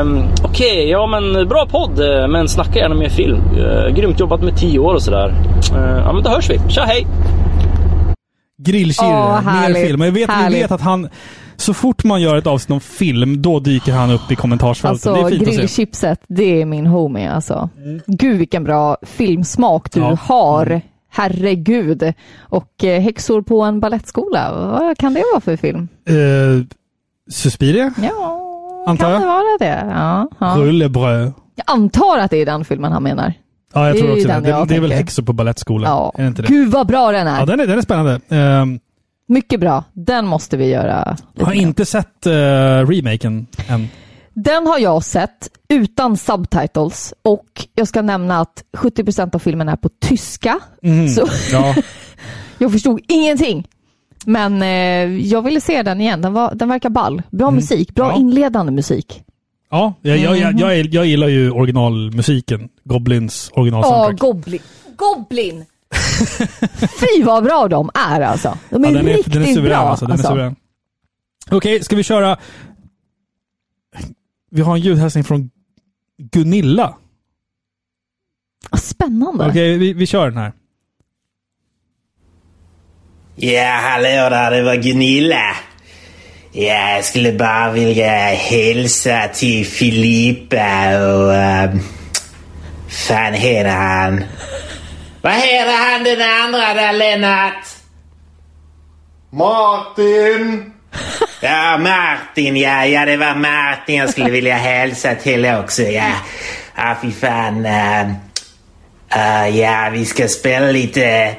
[0.00, 2.00] Um, Okej, ja men bra podd.
[2.00, 3.40] Eh, men snacka gärna mer film.
[3.58, 5.34] Uh, grymt jobbat med tio år och sådär.
[5.74, 6.60] Uh, ja men då hörs vi.
[6.68, 7.06] Tja hej!
[8.62, 10.00] Grillkirre, mer film.
[10.00, 11.08] Jag vet, vi vet att han...
[11.56, 15.06] Så fort man gör ett avsnitt om film, då dyker han upp i kommentarsfältet.
[15.06, 15.60] Alltså det är fint att se.
[15.60, 17.68] grillchipset, det är min homie alltså.
[18.06, 20.18] Gud vilken bra filmsmak du Ja.
[20.22, 20.80] har.
[21.12, 22.12] Herregud.
[22.40, 25.88] Och eh, Häxor på en ballettskola, vad kan det vara för film?
[26.10, 26.64] Uh,
[27.30, 29.32] Suspiria, Ja, antar kan det jag?
[29.34, 29.86] vara det?
[29.90, 30.54] Ja, ja.
[30.58, 31.32] Rullebröd.
[31.54, 33.32] Jag antar att det är den filmen han menar.
[33.74, 34.40] Ja, jag Det tror också det.
[34.40, 35.88] Det, det är väl häxor på ballettskola?
[35.88, 36.12] Ja.
[36.16, 36.48] Är det inte det?
[36.48, 37.38] Gud vad bra den är!
[37.40, 38.20] Ja, den är, den är spännande.
[38.28, 38.80] Ehm,
[39.28, 39.84] Mycket bra.
[39.92, 41.16] Den måste vi göra.
[41.34, 43.88] jag har inte sett uh, remaken än.
[44.34, 49.76] Den har jag sett utan subtitles och jag ska nämna att 70% av filmen är
[49.76, 50.58] på tyska.
[50.82, 51.08] Mhm.
[51.08, 51.74] Så Ja.
[52.58, 53.68] jag förstod ingenting.
[54.26, 54.68] Men eh,
[55.26, 56.22] jag ville se den igen.
[56.22, 57.22] Den, var, den verkar ball.
[57.30, 57.94] Bra musik.
[57.94, 58.16] Bra Mm.
[58.16, 58.20] Ja.
[58.20, 59.22] inledande musik.
[59.70, 60.58] Ja, jag, jag, Mhm.
[60.58, 62.68] jag, jag, jag gillar ju originalmusiken.
[62.84, 64.18] Goblins Ja, originalsoundtrack.
[64.18, 64.60] Goblin.
[64.96, 65.64] Goblin!
[67.00, 68.58] Fy vad bra de är alltså.
[68.70, 69.88] De är, Ja, den är, riktigt den är suverän bra.
[69.90, 70.06] alltså.
[70.06, 70.56] Den är suverän.
[71.50, 72.38] Okej, ska vi köra...
[74.50, 75.50] Vi har en ljudhälsning från
[76.18, 76.96] Gunilla.
[78.82, 79.48] Spännande.
[79.48, 80.52] Okej, vi, vi kör den här.
[83.36, 85.56] Ja, hallå där, det var Gunilla.
[86.52, 91.30] Ja, jag skulle bara vilja hälsa till Filippa och...
[91.30, 91.80] Uh,
[92.88, 94.24] fan heter han?
[95.22, 97.66] Vad heter han den andra där, Lennart?
[99.32, 100.72] Martin!
[101.40, 106.12] Ja, Martin, ja, ja det var Martin jag skulle vilja hälsa till också, ja.
[106.76, 107.66] Ja, fy fan.
[107.66, 108.00] eh,
[109.10, 111.34] eh, ja, vi ska spela lite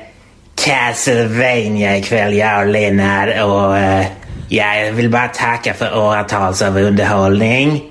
[0.65, 3.43] Castlevania ikväll, jag och Lennart.
[3.43, 4.05] Och eh,
[4.51, 7.83] ja, jag vill bara tacka för åratals av underhållning.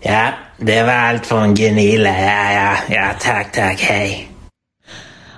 [0.00, 0.28] Ja,
[0.58, 2.08] det var allt från Gunilla.
[2.08, 4.28] Ja, ja, ja, tack, tack, hej.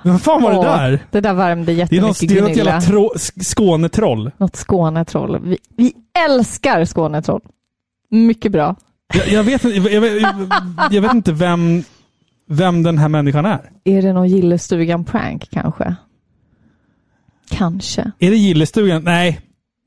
[0.03, 0.99] Vad fan var det Åh, där?
[1.11, 2.71] Det där värmde Det är jättemycket något, det är något Gunilla.
[2.71, 3.11] jävla tro,
[3.43, 4.31] Skånetroll.
[4.37, 5.39] Något Skånetroll.
[5.43, 5.93] Vi, vi
[6.25, 7.41] älskar Skånetroll.
[8.09, 8.75] Mycket bra.
[9.13, 10.51] Jag, jag, vet, inte- jag, jag,
[10.91, 11.83] jag vet inte vem,
[12.49, 13.69] vem den här människan är.
[13.83, 15.95] Är det någon Gillestugan-prank kanske?
[17.51, 18.11] Kanske.
[18.19, 19.03] Är det Gillestugan?
[19.03, 19.39] Nej,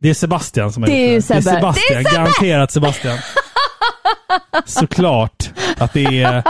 [0.03, 1.35] det är Sebastian som har Det är gjort det.
[1.35, 1.55] Det är.
[1.57, 3.19] Sebastian, Det är garanterat Sebastian.
[4.67, 6.43] Såklart att det är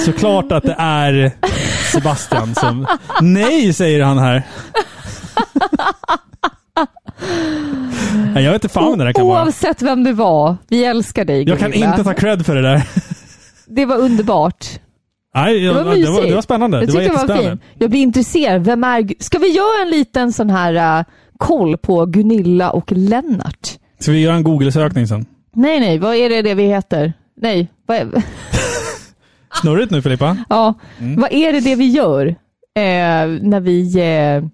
[0.00, 1.30] Såklart att det är
[1.92, 2.86] Sebastian som...
[3.20, 4.42] Nej, säger han här.
[8.34, 9.42] Nej, jag vet inte fan vem det där kan vara.
[9.44, 11.90] Oavsett vem det var, vi älskar dig Jag kan Gunilla.
[11.90, 12.82] inte ta cred för det där.
[13.66, 14.66] Det var underbart.
[15.34, 16.08] Nej, Det jag, var det, mysigt.
[16.10, 16.76] var, det var spännande.
[16.78, 17.62] Jag det var tyckte det var jättespännande.
[17.78, 18.64] Jag blir intresserad.
[18.64, 19.22] Vem är...
[19.22, 21.04] Ska vi göra en liten sån här uh,
[21.38, 23.68] koll på Gunilla och Lennart?
[23.98, 25.26] Ska vi göra en Google-sökning sen?
[25.54, 27.12] Nej, nej, vad är det, det vi heter?
[27.40, 28.08] Nej, vad är...
[29.62, 30.36] Snurrigt nu Filippa.
[30.48, 31.20] ja, Mm.
[31.20, 34.44] vad är det det vi gör eh, när vi eh,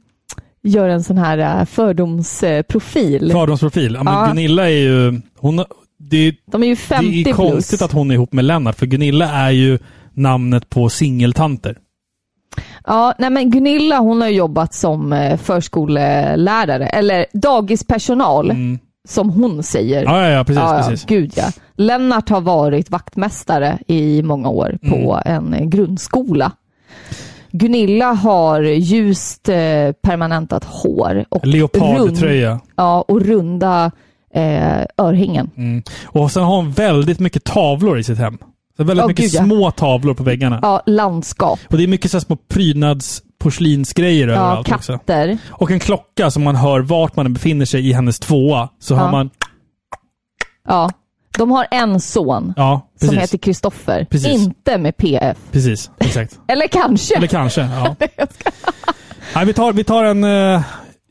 [0.72, 3.32] gör en sån här uh, fördomsprofil?
[3.32, 3.94] Fördomsprofil.
[3.94, 4.26] Ja, men Ja.
[4.26, 5.20] Gunilla är ju...
[5.38, 5.64] Hon,
[5.98, 7.36] det, De är ju 50 det är plus.
[7.36, 9.78] konstigt att hon är ihop med Lennart, för Gunilla är ju
[10.14, 11.78] namnet på singeltanter.
[12.86, 18.52] Ja, nej men Gunilla hon har jobbat som eh, förskolelärare, eller dagispersonal,
[19.08, 20.02] som hon säger.
[20.02, 20.14] Mm.
[20.14, 21.04] Ja, ja, ja, precis, precis.
[21.06, 21.44] Gud ja.
[21.76, 25.52] Lennart har varit vaktmästare i många år på Mm.
[25.54, 26.52] en grundskola.
[27.50, 29.56] Gunilla har ljust eh,
[30.02, 32.50] permanentat hår och, Leopardtröja.
[32.52, 33.90] rund- ja, och runda
[34.34, 35.50] eh, örhängen.
[35.56, 35.82] Mm.
[36.04, 38.38] Och sen har hon väldigt mycket tavlor i sitt hem.
[38.76, 39.44] Så väldigt Ja, mycket gud, ja.
[39.44, 40.58] små tavlor på väggarna.
[40.62, 41.60] Ja, landskap.
[41.70, 44.92] Och det är mycket så små prydnads porslinsgrejer Ja, överallt också.
[44.92, 45.38] katter.
[45.50, 48.68] Och en klocka som man hör vart man befinner sig i hennes tvåa.
[48.80, 48.98] Så Ja.
[48.98, 49.30] har man...
[50.68, 50.90] Ja.
[51.38, 54.06] De har en son Ja, som heter Kristoffer.
[54.26, 55.36] Inte med PF.
[55.52, 56.38] Precis, exakt.
[56.48, 57.16] Eller kanske.
[57.16, 57.96] Eller kanske, ja.
[59.34, 60.24] Nej, vi, tar, vi tar en...
[60.24, 60.60] eh,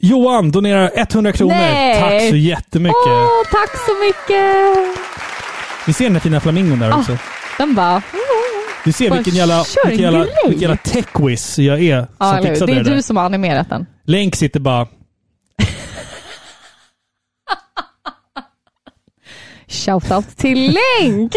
[0.04, 1.54] Johan donerar 100 kronor.
[1.54, 2.00] Nej.
[2.00, 2.96] Tack så jättemycket.
[3.08, 4.98] Åh, tack så mycket!
[5.88, 7.18] Vi ser den där fina flamingon där Ah, också.
[7.62, 8.02] Den bara...
[8.86, 12.74] Du ser Bara vilken jävla, vilken jävla, vilken jävla tech-whiz jag är Ja, som fixade
[12.74, 13.86] det är det du som har animerat den.
[14.04, 14.88] Länk sitter bara...
[19.68, 21.34] Shoutout till Länk!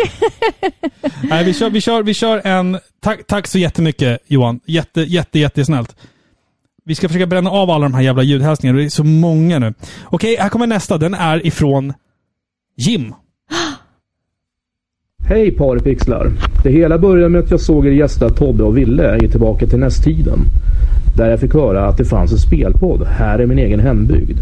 [1.23, 2.79] Nej, vi kör, vi kör, vi kör en...
[3.01, 4.61] Tack, tack så jättemycket Johan.
[4.67, 5.97] Jätte, jätte, jättesnällt.
[6.85, 8.79] Vi ska försöka bränna av alla de här jävla ljudhälsningarna.
[8.79, 9.75] Det är så många nu.
[10.05, 10.99] Okej, här kommer nästa.
[10.99, 11.95] Den är ifrån
[12.77, 13.15] Jim.
[15.27, 16.31] Hej parpixlar!
[16.63, 19.79] Det hela började med att jag såg er gästa Tobbe och Ville i Tillbaka till
[19.79, 20.39] nästtiden.
[21.17, 24.39] Där jag fick höra att det fanns en spelpodd här i min egen hembygd.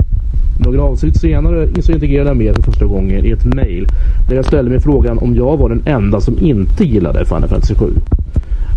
[0.64, 3.86] Några avsnitt senare så integrerade jag med för första gången i ett mail
[4.28, 7.74] där jag ställde mig frågan om jag var den enda som inte gillade Final Fantasy
[7.74, 7.86] 7.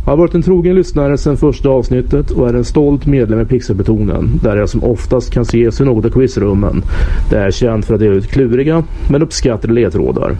[0.05, 4.39] Har varit en trogen lyssnare sedan första avsnittet och är en stolt medlem i Pixelbetonen
[4.43, 6.83] där jag som oftast kan ses i något av quizrummen.
[7.29, 10.35] Det är känt för att dela ut kluriga men uppskattade ledtrådar.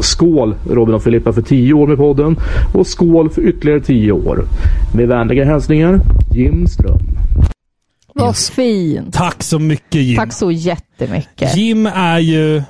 [0.00, 2.36] Skål Robin och Filippa för 10 år med podden
[2.74, 4.44] och skål för ytterligare 10 år.
[4.94, 6.00] Med vänliga hälsningar
[6.34, 7.00] Jim Ström.
[8.14, 9.14] Vad fint.
[9.14, 10.16] Tack så mycket Jim.
[10.16, 11.56] Tack så jättemycket.
[11.56, 12.62] Jim är ju...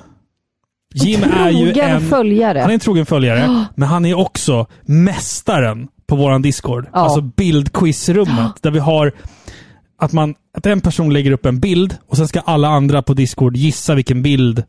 [0.93, 2.01] Jim är ju Trogen en...
[2.01, 2.59] följare.
[2.59, 3.65] Han är en trogen följare, Ja.
[3.75, 6.85] men han är också mästaren på våran Discord.
[6.93, 6.99] Ja.
[6.99, 9.11] Alltså bildquizrummet, där vi har
[9.99, 13.13] att, man, att en person lägger upp en bild och sen ska alla andra på
[13.13, 14.63] Discord gissa vilken bild,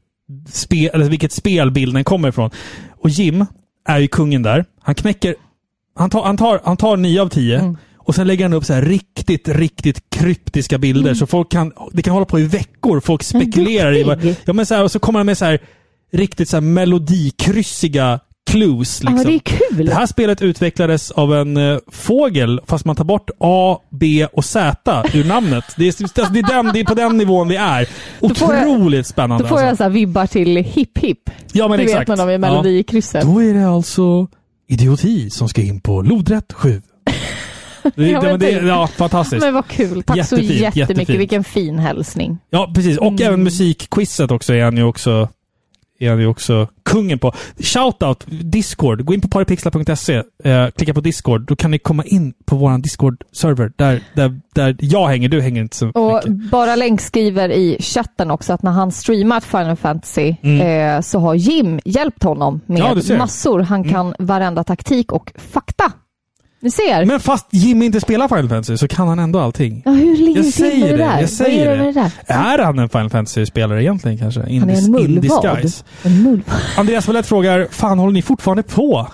[0.48, 2.50] spe, eller vilket spel bilden kommer ifrån.
[3.00, 3.46] Och Jim
[3.88, 4.64] är ju kungen där.
[4.80, 5.34] Han knäcker...
[5.94, 7.76] Han tar, han tar, han tar nio av tio Mm.
[7.98, 11.10] och sen lägger han upp så här riktigt, riktigt kryptiska bilder.
[11.10, 11.14] Mm.
[11.14, 11.72] Så folk kan...
[11.92, 13.00] Det kan hålla på i veckor.
[13.00, 14.36] Folk spekulerar i vad...
[14.44, 15.58] Ja, men så här, och så kommer han med så här
[16.12, 18.20] riktigt så här melodikryssiga
[18.50, 19.02] clues.
[19.02, 19.16] Liksom.
[19.18, 19.38] Ja, det är
[19.70, 19.86] kul.
[19.86, 24.44] Det här spelet utvecklades av en eh, fågel, fast man tar bort A, B och
[24.44, 25.64] Z ur namnet.
[25.76, 27.88] Det är, alltså, det, är den, det är på den nivån vi är.
[28.20, 29.44] Jag- Otroligt spännande.
[29.44, 29.84] Då får alltså.
[29.84, 31.30] jag så vibbar till Hipp Hipp.
[31.52, 32.00] Ja, men du exakt.
[32.10, 33.22] vet när de är melodikrysset.
[33.24, 34.26] Då är det alltså
[34.68, 36.82] idioti som ska in på lodrätt 7.
[37.94, 39.42] Det, Ja, men det, ja, fantastiskt.
[39.44, 40.02] Men vad kul.
[40.02, 40.76] Tack så Jättefint, jättemycket.
[40.76, 41.20] jättefint.
[41.20, 42.38] Vilken fin hälsning.
[42.50, 42.98] Ja, precis.
[42.98, 43.22] Och Mm.
[43.26, 45.28] även musikquizet också är han ju också
[46.02, 47.32] är han ju också kungen på.
[47.58, 49.04] Shoutout, Discord.
[49.04, 50.22] Gå in på paripixlar.se.
[50.44, 51.46] Eh, klicka på Discord.
[51.46, 53.72] Då kan ni komma in på vår Discord-server.
[53.76, 55.28] Där, där, där jag hänger.
[55.28, 56.50] Du hänger inte så Och mycket.
[56.50, 60.96] bara Länk skriver i chatten också att när han streamat Final Fantasy Mm.
[60.96, 63.04] eh, så har Jim hjälpt honom Ja, med.
[63.04, 63.18] Mm.
[63.18, 63.60] massor.
[63.60, 65.92] Han kan varenda taktik och fakta.
[66.62, 67.04] Ni ser.
[67.04, 69.82] Men fast Jimmy inte spelar Final Fantasy så kan han ändå allting.
[69.84, 71.14] ja, hur ligger Jag det till med det där?
[71.14, 71.84] Jag Vad säger är det det.
[71.84, 72.34] med det där?
[72.36, 74.48] Är han en Final Fantasy-spelare egentligen kanske?
[74.48, 75.72] In, Han är en mullvad.
[76.02, 76.56] En mullvad.
[76.76, 79.06] Andreas Wallett frågar, fan håller ni fortfarande på?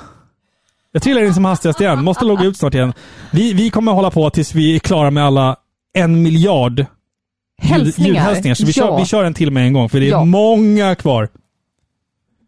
[0.92, 2.04] Jag trillar in som hastigast igen.
[2.04, 2.92] Måste logga ut snart igen.
[3.32, 5.56] Vi, vi kommer hålla på tills vi är klara med alla
[5.94, 6.86] en miljard ljud,
[7.70, 8.08] Hälsningar.
[8.08, 8.54] ljudhälsningar.
[8.54, 8.86] Så vi, Ja.
[8.86, 10.24] kör, vi kör en till med en gång, för det är Ja.
[10.24, 11.28] många kvar.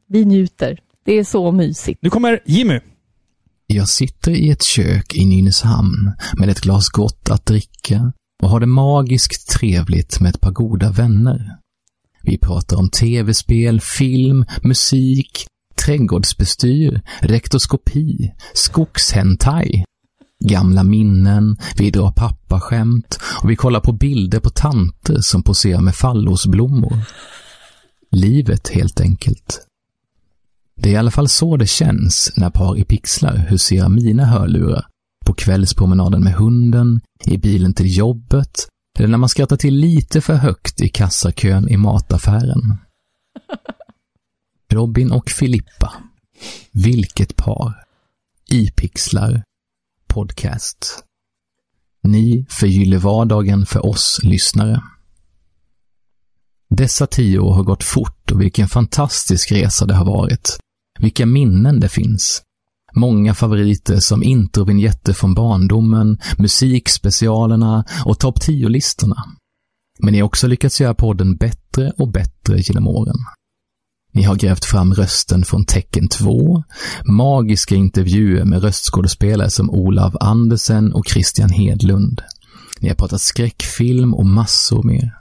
[0.09, 0.79] Vi njuter.
[1.05, 1.99] Det är så mysigt.
[2.03, 2.81] Nu kommer Jimmy.
[3.73, 8.61] Jag sitter i ett kök i Nynäshamn med ett glas gott att dricka och har
[8.61, 11.57] det magiskt trevligt med ett par goda vänner.
[12.23, 15.47] Vi pratar om tv-spel, film, musik,
[15.85, 19.85] trädgårdsbestyr, rektoskopi, skogshentai,
[20.45, 25.95] gamla minnen, vi drar pappaskämt och vi kollar på bilder på tanter som poserar med
[25.95, 26.97] fallosblommor.
[28.11, 29.70] Livet helt enkelt.
[30.83, 34.87] Det är i alla fall så det känns när par i pixlar huserar mina hörlurar
[35.27, 40.35] på kvällspromenaden med hunden, i bilen till jobbet eller när man skrattar till lite för
[40.35, 42.79] högt i kassakön i mataffären.
[44.73, 45.93] Robin och Filippa.
[46.73, 47.85] Vilket par.
[48.51, 49.43] I pixlar.
[50.07, 51.05] Podcast.
[52.03, 54.83] Ni förgyller vardagen för oss lyssnare.
[56.71, 60.59] Dessa tio år har gått fort och vilken fantastisk resa det har varit.
[61.01, 62.43] Vilka minnen det finns.
[62.95, 69.25] Många favoriter som introvinjetter från barndomen, musikspecialerna och topp 10-listorna.
[69.99, 73.17] Men ni har också lyckats göra podden bättre och bättre genom åren.
[74.13, 76.63] Ni har grävt fram rösten från Tecken 2,
[77.05, 82.23] magiska intervjuer med röstskådespelare som Olav Andersen och Christian Hedlund.
[82.81, 85.20] Ni har pratat skräckfilm och massor mer.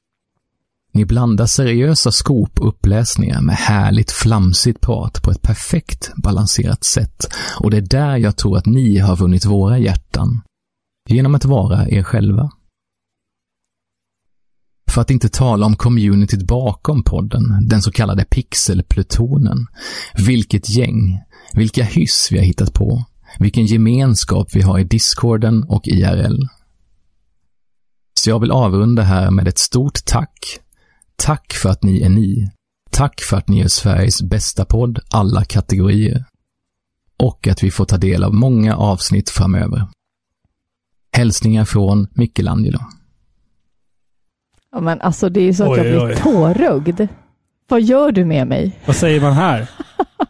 [1.00, 7.78] Ni blandar seriösa scoop-uppläsningar med härligt flamsigt prat på ett perfekt balanserat sätt och det
[7.78, 10.42] är där jag tror att ni har vunnit våra hjärtan.
[11.10, 12.52] Genom att vara er själva.
[14.92, 19.68] För att inte tala om communityt bakom podden, den så kallade pixelplutonen.
[20.28, 21.20] Vilket gäng,
[21.54, 23.06] vilka hyss vi har hittat på,
[23.40, 26.44] vilken gemenskap vi har i discorden och IRL.
[28.14, 30.60] Så jag vill avrunda här med ett stort tack.
[31.20, 32.52] Tack för att ni är ni.
[32.92, 36.26] Tack för att ni är Sveriges bästa podd, alla kategorier.
[37.18, 39.88] Och att vi får ta del av många avsnitt framöver.
[41.12, 42.80] Hälsningar från Michelangelo.
[44.72, 46.16] Ja, men alltså det är så att Oj, jag blir oj.
[46.16, 47.02] tårögd.
[47.68, 48.80] Vad gör du med mig?
[48.86, 49.70] Vad säger man här?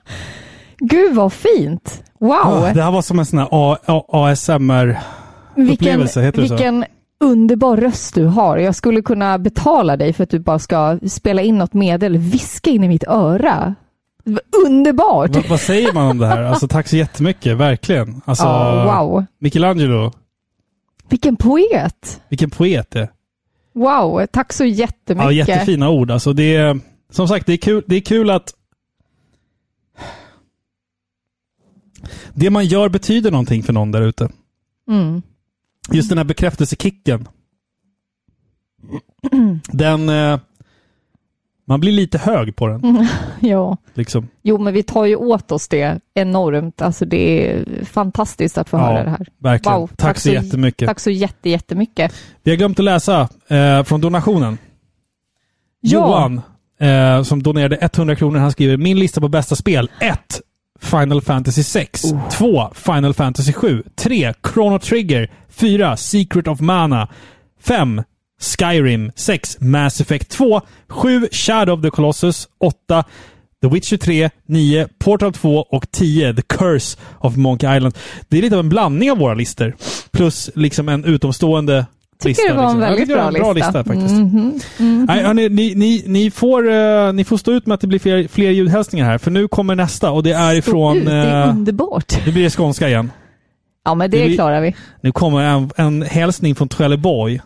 [0.77, 2.03] Gud vad fint!
[2.19, 2.31] Wow!
[2.31, 3.47] Ah, det här var som en sån här
[4.07, 6.53] ASMR-upplevelse, heter det så?
[6.53, 6.85] vilken
[7.19, 8.57] underbar röst du har.
[8.57, 12.69] Jag skulle kunna betala dig för att du bara ska spela in något medel, viska
[12.69, 13.75] in i mitt öra.
[14.65, 15.35] Underbart!
[15.35, 16.41] vad, vad säger man om det här?
[16.41, 18.21] Alltså tack så jättemycket, verkligen.
[18.25, 19.25] Alltså, Ja, wow.
[19.39, 20.11] Michelangelo,
[21.09, 22.21] Vilken poet!
[22.29, 23.09] vilken poet det.
[23.73, 25.25] Wow, tack så jättemycket.
[25.25, 26.11] Ja, jättefina ord.
[26.11, 26.79] Alltså det är,
[27.11, 28.53] som sagt, det är kul, det är kul att
[32.33, 34.29] det man gör betyder någonting för någon där ute.
[34.89, 35.21] Mm.
[35.91, 37.27] Just den här bekräftelsekicken.
[39.71, 40.09] Den...
[40.09, 40.39] Eh,
[41.67, 42.83] man blir lite hög på den.
[42.83, 43.05] Mm.
[43.39, 43.77] ja.
[43.93, 44.27] Liksom.
[44.41, 46.81] Jo, men vi tar ju åt oss det enormt.
[46.81, 49.27] Alltså det är fantastiskt att få Ja, höra det här.
[49.37, 49.87] verkligen.
[49.87, 50.87] Tack så jättemycket.
[50.87, 52.13] Tack så jätte, jättemycket.
[52.43, 54.57] Vi har glömt att läsa eh, från donationen.
[55.81, 55.99] Ja.
[55.99, 56.41] Johan,
[56.79, 59.91] eh, som donerade 100 kronor, han skriver Min lista på bästa spel.
[59.99, 60.41] 1.
[60.80, 62.01] Final Fantasy 6.
[62.31, 62.69] 2.
[62.73, 63.84] Final Fantasy 7.
[63.95, 64.34] 3.
[64.43, 65.27] Chrono Trigger.
[65.49, 65.97] 4.
[65.97, 67.07] Secret of Mana.
[67.60, 68.03] 5.
[68.39, 69.11] Skyrim.
[69.15, 69.57] 6.
[69.61, 70.61] Mass Effect 2.
[71.03, 71.30] 7.
[71.31, 72.47] Shadow of the Colossus.
[72.60, 73.03] 8.
[73.61, 77.97] The Witcher 3, 9, Portal 2 och 10, The Curse of Monkey Island.
[78.27, 79.76] Det är lite av en blandning av våra listor.
[80.11, 81.85] Plus liksom en utomstående
[82.23, 82.47] Tycker lista.
[82.47, 82.79] det var en liksom.
[82.79, 83.83] väldigt bra, en bra lista.
[83.83, 84.13] faktiskt.
[84.15, 85.05] Mhm, mhm.
[85.07, 87.99] Nej, hörni, ni, ni, ni, får, eh, ni får stå ut med att det blir
[87.99, 90.97] fler, fler ljudhälsningar här, för nu kommer nästa och det är ifrån...
[90.97, 92.25] ut, det är eh, underbart.
[92.25, 93.11] Nu blir det skånska igen.
[93.85, 94.75] Ja, men det, det klarar vi.
[95.01, 97.41] Nu kommer en, en hälsning från Trelleborg.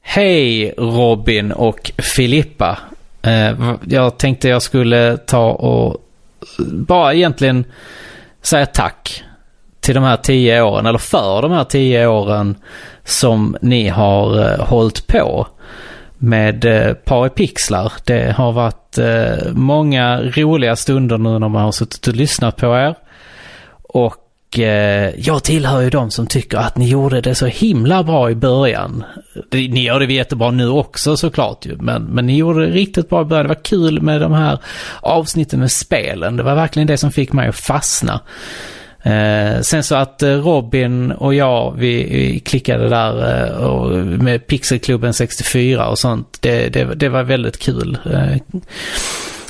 [0.00, 2.78] Hej Robin och Filippa.
[3.22, 5.96] Eh, jag tänkte jag skulle ta och
[6.72, 7.64] bara egentligen
[8.42, 9.24] säga tack
[9.88, 12.56] till de här tio åren, eller för de här tio åren
[13.04, 15.46] som ni har eh, hållit på
[16.18, 17.92] med eh, Par pixlar.
[18.04, 22.66] Det har varit eh, många roliga stunder nu när man har suttit och lyssnat på
[22.66, 22.94] er.
[23.82, 28.30] Och eh, jag tillhör ju de som tycker att ni gjorde det så himla bra
[28.30, 29.04] i början.
[29.52, 33.22] Ni gör det jättebra nu också såklart ju, men, men ni gjorde det riktigt bra
[33.22, 33.44] i början.
[33.44, 34.58] Det var kul med de här
[35.00, 36.36] avsnitten med spelen.
[36.36, 38.20] Det var verkligen det som fick mig att fastna.
[39.08, 44.46] Eh, sen så att eh, Robin och jag, vi, vi klickade där eh, och, med
[44.46, 46.38] Pixelklubben 64 och sånt.
[46.40, 47.98] Det, det, det var väldigt kul.
[48.12, 48.60] Eh,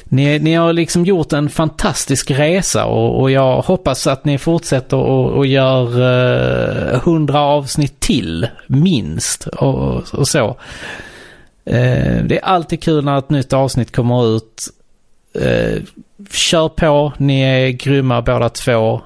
[0.04, 4.96] ni, ni har liksom gjort en fantastisk resa och, och jag hoppas att ni fortsätter
[4.96, 5.86] och, och gör
[6.92, 9.46] eh, hundra avsnitt till, minst.
[9.46, 10.56] Och, och så.
[11.64, 14.68] Eh, det är alltid kul när ett nytt avsnitt kommer ut.
[15.34, 15.82] Eh,
[16.30, 19.00] kör på, ni är grymma båda två.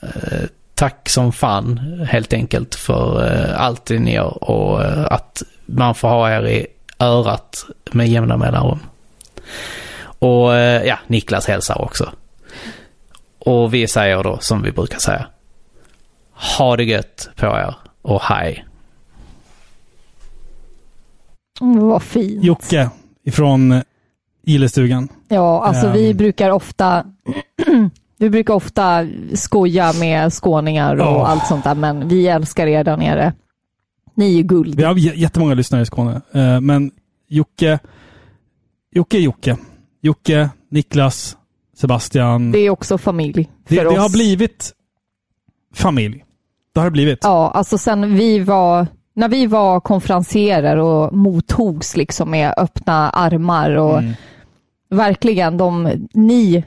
[0.00, 1.78] Eh, tack som fan
[2.10, 6.46] helt enkelt för eh, allt det ni gör och eh, att man får ha er
[6.46, 6.66] i
[6.98, 8.78] örat med jämna mellanrum.
[10.18, 12.12] Och ja, Niklas hälsar också.
[13.38, 15.26] Och vi säger då som vi brukar säga.
[16.58, 18.66] Ha det gött på er och hej.
[21.60, 22.44] Mm, vad fint.
[22.44, 22.90] Jocke
[23.24, 23.82] ifrån
[24.44, 25.08] Gillestugan.
[25.28, 27.04] Ja, alltså vi brukar ofta
[28.18, 31.26] vi brukar ofta skoja med skåningar och Ja.
[31.26, 33.32] allt sånt där, men vi älskar er där nere.
[34.14, 34.74] Ni är guld.
[34.74, 36.20] Vi har jättemånga lyssnare i Skåne.
[36.32, 36.90] Eh, men
[37.28, 37.78] Jocke,
[38.92, 39.56] Jocke Jocke.
[40.02, 41.36] Jocke, Niklas,
[41.76, 42.52] Sebastian.
[42.52, 43.94] Det är också familj för det, oss.
[43.94, 44.72] det har blivit
[45.74, 46.24] familj.
[46.74, 47.18] Det har det blivit.
[47.22, 53.70] Ja, alltså sen vi var, när vi var konferencierer och mottogs liksom med öppna armar
[53.70, 54.12] och Mm.
[54.90, 56.64] verkligen de, ni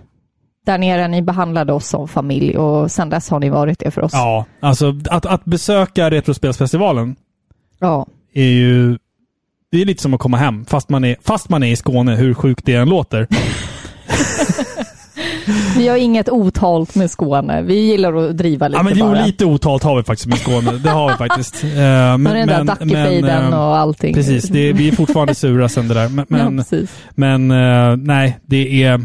[0.69, 4.01] där nere, ni behandlade oss som familj och sen dess har ni varit det för
[4.01, 4.11] oss.
[4.13, 7.15] Ja, alltså att, att besöka Retrospelsfestivalen
[7.79, 8.05] Ja.
[8.33, 8.97] är ju...
[9.71, 12.15] Det är lite som att komma hem, fast man är, fast man är i Skåne,
[12.15, 13.27] hur sjukt det än låter.
[15.77, 17.61] Vi har inget otalt med Skåne.
[17.61, 19.25] Vi gillar att driva lite ja, men jo, bara.
[19.25, 20.71] lite otalt har vi faktiskt med Skåne.
[20.71, 21.63] Det har vi faktiskt.
[21.63, 24.13] Eh, men, den där Dackefejden eh, och allting.
[24.13, 26.09] Precis, det, vi är fortfarande sura sen det där.
[26.09, 26.25] Men,
[26.55, 26.77] men, Ja,
[27.15, 29.01] men eh, nej, det är...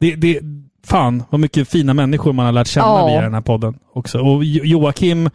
[0.00, 0.40] Det, det,
[0.88, 3.06] fan, vad mycket fina människor man har lärt känna Ja.
[3.06, 4.18] via den här podden också.
[4.18, 5.30] Och Jo- Joakim,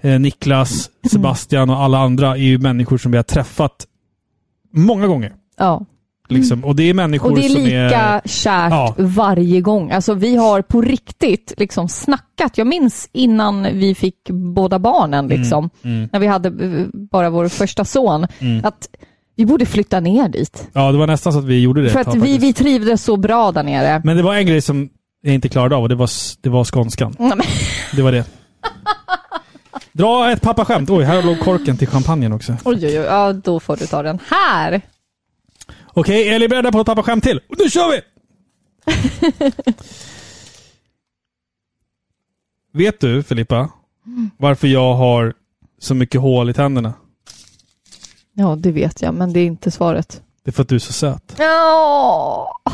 [0.00, 3.86] eh, Niklas, Sebastian och alla andra är ju människor som vi har träffat
[4.72, 5.32] många gånger.
[5.58, 5.84] Ja.
[6.28, 6.64] Liksom.
[6.64, 8.20] Och det är människor Och det är som lika är...
[8.24, 8.94] kärt Ja.
[8.98, 9.90] varje gång.
[9.90, 12.58] Alltså vi har på riktigt liksom snackat.
[12.58, 16.08] Jag minns innan vi fick båda barnen, liksom, mm.
[16.12, 18.64] när vi hade eh, bara vår första son, Mm.
[18.64, 18.88] att
[19.36, 20.68] vi borde flytta ner dit.
[20.72, 23.16] Ja, det var nästan så att vi gjorde det För att vi, vi trivdes så
[23.16, 24.00] bra där nere.
[24.04, 24.88] Men det var en grej som
[25.26, 27.14] jag inte klarade av och det var, det var skånskan.
[27.18, 27.40] Men-
[27.96, 28.24] Det var det.
[29.92, 30.90] Dra ett pappaskämt.
[30.90, 32.52] Oj, här låg korken till champagnen också.
[32.64, 34.80] Oj, oj, oj, ja då får du ta den här.
[35.86, 37.40] Okej, är ni beredda på ett pappaskämt till?
[37.58, 38.00] Nu kör vi!
[42.72, 43.68] Vet du, Filippa,
[44.36, 45.34] varför jag har
[45.78, 46.92] så mycket hål i tänderna?
[48.32, 50.22] Ja, det vet jag, men det är inte svaret.
[50.44, 51.34] Det är för att du är så söt.
[51.38, 52.50] Ja.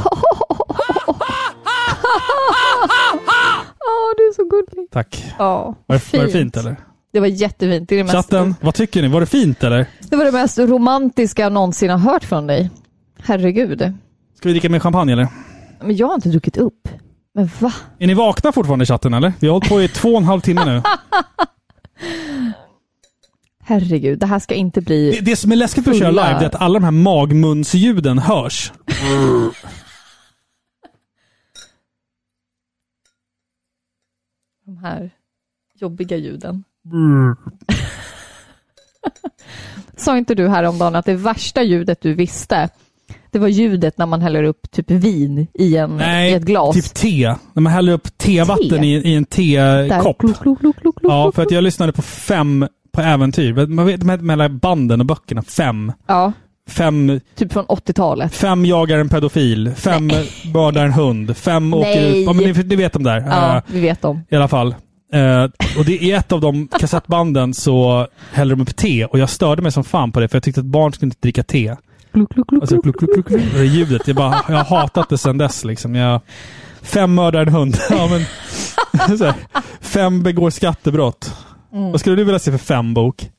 [3.81, 4.91] Åh, du är så gullig.
[4.91, 5.25] Tack.
[5.39, 6.77] Ja, Var det, var det fint eller?
[7.13, 7.89] Det var jättefint.
[7.89, 9.09] Det, är det, mest, Chatten, vad tycker ni?
[9.09, 9.87] Var det fint eller?
[10.11, 12.71] det var det mest romantiska jag någonsin har hört från dig.
[13.23, 13.79] Herregud.
[14.37, 15.29] Ska vi dricka mer champagne eller?
[15.81, 16.89] Men jag har inte druckit upp.
[17.35, 17.73] Men va?
[17.99, 19.33] Är ni vakna fortfarande i chatten eller?
[19.41, 20.83] Vi har hållit på i två och en halv timme nu.
[23.65, 25.11] Herregud, det här ska inte bli...
[25.11, 26.91] Det, det som är läskigt med att köra live det är att alla de här
[26.91, 28.73] magmunsljuden hörs.
[34.71, 35.11] De här
[35.75, 36.65] jobbiga ljuden.
[39.97, 42.69] Sa inte du häromdagen att det värsta ljudet du visste,
[43.31, 46.75] det var ljudet när man häller upp typ vin i, en, Nej, i ett glas?
[46.75, 47.35] typ te.
[47.53, 48.87] När man häller upp tevatten Te?
[48.87, 50.19] i, i en tekopp.
[50.19, 53.67] Klok, klok, klok, klok, Ja, för att jag lyssnade på fem på äventyr.
[53.67, 55.43] Man vet med, mellan banden och böckerna.
[55.43, 55.93] Fem.
[56.07, 56.33] Ja,
[56.71, 58.35] Fem, typ från 80-talet.
[58.35, 59.73] fem jagar en pedofil.
[59.77, 60.11] Fem
[60.55, 61.37] mördar en hund.
[61.37, 62.27] Fem åker ut.
[62.27, 63.25] Ja, men ni, ni vet de där.
[63.29, 64.21] Ja, Eh, vi vet dem.
[64.31, 64.75] I alla fall.
[65.13, 65.45] Eh,
[65.79, 69.63] och det, i ett av de kassettbanden så häller de upp te och jag störde
[69.63, 71.77] mig som fan på det för jag tyckte att barn skulle inte dricka te.
[72.61, 73.43] Alltså, kluk, kluk, kluk.
[73.55, 74.03] Det ljudet.
[74.07, 75.65] Jag, bara, jag har hatat det sedan dess.
[75.65, 75.95] Liksom.
[75.95, 76.21] Jag,
[76.83, 77.77] fem mördar en hund.
[77.91, 78.21] Ja, men,
[79.19, 79.35] här,
[79.81, 81.35] fem begår skattebrott.
[81.73, 81.91] Mm.
[81.91, 83.31] Vad skulle du vilja se för fem bok?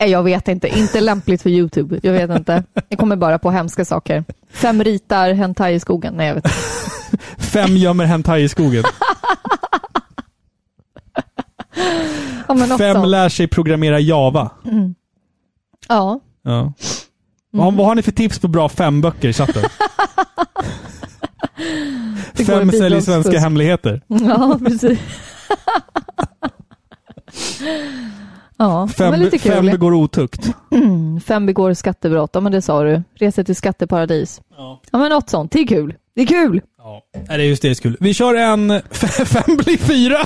[0.00, 0.78] Nej, Jag vet inte.
[0.78, 2.00] Inte lämpligt för YouTube.
[2.02, 2.64] Jag vet inte.
[2.88, 4.24] Jag kommer bara på hemska saker.
[4.50, 6.14] Fem ritar hentai i skogen.
[6.16, 6.56] Nej, jag vet inte.
[7.38, 8.84] Fem gömmer hentai i skogen.
[12.48, 13.08] Ja, Fem sånt.
[13.08, 14.50] lär sig programmera Java.
[14.64, 14.94] Mm.
[15.88, 16.20] Ja.
[16.42, 16.72] Ja.
[17.50, 19.62] Vad, vad har ni för tips på bra fem böcker i chatten?
[22.46, 24.02] Fem säljer svenska hemligheter.
[24.06, 24.98] Ja, precis.
[28.58, 29.52] ja, Fem, lite kul.
[29.52, 30.48] fem begår otukt.
[30.72, 32.30] Mm, fem begår skattebrott.
[32.32, 33.02] Ja, men det sa du.
[33.14, 34.40] Reser till skatteparadis.
[34.56, 34.80] Ja.
[34.92, 35.52] ja, men något sånt.
[35.52, 35.94] Det är kul.
[36.14, 36.60] Det är kul.
[37.14, 37.96] Nej, det är just det, det är kul.
[38.00, 38.82] Vi kör en
[39.26, 40.18] fem blir fyra.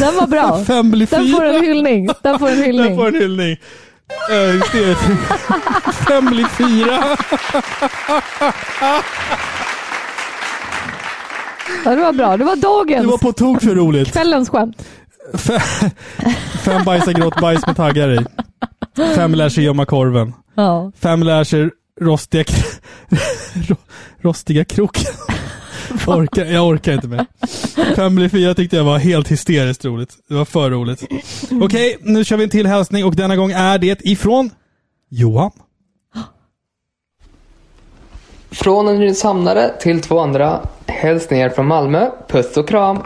[0.00, 0.64] Den var bra.
[0.64, 1.36] Fem blir Den fyra.
[1.36, 2.08] får en hyllning.
[2.22, 2.86] Den får en hyllning.
[2.86, 3.56] Den får en hyllning.
[6.08, 7.16] Fem blir fyra.
[11.84, 12.36] Ja, det var bra.
[12.36, 13.02] Det var dagens.
[13.02, 14.12] Det var på tok för roligt.
[14.12, 14.84] Kvällens skämt.
[15.34, 15.60] Fem,
[16.64, 18.26] fem bajsar grått bajs med taggar i.
[19.14, 20.32] Fem lär sig gömma korven.
[20.54, 20.92] Ja.
[21.00, 21.70] Fem lär sig
[22.00, 22.44] rostiga,
[24.22, 25.12] rostiga kroken.
[26.06, 27.26] Jag orkar, jag orkar inte mer.
[28.10, 30.16] Blir fyra tyckte jag var helt hysteriskt roligt.
[30.28, 31.06] Det var för roligt.
[31.62, 34.50] Okej, nu kör vi en till hälsning och denna gång är det ifrån
[35.08, 35.50] Johan.
[38.50, 40.60] Från en nynäshamnare till två andra.
[40.86, 42.10] Hälsningar från Malmö.
[42.28, 42.98] Puss och kram.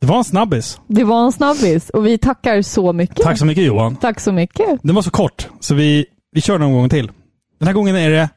[0.00, 0.80] Det var en snabbis.
[0.86, 3.16] Det var en snabbis och vi tackar så mycket.
[3.16, 3.96] Tack så mycket Johan.
[3.96, 4.80] Tack så mycket.
[4.82, 7.10] Den var så kort, så vi, vi kör någon gång till.
[7.58, 8.28] Den här gången är det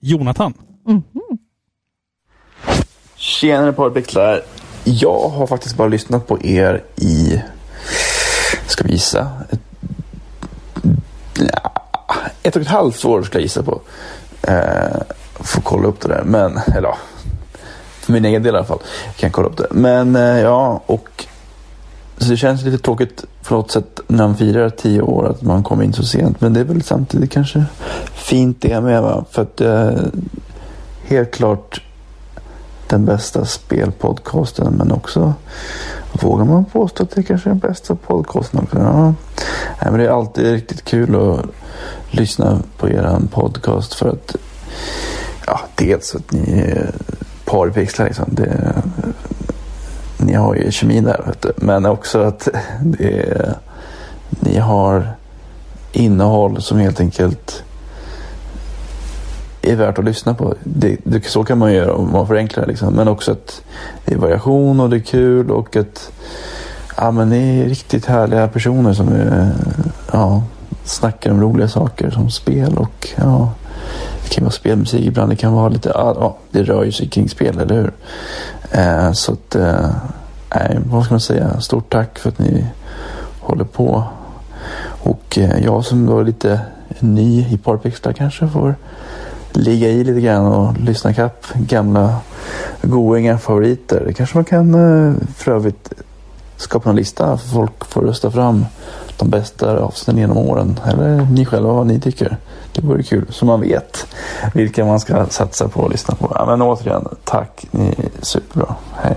[0.00, 0.54] Jonathan.
[3.24, 4.42] Tjenare Parpixlar.
[4.84, 7.42] Jag har faktiskt bara lyssnat på er i,
[8.66, 9.60] ska vi gissa, ett,
[11.52, 11.72] ja,
[12.42, 13.80] ett och ett halvt år ska jag gissa på.
[14.42, 15.00] Eh,
[15.34, 16.98] får kolla upp det där, men, eller ja,
[18.00, 18.82] för min egen del i alla fall.
[19.16, 19.68] Kan kolla upp det.
[19.70, 21.24] Men eh, ja, och
[22.18, 25.62] så det känns lite tråkigt på något sätt när man firar tio år att man
[25.62, 26.40] kommer in så sent.
[26.40, 27.64] Men det är väl samtidigt kanske
[28.14, 29.24] fint det med va.
[29.30, 29.90] För att eh,
[31.06, 31.80] helt klart
[32.94, 35.34] den bästa spelpodcasten men också
[36.12, 38.78] vågar man påstå att det kanske är den bästa podcasten också.
[38.78, 39.04] Ja.
[39.82, 41.46] Nej, men det är alltid riktigt kul att
[42.10, 44.36] lyssna på er podcast för att
[45.46, 46.94] ja, dels att ni är
[47.44, 48.24] parpixlar liksom.
[48.28, 48.82] Det,
[50.16, 51.52] ni har ju kemin där vet du.
[51.56, 52.48] men också att
[52.80, 53.54] det
[54.30, 55.16] ni har
[55.92, 57.62] innehåll som helt enkelt
[59.72, 60.54] är värt att lyssna på.
[60.64, 62.94] Det, det, så kan man göra om man förenklar liksom.
[62.94, 63.62] Men också att
[64.04, 66.12] det är variation och det är kul och att
[66.96, 69.52] ja, men ni är riktigt härliga personer som är,
[70.12, 70.42] ja,
[70.84, 73.52] snackar om roliga saker som spel och ja,
[74.22, 75.32] det kan vara spelmusik ibland.
[75.32, 77.92] Det kan vara lite, ja, det rör ju sig kring spel, eller hur?
[78.70, 79.90] Eh, så att, eh,
[80.84, 81.60] vad ska man säga?
[81.60, 82.66] Stort tack för att ni
[83.40, 84.04] håller på.
[85.02, 86.60] Och eh, jag som då är lite
[87.00, 88.74] ny i Parpixlar kanske får
[89.56, 92.16] ligga i lite grann och lyssna kapp gamla
[92.82, 94.02] goinga favoriter.
[94.06, 95.92] Det kanske man kan eh, för övrigt
[96.56, 98.66] skapa en lista för folk får rösta fram
[99.16, 100.80] de bästa avsnitten genom åren.
[100.86, 102.36] Eller ni själva vad ni tycker.
[102.72, 104.06] Det vore kul så man vet
[104.54, 106.32] vilka man ska satsa på och lyssna på.
[106.34, 107.66] Ja, men återigen, tack.
[107.70, 108.74] Ni är superbra.
[108.94, 109.16] Hej.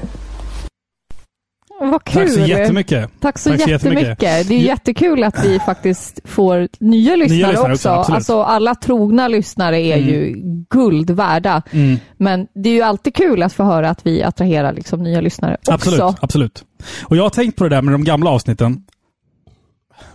[1.79, 2.21] Vad kul!
[2.25, 3.09] Tack så jättemycket.
[3.19, 4.07] Tack så Tack så jättemycket.
[4.07, 4.47] jättemycket.
[4.47, 7.73] Det är jättekul att vi faktiskt får nya lyssnare, lyssnare också.
[7.73, 8.15] också, absolut.
[8.15, 10.09] alltså alla trogna lyssnare är Mm.
[10.09, 10.35] ju
[10.69, 11.61] guld värda.
[11.71, 11.97] Mm.
[12.17, 15.57] Men det är ju alltid kul att få höra att vi attraherar liksom nya lyssnare
[15.67, 16.17] Absolut, också.
[16.25, 16.63] absolut.
[17.03, 18.83] Och jag har tänkt på det där med de gamla avsnitten.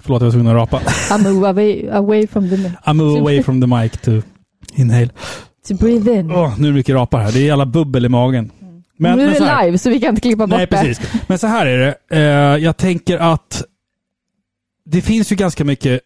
[0.01, 0.81] Förlåt, jag var tvungen att rapa.
[1.19, 2.73] I move away, away from the mic.
[2.87, 4.11] I move away from the mic to
[4.75, 5.09] inhale.
[5.69, 6.31] To breathe in.
[6.31, 7.33] Åh, nu är det mycket rapar här.
[7.33, 8.51] Det är alla bubbel i magen.
[9.03, 10.77] Men, nu är så det här- live så vi kan inte klippa bort Nej, det.
[10.77, 11.13] precis.
[11.27, 12.17] Men så här är det.
[12.17, 13.65] Eh, jag tänker att
[14.85, 16.01] det finns ju ganska mycket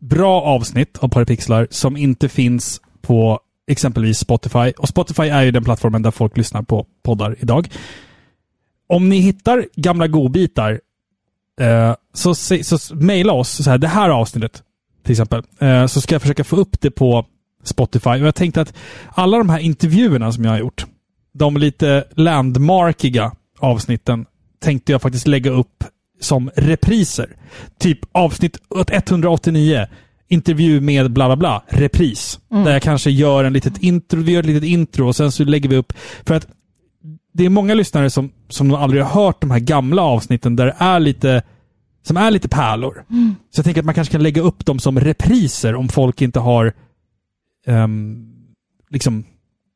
[0.00, 4.72] bra avsnitt av Parapixlar som inte finns på exempelvis Spotify.
[4.78, 7.68] Och Spotify är ju den plattformen där folk lyssnar på poddar idag.
[8.88, 10.80] Om ni hittar gamla godbitar
[11.60, 14.62] eh, så, se- så mejla oss så här, det här avsnittet
[15.02, 15.42] till exempel.
[15.58, 17.26] Eh, så ska jag försöka få upp det på
[17.64, 18.10] Spotify.
[18.10, 18.74] Och jag tänkte att
[19.14, 20.86] alla de här intervjuerna som jag har gjort,
[21.38, 24.26] de lite landmarkiga avsnitten
[24.60, 25.84] tänkte jag faktiskt lägga upp
[26.20, 27.36] som repriser.
[27.78, 28.58] Typ avsnitt
[28.90, 29.86] 189,
[30.28, 32.40] intervju med bla bla bla, repris.
[32.50, 32.64] Mm.
[32.64, 35.44] Där jag kanske gör en litet intro, vi gör ett litet intro och sen så
[35.44, 35.92] lägger vi upp.
[36.26, 36.48] För att
[37.34, 40.76] det är många lyssnare som, som aldrig har hört de här gamla avsnitten där det
[40.78, 41.42] är lite
[42.02, 43.04] som är lite pärlor.
[43.10, 43.34] Mm.
[43.50, 46.40] Så jag tänker att man kanske kan lägga upp dem som repriser om folk inte
[46.40, 46.72] har
[47.66, 48.32] ehm,
[48.90, 49.24] liksom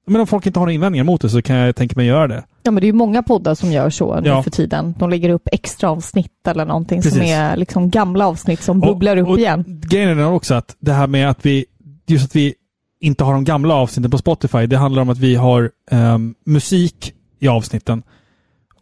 [0.07, 2.27] men om folk inte har några invändningar mot det så kan jag tänka mig göra
[2.29, 2.45] det.
[2.63, 4.43] Ja, men det är ju många poddar som gör så nu Ja.
[4.43, 4.95] för tiden.
[4.99, 7.31] De lägger upp extra avsnitt eller någonting som Precis.
[7.35, 9.65] är liksom gamla avsnitt som bubblar upp och igen.
[9.67, 11.65] Grejen är också att det här med att vi,
[12.07, 12.55] just att vi
[13.01, 17.13] inte har de gamla avsnitten på Spotify, det handlar om att vi har ehm, musik
[17.41, 18.03] i avsnitten.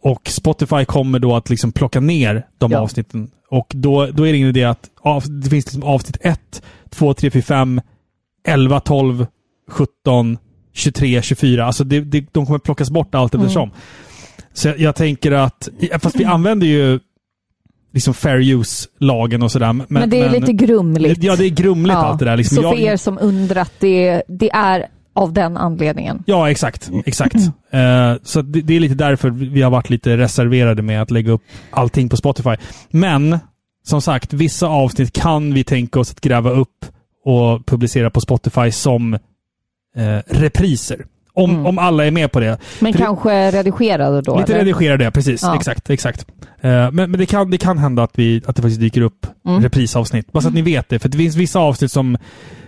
[0.01, 2.79] Och Spotify kommer då att liksom plocka ner de Ja.
[2.79, 3.31] avsnitten.
[3.49, 7.13] Och då, då är det ingen idé att av, det finns liksom avsnitt 1, 2,
[7.13, 7.81] 3, 4, 5,
[8.47, 9.25] 11, 12,
[9.69, 10.37] 17,
[10.73, 11.65] 23, 24.
[11.65, 13.45] Alltså det, det, de kommer plockas bort allt Mm.
[13.45, 13.71] eftersom.
[14.53, 15.69] Så jag, jag tänker att,
[15.99, 16.99] fast vi använder ju
[17.93, 19.73] liksom fair use-lagen och sådär.
[19.73, 21.23] Men, Men, det är lite grumligt.
[21.23, 22.37] Ja, det är grumligt allt det där.
[22.37, 26.23] Liksom så jag, för er som undrat, det, det är av den anledningen.
[26.25, 26.91] Ja, exakt.
[27.05, 27.35] exakt.
[27.71, 31.31] Eh, så det, det är lite därför vi har varit lite reserverade med att lägga
[31.31, 31.41] upp
[31.71, 32.55] allting på Spotify.
[32.89, 33.39] Men,
[33.83, 36.85] som sagt, vissa avsnitt kan vi tänka oss att gräva upp
[37.25, 39.17] och publicera på Spotify som
[40.27, 41.05] repriser.
[41.33, 42.57] Om, om alla är med på det.
[42.79, 44.39] Men För det- kanske redigerade då?
[44.39, 44.65] Lite eller?
[44.65, 45.41] redigerade, precis.
[45.43, 45.55] Ja.
[45.55, 46.25] Exakt, exakt.
[46.61, 49.27] Eh, men men det, kan, det kan hända att, vi, att det faktiskt dyker upp
[49.45, 49.63] Mm.
[49.63, 50.31] reprisavsnitt.
[50.31, 50.99] Bara så att ni vet det.
[50.99, 52.17] För det finns vissa avsnitt som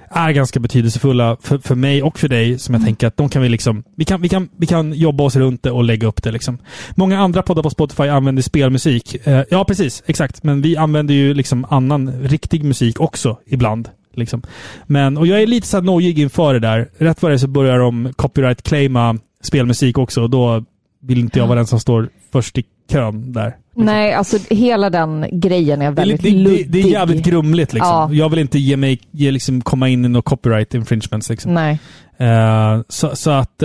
[0.09, 2.85] är ganska betydelsefulla för, för mig och för dig, som jag Mm.
[2.85, 3.83] tänker att de kan vi liksom...
[3.97, 6.57] Vi kan, vi, kan, vi kan jobba oss runt det och lägga upp det liksom.
[6.95, 9.27] Många andra poddar på Spotify använder spelmusik.
[9.27, 10.03] Eh, ja, precis.
[10.05, 10.43] Exakt.
[10.43, 13.89] Men vi använder ju liksom annan riktig musik också ibland.
[14.17, 14.41] Liksom.
[14.85, 16.89] Men, och jag är lite så här nojig inför det där.
[16.97, 20.63] Rätt vad det är så börjar de copyright-claima spelmusik också och då
[21.01, 23.55] vill inte jag vara den som står först i kön där.
[23.75, 26.71] Nej, alltså hela den grejen är Det väldigt det, det, luddig.
[26.71, 27.89] det är jävligt grumligt liksom.
[27.89, 28.09] Ja.
[28.13, 31.53] Jag vill inte ge mig, ge, liksom, komma in i några copyright infringements liksom.
[31.53, 31.79] Nej.
[32.17, 33.61] Eh, så, så att,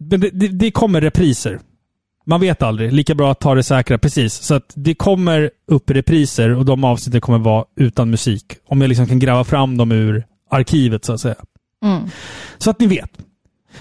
[0.00, 1.58] men det, det, det kommer repriser.
[2.28, 2.92] Man vet aldrig.
[2.92, 3.98] Lika bra att ta det säkra.
[3.98, 4.34] Precis.
[4.34, 8.44] Så att det kommer upp repriser och de avsnitten kommer vara utan musik.
[8.68, 11.34] Om jag liksom kan gräva fram dem ur arkivet så att säga.
[11.84, 12.02] Mm.
[12.58, 13.10] Så att ni vet.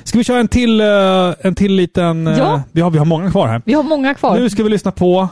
[0.03, 2.27] Ska vi köra en till, eh, en till liten...
[2.27, 2.61] eh, Ja.
[2.71, 3.61] vi, har, vi har många kvar här.
[3.65, 4.39] Vi har många kvar.
[4.39, 5.29] Nu ska vi lyssna på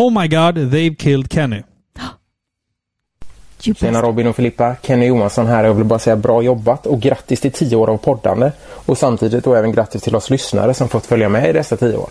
[0.00, 1.62] Oh My God, They've Killed Kenny.
[3.60, 5.64] Tjena Robin och Filippa, Kenny Johansson här.
[5.64, 8.52] Jag vill bara säga bra jobbat och grattis till 10 år av poddande.
[8.70, 11.96] Och samtidigt då även grattis till oss lyssnare som fått följa med i dessa 10
[11.96, 12.08] år.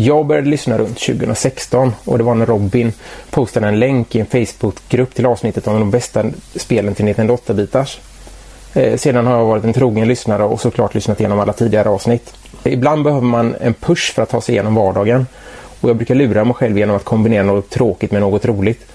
[0.00, 2.92] Jag började lyssna runt 2016 och det var när Robin
[3.30, 6.24] postade en länk i en Facebookgrupp till avsnittet om de bästa
[6.56, 7.98] spelen till Nintendo 8-bitars.
[8.74, 12.34] Eh, sedan har jag varit en trogen lyssnare och såklart lyssnat igenom alla tidigare avsnitt.
[12.64, 15.26] Ibland behöver man en push för att ta sig igenom vardagen
[15.80, 18.86] och jag brukar lura mig själv genom att kombinera något tråkigt med något roligt.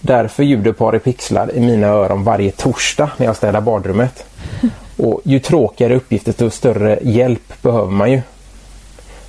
[0.00, 4.24] Därför ljuder Par i pixlar i mina öron varje torsdag när jag städar badrummet.
[4.96, 8.20] Och ju tråkigare uppgifter desto större hjälp behöver man ju.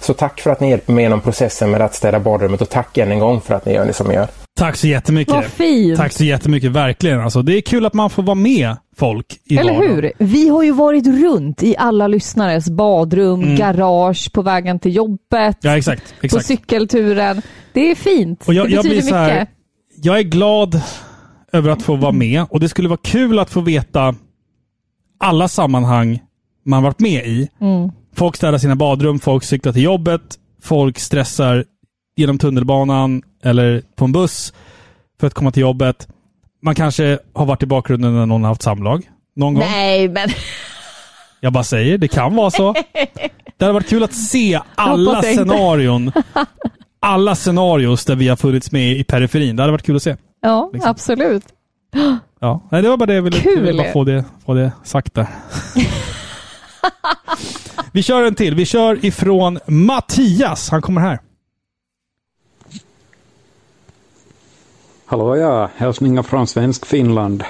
[0.01, 2.97] Så tack för att ni hjälper mig genom processen med att städa badrummet och tack
[2.97, 4.27] än en gång för att ni gör det som ni gör.
[4.57, 5.33] Tack så jättemycket.
[5.33, 5.97] Vad fint.
[5.97, 7.19] Tack så jättemycket, verkligen.
[7.21, 9.95] Alltså, det är kul att man får vara med folk i Eller vardagen.
[9.95, 10.11] hur?
[10.17, 13.55] Vi har ju varit runt i alla lyssnares badrum, Mm.
[13.55, 16.19] garage, på vägen till jobbet, Ja, exakt.
[16.19, 16.45] på exakt.
[16.45, 17.41] cykelturen.
[17.73, 18.43] Det är fint.
[18.47, 19.49] Och jag, det jag betyder blir så här, mycket.
[20.03, 20.81] Jag är glad
[21.53, 24.15] över att få vara med och det skulle vara kul att få veta
[25.19, 26.19] alla sammanhang
[26.65, 27.49] man varit med i.
[27.61, 27.91] Mm.
[28.15, 30.21] Folk städar sina badrum, folk cyklar till jobbet,
[30.61, 31.65] folk stressar
[32.15, 34.53] genom tunnelbanan eller på en buss
[35.19, 36.07] för att komma till jobbet.
[36.61, 39.09] Man kanske har varit i bakgrunden när någon har haft samlag.
[39.35, 39.63] Någon gång.
[39.63, 40.29] Nej, men
[41.39, 42.73] Jag bara säger, det kan vara så.
[43.57, 46.11] Det hade varit kul att se alla scenarion
[46.99, 49.55] alla scenarios där vi har funnits med i periferin.
[49.55, 50.15] Det hade varit kul att se.
[50.41, 50.91] Ja, Liksom.
[50.91, 51.43] absolut.
[52.39, 53.53] Ja, nej, det var bara det jag ville, Kul.
[53.55, 55.27] jag ville bara få det, få det sagt där.
[57.91, 58.55] vi kör en till.
[58.55, 60.69] Vi kör ifrån Mattias.
[60.69, 61.19] Han kommer här.
[65.05, 67.43] Hallå ja, hälsningar från svensk Finland.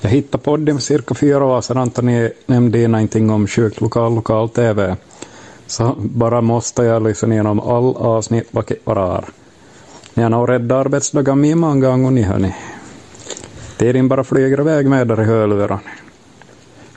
[0.00, 1.78] Jag hittade podden för cirka fyra år sedan.
[1.78, 4.96] Antoni nämnde någonting om sjukt lokal lokal TV.
[5.66, 8.48] Så bara måste jag lyssna igenom all avsnitt
[8.84, 9.24] varar.
[10.14, 12.54] Ni har nog räddat arbetsdagar med många gånger ni hörni.
[13.76, 15.78] Tiden bara flyger iväg med er i hörlurar.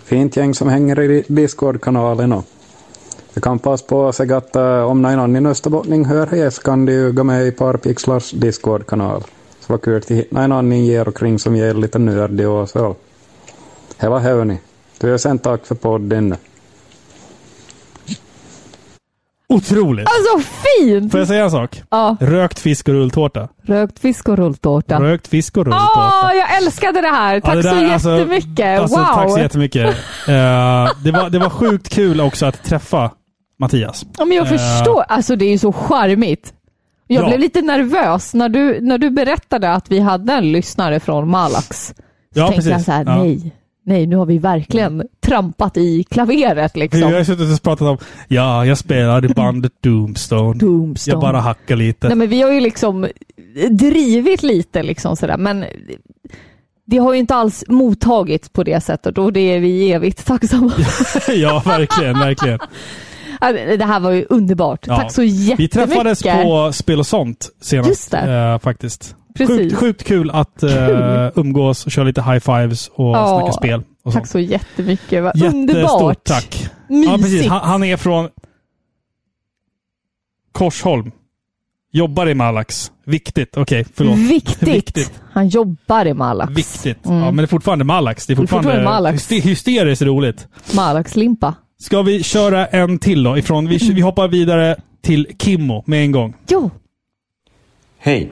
[0.04, 2.46] Fint gäng som hänger i Discord-kanalen och
[3.34, 4.56] jag kan passa på att säga att
[4.90, 9.22] om någon i Österbottning hör här så kan du gå med i Parpixlars Discord-kanal.
[9.60, 12.96] Så vad kul att hitta någon annan ger omkring som ger lite nördig och så.
[14.00, 14.60] Det var hörni.
[15.00, 16.36] Tusen tack för podden.
[19.54, 20.08] Otroligt!
[20.08, 21.12] Alltså fint!
[21.12, 21.84] Får jag säga en sak?
[21.90, 22.18] Ja.
[22.20, 23.48] Rökt fisk och rulltårta.
[23.62, 25.00] Rökt fisk och rulltårta.
[25.00, 26.12] Rökt fisk och rulltårta.
[26.24, 27.40] Åh, jag älskade det här!
[27.40, 28.80] Tack Ja, det så där, alltså- jättemycket!
[28.80, 29.06] Alltså, wow!
[29.06, 29.96] Tack så jättemycket.
[30.28, 33.12] Eh, det, var, det var sjukt kul också att träffa
[33.60, 34.06] Mattias.
[34.18, 35.04] Ja, men jag Eh, förstår.
[35.08, 36.54] Alltså det är ju så charmigt.
[37.08, 37.28] Jag Ja.
[37.28, 41.88] blev lite nervös när du, när du berättade att vi hade en lyssnare från Malax.
[41.88, 41.94] Så
[42.40, 42.86] Ja, tänkte jag precis.
[42.86, 43.24] så här, Ja.
[43.24, 43.52] nej,
[43.86, 47.04] nej, nu har vi verkligen trampat i klaveret liksom.
[47.04, 47.98] har suttit och pratat om,
[48.28, 50.54] ja, jag spelar i bandet Doomstone.
[50.60, 51.14] Doomstone.
[51.14, 52.08] Jag bara hackar lite.
[52.08, 53.08] Nej, men vi har ju liksom
[53.72, 55.66] drivit lite liksom sådär, men
[56.86, 60.70] det har ju inte alls mottagits på det sättet och det är vi evigt tacksamma
[60.70, 61.34] för.
[61.34, 62.60] ja, verkligen, verkligen.
[63.42, 64.88] Ja, Det här var ju underbart.
[64.88, 64.96] Ja.
[64.98, 65.60] Tack så jättemycket.
[65.60, 68.32] Vi träffades på Spel och sånt senast Just det.
[68.54, 69.16] eh, faktiskt.
[69.36, 69.58] Precis.
[69.58, 73.82] Sjukt, sjukt kul att eh, umgås och köra lite high-fives och Ja, snacka spel.
[74.04, 75.24] Och Tack så jättemycket.
[75.24, 76.24] Vad Jättestort underbart.
[76.24, 76.70] tack.
[76.90, 77.12] Mysigt.
[77.12, 77.48] Ja, precis.
[77.48, 78.30] Han, han är från
[80.52, 81.12] Korsholm.
[81.92, 82.92] Jobbar i Malax.
[83.06, 83.58] Viktigt.
[83.58, 84.18] Okej, förlåt.
[84.62, 85.12] Viktigt.
[85.34, 86.52] Han jobbar i Malax.
[86.54, 87.06] Viktigt.
[87.06, 87.18] Mm.
[87.20, 88.28] Ja, men det är fortfarande Malax.
[88.28, 89.32] Det är Det är fortfarande, fortfarande Malax.
[89.32, 90.48] hyste- hysteriskt roligt.
[90.76, 91.54] Malax-limpa.
[91.82, 93.38] Ska vi köra en till då?
[93.38, 96.34] Ifrån, vi, vi hoppar vidare till Kimmo med en gång.
[96.48, 96.72] Jo.
[97.98, 98.32] Hej!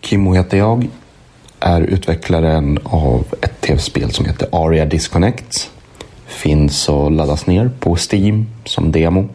[0.00, 0.88] Kimmo heter jag.
[1.60, 5.70] Är utvecklaren av ett tv-spel som heter Aria Disconnect.
[6.26, 9.28] Finns och laddas ner på Steam som demo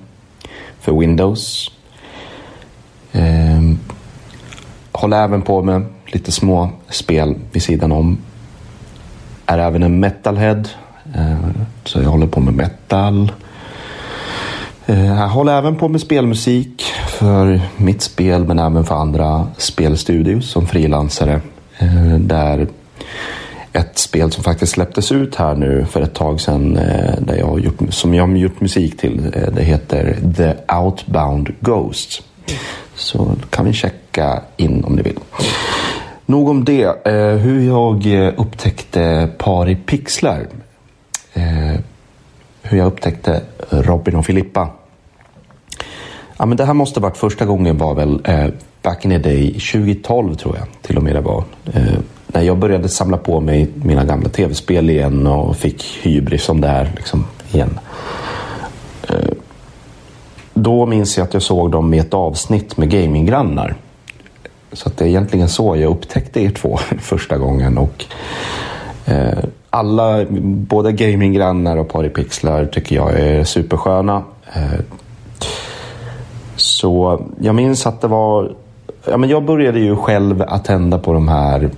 [0.80, 1.72] för Windows.
[3.12, 3.80] Ehm,
[4.92, 8.18] håller även på med lite små spel vid sidan om.
[9.45, 10.64] Är även en metalhead.
[11.16, 11.38] Eh,
[11.83, 13.32] så jag håller på med metal.
[14.85, 20.51] Eh, jag håller även på med spelmusik för mitt spel men även för andra spelstudios
[20.51, 21.42] som frilansare.
[21.77, 22.67] Eh, där
[23.74, 26.74] ett spel som faktiskt släpptes ut här nu för ett tag sedan
[27.19, 29.32] där jag har gjort, som jag har gjort musik till.
[29.56, 32.24] Det heter The Outbound Ghost.
[32.95, 35.19] Så kan vi checka in om ni vill.
[36.25, 37.09] Nog om det.
[37.42, 38.06] Hur jag
[38.38, 40.48] upptäckte Par i pixlar.
[41.34, 41.80] Eh,
[42.66, 44.70] Hur jag upptäckte Robin och Filippa.
[46.38, 48.48] Ja, men det här måste varit första gången var väl eh,
[48.82, 51.44] back in the day, 2012 tror jag till och med det var.
[51.74, 51.98] Eh,
[52.28, 56.68] när jag började samla på mig mina gamla tv-spel igen och fick hybris som det
[56.68, 57.80] är liksom, igen.
[59.10, 59.30] Eh,
[60.53, 63.76] då minns jag att jag såg dem i ett avsnitt med gaminggrannar.
[64.74, 67.78] Så att det är egentligen så jag upptäckte er två första gången.
[67.78, 68.06] Och
[69.06, 74.23] Eh, alla, både gaminggrannar och paripixlar tycker jag är supersköna.
[74.53, 74.80] Eh,
[76.56, 78.56] så jag minns att det var...
[79.09, 81.69] Ja, men jag började ju själv att tända på de här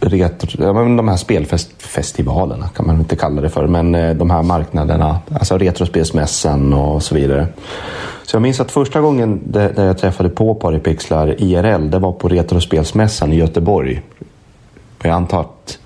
[0.00, 4.30] retro, ja, men de här spelfestivalerna kan man inte kalla det för, men eh, de
[4.30, 7.46] här marknaderna, alltså Retrospelsmässan och så vidare.
[8.26, 12.28] Så jag minns att första gången där jag träffade på Paripixlar IRL, det var på
[12.28, 14.02] Retrospelsmässan i Göteborg.
[14.98, 15.78] Och jag antar att,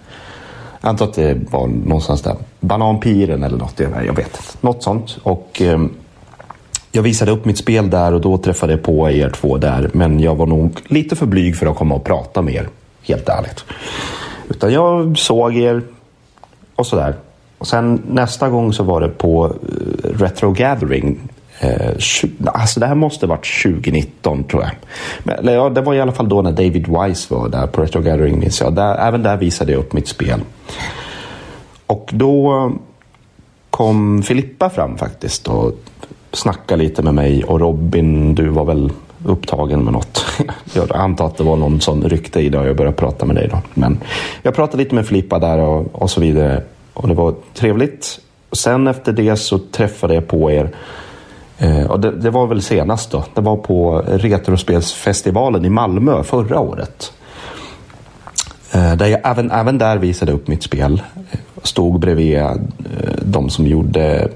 [0.88, 4.38] antar att det var någonstans där, Bananpiren eller något, jag vet inte.
[4.60, 5.18] Något sånt.
[5.22, 5.80] Och eh,
[6.92, 9.90] jag visade upp mitt spel där och då träffade jag på er två där.
[9.92, 12.68] Men jag var nog lite för blyg för att komma och prata med er.
[13.02, 13.64] Helt ärligt.
[14.48, 15.82] Utan jag såg er
[16.74, 17.14] och sådär.
[17.58, 19.52] Och sen nästa gång så var det på eh,
[20.18, 21.18] Retro Gathering.
[21.60, 21.92] Eh,
[22.46, 24.70] alltså det här måste varit 2019 tror jag.
[25.22, 27.82] Men, eller ja, det var i alla fall då när David Wise var där på
[27.82, 28.74] Retro Gathering minns jag.
[28.74, 30.40] Där, även där visade jag upp mitt spel.
[31.86, 32.70] Och då eh,
[33.70, 35.72] kom Filippa fram faktiskt och
[36.32, 38.92] snackade lite med mig och Robin, du var väl
[39.24, 40.26] upptagen med något.
[40.72, 43.36] Jag antar att det var någon sån rykte i det och jag började prata med
[43.36, 43.58] dig då.
[43.74, 44.00] Men
[44.42, 46.62] jag pratade lite med Filippa där och, och så vidare
[46.94, 48.20] och det var trevligt.
[48.52, 50.70] Sen efter det så träffade jag på er
[51.58, 53.24] Eh, och det, det var väl senast då.
[53.34, 57.12] Det var på Retrospelsfestivalen i Malmö förra året.
[58.72, 61.02] Eh, där jag även, även där visade upp mitt spel.
[61.30, 62.52] Eh, stod bredvid eh,
[63.22, 64.28] de som gjorde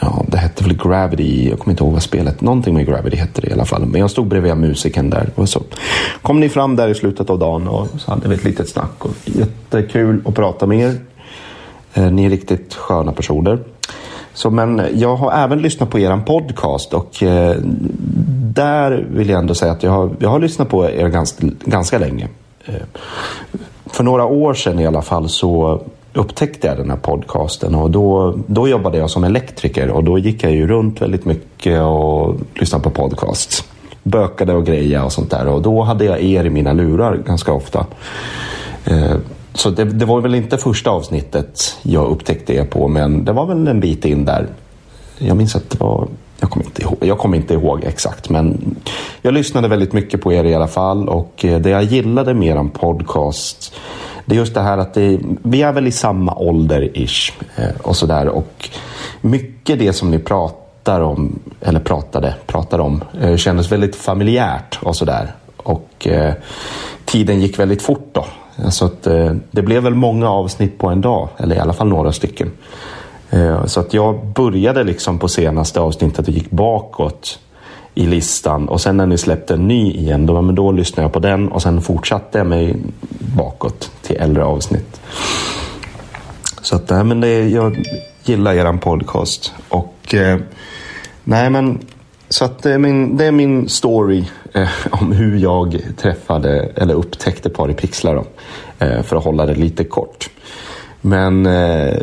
[0.00, 1.48] Ja, det hette väl Gravity.
[1.48, 2.40] Jag kommer inte ihåg vad spelet...
[2.40, 3.86] Någonting med Gravity hette det i alla fall.
[3.86, 5.30] Men jag stod bredvid musikern där.
[5.34, 5.62] Och så
[6.22, 9.04] kom ni fram där i slutet av dagen och så hade vi ett litet snack.
[9.04, 10.96] Och jättekul att prata med er.
[11.94, 13.58] Eh, ni är riktigt sköna personer.
[14.38, 17.56] Så, men jag har även lyssnat på er podcast och eh,
[18.54, 21.98] där vill jag ändå säga att jag har, jag har lyssnat på er ganska, ganska
[21.98, 22.28] länge.
[22.64, 22.74] Eh,
[23.86, 25.80] för några år sedan i alla fall så
[26.12, 30.42] upptäckte jag den här podcasten och då, då jobbade jag som elektriker och då gick
[30.42, 33.64] jag ju runt väldigt mycket och lyssnade på podcasts.
[34.02, 37.52] Bökade och grejade och sånt där och då hade jag er i mina lurar ganska
[37.52, 37.86] ofta.
[38.84, 39.16] Eh,
[39.58, 43.46] så det, det var väl inte första avsnittet jag upptäckte er på men det var
[43.46, 44.46] väl en bit in där.
[45.18, 46.08] Jag minns att det var
[46.40, 48.76] jag kommer, inte ihåg, jag kommer inte ihåg exakt, men
[49.22, 52.56] jag lyssnade väldigt mycket på er i alla fall och eh, det jag gillade med
[52.56, 53.72] er podcast
[54.28, 57.96] det är just det här att det, vi är väl i samma ålder-ish eh, och
[57.96, 58.70] sådär och
[59.20, 64.96] mycket det som ni pratar om, eller pratade, pratar om, eh, kändes väldigt familjärt och
[64.96, 65.32] sådär.
[65.56, 66.34] Och eh,
[67.04, 68.24] tiden gick väldigt fort då.
[68.58, 71.72] Eh, så att, eh, det blev väl många avsnitt på en dag, eller i alla
[71.72, 72.50] fall några stycken.
[73.30, 77.38] Eh, Så att jag började liksom på senaste avsnittet och gick bakåt
[77.94, 81.12] i listan och sen när ni släppte en ny igen, då, men då lyssnade jag
[81.12, 82.76] på den och sen fortsatte jag mig
[83.36, 85.00] bakåt till äldre avsnitt.
[86.62, 87.84] Så att, nej, men det, jag
[88.24, 90.38] gillar eran podcast och eh,
[91.24, 91.78] nej men
[92.28, 96.94] så att det är min, det är min story eh, om hur jag träffade eller
[96.94, 98.24] upptäckte Paripixlar då,
[98.86, 100.30] eh, för att hålla det lite kort.
[101.00, 101.96] Men eh,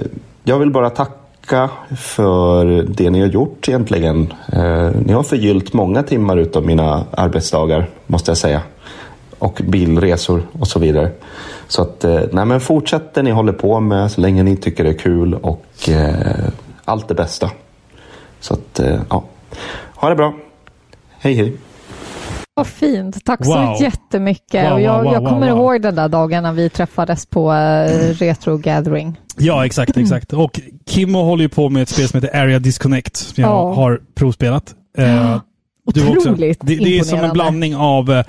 [0.44, 4.34] jag vill bara tacka för det ni har gjort egentligen.
[4.54, 8.62] Eh, ni har förgyllt många timmar utav mina arbetsdagar, måste jag säga.
[9.40, 11.12] Och bilresor och så vidare.
[11.68, 14.84] Så att, eh, nej men fortsätt det ni håller på med så länge ni tycker
[14.84, 16.50] det är kul och eh,
[16.86, 17.52] allt det bästa.
[18.40, 19.24] Så att, eh, ja.
[19.96, 20.34] Ha det bra.
[21.20, 21.58] Hej hej.
[22.54, 23.26] Vad fint.
[23.26, 24.72] Tack så jättemycket.
[24.72, 25.74] Wow, jag, wow, wow, jag kommer wow, wow.
[25.74, 29.20] ihåg den där dagen när vi träffades på uh, Retro Gathering.
[29.38, 30.34] Ja, exakt, exakt.
[30.34, 33.74] Och Kimmo håller ju på med ett spel som heter Area Disconnect, som jag Ja.
[33.74, 34.76] har provspelat.
[34.98, 35.40] Eh,
[35.94, 36.30] du också.
[36.32, 38.26] Otroligt Det, det är som en blandning av eh,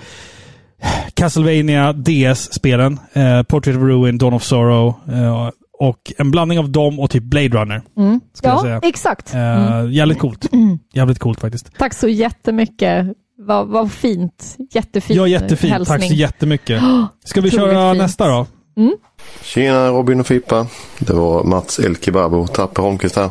[1.14, 7.00] Castlevania DS-spelen, eh, Portrait of Ruin, Dawn of Sorrow eh, och en blandning av dem
[7.00, 7.82] och typ Blade Runner.
[7.96, 8.20] Mm.
[8.34, 8.80] Skulle jag Ja, säga.
[8.82, 9.34] exakt.
[9.34, 9.40] Eh,
[9.76, 9.92] Mm.
[9.92, 10.46] Jävligt coolt.
[10.92, 11.70] Jävligt coolt faktiskt.
[11.78, 13.06] Tack så jättemycket.
[13.38, 14.56] Vad, vad fint.
[14.70, 15.72] Jättefin Ja, jättefint.
[15.72, 15.98] hälsning.
[16.00, 16.82] Tack så jättemycket.
[17.24, 18.02] Ska vi Otroligt köra fint.
[18.02, 18.46] nästa då?
[18.76, 18.96] Mm.
[19.42, 20.66] Tjena Robin och Filippa.
[20.98, 23.30] Det var Mats El Kebabo, Tapper Holmqvist här.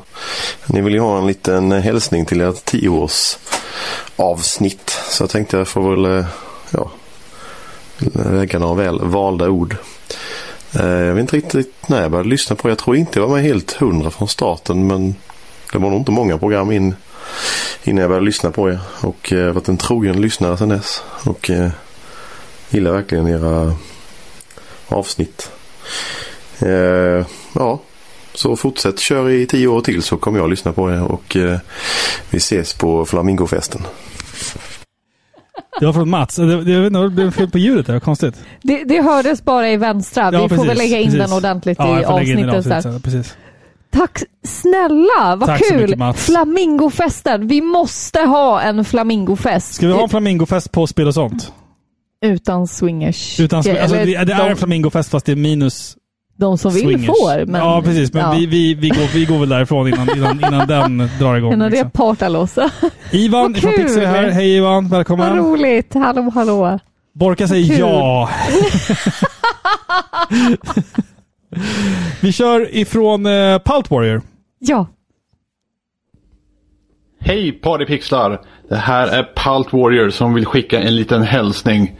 [0.67, 3.37] Ni vill ju ha en liten hälsning till ert tioårs
[4.15, 4.89] avsnitt.
[5.09, 6.25] Så jag tänkte jag får väl eh,
[6.71, 6.91] ja,
[8.31, 9.75] lägga några väl valda ord.
[10.75, 12.71] Eh, jag vet inte riktigt när jag började lyssna på det.
[12.71, 15.15] Jag tror inte jag var med helt hundra från starten men
[15.71, 16.95] det var nog inte många program in,
[17.83, 18.79] innan jag började lyssna på er.
[19.01, 21.03] Och jag har varit en trogen lyssnare sedan dess.
[21.25, 21.69] Och eh,
[22.69, 23.75] gillar verkligen era
[24.87, 25.51] avsnitt.
[26.59, 27.81] Eh, ja,
[28.33, 31.59] så fortsätt kör i tio år till så kommer jag lyssna på er och eh,
[32.29, 33.81] vi ses på Flamingofesten.
[35.79, 36.35] Det var från Mats.
[36.35, 37.93] Det, det, jag vet inte, det blev fel på ljudet där.
[37.93, 38.35] Vad konstigt.
[38.61, 40.23] Det, det hördes bara i vänstra.
[40.23, 41.19] Ja, vi får precis, väl lägga in precis.
[41.19, 42.83] den ordentligt Ja, i får avsnittet.
[42.83, 43.37] sen, Precis.
[43.91, 45.97] Tack snälla, vad Tack så kul!
[45.97, 46.19] mycket.
[46.19, 47.47] Flamingofesten.
[47.47, 49.73] Vi måste ha en flamingofest.
[49.73, 51.51] Ska vi ha en flamingofest på spel och sånt?
[52.25, 53.39] Utan swingers.
[53.39, 55.97] Utan, alltså, det, det är en flamingofest fast det är minus
[56.37, 57.05] de som vill swingers.
[57.05, 57.45] får.
[57.45, 58.13] Men, ja, precis.
[58.13, 58.31] Men ja.
[58.39, 61.53] Vi, vi, vi, går, vi går väl därifrån innan, innan, innan den drar igång.
[61.53, 61.87] Innan det liksom.
[61.87, 62.69] är partalåsa.
[63.11, 63.73] Ivan Vad från!
[63.73, 64.29] Pixel är här.
[64.29, 65.37] Hej Ivan, Vad välkommen.
[65.37, 65.93] roligt.
[65.93, 66.79] Hallå, hallå.
[67.13, 68.29] Borka säger ja.
[72.21, 74.21] vi kör ifrån uh, Pult Warrior.
[74.59, 74.87] Ja.
[77.19, 78.41] Hej Partypixlar!
[78.69, 81.99] Det här är Palt Warrior som vill skicka en liten hälsning.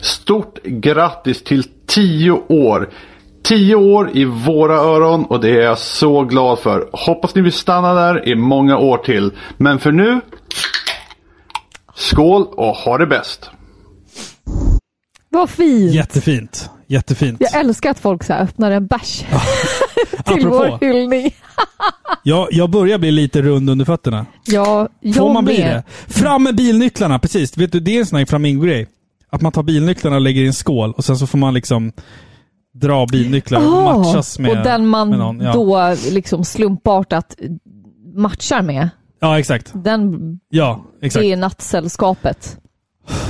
[0.00, 2.88] Stort grattis till 10 år!
[3.48, 6.88] 10 år i våra öron och det är jag så glad för.
[6.92, 9.32] Hoppas ni vill stanna där i många år till.
[9.56, 10.20] Men för nu,
[11.94, 13.50] skål och ha det bäst!
[15.28, 15.94] Vad fint.
[15.94, 16.70] Jättefint.
[16.86, 17.36] Jättefint.
[17.40, 19.18] Jag älskar att folk så här öppnar en bärs
[20.24, 20.48] till Apropå.
[20.48, 21.30] vår hyllning.
[22.22, 24.26] Jag, jag börjar bli lite rund under fötterna.
[24.44, 25.82] Ja, jag Får man bli med.
[26.06, 26.12] det?
[26.14, 27.56] Fram med bilnycklarna, precis.
[27.56, 28.86] Vet du, det är en sån här flamingo-grej.
[29.30, 31.92] Att man tar bilnycklarna och lägger i en skål och sen så får man liksom
[32.80, 35.40] dra bilnycklar och Ah, matchas med och den man någon.
[35.40, 35.52] Ja.
[35.52, 37.36] då liksom slumpartat
[38.14, 38.88] matchar med.
[39.20, 39.70] Ja, exakt.
[39.74, 41.22] Den, Ja, exakt.
[41.22, 42.58] det är nattsällskapet.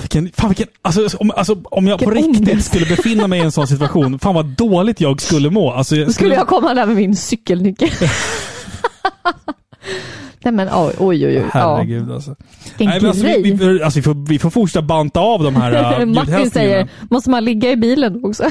[0.00, 2.68] Vilken, fan vilken, alltså, om, alltså, om jag på Vilken riktigt ångest.
[2.68, 5.72] skulle befinna mig i en sån situation, fan vad dåligt jag skulle må.
[5.72, 7.88] Alltså, jag Då skulle jag komma där med min cykelnyckel.
[10.44, 11.38] Nej men oj, oj, oj.
[11.38, 11.44] oj.
[11.52, 12.36] Herregud alltså.
[12.78, 15.56] Vilken Nej, men alltså, vi, vi, alltså, vi, får, vi får fortsätta banta av de
[15.56, 18.44] här uh, Martin säger, måste man ligga i bilen också?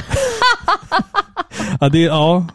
[1.80, 2.46] Ja, det, ja.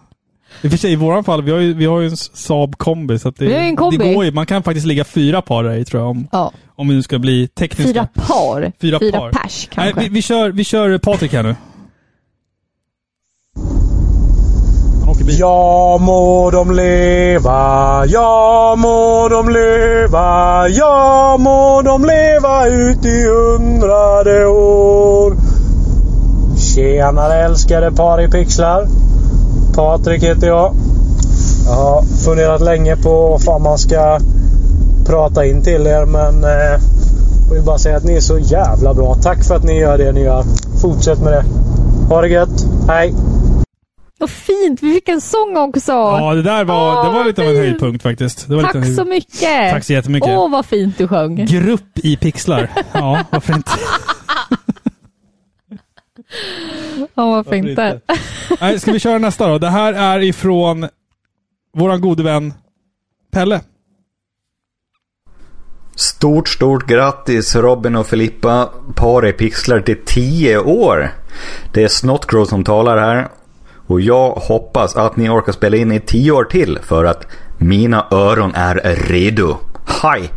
[0.62, 2.78] I och för sig, i våran fall, vi har ju, vi har ju en Saab
[2.78, 3.20] kombi.
[3.20, 3.98] Så det, en kombi.
[3.98, 6.10] Det går ju, man kan faktiskt ligga fyra par där i tror jag.
[6.10, 6.52] Om, Ja.
[6.76, 7.94] om vi nu ska bli tekniska.
[7.94, 8.72] Fyra par?
[8.82, 9.32] Fyra, Fyra par.
[9.32, 10.02] pers Nej, kanske?
[10.02, 11.56] vi, vi, kör, vi kör Patrik här nu.
[15.40, 24.46] Ja må de leva, ja må de leva, ja må de leva ut i hundrade
[24.48, 25.36] år.
[26.58, 28.88] Tjenare älskade par i pixlar.
[29.76, 30.74] Patrik heter jag.
[31.66, 34.20] Jag har funderat länge på vad fan man ska
[35.06, 36.80] prata in till er men eh,
[37.48, 39.16] jag vill bara säga att ni är så jävla bra.
[39.16, 40.44] Tack för att ni gör det ni gör.
[40.82, 41.44] Fortsätt med det.
[42.10, 42.66] Ha det gött.
[42.88, 43.14] Hej!
[44.22, 45.92] Vad fint, vi fick en sång också!
[45.92, 48.48] Ja, det där var, det var lite av en höjdpunkt faktiskt.
[48.48, 49.72] Det var Tack lite en så höjd- mycket!
[49.72, 50.30] Tack så jättemycket.
[50.30, 51.46] Åh, vad fint du sjöng.
[51.46, 52.70] Grupp i pixlar.
[52.92, 53.72] Ja, varför inte?
[57.16, 58.02] Ja, vad fint det är.
[58.62, 59.58] Nej, ska vi köra nästa då?
[59.58, 60.88] Det här är ifrån
[61.78, 62.54] våran gode vän
[63.32, 63.62] Pelle.
[65.96, 68.70] Stort, stort grattis Robin och Filippa.
[68.96, 71.12] Par i pixlar till 10 år.
[71.74, 73.28] Det är Snotcrow som talar här.
[73.92, 78.08] Och jag hoppas att ni orkar spela in i 10 år till för att mina
[78.12, 79.58] öron är redo.
[80.04, 80.30] Hej!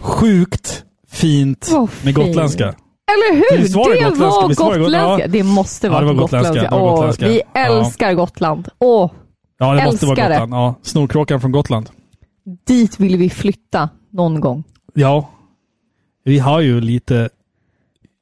[0.00, 2.64] Sjukt fint Vad med gotländska.
[2.64, 3.74] Eller hur?
[3.74, 4.24] Var det det gotländska?
[4.40, 5.20] var Visst var det got- gotländska.
[5.22, 5.26] ja.
[5.28, 6.48] Det måste Ja, vara det var gotländska.
[6.52, 6.76] gotländska.
[6.76, 7.28] Var Åh, gotländska.
[7.28, 7.60] vi Ja.
[7.60, 8.68] älskar Gotland.
[8.78, 9.10] Åh,
[9.58, 10.28] Ja, det måste vara.
[10.28, 10.52] Gotland.
[10.54, 11.90] Ja, Snorkråkan från Gotland.
[12.66, 14.64] dit vill vi flytta någon gång.
[14.94, 15.28] Ja.
[16.24, 17.28] Vi har ju lite...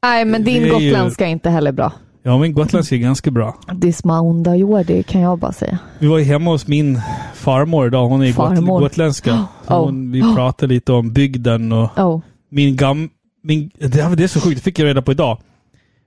[0.02, 1.92] Nej, men din Det är ju- gotländska är inte heller bra.
[2.26, 3.56] Ja, men gotländska är ganska bra.
[3.74, 5.78] Det är små onda jord, det kan jag bara säga.
[5.98, 7.00] Vi var ju hemma hos min
[7.34, 8.08] farmor idag.
[8.08, 8.80] Hon är Farmor.
[8.80, 9.44] gotländska.
[9.66, 10.34] Hon, Vi Oh.
[10.34, 12.20] pratade lite om bygden och Oh.
[12.50, 13.08] min gam...
[13.42, 15.38] Min, det, är så sjukt, det fick jag reda på idag.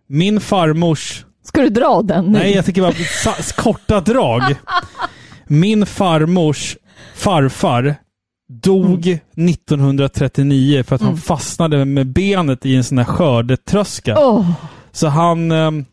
[0.10, 1.26] Min farmors...
[1.44, 2.32] Ska du dra den nu?
[2.32, 2.94] Nej, jag tänker bara
[3.64, 4.42] korta drag.
[5.48, 6.78] Min farmors
[7.16, 7.96] farfar
[8.50, 11.22] dog 1939 för att han Mm.
[11.22, 14.16] fastnade med benet i en sån här skördetröska.
[14.20, 14.52] Åh.
[14.92, 15.86] Så han, ehm,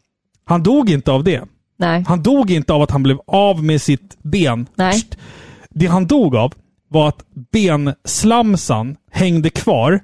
[0.44, 1.42] han dog inte av det.
[1.78, 2.05] Nej.
[2.08, 4.66] Han dog inte av att han blev av med sitt ben.
[4.74, 5.02] Nej.
[5.70, 6.52] Det han dog av
[6.89, 10.00] var att benslamsan hängde kvar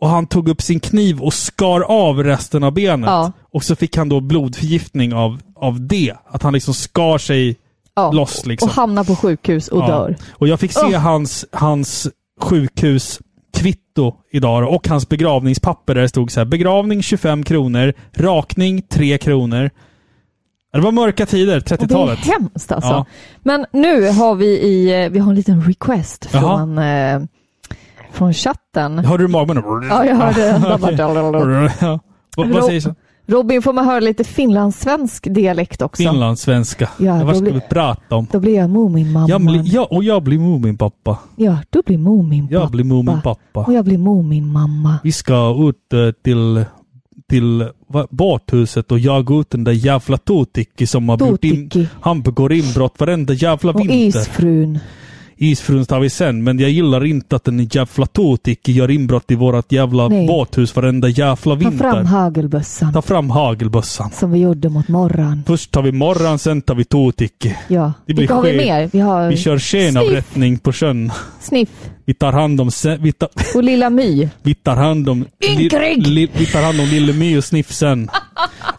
[0.00, 3.10] och han tog upp sin kniv och skar av resten av benet.
[3.10, 3.32] Ja.
[3.52, 6.14] Och så fick han då blodförgiftning av, av det.
[6.26, 7.56] Att han liksom skar sig
[7.94, 8.10] Ja.
[8.12, 8.68] loss liksom.
[8.68, 9.86] Och hamnar på sjukhus och Ja.
[9.86, 10.16] dör.
[10.30, 10.94] Och jag fick se Oh.
[10.98, 12.08] hans, hans
[13.54, 19.18] sjukhuskvitto idag och hans begravningspapper där det stod så här begravning 25 kronor, rakning 3
[19.18, 19.70] kronor.
[20.72, 22.18] Det var mörka tider, Och det är 30-talet.
[22.18, 22.90] hemskt alltså.
[22.90, 23.06] Ja.
[23.42, 26.40] Men nu har vi i, vi har en liten request Jaha.
[26.58, 27.20] från, eh,
[28.12, 28.98] från chatten.
[28.98, 29.64] Hörde du magmunnen?
[29.90, 30.40] Ja, jag hörde
[30.96, 31.70] den.
[31.80, 31.98] Ja.
[32.36, 32.94] Vad, vad säger du?
[33.30, 36.02] Robin, får man höra lite finlandssvensk dialekt också?
[36.02, 36.88] Finlandssvenska.
[36.98, 38.26] Ja, vad ska blir- vi prata om?
[38.32, 39.64] Då blir jag Muminmamman.
[39.66, 41.18] Ja, och jag blir Muminpappa.
[41.36, 42.60] Ja, du blir Muminpappa.
[42.62, 43.60] Jag blir Muminpappa.
[43.60, 44.98] Och jag blir Muminmamma.
[45.04, 46.64] Vi ska ut eh, till,
[47.28, 47.68] till
[48.10, 51.88] båthuset och jaga ut den där jävla Totiki som har gjort in, Totiki.
[52.00, 53.94] han begår inbrott varenda jävla Och vinter.
[54.20, 54.78] Isfrun.
[55.42, 59.34] Isfrun tar vi sen, men jag gillar inte att den jävla Totiki gör inbrott i
[59.34, 60.26] vårat jävla Nej.
[60.26, 61.78] båthus varenda jävla Ta vinter.
[61.78, 62.92] fram hagelbössan.
[62.92, 64.10] Ta fram hagelbössan.
[64.10, 65.42] Som vi gjorde mot morran.
[65.46, 67.56] Först tar vi morran, sen tar vi Totiki.
[67.68, 67.92] Ja.
[68.06, 68.90] Det blir Vilka har vi mer?
[68.92, 71.12] Vi har Vi kör skenavrättning på sjön.
[71.40, 71.68] Sniff
[72.04, 72.70] Vi tar hand om...
[73.00, 74.28] Vi tar, och Lilla My.
[74.42, 75.26] vi tar hand om...
[75.44, 76.06] Ynkrig!
[76.06, 78.10] li, vi tar hand om Lille My och Sniff sen.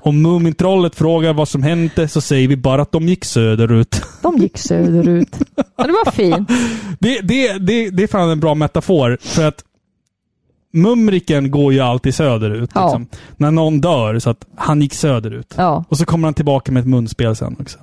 [0.03, 4.01] Om Mumintrollet frågar vad som hände så säger vi bara att de gick söderut.
[4.21, 5.37] De gick söderut.
[5.55, 6.49] Ja, det var fint.
[6.99, 9.17] Det, det, det, det är fan en bra metafor.
[9.21, 9.63] För att
[10.73, 12.69] Mumriken går ju alltid söderut.
[12.73, 12.85] Ja.
[12.85, 13.07] Liksom.
[13.37, 15.53] När någon dör, så att han gick söderut.
[15.57, 15.85] Ja.
[15.89, 17.79] Och så kommer han tillbaka med ett munspel sen också.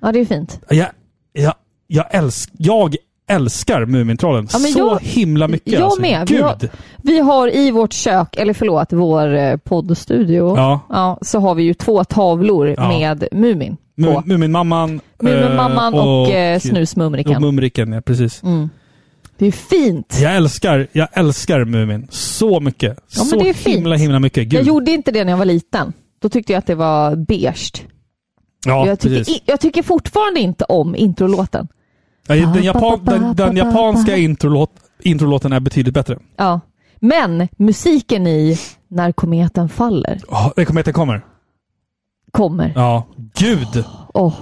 [0.00, 0.60] Ja, det är fint.
[0.68, 0.88] Jag,
[1.32, 1.54] jag,
[1.86, 2.96] jag, älsk, jag
[3.30, 5.72] älskar Mumintrollen Ja, så jag- himla mycket.
[5.72, 6.00] Jag alltså.
[6.00, 6.28] med.
[6.28, 6.44] Vi Gud.
[6.44, 6.56] har,
[7.02, 11.18] vi har i vårt kök, eller förlåt, vår eh, poddstudio, Ja.
[11.22, 12.88] så har vi ju två tavlor Ja.
[12.88, 14.02] med Mumin på.
[14.02, 15.00] Mu- Muminmamman.
[15.22, 17.34] Muminmamman eh, och, eh, Snusmumriken.
[17.36, 18.42] Och Mumriken, ja precis.
[18.42, 18.70] Mm.
[19.38, 20.18] Det är fint.
[20.22, 22.98] Jag älskar, jag älskar Mumin så mycket.
[23.16, 23.56] Ja, så fint.
[23.56, 24.44] himla, himla mycket.
[24.48, 24.60] Gud.
[24.60, 25.92] Jag gjorde inte det när jag var liten.
[26.22, 27.72] Då tyckte jag att det var beige.
[28.66, 31.68] ja, jag, tycker, jag tycker fortfarande inte om introlåten.
[32.36, 34.70] Den, japan, den, den japanska introlåt,
[35.02, 36.18] introlåten är betydligt bättre.
[36.36, 36.60] Ja.
[37.00, 41.24] Men musiken i När kometen faller Oh, när kometen kommer.
[42.32, 42.72] kommer.
[42.74, 43.06] Ja,
[43.38, 43.84] gud!
[44.14, 44.34] Åh.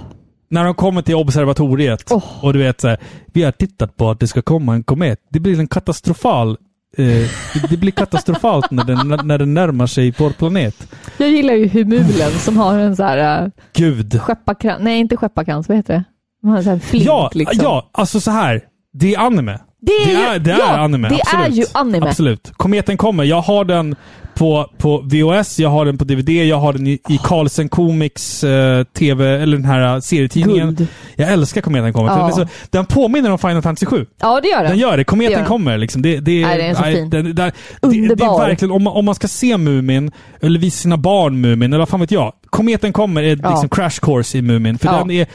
[0.49, 2.11] När de kommer till observatoriet
[2.41, 2.97] och du vet så här,
[3.33, 5.19] vi har tittat på att det ska komma en komet.
[5.29, 6.57] Det blir en katastrofal
[6.97, 7.29] eh,
[7.69, 10.87] det, blir katastrofalt när den, när den närmar sig vår planet.
[11.17, 14.21] Jag gillar ju Humulen som har en så här uh, Gud.
[14.21, 14.81] skepparkrans.
[14.83, 15.67] Nej, inte skepparkrans.
[15.67, 16.03] Vad heter det?
[16.43, 17.63] En sån här flint Ja, liksom.
[17.63, 18.61] ja, alltså så här.
[18.93, 19.59] Det är anime.
[19.81, 21.09] Det är, det ju, är, det är ja, anime.
[21.09, 21.47] Det absolut.
[21.47, 22.07] är ju anime.
[22.07, 22.51] Absolut.
[22.57, 23.23] Kometen kommer.
[23.23, 23.95] Jag har den
[24.35, 28.43] på, på VHS, jag har den på DVD, jag har den i, i Carlsen Comics
[28.43, 30.67] eh, TV, eller den här eh, serietidningen.
[30.75, 30.87] Guld.
[31.15, 32.09] Jag älskar Kometen kommer.
[32.09, 32.23] Ja.
[32.23, 34.05] Den, så, den påminner om Final Fantasy 7.
[34.21, 34.69] Ja, det gör den.
[34.69, 35.03] Den gör det.
[35.03, 35.77] Kometen Det gör kommer.
[35.77, 36.01] Liksom.
[36.01, 37.09] Det, det, Nej, den är så fin.
[37.09, 37.51] Den, den, det,
[37.81, 38.43] det Underbar.
[38.43, 40.11] är verkligen, om man, om man ska se Mumin,
[40.41, 42.33] eller visa sina barn Mumin, eller vad fan vet jag.
[42.49, 43.49] Kometen kommer är Ja.
[43.49, 44.77] liksom crash course i Mumin.
[44.77, 44.97] För Ja.
[44.97, 45.27] den är,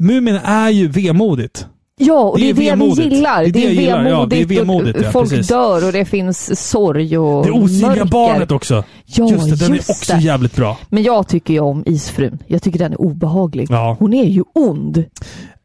[0.00, 1.66] Mumin är ju vemodigt.
[2.02, 2.98] Ja, och det är det, vemodigt.
[2.98, 3.42] vi gillar.
[3.42, 4.08] Det är det jag gillar.
[4.08, 5.48] Ja, det är vemodigt vemodigt, och ja, folk precis.
[5.48, 8.84] dör och det finns sorg och Det osynliga barnet också.
[9.06, 10.20] Ja, just det, den just är också det.
[10.20, 10.78] jävligt bra.
[10.88, 12.38] Men jag tycker ju om Isfrun.
[12.46, 13.66] Jag tycker den är obehaglig.
[13.70, 13.96] Ja.
[13.98, 15.04] Hon är ju ond.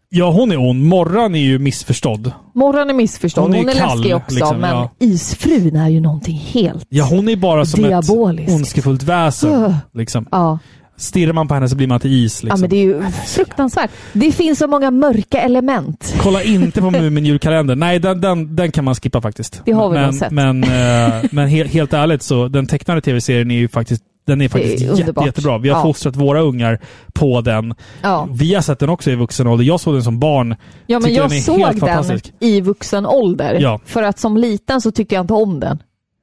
[0.10, 0.84] Ja, hon är ond.
[0.86, 2.32] Morran är ju missförstådd.
[2.56, 3.44] Morran är missförstådd.
[3.44, 4.92] Hon Hon är är, kall, läskig också, liksom, men ja.
[5.00, 6.86] Isfrun är ju någonting helt...
[6.90, 8.50] Ja, hon är bara som Diabolisk.
[8.50, 9.64] ett ondskefullt väsen.
[9.64, 9.76] Ugh.
[9.94, 10.28] Liksom.
[10.32, 10.60] Ja.
[10.98, 12.44] Stirrar man på henne så blir man till is.
[12.44, 12.62] ja, Liksom.
[12.62, 13.92] men det är ju fruktansvärt.
[14.14, 16.16] Det finns så många mörka element.
[16.20, 17.76] Kolla inte på Mumin-julkalendern.
[17.80, 19.62] Nej, den, den, den kan man skippa faktiskt.
[19.66, 20.32] Det har vi men, sett.
[20.32, 24.50] Men, eh, men he helt ärligt så, den tecknade tv-serien är ju faktiskt den är
[24.50, 25.58] faktiskt är jätte, jättebra.
[25.58, 25.84] Vi har Ja.
[25.84, 26.80] fostrat våra ungar
[27.14, 27.74] på den.
[28.02, 28.28] Ja.
[28.32, 29.66] Vi har sett den också i vuxen ålder.
[29.66, 30.56] Jag såg den som barn.
[30.88, 33.58] Ja, men jag den såg den i vuxen ålder.
[33.62, 33.80] Ja.
[33.86, 35.78] För att som liten så tyckte jag inte om den.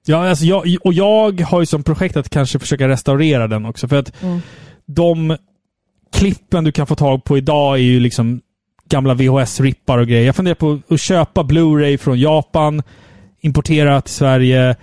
[0.06, 3.88] Ja, alltså jag, och jag har ju som projekt att kanske försöka restaurera den också.
[3.88, 4.40] För att Mm.
[4.86, 5.36] De
[6.12, 8.40] klippen du kan få tag på idag är ju liksom
[8.88, 10.26] gamla VHS-rippar och grejer.
[10.26, 12.82] Jag funderar på att köpa Blu-ray från Japan,
[13.40, 14.76] importera till Sverige,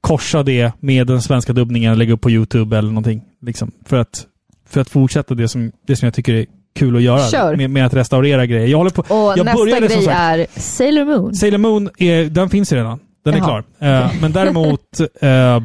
[0.00, 3.22] korsa det med den svenska dubbningen, lägga upp på YouTube eller någonting.
[3.42, 4.26] Liksom, för, att,
[4.68, 7.28] för att fortsätta det som, det som jag tycker är kul att göra.
[7.28, 7.56] Kör.
[7.56, 8.66] Med, med att restaurera grejer.
[8.66, 11.34] Jag håller på, Och jag nästa började grej är Sailor Moon.
[11.34, 12.98] Sailor Moon, är, den finns ju redan.
[13.24, 13.62] Den är Jaha.
[13.78, 13.88] klar.
[13.88, 15.62] Eh, men däremot, eh,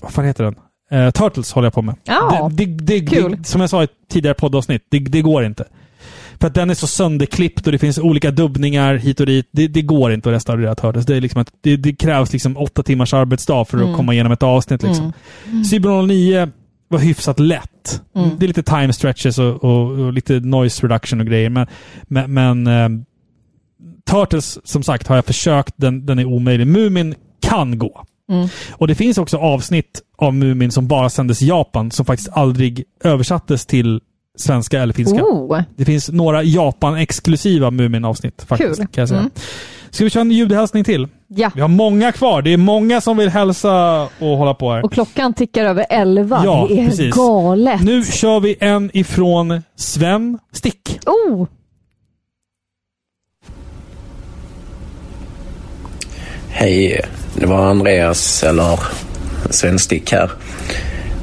[0.00, 0.54] vad fan heter den?
[0.90, 1.94] Eh, Turtles håller jag på med.
[2.04, 5.64] Ja, det, det, det, som jag sa i tidigare poddavsnitt, det, det går inte.
[6.40, 9.48] För att den är så sönderklippt och det finns olika dubbningar hit och dit.
[9.52, 11.06] Det, det går inte att restaurera Turtles.
[11.06, 13.96] Det, är liksom att, det, det krävs liksom åtta timmars arbetsdag för att Mm.
[13.96, 14.82] komma igenom ett avsnitt.
[14.82, 15.12] Liksom.
[15.50, 15.64] Mm.
[15.64, 16.50] Cyber 09
[16.88, 18.02] var hyfsat lätt.
[18.16, 18.30] Mm.
[18.38, 21.50] Det är lite time stretches och, och, och lite noise reduction och grejer.
[21.50, 21.66] Men,
[22.02, 22.88] men, men eh,
[24.10, 25.74] Turtles, som sagt, har jag försökt.
[25.76, 26.66] Den, den är omöjlig.
[26.66, 28.04] Mumin kan gå.
[28.30, 28.48] Mm.
[28.72, 32.84] Och det finns också avsnitt av Mumin som bara sändes i Japan som faktiskt aldrig
[33.04, 34.00] översattes till
[34.38, 35.22] svenska eller finska.
[35.22, 35.60] Oh.
[35.76, 38.76] Det finns några Japan-exklusiva Mumin-avsnitt faktiskt.
[38.76, 38.86] Kul.
[38.86, 39.20] Kan jag säga.
[39.20, 39.30] Mm.
[39.90, 41.08] Ska vi köra en ljudhälsning till?
[41.28, 41.50] Ja.
[41.54, 42.42] Vi har många kvar.
[42.42, 44.84] Det är många som vill hälsa och hålla på här.
[44.84, 46.42] Och klockan tickar över elva.
[46.44, 47.14] Ja, det är precis.
[47.14, 47.82] galet.
[47.82, 51.00] Nu kör vi en ifrån Sven Stick.
[51.06, 51.46] Oh!
[56.48, 57.00] Hej,
[57.40, 58.78] det var Andreas, eller
[59.50, 60.30] Sven Stick här.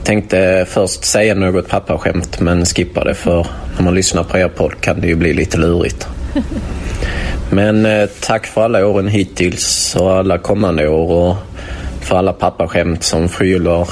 [0.03, 5.01] Tänkte först säga något pappaskämt men skippade för när man lyssnar på er podd kan
[5.01, 6.07] det ju bli lite lurigt.
[7.49, 11.35] Men eh, tack för alla åren hittills och alla kommande år och
[12.01, 13.87] för alla pappaskämt som fyller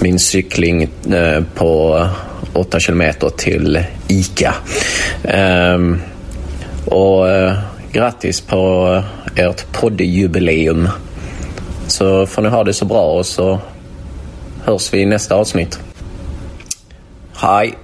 [0.00, 0.82] min cykling
[1.12, 2.06] eh, på
[2.52, 4.54] 8 kilometer till ICA.
[5.24, 6.00] Ehm,
[6.84, 7.58] och eh,
[7.92, 9.02] grattis på
[9.36, 10.88] ert poddjubileum.
[11.86, 13.58] Så får ni ha det så bra och så
[14.64, 15.78] hörs vi i nästa avsnitt.
[17.36, 17.74] Hej!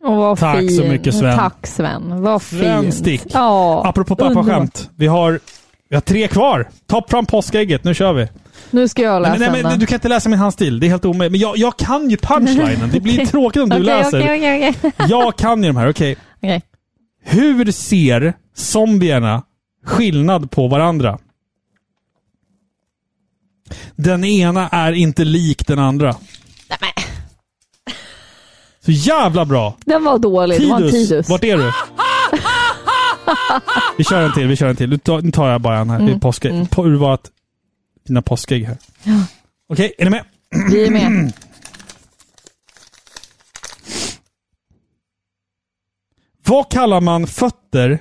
[0.00, 0.70] Vad Tack fin.
[0.76, 1.38] så mycket, Sven.
[1.38, 2.22] Tack Sven.
[2.22, 2.94] Vad Sven fint.
[2.94, 3.22] Stick.
[3.32, 4.90] Ja, Apropå pappaskämt.
[4.96, 5.40] Vi har,
[5.88, 6.68] vi har tre kvar.
[6.86, 7.84] Ta fram påskägget.
[7.84, 8.28] Nu kör vi.
[8.70, 10.80] Nu ska jag läsa Nej, nej, men, du kan inte läsa min handstil.
[10.80, 11.32] Det är helt omöjligt.
[11.32, 12.90] Men jag, jag kan ju punchlinen.
[12.92, 14.20] Det blir tråkigt om du Okej, läser.
[14.20, 14.92] okej, okej, okej.
[15.08, 15.90] Jag kan ju de här.
[15.90, 16.16] Okej.
[16.36, 16.62] Okej.
[17.24, 19.42] Hur ser zombierna
[19.84, 21.18] skillnad på varandra?
[23.96, 26.16] Den ena är inte lik den andra.
[28.84, 29.76] Så jävla bra!
[29.86, 30.60] Den var dålig.
[30.60, 31.28] Det var en Tidus, Tidus.
[31.28, 31.72] vart är du?
[33.98, 34.88] Vi kör en till, vi kör en till.
[34.90, 36.00] Nu tar, nu tar jag bara en här.
[36.00, 36.20] Mm.
[36.20, 36.52] Påskägg.
[36.52, 36.66] mm.
[36.66, 37.30] På urvalet
[38.06, 38.76] dina påskägg här.
[39.02, 39.24] Ja.
[39.68, 40.24] Okej, är ni med?
[40.70, 41.32] Vi är med.
[46.46, 47.98] Vad kallar man fötter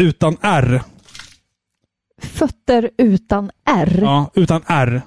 [0.00, 0.82] utan R?
[2.22, 3.98] Fötter utan R.
[4.02, 5.02] Ja, utan R.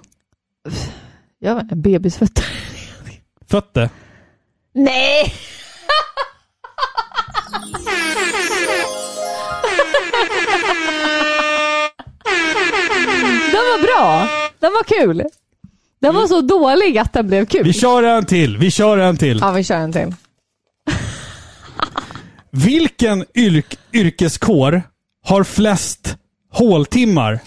[1.39, 2.45] Ja, men bebisfötter.
[3.47, 3.89] Fötter.
[4.73, 5.33] Nej!
[13.51, 14.27] Den var bra.
[14.59, 15.23] Den var kul.
[16.01, 17.63] Den var så dålig att den blev kul.
[17.63, 18.57] Vi kör en till.
[18.57, 19.39] Vi kör en till.
[19.41, 20.13] Ja, vi kör en till.
[22.51, 24.83] Vilken yrk yrkeskår
[25.23, 26.17] har flest
[26.55, 27.39] håltimmar?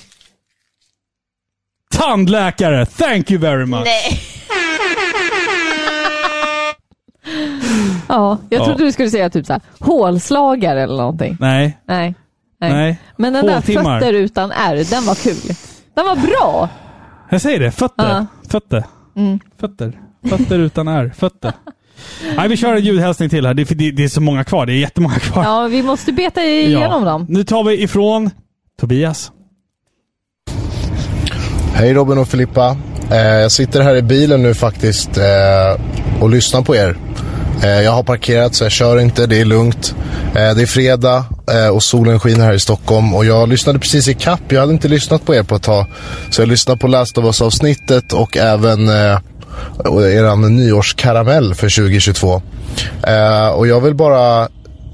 [1.91, 2.87] Tandläkare.
[2.87, 3.85] Thank you very much.
[3.85, 4.20] Nej.
[8.09, 8.65] Ja, jag Ja.
[8.65, 11.37] trodde du skulle säga typ så här, hålslagare eller någonting.
[11.41, 11.78] Nej.
[11.87, 12.15] Nej.
[12.61, 12.73] Nej.
[12.73, 12.99] Nej.
[13.17, 14.01] Men den där Håltimmar.
[14.01, 15.55] fötter utan R, den var kul.
[15.95, 16.69] Den var bra.
[17.31, 17.70] Jag säger det.
[17.70, 18.09] Fötter.
[18.09, 18.27] Ja.
[18.51, 18.85] Fötter.
[19.17, 19.41] Mm.
[19.61, 19.93] Fötter.
[20.28, 21.12] Fötter utan R.
[21.19, 21.53] Fötter.
[22.37, 23.55] Nej, vi kör en ljudhälsning till här.
[23.55, 24.67] Det, är- det, är så många kvar.
[24.67, 25.45] Det är jättemånga kvar.
[25.45, 27.27] Ja, vi måste beta igenom dem.
[27.28, 28.31] Nu tar vi ifrån
[28.81, 29.33] Tobias.
[31.75, 32.77] Hej Robin och Filippa.
[33.11, 35.81] Eh, jag sitter här i bilen nu faktiskt eh,
[36.21, 36.97] och lyssnar på er.
[37.63, 39.95] Eh, jag har parkerat så jag kör inte, det är lugnt.
[40.33, 41.25] Det är fredag
[41.73, 44.41] och solen skiner här i Stockholm och jag lyssnade precis i kapp.
[44.49, 45.87] Jag hade inte lyssnat på er på ett tag.
[46.31, 52.43] Så jag lyssnade på Last of Us-avsnittet och även eran er nyårskaramell för 2022.
[53.55, 54.49] Och jag vill bara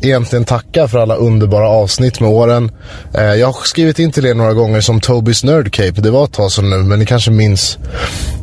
[0.05, 2.71] egentligen tacka för alla underbara avsnitt med åren.
[3.15, 6.01] Eh, jag har skrivit in till er några gånger som Tobys Nerdcape.
[6.01, 7.79] Det var ett tag sedan nu, men ni kanske minns.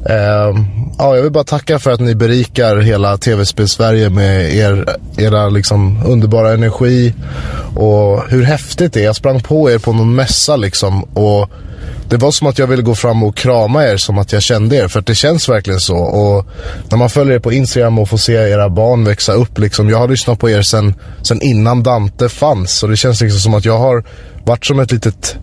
[0.05, 0.55] Eh,
[0.97, 6.03] ja, jag vill bara tacka för att ni berikar hela tv-spel-Sverige med er, era liksom
[6.05, 7.13] underbara energi
[7.75, 9.05] och hur häftigt det är.
[9.05, 11.49] Jag sprang på er på någon mässa liksom och
[12.09, 14.75] det var som att jag ville gå fram och krama er som att jag kände
[14.75, 14.87] er.
[14.87, 15.97] För att det känns verkligen så.
[15.97, 16.45] Och
[16.89, 19.57] när man följer er på Instagram och får se era barn växa upp.
[19.57, 22.83] Liksom, jag har lyssnat på er sen, sen innan Dante fanns.
[22.83, 24.03] Och det känns liksom som att jag har
[24.45, 25.35] varit som ett litet,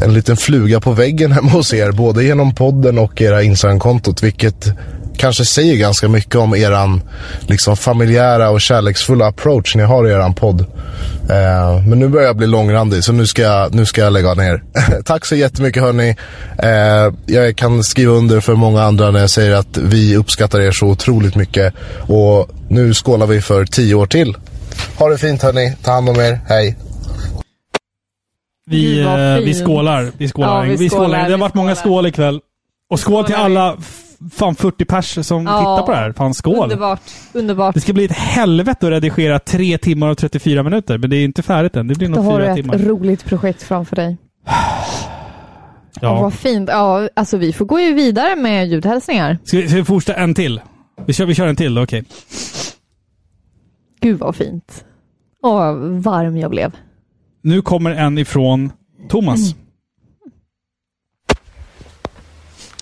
[0.00, 1.92] en liten fluga på väggen hemma hos er.
[1.92, 4.22] Både genom podden och era Instagram-kontot.
[4.22, 4.66] Vilket
[5.16, 7.02] kanske säger ganska mycket om eran
[7.40, 10.60] liksom, familjära och kärleksfulla approach ni har i eran podd.
[11.30, 14.34] Eh, men nu börjar jag bli långrandig så nu ska jag, nu ska jag lägga
[14.34, 14.62] ner.
[15.04, 16.16] Tack så jättemycket hörni.
[16.58, 20.72] Eh, jag kan skriva under för många andra när jag säger att vi uppskattar er
[20.72, 21.74] så otroligt mycket.
[22.08, 24.36] Och nu skålar vi för tio år till.
[24.98, 25.76] Ha det fint hörni.
[25.82, 26.40] Ta hand om er.
[26.48, 26.76] Hej.
[28.70, 30.12] Vi, eh, vi skålar.
[30.18, 30.64] Vi skålar.
[30.64, 31.08] Ja, vi vi skålar.
[31.08, 32.40] skålar, Det har varit många skål ikväll.
[32.90, 33.76] Och skål till alla
[34.32, 35.58] fan 40 pers som Ja.
[35.58, 36.12] tittar på det här.
[36.12, 36.62] Fan skål.
[36.62, 37.00] Underbart.
[37.32, 37.74] Underbart.
[37.74, 40.98] Det ska bli ett helvete att redigera 3 timmar och 34 minuter.
[40.98, 41.88] Men det är inte färdigt än.
[41.88, 42.78] Det blir Då nog har du 4 ett timmar.
[42.78, 44.16] roligt projekt framför dig.
[46.00, 46.06] Ja.
[46.08, 46.20] Ja.
[46.22, 46.68] Vad fint.
[46.72, 49.38] Ja, alltså vi får gå ju vidare med ljudhälsningar.
[49.44, 50.60] Ska vi, ska vi fortsätta en till?
[51.06, 52.04] Vi kör, vi kör en till då, okej.
[54.00, 54.84] Gud vad fint.
[55.42, 56.72] Åh, vad varm jag blev.
[57.42, 58.72] Nu kommer en ifrån
[59.08, 59.54] Thomas.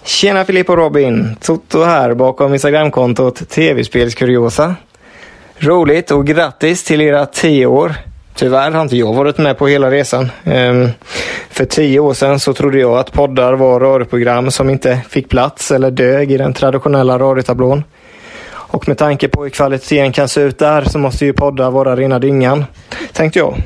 [0.06, 1.36] Tjena Filip och Robin!
[1.40, 4.74] Toto här bakom Instagramkontot TV-spelskuriosa.
[5.58, 7.94] Roligt och grattis till era 10 år.
[8.34, 10.30] Tyvärr har inte jag varit med på hela resan.
[10.44, 10.88] Ehm,
[11.50, 15.70] för tio år sedan så trodde jag att poddar var radioprogram som inte fick plats
[15.70, 17.84] eller dög i den traditionella radiotablån.
[18.50, 21.96] Och med tanke på hur kvaliteten kan se ut där så måste ju poddar vara
[21.96, 22.64] rena dyngan,
[23.12, 23.62] tänkte jag.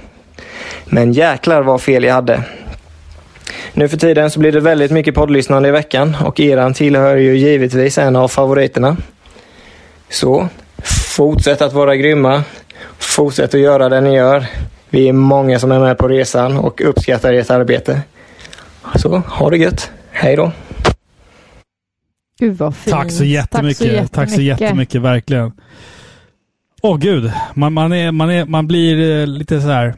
[0.85, 2.43] Men jäklar vad fel jag hade.
[3.73, 7.37] Nu för tiden så blir det väldigt mycket poddlyssnande i veckan och eran tillhör ju
[7.37, 8.97] givetvis en av favoriterna.
[10.09, 10.49] Så,
[11.17, 12.45] fortsätt att vara grymma.
[12.99, 14.47] Fortsätt att göra det ni gör.
[14.91, 18.03] Vi är många som är med på resan och uppskattar ert arbete.
[18.97, 19.91] Så, ha det gött.
[20.11, 20.53] Hej då!
[22.39, 22.97] Gud vad fint.
[22.97, 24.13] Tack så jättemycket.
[24.13, 25.53] Tack så jättemycket, verkligen.
[26.83, 29.95] Åh gud, man, man, är, man, är, man blir eh, lite så här...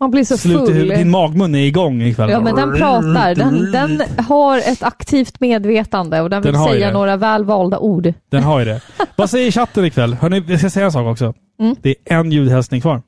[0.00, 0.88] Man blir så Slut full.
[0.88, 2.30] Din magmun är igång ikväll.
[2.30, 3.34] Ja, men den pratar.
[3.34, 8.12] Den, den har ett aktivt medvetande och den vill Den säga några välvalda ord.
[8.28, 8.80] Den har ju det.
[9.16, 10.14] Vad säger chatten ikväll?
[10.14, 11.34] Hörrni, jag ska säga en sak också.
[11.60, 11.76] Mm.
[11.82, 13.02] Det är en ljudhälsning kvar.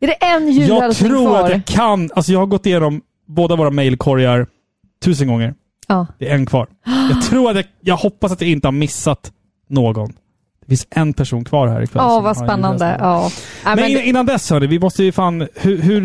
[0.00, 1.44] Är det en Jag ljudhälsning tror kvar?
[1.44, 2.10] att jag kan...
[2.14, 4.46] Alltså jag har gått igenom båda våra mailkorgar
[5.04, 5.54] tusen gånger.
[5.88, 6.06] Ja.
[6.18, 6.66] Det är en kvar.
[7.10, 7.64] Jag tror att jag...
[7.80, 9.32] Jag hoppas att jag inte har missat
[9.68, 10.12] någon.
[10.68, 12.02] Det finns en person kvar här ikväll.
[12.02, 12.96] Ja, vad spännande.
[13.00, 13.30] Ja.
[13.64, 15.48] Men, men innan, innan dess hörni, vi måste ju fan...
[15.54, 15.78] Hur...
[15.82, 16.00] Hur...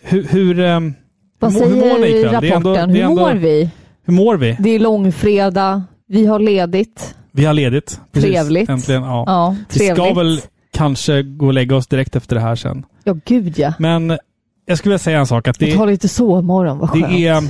[0.00, 0.22] Hur...
[0.28, 0.94] hur, ehm,
[1.38, 2.52] vad hur, mår- hur mår ni säger ikväll?
[2.52, 2.90] Ändå- rapporten?
[2.90, 3.70] är Hur ändå- mår vi?
[4.04, 4.56] Hur mår vi?
[4.60, 5.82] Det är långfredag.
[6.08, 7.14] Vi har ledigt.
[7.32, 8.00] Vi har ledigt.
[8.12, 8.68] Trevligt.
[8.70, 9.02] Äntligen.
[9.02, 9.24] Ja.
[9.26, 10.16] Ja, vi ska trevligt.
[10.18, 10.40] väl
[10.72, 12.86] kanske gå och lägga oss direkt efter det här sen.
[13.04, 13.72] Ja, gud ja.
[13.78, 14.18] Men
[14.66, 15.48] jag skulle vilja säga en sak.
[15.48, 17.08] Att det, Och ta lite sovmorgon, vad skönt.
[17.08, 17.42] det är...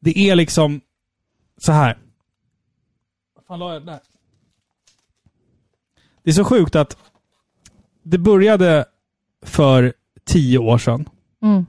[0.00, 0.80] Det är liksom
[1.60, 1.98] så här.
[3.36, 3.98] Vad fan la jag där?
[6.30, 6.96] Det är så sjukt att
[8.02, 8.84] det började
[9.42, 9.92] för
[10.24, 11.08] tio år sedan.
[11.42, 11.66] Mm.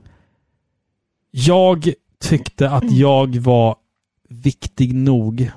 [1.30, 3.76] Jag tyckte att jag var
[4.28, 5.50] viktig nog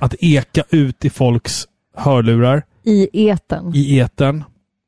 [0.00, 3.74] att eka ut i folks hörlurar I eten.
[3.74, 4.44] i etern.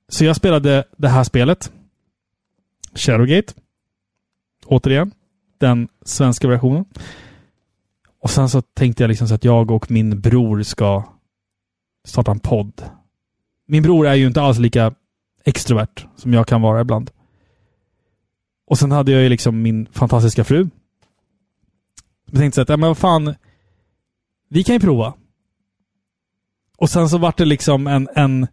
[0.08, 1.72] Så jag spelade det här spelet.
[2.94, 3.52] Shadowgate.
[4.66, 5.12] Återigen.
[5.58, 6.84] den svenska versionen.
[8.20, 11.04] Och sen så tänkte jag liksom så att jag och min bror ska
[12.04, 12.82] starta en podd.
[13.70, 14.94] Min bror är ju inte alls lika
[15.44, 17.10] extrovert som jag kan vara ibland.
[18.66, 20.68] Och sen hade jag ju liksom min fantastiska fru.
[22.26, 23.34] Jag tänkte så att, ja, men vad fan,
[24.48, 25.14] vi kan ju prova.
[26.78, 28.08] Och sen så vart det liksom en...
[28.14, 28.46] en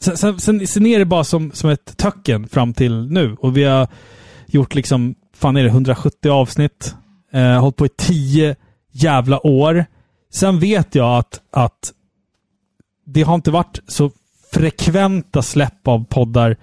[0.00, 3.36] sen, sen, sen, sen är det bara som, som ett töcken fram till nu.
[3.40, 3.88] Och vi har
[4.46, 6.94] gjort liksom, fan är det 170 avsnitt.
[7.32, 8.56] Eh, hållit på i tio
[8.90, 9.86] jävla år.
[10.30, 11.92] Sen vet jag att, att
[13.06, 14.10] det har inte varit så
[14.54, 16.56] frekventa släpp av poddar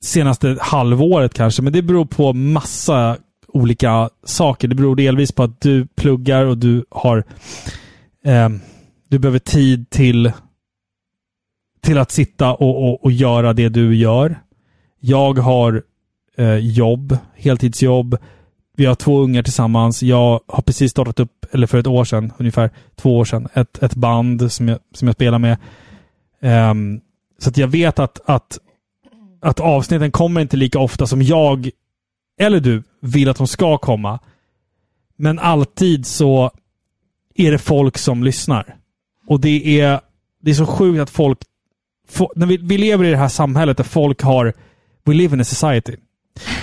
[0.00, 3.16] senaste halvåret kanske, men det beror på massa
[3.48, 4.68] olika saker.
[4.68, 7.24] Det beror delvis på att du pluggar och du har
[8.24, 8.48] eh,
[9.08, 10.32] du behöver tid till
[11.82, 14.40] till att sitta och, och, och göra det du gör.
[15.00, 15.82] Jag har
[16.36, 18.18] eh, jobb, heltidsjobb.
[18.76, 20.02] Vi har två ungar tillsammans.
[20.02, 23.82] Jag har precis startat upp, eller för ett år sedan, ungefär två år sedan, ett,
[23.82, 25.56] ett band som jag, som jag spelar med.
[26.42, 27.00] Um,
[27.38, 28.58] så att jag vet att, att,
[29.40, 31.70] att avsnitten kommer inte lika ofta som jag
[32.38, 34.18] eller du vill att de ska komma.
[35.16, 36.50] Men alltid så
[37.34, 38.76] är det folk som lyssnar.
[39.26, 40.00] Och det är,
[40.42, 41.38] det är så sjukt att folk...
[42.36, 44.52] När vi, vi lever i det här samhället där folk har...
[45.04, 45.96] We live in a society.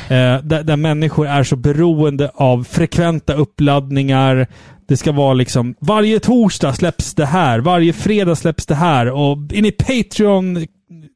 [0.03, 4.47] Eh, där, där människor är så beroende av frekventa uppladdningar.
[4.89, 9.37] Det ska vara liksom varje torsdag släpps det här, varje fredag släpps det här och
[9.53, 10.67] är ni Patreon,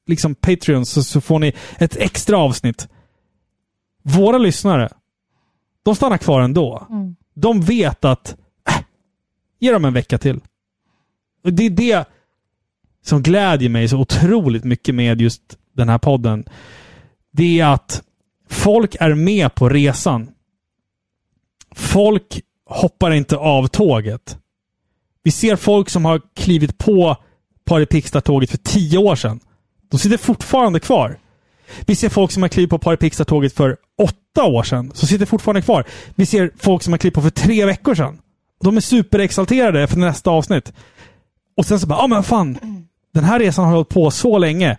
[0.07, 2.87] liksom Patreon så, så får ni ett extra avsnitt.
[4.03, 4.89] Våra lyssnare,
[5.83, 6.87] de stannar kvar ändå.
[6.89, 7.15] Mm.
[7.33, 8.35] De vet att,
[8.69, 8.81] äh,
[9.59, 10.39] ge dem en vecka till.
[11.43, 12.05] Och det är det
[13.03, 16.45] som glädjer mig så otroligt mycket med just den här podden.
[17.31, 18.03] Det är att
[18.49, 20.31] folk är med på resan.
[21.75, 22.41] Folk
[22.73, 24.37] hoppar inte av tåget.
[25.23, 27.17] Vi ser folk som har klivit på
[27.65, 29.39] Paripixlar-tåget för tio år sedan.
[29.91, 31.17] De sitter fortfarande kvar.
[31.85, 35.61] Vi ser folk som har klivit på Paripixlar-tåget för åtta år sedan, som sitter fortfarande
[35.61, 35.85] kvar.
[36.15, 38.19] Vi ser folk som har klivit på för tre veckor sedan.
[38.63, 40.73] De är superexalterade för nästa avsnitt.
[41.57, 42.57] Och sen så bara, ja ah, men fan,
[43.13, 44.77] den här resan har hållit på så länge.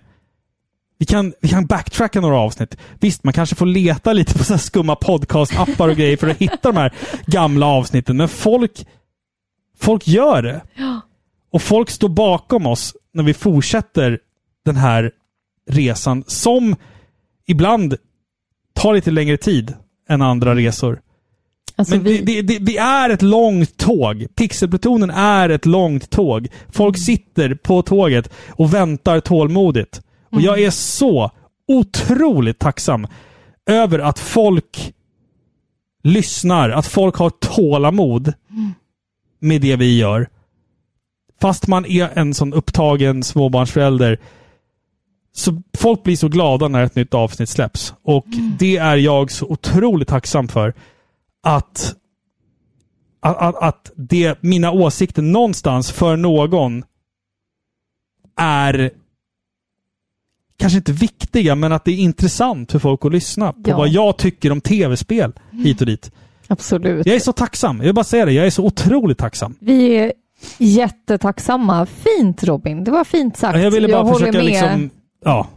[0.98, 2.76] Vi kan, vi kan backtracka några avsnitt.
[3.00, 6.72] Visst, man kanske får leta lite på så skumma podcast-appar och grejer för att hitta
[6.72, 6.92] de här
[7.26, 8.86] gamla avsnitten, men folk,
[9.78, 10.62] folk gör det.
[10.74, 11.00] Ja.
[11.52, 14.18] Och folk står bakom oss när vi fortsätter
[14.64, 15.10] den här
[15.70, 16.76] resan som
[17.46, 17.96] ibland
[18.74, 19.74] tar lite längre tid
[20.08, 21.00] än andra resor.
[21.76, 24.26] Alltså Men vi- det, det, det, är ett långt tåg.
[24.34, 26.48] Pixelplutonen är ett långt tåg.
[26.72, 30.00] Folk sitter på tåget och väntar tålmodigt.
[30.34, 31.30] Och jag är så
[31.68, 33.06] otroligt tacksam
[33.66, 34.94] över att folk
[36.02, 38.32] lyssnar, att folk har tålamod
[39.40, 40.28] med det vi gör.
[41.40, 44.18] Fast man är en sån upptagen småbarnsförälder.
[45.32, 47.94] Så folk blir så glada när ett nytt avsnitt släpps.
[48.02, 48.26] Och
[48.58, 50.74] det är jag så otroligt tacksam för.
[51.42, 51.94] Att,
[53.20, 56.84] att, att det, mina åsikter någonstans för någon
[58.36, 58.90] är
[60.64, 63.76] kanske inte viktiga, men att det är intressant för folk att lyssna på Ja.
[63.76, 65.32] vad jag tycker om tv-spel
[65.64, 66.10] hit och dit.
[66.46, 67.06] Absolut.
[67.06, 67.76] Jag är så tacksam.
[67.76, 68.32] Jag vill bara säga det.
[68.32, 69.56] Jag är så otroligt tacksam.
[69.60, 70.12] Vi är
[70.58, 71.86] jättetacksamma.
[71.86, 73.58] Fint Robin, det var fint sagt.
[73.58, 74.44] Jag ville bara håller försöka med.
[74.46, 74.90] liksom,
[75.24, 75.48] ja,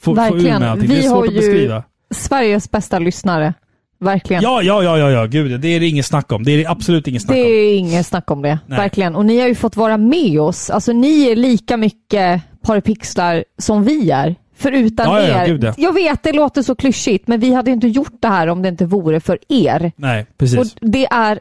[0.00, 0.60] få, få ur Verkligen.
[0.60, 0.88] mig allting.
[0.88, 1.82] Det är Vi har svårt att beskriva.
[2.14, 3.54] Sveriges bästa lyssnare.
[4.00, 4.42] Verkligen.
[4.42, 6.44] Ja, ja, ja, ja, ja, gud Det är det inget snack om.
[6.44, 7.48] Det är det absolut inget snack Det om.
[7.48, 8.58] är inget snack om det.
[8.66, 8.78] Nej.
[8.78, 9.16] Verkligen.
[9.16, 10.70] Och ni har ju fått vara med oss.
[10.70, 14.34] Alltså ni är lika mycket parapixlar som vi är.
[14.56, 15.46] För utan Ja, ja, er.
[15.46, 15.74] gud, ja.
[15.76, 18.68] Jag vet, det låter så klyschigt, men vi hade inte gjort det här om det
[18.68, 19.92] inte vore för er.
[19.96, 20.58] Nej, precis.
[20.58, 21.40] Och det är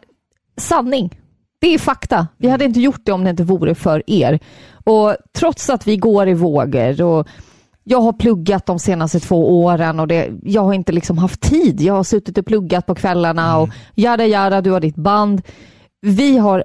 [0.58, 1.19] sanning.
[1.61, 2.27] Det är fakta.
[2.38, 4.40] Vi hade inte gjort det om det inte vore för er.
[4.83, 7.27] Och trots att vi går i vågor och
[7.83, 11.82] jag har pluggat de senaste två åren och det, jag har inte liksom haft tid.
[11.82, 15.42] Jag har suttit och pluggat på kvällarna och jada jada, du har ditt band.
[16.01, 16.64] Vi har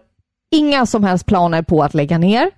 [0.55, 2.51] inga som helst planer på att lägga ner.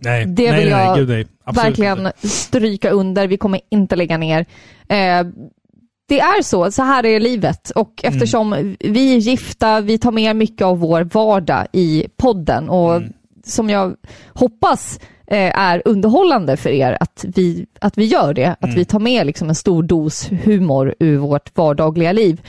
[0.00, 1.26] Nej, Det nej, vill nej, jag gud, nej.
[1.54, 2.28] Verkligen inte.
[2.28, 3.26] stryka under.
[3.28, 4.40] Vi kommer inte lägga ner.
[4.88, 5.26] Eh,
[6.08, 7.70] det är så, så här är livet.
[7.70, 8.14] Och Mm.
[8.14, 13.12] eftersom vi är gifta, vi tar med mycket av vår vardag i podden och Mm.
[13.44, 13.94] som jag
[14.28, 18.46] hoppas eh, är underhållande för er att vi, att vi gör det.
[18.46, 18.76] Att Mm.
[18.76, 22.40] vi tar med liksom en stor dos humor ur vårt vardagliga liv.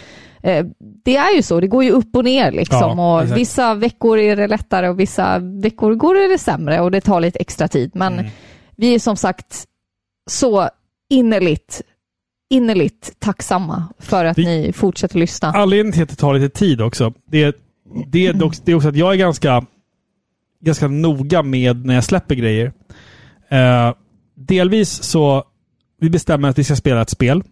[0.44, 0.66] Eh,
[1.06, 2.80] det är ju så, det går ju upp och ner liksom.
[2.80, 3.40] Ja, och exakt.
[3.40, 7.40] vissa veckor är det lättare och vissa veckor går det sämre och det tar lite
[7.40, 7.92] extra tid.
[7.94, 8.26] Men Mm.
[8.76, 9.66] vi är som sagt
[10.30, 10.70] så
[11.10, 11.82] innerligt
[12.50, 15.48] innerligt tacksamma för att ni fortsätter lyssna.
[15.56, 17.54] Anledningen till att det tar lite tid också, det är,
[18.08, 19.66] det är, dock, det är också att jag är ganska,
[20.62, 22.74] ganska noga med när jag släpper grejer.
[23.50, 23.94] Eh,
[24.36, 25.44] delvis så
[26.00, 27.44] vi bestämmer att vi ska spela ett spel.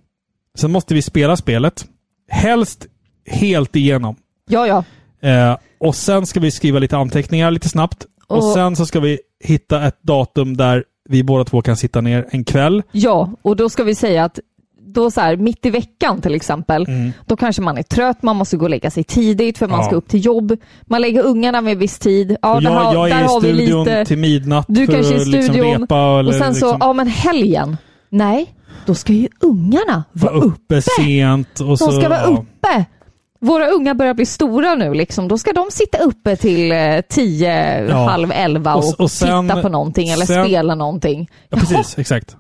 [0.58, 1.86] Sen måste vi spela spelet.
[2.30, 2.86] Helst
[3.28, 4.16] helt igenom.
[4.50, 4.84] Ja, ja.
[5.30, 8.06] Eh, och sen ska vi skriva lite anteckningar lite snabbt.
[8.28, 12.02] Och, Och- sen så ska vi hitta ett datum där vi båda två kan sitta
[12.02, 12.84] ner en kväll.
[12.92, 14.40] Ja, och då ska vi säga att
[14.82, 16.86] då så här, mitt i veckan till exempel,
[17.26, 19.86] då kanske man är trött, man måste gå och lägga sig tidigt för man Ja.
[19.86, 20.58] ska upp till jobb.
[20.86, 22.38] Man lägger ungarna med viss tid.
[22.42, 24.06] Ja, Och där jag, jag där är i har vi studion lite...
[24.06, 25.96] till midnatt Du för kanske är i liksom studion repa.
[26.20, 27.78] Eller och sen så, liksom ja men helgen.
[28.10, 28.54] Nej,
[28.86, 31.60] då ska ju ungarna vara vara uppe sent.
[31.60, 32.28] Och De så, ska vara ja.
[32.28, 32.86] uppe.
[33.42, 35.28] Våra unga börjar bli stora nu liksom.
[35.28, 38.10] Då ska de sitta uppe till eh, tio, Ja.
[38.10, 41.30] halv elva och, Och- och sen- titta på någonting eller sen- spela någonting.
[41.50, 41.98] Ja, precis.
[42.00, 42.36] Exakt.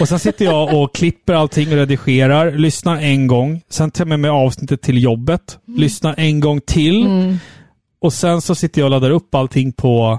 [0.00, 4.08] Och sen sitter jag och klipper allting och redigerar, lyssnar en gång, sen tar jag
[4.08, 7.36] med mig avsnittet till jobbet, lyssnar en gång till Mm.
[8.00, 10.18] och sen så sitter jag och laddar upp allting på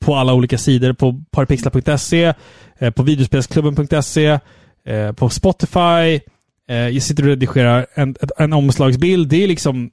[0.00, 2.34] på alla olika sidor, på parapixlar.se,
[2.78, 4.38] eh, på videospelsklubben.se,
[4.84, 6.20] eh, på Spotify.
[6.68, 9.28] Eh, jag sitter och redigerar en, en omslagsbild.
[9.28, 9.90] Det är liksom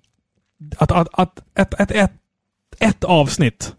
[0.78, 2.12] att, att, att ett, ett, ett,
[2.80, 3.76] ett avsnitt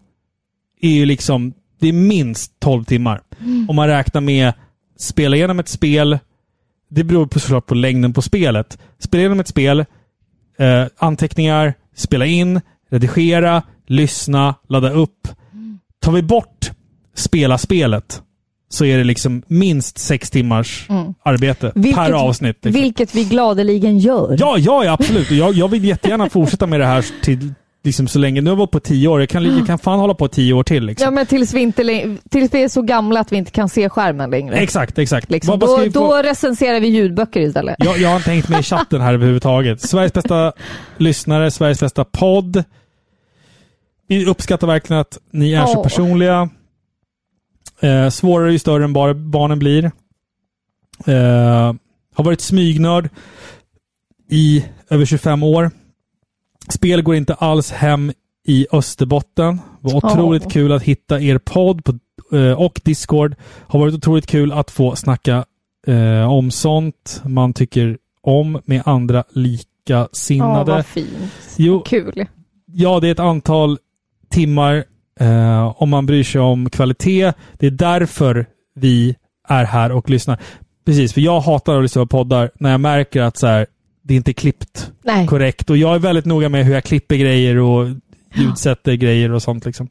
[0.81, 3.21] är ju liksom, det är minst 12 timmar.
[3.39, 3.69] Mm.
[3.69, 4.53] Om man räknar med
[4.97, 6.19] spela igenom ett spel,
[6.89, 8.77] det beror på såklart på längden på spelet.
[8.99, 9.85] Spela igenom ett spel,
[10.57, 15.27] eh, anteckningar, spela in, redigera, lyssna, ladda upp.
[16.01, 16.71] Tar vi bort
[17.15, 18.21] spela spelet
[18.69, 21.13] så är det liksom minst sex timmars Mm.
[21.23, 22.65] arbete per avsnitt.
[22.65, 22.81] Liksom.
[22.81, 24.35] vilket vi gladeligen gör.
[24.39, 25.31] Ja, ja, ja absolut.
[25.31, 27.53] Jag, jag vill jättegärna fortsätta med det här till
[27.83, 28.41] liksom så länge.
[28.41, 29.19] Nu har jag varit på tio år.
[29.19, 30.85] Jag kan, jag kan fan hålla på tio år till.
[30.85, 31.05] Liksom.
[31.05, 31.83] Ja, men tills vi, inte,
[32.29, 34.55] tills vi är så gamla att vi inte kan se skärmen längre.
[34.55, 35.31] Exakt, exakt.
[35.31, 35.59] Liksom.
[35.59, 37.75] Då, vi då recenserar vi ljudböcker istället.
[37.79, 39.81] Jag, jag har inte hängt med i chatten här överhuvudtaget.
[39.81, 40.53] Sveriges bästa
[40.97, 42.63] lyssnare, Sveriges bästa podd.
[44.07, 45.83] Vi uppskattar verkligen att ni är så Åh.
[45.83, 46.49] personliga.
[47.79, 49.83] Eh, svårare ju större än bar barnen blir.
[51.05, 51.73] Eh,
[52.15, 53.09] har varit smygnörd
[54.29, 55.71] i över 25 år.
[56.69, 58.11] Spel går inte alls hem
[58.47, 59.59] i Österbotten.
[59.81, 60.49] Var otroligt Åh.
[60.51, 61.93] kul att hitta er podd på,
[62.37, 63.35] eh, och Discord.
[63.67, 65.45] Har varit otroligt kul att få snacka
[65.87, 70.71] eh, om sånt man tycker om med andra Ja, likasinnade.
[70.71, 71.31] vad fint.
[71.57, 72.25] Jo, Kul.
[72.65, 73.77] Ja, det är ett antal
[74.29, 74.83] timmar
[75.19, 77.33] eh, om man bryr sig om kvalitet.
[77.53, 79.15] Det är därför vi
[79.47, 80.39] är här och lyssnar.
[80.85, 83.65] Precis, för jag hatar att lyssna på poddar när jag märker att så här,
[84.03, 85.27] det inte är klippt Nej.
[85.27, 85.69] korrekt.
[85.69, 87.87] Och jag är väldigt noga med hur jag klipper grejer och
[88.35, 89.65] ljudsätter grejer och sånt.
[89.65, 89.89] Liksom.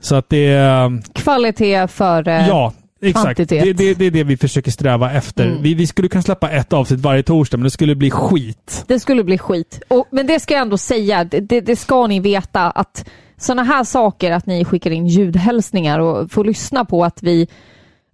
[0.00, 1.02] Så att det är...
[1.14, 3.24] Kvalitet för eh, Ja, exakt.
[3.24, 3.64] kvantitet.
[3.64, 5.46] Det, det, det är det vi försöker sträva efter.
[5.46, 5.62] Mm.
[5.62, 8.84] Vi, vi skulle kunna släppa ett avsnitt varje torsdag, men det skulle bli skit.
[8.86, 9.82] Det skulle bli skit.
[9.88, 13.04] Och, men det ska jag ändå säga, det, det ska ni veta att
[13.38, 17.48] sådana här saker, att ni skickar in ljudhälsningar och får lyssna på att vi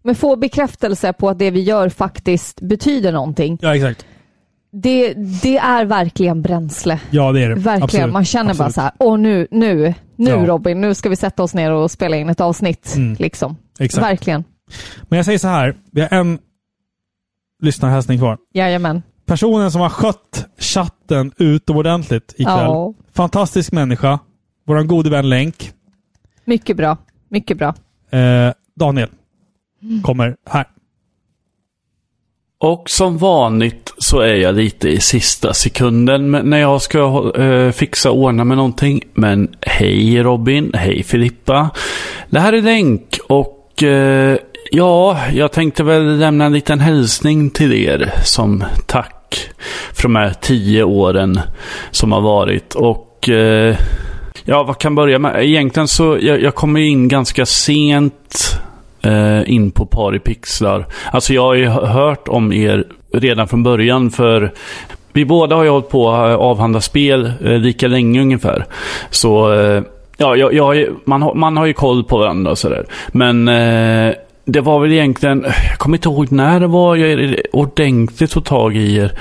[0.03, 3.59] men får bekräftelse på att det vi gör faktiskt betyder någonting.
[3.63, 4.07] Ja, exakt.
[4.73, 7.01] Det, det är verkligen bränsle.
[7.11, 7.55] Ja, det är det.
[7.55, 7.83] Verkligen.
[7.83, 8.13] Absolut.
[8.13, 8.75] Man känner bara Absolut.
[8.75, 10.47] så här, åh nu, nu, nu Ja.
[10.47, 12.95] Robin, nu ska vi sätta oss ner och spela in ett avsnitt.
[12.97, 13.17] Mm.
[13.19, 13.57] Liksom.
[13.79, 14.07] Exakt.
[14.07, 14.45] Verkligen.
[15.03, 16.39] Men jag säger så här, vi har en
[17.63, 18.39] lyssnarhälsning kvar.
[18.55, 19.03] Jajamän.
[19.27, 22.57] Personen som har skött chatten utomordentligt ikväll.
[22.57, 22.95] Ja.
[23.13, 24.19] Fantastisk människa.
[24.65, 25.73] Vår gode vän Länk.
[26.45, 26.97] Mycket bra.
[27.29, 27.75] Mycket bra.
[28.11, 29.09] Eh, Daniel
[30.03, 30.67] kommer här.
[32.59, 38.11] Och som vanligt så är jag lite i sista sekunden när jag ska eh, fixa
[38.11, 39.03] och ordna med någonting.
[39.15, 41.71] Men hej Robin, hej Filippa.
[42.31, 44.39] Det här är Länk och eh,
[44.71, 49.51] ja, jag tänkte väl lämna en liten hälsning till er som tack
[49.93, 51.41] för de här tio åren
[51.91, 52.75] som har varit.
[52.75, 53.77] Och eh,
[54.45, 55.45] ja, vad kan börja med?
[55.45, 58.61] Egentligen så jag, jag kommer in ganska sent
[59.03, 60.87] eh, in på Paripixlar.
[61.13, 64.53] Alltså jag har ju hört om er redan från början för
[65.13, 68.65] vi båda har ju hållit på att avhandla spel eh, lika länge ungefär.
[69.11, 69.83] Så eh,
[70.17, 72.87] ja, jag, jag, har ju- man, har, man har ju koll på varandra och sådär.
[73.09, 74.15] Men eh,
[74.45, 78.77] det var väl egentligen, jag kommer inte ihåg när det var jag ordentligt tog tag
[78.77, 79.13] i er.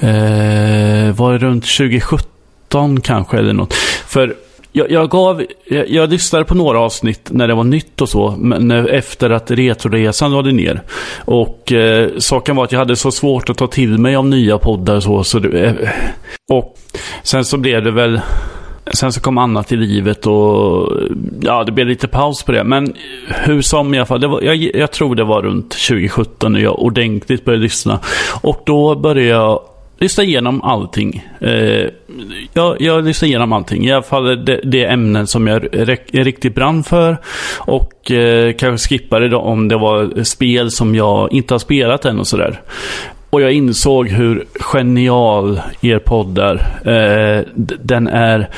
[0.00, 3.74] Eh, var det runt 2017 kanske eller något.
[4.06, 4.34] För
[4.72, 8.34] jag, jag gav, jag, jag lyssnade på några avsnitt när det var nytt och så,
[8.38, 10.82] men efter att Retroresan lade ner.
[11.24, 14.58] Och eh, saken var att jag hade så svårt att ta till mig av nya
[14.58, 15.24] poddar och så.
[15.24, 15.88] så det, eh,
[16.48, 16.78] och
[17.22, 18.20] sen så blev det väl
[18.92, 20.92] sen så kom annat i livet och
[21.40, 22.64] ja, det blev lite paus på det.
[22.64, 22.94] Men
[23.28, 26.60] hur som i alla fall, det var, jag, jag tror det var runt 2017 när
[26.60, 28.00] jag ordentligt började lyssna.
[28.40, 29.60] Och då började jag
[29.98, 31.26] lyssna igenom allting.
[31.40, 31.86] Eh,
[32.52, 33.86] jag, jag lyssnar igenom allting.
[33.86, 37.16] I alla fall det, det ämnen som jag är, riktigt brann för.
[37.58, 42.18] Och eh, kanske skippade då om det var spel som jag inte har spelat än
[42.18, 42.60] och sådär.
[43.30, 46.54] Och jag insåg hur genial er podd är.
[46.84, 48.48] Eh, den är...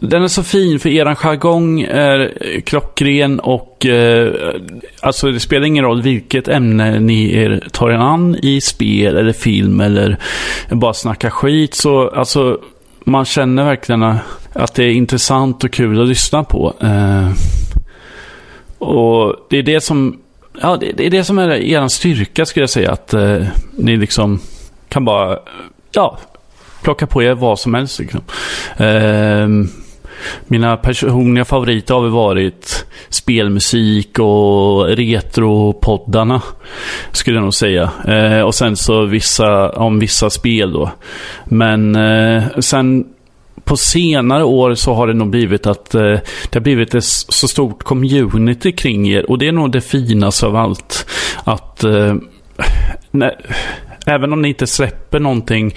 [0.00, 4.32] Den är så fin för eran jargong är klockren och eh,
[5.00, 9.32] alltså det spelar ingen roll vilket ämne ni er tar er an i spel eller
[9.32, 10.16] film eller
[10.70, 12.58] bara snacka skit så alltså
[13.04, 14.02] man känner verkligen
[14.52, 16.74] att det är intressant och kul att lyssna på.
[16.80, 17.30] Eh,
[18.78, 20.20] och det är det som
[20.62, 22.92] Ja, det, är det som är er styrka skulle jag säga.
[22.92, 23.42] Att eh,
[23.76, 24.40] ni liksom
[24.88, 25.38] kan bara
[25.92, 26.18] ja,
[26.82, 27.98] plocka på er vad som helst.
[27.98, 28.20] Liksom.
[28.76, 29.48] Eh,
[30.46, 36.42] mina personliga favoriter har väl varit spelmusik och retropoddarna.
[37.12, 37.90] Skulle jag nog säga.
[38.08, 40.90] Eh, och sen så vissa, om vissa spel då.
[41.44, 43.04] Men eh, sen
[43.64, 46.02] på senare år så har det nog blivit att eh,
[46.50, 49.30] det har blivit ett så stort community kring er.
[49.30, 51.06] Och det är nog det finaste av allt.
[51.44, 52.14] Att eh,
[54.06, 55.74] även om ni inte släpper någonting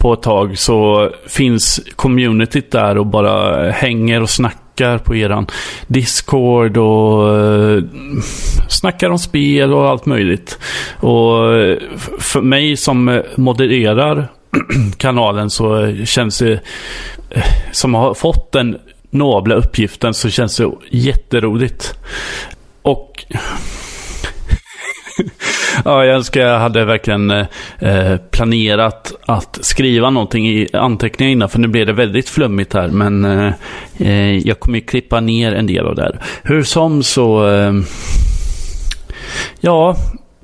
[0.00, 5.46] på ett tag så finns communityt där och bara hänger och snackar på eran
[5.86, 7.82] Discord och eh,
[8.68, 10.58] snackar om spel och allt möjligt.
[10.96, 11.38] Och
[12.18, 14.28] för mig som modererar
[14.96, 16.52] kanalen så känns det
[17.30, 18.78] eh, som har fått den
[19.10, 21.94] nobla uppgiften så känns det jätteroligt.
[22.82, 23.24] Och
[25.84, 31.58] ja, jag önskar jag hade verkligen eh, planerat att skriva någonting i anteckningar innan, för
[31.58, 32.88] nu blev det väldigt flummigt här.
[32.88, 33.52] Men eh,
[33.98, 36.20] eh, jag kommer ju klippa ner en del av det här.
[36.42, 37.72] Hur som så, eh,
[39.60, 39.96] ja,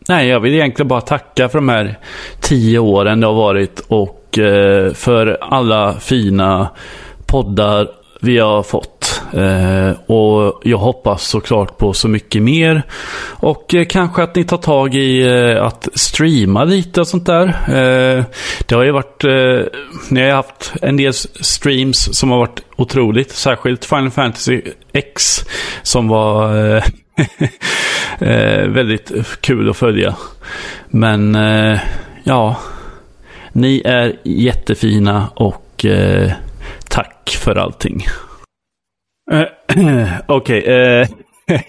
[0.09, 1.99] nej, jag vill egentligen bara tacka för de här
[2.41, 6.69] tio åren det har varit och eh, för alla fina
[7.27, 7.89] poddar
[8.21, 9.23] vi har fått.
[9.33, 12.83] Eh, och jag hoppas såklart på så mycket mer.
[13.31, 17.47] Och eh, kanske att ni tar tag i eh, att streama lite och sånt där.
[17.47, 18.25] Eh,
[18.67, 19.81] det har ju varit, eh,
[20.11, 23.31] ni har ju haft en del streams som har varit otroligt.
[23.31, 24.63] Särskilt Final Fantasy
[24.93, 25.45] X
[25.83, 26.85] som var eh,
[28.29, 30.17] eh, väldigt kul att följa.
[30.89, 31.81] Men eh,
[32.25, 32.57] ja,
[33.53, 36.33] ni är jättefina och eh,
[36.89, 38.07] tack för allting.
[39.33, 41.09] Eh, okej, eh,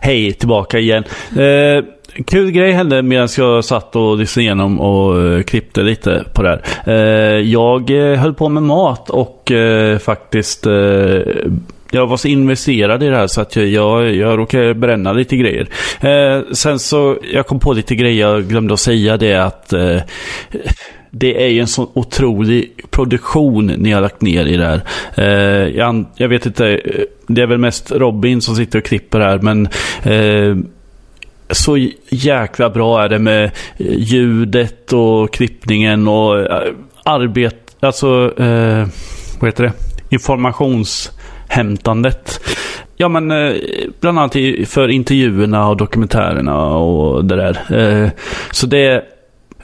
[0.00, 1.04] hej tillbaka igen.
[1.38, 1.84] Eh,
[2.26, 6.48] kul grej hände medan jag satt och lyssnade igenom och eh, klippte lite på det
[6.48, 7.38] här.
[7.40, 9.52] Jag höll på med mat och
[10.00, 10.66] faktiskt
[11.90, 15.36] jag var så investerad i det här så att jag, jag, jag råkade bränna lite
[15.36, 15.68] grejer.
[16.00, 20.00] Eh, sen så, jag kom på lite grejer, jag glömde att säga det att eh,
[21.10, 24.80] det är ju en sån otrolig produktion ni har lagt ner i det här.
[25.14, 29.20] Eh, jag, jag vet inte, eh, det är väl mest Robin som sitter och klipper
[29.20, 29.68] här, men
[30.02, 30.56] eh,
[31.50, 36.72] så jäkla bra är det med eh, ljudet och klippningen och eh,
[37.80, 38.86] alltså, eh,
[39.40, 39.72] vad heter det?
[40.10, 42.40] Informationshämtandet.
[42.96, 43.52] Ja men eh,
[44.00, 47.80] bland annat för intervjuerna och dokumentärerna och det där.
[47.80, 48.08] Eh,
[48.50, 49.04] så det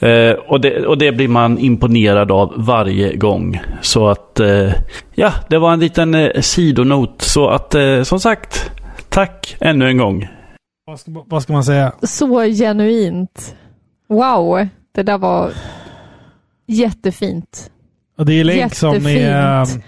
[0.05, 3.61] Eh, och, det, och det blir man imponerad av varje gång.
[3.81, 4.73] Så att, eh,
[5.15, 7.23] ja, det var en liten eh, sidonot.
[7.23, 8.71] Så att, eh, som sagt,
[9.09, 10.29] tack ännu en gång.
[10.87, 11.93] Vad ska, vad ska man säga?
[12.03, 13.57] Så genuint.
[14.09, 15.53] Wow, det där var
[16.67, 17.71] jättefint.
[18.19, 19.11] Och det är länk som är...
[19.11, 19.77] Jättefint.
[19.77, 19.83] um,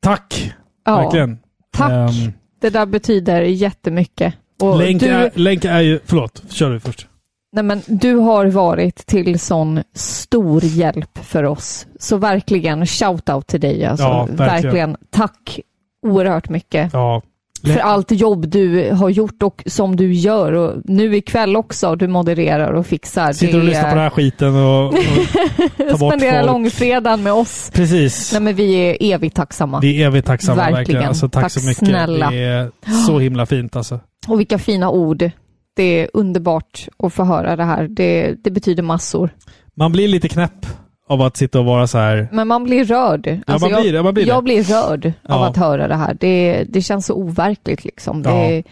[0.00, 0.52] Tack!
[0.84, 1.38] Ja, Verkligen.
[1.72, 1.90] Tack.
[1.90, 4.34] Ehm, Det där betyder jättemycket.
[4.60, 6.00] Och länk, du, är, länk är ju...
[6.04, 7.06] Förlåt, kör du först.
[7.52, 11.86] Nej men, du har varit till sån stor hjälp för oss.
[11.98, 13.84] Så verkligen shout-out till dig.
[13.84, 14.04] Alltså.
[14.04, 14.96] Ja, verkligen.
[15.10, 15.60] Tack
[16.06, 16.90] oerhört mycket.
[16.92, 17.22] Ja.
[17.64, 20.52] För allt jobb du har gjort och som du gör.
[20.52, 23.32] Och nu ikväll också, du modererar och fixar.
[23.32, 24.92] Sitter och lyssnar på den här skiten och, och
[25.78, 26.46] tar bort Spendera folk.
[26.46, 27.70] långfredagen med oss.
[27.74, 28.32] Precis.
[28.32, 29.80] Nej men vi är evigt tacksamma.
[29.80, 30.76] Vi är evigt tacksamma verkligen.
[30.76, 31.04] Verkligen.
[31.08, 31.88] Alltså, tack, Tack så mycket.
[31.88, 32.30] snälla.
[32.30, 32.70] Det är
[33.06, 34.00] så himla fint alltså.
[34.28, 35.30] Och vilka fina ord.
[35.74, 37.88] Det är underbart att få höra det här.
[37.88, 39.30] Det, det betyder massor.
[39.74, 40.66] Man blir lite knäpp
[41.08, 42.28] av att sitta och vara så här.
[42.32, 43.40] Men man blir rörd.
[43.46, 45.48] Alltså, man blir jag, man blir jag blir rörd av Ja.
[45.48, 46.14] att höra det här.
[46.20, 48.22] Det, det känns så overkligt liksom.
[48.22, 48.62] Det, Ja.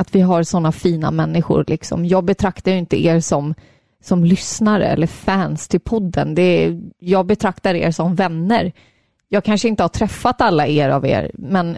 [0.00, 2.04] Att vi har sådana fina människor liksom.
[2.06, 3.54] Jag betraktar inte er som,
[4.04, 6.34] som lyssnare eller fans till podden.
[6.34, 8.72] Det, jag betraktar er som vänner.
[9.28, 11.76] Jag kanske inte har träffat alla er av er, men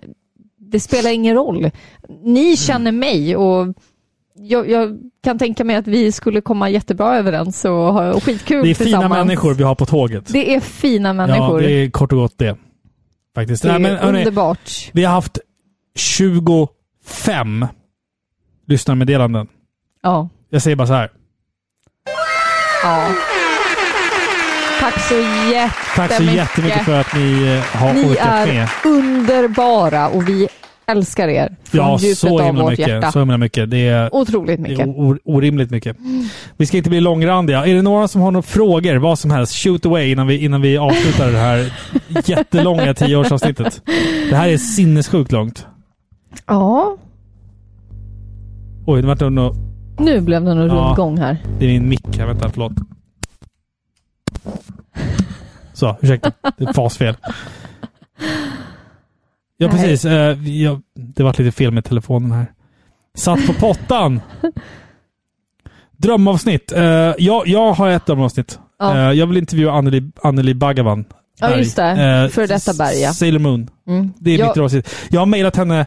[0.59, 1.71] det spelar ingen roll.
[2.25, 3.67] Ni känner mig och
[4.43, 8.71] jag, jag kan tänka mig att vi skulle komma jättebra överens och ha skitkul Det
[8.71, 10.25] är fina människor vi har på tåget.
[10.27, 11.63] Det är fina människor.
[11.63, 12.57] Ja, det är kort och gott det.
[13.35, 13.63] Faktiskt.
[13.63, 14.91] Det är Nej, men, hörni, underbart.
[14.93, 15.39] vi har haft
[15.97, 17.67] 25
[18.67, 19.47] lyssnarmeddelanden.
[20.03, 20.29] Ja.
[20.51, 21.11] Jag säger bara så här.
[22.83, 23.09] ja.
[24.81, 25.95] Tack så jättemycket.
[25.97, 28.69] Tack så jättemycket för att ni eh, har Ni orkat är med.
[28.85, 30.49] underbara och vi
[30.91, 32.89] älskar er från Ja, djupet så av vårt mycket.
[32.89, 33.13] hjärta.
[33.13, 33.71] Så himla mycket.
[33.71, 34.87] Det är, Otroligt det mycket.
[34.87, 35.97] är or- orimligt mycket.
[36.57, 37.67] Vi ska inte bli långrandiga.
[37.67, 40.61] Är det några som har några frågor, vad som helst, shoot away innan vi, innan
[40.61, 41.73] vi avslutar det här
[42.27, 43.83] jättelånga tioårsavsnittet.
[44.31, 45.67] Det här är sinnessjukt långt.
[46.47, 46.97] Ja,
[48.87, 49.55] Oj, det vart nog...
[49.99, 50.75] nu blev det nog Ja.
[50.75, 51.37] rundgång här.
[51.59, 52.27] Det är min mick här.
[52.27, 52.73] Vänta, förlåt.
[55.73, 56.33] Så, ursäkta.
[56.59, 57.17] Det är fasfel.
[59.63, 59.77] Ja, Nej.
[59.81, 60.05] precis.
[60.05, 62.47] Eh, jag, det var lite fel med telefonen här.
[63.15, 64.21] Satt på pottan.
[65.97, 66.73] Drömavsnitt.
[66.73, 66.83] Eh,
[67.19, 68.59] jag, jag har ett drömavsnitt.
[68.79, 68.97] Ja.
[68.97, 71.05] Eh, jag vill intervjua Anneli, Anneli Bhagavan.
[71.41, 71.85] Ja, just det.
[71.91, 73.13] Eh, För detta berg, ja.
[73.13, 73.69] Sailor Moon.
[73.89, 74.13] Mm.
[74.19, 74.95] Det är Jag- mitt drömavsnitt.
[75.11, 75.87] Jag har mejlat henne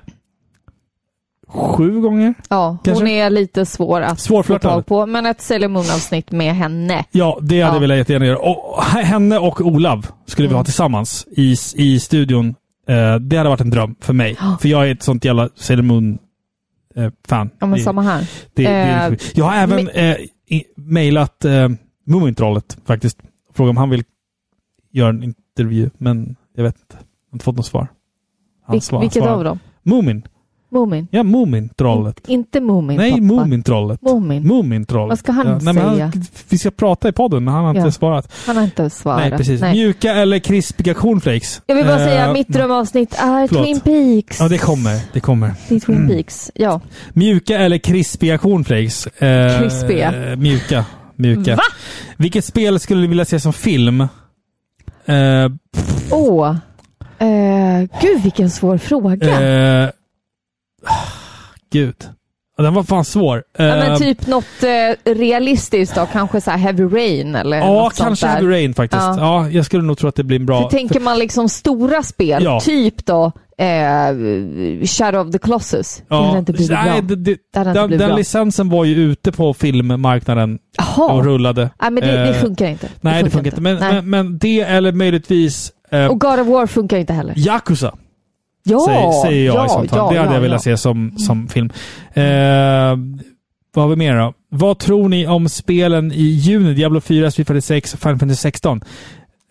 [1.48, 2.34] sju gånger.
[2.50, 3.04] Ja, Kanske?
[3.04, 4.72] hon är lite svår att få Svårflörtad.
[4.72, 7.06] tag på, men ett Sailor Moon-avsnitt med henne.
[7.12, 7.74] Ja, det hade Ja.
[7.76, 8.38] jag velat jättegärna göra.
[8.38, 10.58] Och henne och Olav skulle vi Mm.
[10.58, 12.56] ha tillsammans i, i studion.
[12.88, 14.36] Eh, det hade varit en dröm för mig.
[14.60, 17.50] För jag är ett sånt jävla Sailor Moon-fan.
[17.60, 18.30] Ja, men samma här.
[18.54, 19.32] Det, det Eh, sjukt.
[19.38, 20.16] jag har även eh,
[20.76, 21.70] mejlat eh,
[22.06, 23.20] Mumintrollet faktiskt.
[23.54, 24.04] Frågat om han vill
[24.92, 26.96] göra en intervju, men jag vet inte.
[26.96, 27.88] Jag har inte fått något svar.
[28.66, 29.34] Han Vil- svar- vilket svarar.
[29.38, 29.60] av dem?
[29.84, 30.24] Mumin.
[30.74, 31.08] Mumin?
[31.12, 32.28] Ja, Mumintrollet.
[32.28, 33.22] Inte Mumin, Nej, pappa.
[33.24, 34.02] Mumintrollet.
[34.02, 34.44] Mumin.
[34.48, 35.10] Mumintrollet.
[35.10, 36.06] Vad ska han ja, nej, säga?
[36.06, 37.80] Han, vi ska prata i podden, men han har Ja.
[37.80, 38.32] inte svarat.
[38.48, 39.20] Han har inte svarat.
[39.20, 39.62] Nej, precis.
[39.62, 39.72] Nej.
[39.74, 41.62] Mjuka eller krispiga cornflakes?
[41.66, 43.64] Jag vill bara Eh, säga, mitt drömavsnitt är förlåt.
[43.66, 44.40] Twin Peaks.
[44.40, 45.00] Ja, det kommer.
[45.14, 45.54] Det kommer.
[45.70, 46.82] Det är Twin Peaks, ja.
[47.14, 49.08] Mjuka eller krispiga cornflakes?
[49.08, 50.30] Eh, Krispiga.
[50.32, 50.86] eh, Mjuka.
[51.16, 51.56] Mjuka.
[51.56, 51.62] Va?
[52.18, 54.02] Vilket spel skulle du vilja se som film?
[54.02, 55.50] Eh,
[56.12, 56.56] Åh.
[57.20, 59.30] Eh, gud, vilken svår fråga.
[61.72, 61.96] Gud.
[62.58, 63.44] Ja, Den var fan svår.
[63.58, 67.66] ja, men Eh, typ något eh, realistiskt då, kanske så här Heavy Rain eller Ja,
[67.84, 68.28] något sånt kanske.
[68.28, 69.02] Heavy Rain faktiskt.
[69.04, 69.16] Ja.
[69.18, 69.50] Ja.
[69.50, 70.62] jag skulle nog tro att det blir en bra...
[70.62, 72.60] För tänker man liksom stora spel, Ja.
[72.60, 74.16] typ då eh,
[74.86, 77.02] Shadow of the Colossus, det hade inte blivit nej, bra.
[77.02, 78.16] det, det, Det den, den bra.
[78.18, 81.14] licensen var ju ute på filmmarknaden Jaha.
[81.14, 81.70] och rullade.
[81.82, 82.88] Nej, men det, Eh, funkar inte.
[83.02, 83.62] Nej, det funkar inte.
[83.62, 87.34] Men, men, men det eller möjligtvis eh, Och God of War funkar inte heller.
[87.38, 87.96] Yakuza.
[88.64, 90.00] Ja, säger, säger jag ja, i sånt fall.
[90.00, 90.78] ja, det hade ja, jag velat ja.
[90.78, 91.70] se som, som film.
[92.14, 92.24] Eh,
[93.76, 94.34] vad har vi mer då?
[94.50, 96.74] Vad tror ni om spelen i juni?
[96.74, 98.82] Diablo 4, Street Fighter 6 och Final Fantasy 16?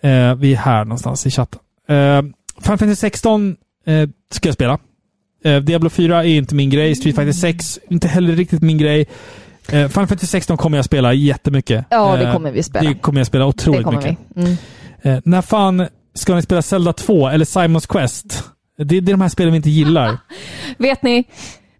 [0.02, 1.60] Eh, vi är här någonstans i chatten.
[1.88, 2.22] Eh,
[2.62, 4.78] Final Fantasy 16 eh, ska jag spela.
[5.44, 6.94] Eh, Diablo 4 är inte min grej.
[6.94, 9.00] Street Fighter 6 inte heller riktigt min grej.
[9.68, 11.84] Eh, Final Fantasy 16 kommer jag spela jättemycket.
[11.90, 12.88] Ja, det Eh, kommer vi spela.
[12.88, 14.18] Det kommer jag spela otroligt mycket.
[14.36, 15.22] Mm.
[15.24, 18.44] När fan ska ni spela Zelda 2 eller Simons Quest?
[18.84, 20.18] Det, är de här spelen vi inte gillar.
[20.78, 21.24] Vet ni,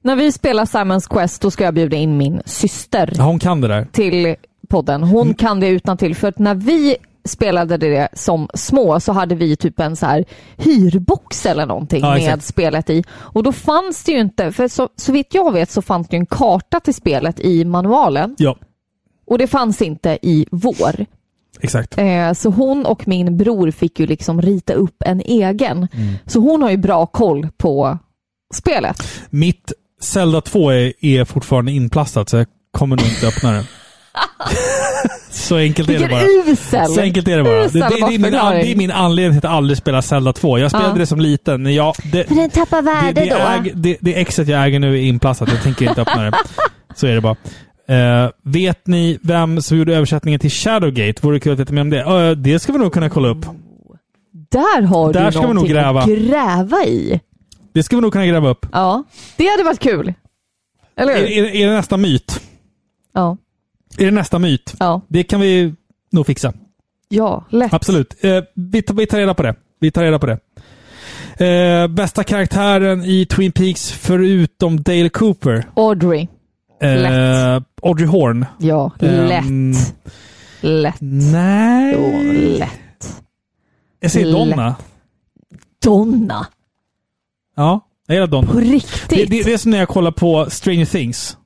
[0.03, 3.61] när vi spelar Simons Quest, då ska jag bjuda in min syster Ja, hon kan
[3.61, 3.87] det där.
[3.93, 4.35] till
[4.69, 5.03] podden.
[5.03, 5.35] Hon Mm.
[5.35, 9.57] kan det utan till för att när vi spelade det som små så hade vi
[9.57, 10.25] typ en så här
[10.57, 13.05] hyrbox eller någonting Ja, med spelet i.
[13.11, 16.17] Och då fanns det ju inte, för så, så vitt jag vet så fanns det
[16.17, 18.35] ju en karta till spelet i manualen.
[18.39, 18.57] Ja,
[19.27, 21.07] Och det fanns inte i vår.
[21.63, 21.99] Exakt.
[21.99, 25.77] Eh, så hon och min bror fick ju liksom rita upp en egen.
[25.93, 26.15] Mm.
[26.27, 27.99] Så hon har ju bra koll på
[28.55, 29.03] spelet.
[29.31, 33.65] Mitt Zelda 2 är, är fortfarande inplastat, så jag kommer nog inte öppna det.
[35.31, 36.23] så enkelt är det bara.
[36.53, 36.87] usel!
[36.87, 37.59] Så enkelt är det bara.
[37.59, 40.33] Det, Usel det, det, är min, det är min anledning till att aldrig spela Zelda
[40.33, 40.59] 2.
[40.59, 40.99] Jag spelade Ja.
[40.99, 41.63] det som liten.
[41.63, 43.37] men Ja, det, För den tappar det, värde det, då.
[43.37, 45.49] äg, det, det exet jag äger nu är inplastat.
[45.49, 46.33] Jag tänker inte öppna det.
[46.95, 47.37] Så är det bara.
[47.87, 51.27] Eh, vet ni vem som gjorde översättningen till Shadowgate?
[51.27, 52.01] Vore kul att veta mer om det.
[52.01, 53.47] Eh, det ska vi nog kunna kolla upp.
[54.51, 56.01] Där har Där du ska vi nog någonting gräva.
[56.03, 57.21] att gräva i.
[57.73, 58.67] Det ska vi nog kunna gräva upp.
[58.73, 59.05] Ja,
[59.37, 60.15] det hade varit kul.
[60.97, 61.27] Eller Är, hur?
[61.45, 62.41] är, är det nästa myt?
[63.15, 63.37] Ja.
[63.99, 64.75] Är det nästa myt?
[64.79, 65.01] Ja.
[65.09, 65.75] Det kan vi
[66.13, 66.53] nog fixa.
[67.09, 67.73] Ja, lätt.
[67.73, 68.25] Absolut.
[68.25, 69.55] Eh, vi, tar, vi tar reda på det.
[69.81, 70.39] Vi tar reda på det.
[71.47, 75.65] Eh, bästa karaktären i Twin Peaks förutom Dale Cooper?
[75.77, 76.29] Audrey.
[76.83, 77.65] Eh, Lätt.
[77.83, 78.47] Audrey Horn.
[78.59, 79.95] Ja, Ehm, lätt.
[80.61, 80.97] Lätt.
[81.01, 81.95] Nej.
[81.97, 83.23] Jo, lätt.
[84.01, 84.33] Jag säger.
[84.33, 84.77] Donna.
[85.85, 86.47] Donna.
[87.57, 88.53] Ja, jag gillar Donna.
[88.53, 89.09] På riktigt?
[89.09, 91.37] Det, det, det är som när jag kollar på Stranger Things.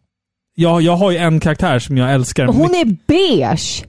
[0.55, 2.47] Jag, jag har ju en karaktär som jag älskar.
[2.47, 3.85] Hon är beige.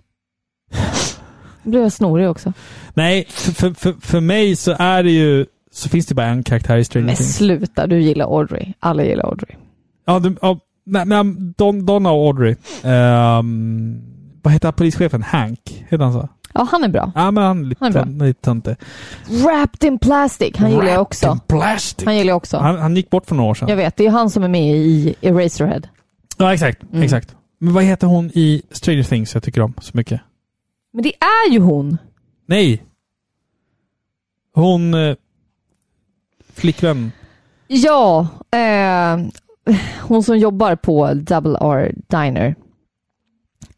[1.64, 2.54] blir jag snorig också.
[2.94, 5.46] Nej, för, för, för, för mig så är det ju...
[5.72, 7.36] Så finns det bara en karaktär i Stranger Men Things.
[7.36, 8.74] sluta, du gillar Audrey.
[8.80, 9.56] Alla gillar Audrey.
[10.06, 12.56] Ja, du, ja nej, men Don, Donna och Audrey.
[12.84, 14.02] Ehm,
[14.42, 15.24] vad heter polischefen?
[15.24, 15.86] Hank?
[15.90, 16.30] Heter han så?
[16.54, 17.12] Ja, han är bra.
[17.16, 18.26] Ja, men han är lite, Han är bra.
[18.26, 18.76] lite töntig.
[19.30, 21.32] Wrapped in plastic, han gillar jag också.
[21.32, 22.06] in plastic.
[22.06, 22.58] Han gillar jag också.
[22.58, 23.70] Han, han gick bort för några år sedan.
[23.70, 25.82] Jag vet, det är han som är med i Eraserhead.
[26.38, 26.84] Ja, exakt.
[26.84, 27.04] Mm.
[27.04, 27.36] exakt.
[27.60, 30.22] Men vad heter hon i Stranger Things jag tycker om så mycket?
[30.94, 31.14] Men det
[31.48, 31.98] är ju hon!
[32.46, 32.84] Nej!
[34.54, 34.94] Hon...
[34.94, 35.16] Eh,
[36.54, 37.12] flickvän.
[37.68, 39.18] Ja, eh,
[40.02, 42.56] hon som jobbar på Double R Diner.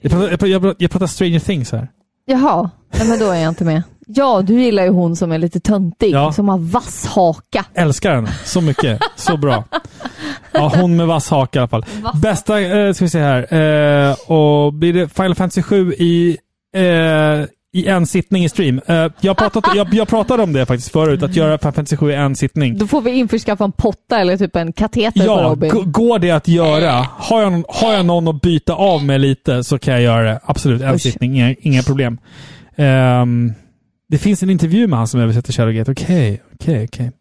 [0.01, 1.87] Jag pratar, jag, pratar, jag, pratar, Stranger Things här.
[2.25, 2.69] Jaha,
[3.07, 3.83] men då är jag inte med.
[4.07, 6.31] Ja, du gillar ju hon som är lite töntig, Ja.
[6.33, 7.65] som har vass haka.
[7.73, 8.99] Älskar henne så mycket.
[9.15, 9.63] Så bra.
[10.51, 11.85] Ja, hon med vass haka i alla fall.
[12.21, 13.53] Bästa, eh, ska vi se här.
[14.09, 16.37] Eh, och blir det Final Fantasy 7 i,
[16.75, 16.81] eh,
[17.73, 18.81] i en sittning i stream?
[18.87, 22.11] Eh, jag, pratat, jag, jag pratade om det faktiskt förut, att göra Final Fantasy 7
[22.11, 22.77] i en sittning.
[22.77, 25.71] Då får vi införskaffa en potta eller typ en kateter på Ja, Robin.
[25.73, 27.07] g- går det att göra?
[27.17, 30.23] Har jag, någon- har jag någon att byta av med lite så kan jag göra
[30.23, 30.39] det.
[30.43, 30.99] Absolut, en Oj.
[30.99, 32.17] sittning, inga, inga problem.
[32.75, 33.53] Ehm,
[34.09, 35.91] det finns en intervju med han som översätter Shadowgate.
[35.91, 37.11] Okej, okej, okej.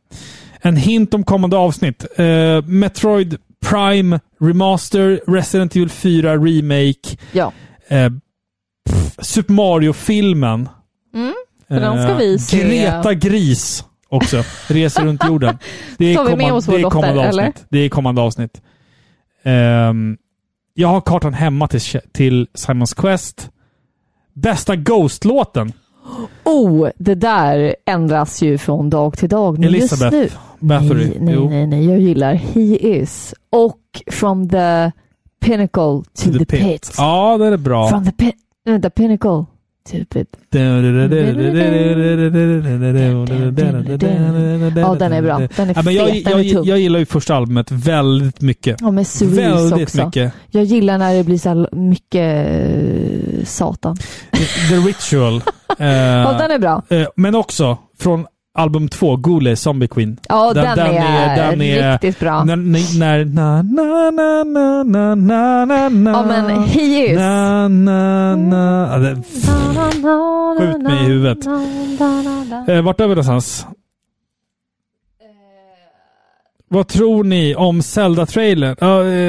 [0.61, 2.05] En hint om kommande avsnitt.
[2.17, 3.37] Eh, Metroid
[3.67, 7.53] Prime Remaster, Resident Evil 4 Remake, Ja.
[7.89, 8.13] pff,
[9.21, 10.69] Super Mario-filmen.
[11.15, 11.35] Mm,
[11.69, 12.63] för den ska vi se.
[12.63, 14.43] Greta Gris också.
[14.69, 15.59] Reser runt jorden.
[15.99, 17.47] Det är, vår det är kommande eller?
[17.47, 17.67] avsnitt.
[17.69, 18.63] Det är kommande avsnitt.
[19.43, 20.17] Ehm,
[20.75, 21.81] jag har kartan hemma till,
[22.13, 23.51] till Simons Quest.
[24.35, 25.73] Bästa Ghost-låten.
[26.45, 29.59] Oh, det där ändras ju från dag till dag.
[29.59, 31.07] Men Elisabeth just nu, Bathory.
[31.09, 33.81] Nej, nej, nej, nej, jag gillar He is och
[34.11, 34.93] From the
[35.41, 36.95] Pinnacle to, the, pit.
[36.99, 37.89] Ja, det är bra.
[37.89, 38.35] From the pit,
[38.83, 39.45] the pinnacle
[40.11, 40.29] pit.
[40.51, 41.13] Ja, den
[45.13, 45.39] är bra.
[45.57, 46.65] Den är Ja, men jag, fet, jag, tung.
[46.65, 48.77] jag gillar ju första albumet väldigt mycket.
[48.81, 50.05] Ja, med Cerise väldigt också.
[50.07, 50.33] mycket.
[50.51, 53.97] Jag gillar när det blir så mycket eh, satan.
[54.71, 55.37] The Ritual.
[55.79, 56.83] eh, Ja, den är bra.
[56.89, 58.27] eh, men också från
[58.59, 60.17] album två, Gule, Zombie Queen.
[60.29, 60.69] Ja, den
[61.63, 62.45] är riktigt bra.
[62.45, 62.57] När,
[62.99, 67.19] när, na, na, na, na, na, na, na, na, Ja, men He is.
[67.19, 68.89] Na, na, na.
[68.93, 69.23] Ja, det,
[70.59, 71.47] skjut mig i huvudet.
[72.69, 73.67] Eh, vart är vi någonstans?
[76.71, 78.77] Vad tror ni om Zelda-trailern?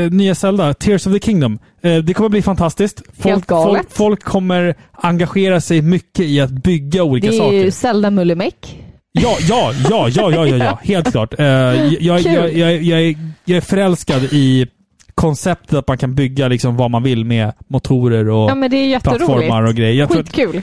[0.06, 1.60] Eh, nya Zelda, Tears of the Kingdom.
[1.82, 3.02] Eh, det kommer bli fantastiskt.
[3.20, 7.58] Folk, folk, folk kommer engagera sig mycket i att bygga olika Det är saker.
[7.64, 8.80] ju Zelda Mullemäck.
[9.12, 10.80] Ja, ja, ja, ja, ja, ja, ja.
[10.84, 11.40] helt klart.
[11.40, 12.22] Eh, jag, jag,
[12.54, 13.16] jag, jag, är,
[13.46, 14.68] jag är förälskad i
[15.16, 18.78] konceptet att man kan bygga liksom vad man vill med motorer och Ja, men det
[18.94, 19.94] är plattformar och grejer.
[19.94, 20.62] Jag Skitkul.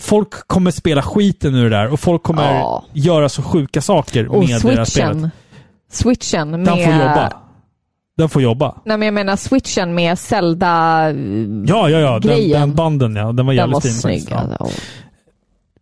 [0.00, 2.84] folk kommer spela skiten ur det där och folk kommer Ja.
[2.92, 4.88] göra så sjuka saker Och med det där spelet.
[4.88, 5.30] switchen.
[5.92, 6.60] Switchen med...
[6.60, 7.32] Den får jobba.
[8.18, 8.74] Den får jobba.
[8.84, 11.02] Nej, men jag menar switchen med Zelda...
[11.66, 12.18] Ja, ja, ja.
[12.18, 13.32] Den, den banden, ja.
[13.32, 14.28] Den var Den jävligt var fin snygg.
[14.28, 14.56] faktiskt.
[14.60, 14.68] Ja.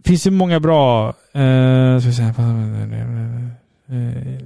[0.04, 1.08] Finns ju många bra...
[1.08, 2.28] Eh, ska säga,
[3.88, 4.44] eh,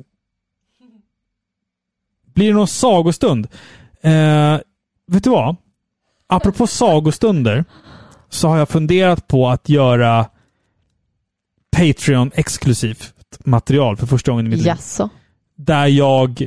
[2.35, 3.49] blir det någon sagostund?
[4.01, 4.61] Eh,
[5.07, 5.57] vet du vad?
[6.27, 7.65] Apropå sagostunder
[8.29, 10.27] så har jag funderat på att göra
[11.77, 13.15] Patreon-exklusivt
[13.45, 14.67] material för första gången i mitt liv.
[14.67, 15.11] Jaså?
[15.57, 16.47] Där jag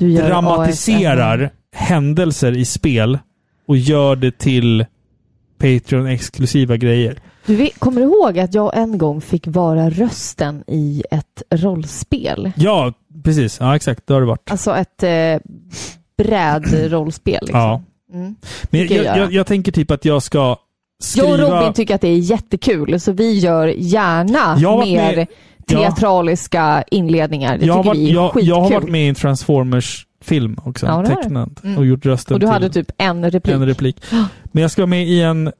[0.00, 3.18] dramatiserar händelser i spel
[3.66, 4.86] och gör det till
[5.58, 7.22] Patreon-exklusiva grejer.
[7.46, 12.52] Du vet, kommer du ihåg att jag en gång fick vara rösten i ett rollspel?
[12.56, 12.92] Ja,
[13.24, 13.60] precis.
[13.60, 14.06] Ja, exakt.
[14.06, 14.50] Det har det varit.
[14.50, 15.50] Alltså ett eh,
[16.18, 17.38] brädrollspel.
[17.42, 17.60] Liksom.
[17.60, 17.82] Ja.
[18.12, 18.34] Mm.
[18.70, 20.56] Men jag, jag jag, jag, tänker typ att jag ska
[21.02, 21.28] skriva...
[21.28, 25.26] Jag och Robin tycker att det är jättekul, så vi gör gärna mer med-
[25.66, 27.58] teatraliska inledningar.
[27.58, 28.48] Det jag, tycker varit, vi är jag, skitkul.
[28.48, 30.86] jag har varit med i en Transformers-film också.
[30.86, 31.60] Ja, tecknad.
[31.64, 31.78] Mm.
[31.78, 33.54] Och gjort rösten Och du till hade typ en replik.
[33.54, 34.04] en replik.
[34.44, 35.52] Men jag ska vara med i en,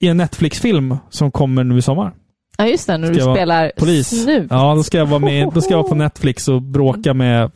[0.00, 2.12] i en Netflix-film som kommer nu i sommar.
[2.58, 2.98] Ja, just det.
[2.98, 4.22] När du spelar polis.
[4.22, 4.46] snuv.
[4.50, 5.48] Ja, då ska jag vara med.
[5.54, 7.50] Då ska jag vara på Netflix och bråka med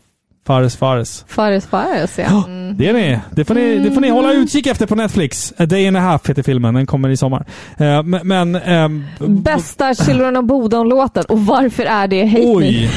[0.46, 1.24] Fares Fares.
[1.28, 2.44] Fares Fares, ja.
[2.46, 2.76] Mm.
[2.76, 3.18] Det är ni.
[3.30, 5.52] Det får ni, det får ni hålla utkik efter på Netflix.
[5.58, 6.74] A Day and a Half heter filmen.
[6.74, 7.46] Den kommer i sommar.
[7.78, 8.54] Eh, men...
[8.56, 11.24] ehm, Bästa Children of Bodom-låten.
[11.28, 12.90] Och varför är det Hate Oj!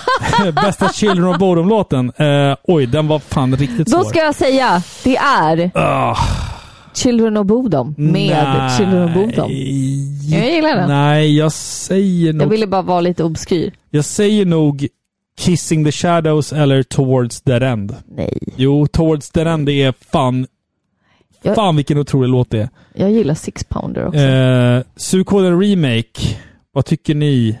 [0.54, 2.12] Bästa Children of Bodom-låten.
[2.16, 3.98] Eh, oj, den var fan riktigt svår.
[3.98, 6.16] Då ska jag säga, det är Ah,
[7.02, 8.76] Children of Bodom med Nej.
[8.78, 9.50] Children of Bodom.
[10.30, 10.88] Jag gillar den.
[10.88, 12.42] nej, jag säger nog...
[12.42, 13.72] Jag ville bara vara lite obskyr.
[13.90, 14.86] Jag säger nog
[15.38, 17.96] Kissing the Shadows eller Towards Dead End.
[18.16, 18.38] Nej.
[18.56, 20.46] Jo, Towards Dead End är fan
[21.42, 22.68] Jag- Fan vilken otrolig låt det är.
[22.94, 24.20] Jag gillar Six Pounder också.
[24.20, 26.36] Eh, Suikoden Remake.
[26.72, 27.58] Vad tycker ni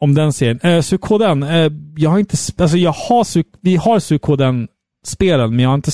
[0.00, 0.60] om den serien?
[0.62, 1.42] Eh, Suikoden.
[1.42, 2.36] Eh, jag har inte...
[2.58, 3.26] Alltså jag har
[3.60, 5.90] vi har Suikoden-spelen, men jag har inte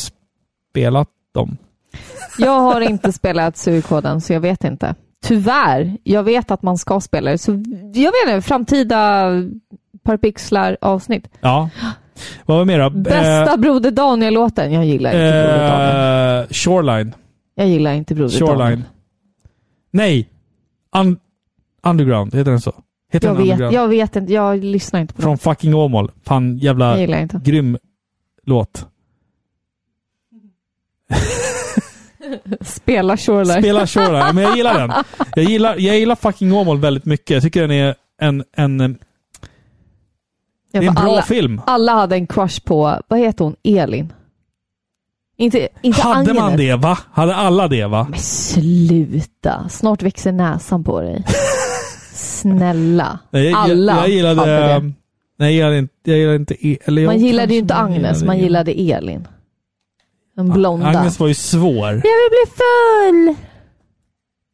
[0.70, 1.56] spelat dem.
[2.38, 4.94] Jag har inte spelat Suikoden, så jag vet inte.
[5.24, 5.96] Tyvärr.
[6.02, 7.52] Jag vet att man ska spela det, så
[7.94, 9.30] jag vet inte, framtida
[10.04, 11.28] Parpixlar avsnitt.
[11.40, 11.70] Ja.
[12.46, 12.90] Vad var mer då?
[12.90, 14.72] Bästa Broder Daniel-låten.
[14.72, 16.42] Jag gillar inte Broder Daniel.
[16.44, 17.14] eh, Shoreline.
[17.54, 18.56] Jag gillar inte Broder Daniel.
[18.58, 18.84] Shoreline.
[19.90, 20.28] Nej!
[20.96, 21.18] Un
[21.86, 22.72] underground, heter den så?
[23.12, 23.74] Heter Jag den vet, Underground?
[23.76, 25.38] jag vet inte, jag lyssnar inte på Från dem.
[25.38, 26.10] fucking Åmål.
[26.24, 27.40] Fan jävla Jag gillar inte.
[27.44, 27.78] grym
[28.44, 28.86] låt.
[32.60, 33.62] Spela Shoreline.
[33.62, 34.34] Spela Shoreline.
[34.34, 35.04] Men jag gillar den.
[35.34, 37.30] Jag gillar, jag gillar fucking Åmål väldigt mycket.
[37.30, 38.44] Jag tycker den är en...
[38.56, 38.98] en
[40.72, 41.60] det är en bra alla, film.
[41.66, 44.12] Alla hade en crush på, vad heter hon, Elin?
[45.38, 46.36] Inte, inte Hade Agnes.
[46.36, 46.98] man det va?
[47.12, 48.06] Hade alla det va?
[48.10, 51.24] Men sluta, snart växer näsan på dig.
[52.12, 53.18] Snälla.
[53.30, 54.40] Nej, jag, alla jag, jag gillade...
[54.40, 54.92] hade det.
[55.38, 55.92] Nej, jag gillade inte...
[56.04, 59.28] Jag gillade inte e, eller jag Man gillade ju inte Agnes, man gillade Elin.
[60.36, 60.86] Den blonda.
[60.86, 61.86] Agnes var ju svår.
[61.88, 63.44] Jag vill bli full!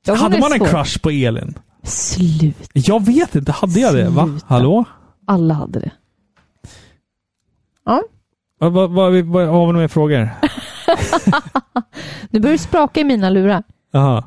[0.06, 0.66] Ja, hon hade man en svår.
[0.66, 1.54] crush på Elin?
[1.82, 2.70] Slut.
[2.72, 3.52] Jag vet inte.
[3.52, 4.08] Hade jag det?
[4.10, 4.26] Va?
[4.26, 4.46] Sluta.
[4.48, 4.84] Hallå?
[5.26, 5.92] Alla hade det.
[7.84, 8.02] Ja.
[8.58, 10.28] Vad, har vi några mer frågor?
[12.30, 13.62] Nu börjar det spraka i mina lurar.
[13.90, 14.24] Jaha.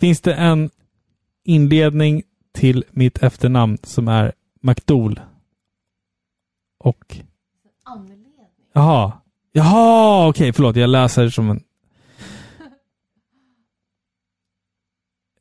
[0.00, 0.70] Finns det en
[1.44, 2.22] inledning
[2.54, 5.20] till mitt efternamn som är McDool?
[6.78, 7.16] Och...
[8.72, 9.12] Jaha.
[9.52, 10.52] Jaha, okej.
[10.52, 10.76] förlåt.
[10.76, 11.60] Jag läser som en...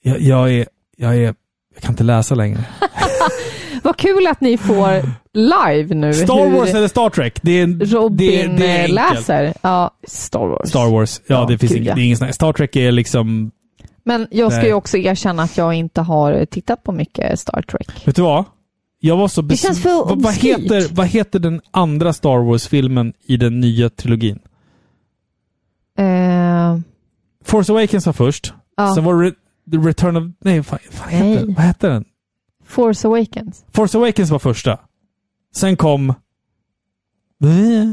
[0.01, 0.67] Jag, jag är...
[0.97, 1.35] Jag är...
[1.73, 2.65] Jag kan inte läsa längre.
[3.83, 5.01] Vad kul att ni får
[5.33, 6.13] live nu.
[6.13, 7.39] Star Wars eller Star Trek?
[7.41, 8.95] Det är, Robin det, det är eh, enkelt.
[8.95, 9.53] läser.
[9.61, 10.69] Ja, Star Wars.
[10.69, 11.21] Star Wars.
[11.27, 12.35] Ja, Ja, det finns inget, det är ingen snack.
[12.35, 13.51] Star Trek är liksom...
[14.03, 18.07] Men jag ska ju också erkänna att jag inte har tittat på mycket Star Trek.
[18.07, 18.45] Vet du vad?
[19.03, 22.37] Jag var så Det bes- känns för vad, vad, heter, vad heter den andra Star
[22.37, 24.39] Wars-filmen i den nya trilogin?
[25.97, 26.77] Eh,
[27.45, 28.53] Force Awakens var först.
[28.77, 28.95] Ja.
[28.95, 29.33] Sen var Re-
[29.71, 30.23] The Return of...
[30.39, 31.55] Nej, vad, vad, heter, Nej.
[31.55, 32.05] vad hette den?
[32.65, 33.65] Force Awakens.
[33.73, 34.79] Force Awakens var första.
[35.55, 36.13] Sen kom...
[37.39, 37.89] Bleh.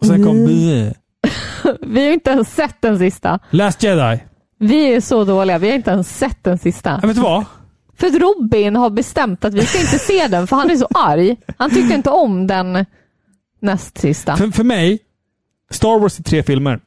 [0.00, 0.44] Och sen kom...
[0.44, 0.92] Bleh.
[1.82, 3.38] Vi har inte ens sett den sista.
[3.50, 4.22] Last Jedi.
[4.58, 5.58] Vi är så dåliga.
[5.58, 6.98] Vi har inte ens sett den sista.
[7.02, 7.44] Ja, vet du vad?
[7.98, 10.88] För att Robin har bestämt att vi ska inte se den, för han är så
[10.94, 11.36] arg.
[11.56, 12.86] Han tyckte inte om den
[13.60, 14.36] näst sista.
[14.36, 14.98] För, för mig,
[15.70, 16.80] Star Wars är tre filmer.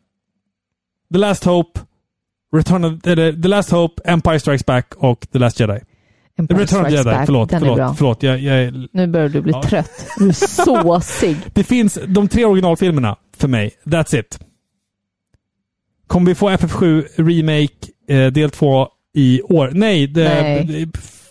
[1.14, 1.80] The Last Hope,
[2.56, 5.80] Return of, eller, The Last Hope, Empire Strikes Back och The Last Jedi.
[6.38, 7.50] Empire Return of Strikes Jedi, Back, förlåt.
[7.50, 7.94] den är förlåt, bra.
[7.94, 9.64] förlåt jag, jag Nu börjar du bli Ja.
[9.64, 10.08] trött.
[10.18, 11.38] Du är såsig.
[11.54, 13.72] Det finns de tre originalfilmerna för mig.
[13.84, 14.40] That's it.
[16.08, 19.72] Kommer vi få FF7 Remake eh, del 2 i år?
[19.74, 20.88] Nej, det, Nej.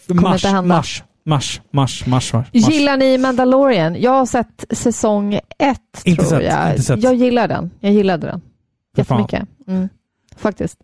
[0.09, 2.47] mars, mars, mars, mars, mars, mars.
[2.53, 4.01] Gillar ni Mandalorian?
[4.01, 6.71] Jag har sett säsong ett, Inte tror sett, jag.
[6.71, 7.03] inte sett.
[7.03, 7.71] Jag gillar den.
[7.81, 8.41] Jag gillade den.
[8.97, 9.43] Jättemycket.
[9.69, 9.89] Mm.
[10.37, 10.79] Faktiskt.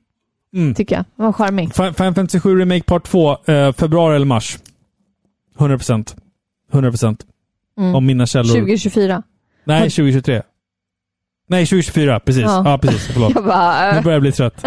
[0.55, 0.75] Mm.
[0.75, 1.05] Tycker jag.
[1.17, 1.75] Den var charmig.
[1.75, 4.59] Final Fantasy 7 Remake Part 2, eh, februari eller mars.
[5.59, 6.17] 100%.
[6.73, 7.21] 100%.
[7.79, 7.95] Mm.
[7.95, 8.55] Om mina källor...
[8.55, 9.23] 2024.
[9.65, 10.43] Nej, 2023.
[11.49, 12.21] Nej, 2024.
[12.21, 12.43] Precis.
[12.43, 12.63] Ja.
[12.65, 13.07] Ja, precis.
[13.13, 13.33] Förlåt.
[13.35, 14.03] Jag bara, Nu äh.
[14.05, 14.65] börjar jag bli trött.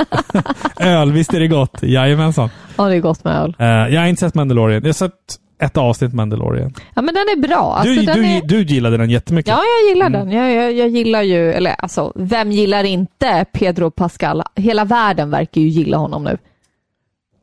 [0.80, 1.84] öl, visst är det gott?
[1.84, 2.50] Jajamensan.
[2.78, 3.56] Ja, det är gott med öl.
[3.60, 4.82] Eh, jag har inte sett Mandalorian.
[4.82, 5.14] Jag har sett
[5.62, 6.74] ett avsnitt Mandalorian.
[6.96, 7.76] Ja, men den är bra.
[7.76, 8.42] Alltså, du, du, är...
[8.48, 9.50] du gillade den jättemycket.
[9.50, 10.20] Ja, jag gillar Mm.
[10.20, 10.38] den.
[10.38, 14.44] Jag, jag, jag gillar ju, eller alltså, vem gillar inte Pedro Pascal?
[14.56, 16.38] Hela världen verkar ju gilla honom nu.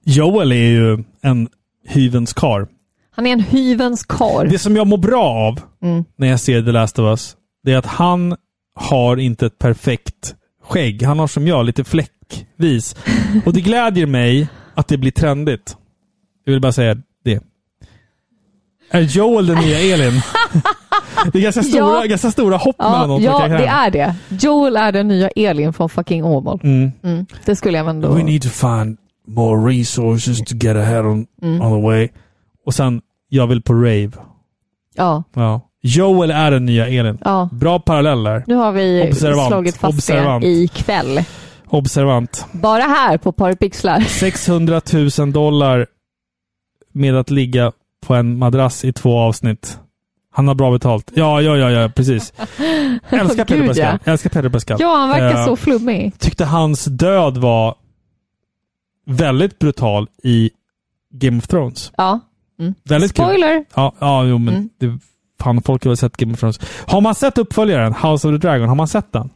[0.05, 1.49] Joel är ju en
[1.89, 2.67] hyvens kar.
[3.17, 4.49] Han är en hyvens karl.
[4.49, 6.05] Det som jag mår bra av Mm.
[6.19, 8.37] när jag ser The Last of Us, det är att han
[8.77, 11.03] har inte ett perfekt skägg.
[11.03, 12.97] Han har som jag, lite fläckvis.
[13.45, 15.77] Och det glädjer mig att det blir trendigt.
[16.45, 17.43] Jag vill bara säga det.
[18.91, 20.21] Är Joel den nya Elin?
[21.33, 22.05] det är ganska stora, Ja.
[22.07, 24.15] ganska stora hopp mellan Ja, de två ja det är det.
[24.29, 26.61] Joel är den nya Elin från fucking Åmål.
[26.63, 26.93] Mm.
[27.03, 28.13] Mm, det skulle jag ändå...
[28.15, 28.97] We need to find
[29.29, 31.63] more resources to get ahead on, Mm.
[31.63, 32.09] on the way.
[32.67, 34.11] Och sen, jag vill på rave.
[34.95, 35.61] Ja, Ja.
[35.87, 37.19] Joel är den nya Elin.
[37.25, 37.49] ja.
[37.53, 38.45] Bra paralleller.
[38.47, 39.49] Nu har vi Observant.
[39.49, 40.43] slagit fast Observant.
[40.43, 41.25] det ikväll.
[41.69, 42.47] Observant.
[42.53, 44.01] Bara här på Parpixlar.
[44.01, 44.81] 600
[45.19, 45.87] 000 dollar
[46.93, 47.73] med att ligga
[48.07, 49.79] på en madrass i två avsnitt.
[50.33, 51.11] Han har bra betalt.
[51.15, 52.33] Ja, ja, ja, ja precis.
[53.11, 53.99] Älskar Pedro Gud, Pascal.
[54.05, 54.13] ja.
[54.13, 54.77] Älskar Pedro Pascal.
[54.81, 56.19] Ja, han verkar Eh, så flummig.
[56.19, 57.75] Tyckte hans död var
[59.07, 60.51] väldigt brutal i
[61.11, 61.93] Game of Thrones.
[61.97, 62.21] Ja.
[62.61, 62.75] Mm.
[62.85, 63.25] Väldigt kul.
[63.25, 63.65] Spoiler!
[63.75, 64.69] Ja, ja jo, men Mm.
[64.81, 64.99] det,
[65.41, 66.61] fan, folk har väl sett Game of Thrones.
[66.87, 68.69] Har man sett uppföljaren, House of the Dragon?
[68.69, 69.31] Har man sett den?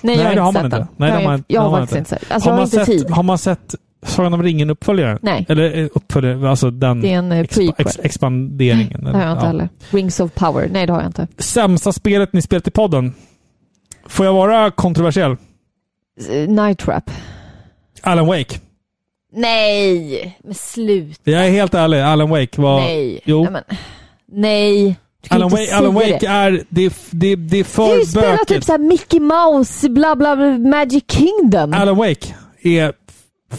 [0.00, 0.76] Nej, jag har det har man inte.
[0.76, 0.86] den.
[0.96, 2.30] Nej, jag, man, jag har faktiskt inte sett.
[2.32, 3.10] Alltså, har, jag har man inte sett tid.
[3.10, 3.74] har man sett
[4.06, 5.18] Sagan om ringen-uppföljaren?
[5.22, 5.46] Nej.
[5.48, 7.74] Eller eh, uppföljare, alltså den Det är en eh, prequel.
[7.78, 9.04] ex, expanderingen.
[9.04, 9.46] Det har jag inte Ja.
[9.46, 9.68] heller.
[9.90, 10.68] Rings of power.
[10.72, 11.26] Nej, det har jag inte.
[11.38, 13.14] Sämsta spelet ni spelat i podden?
[14.08, 15.36] Får jag vara kontroversiell?
[16.30, 17.10] Eh, Night Trap.
[18.02, 18.58] Alan Wake.
[19.32, 21.20] Nej, men slut.
[21.24, 22.80] Jag är helt ärlig, Alan Wake var...
[22.80, 23.20] Nej.
[23.24, 23.42] Jo.
[23.42, 23.62] Nej, men,
[24.32, 24.96] nej.
[25.20, 26.26] Du Alan Wake, Alan Wake det.
[26.26, 26.64] är...
[26.68, 28.48] Det, är- det, det är Du för har ju spelat bökigt.
[28.48, 31.72] typ såhär Mickey Mouse, bla bla Magic Kingdom.
[31.72, 32.92] Alan Wake är...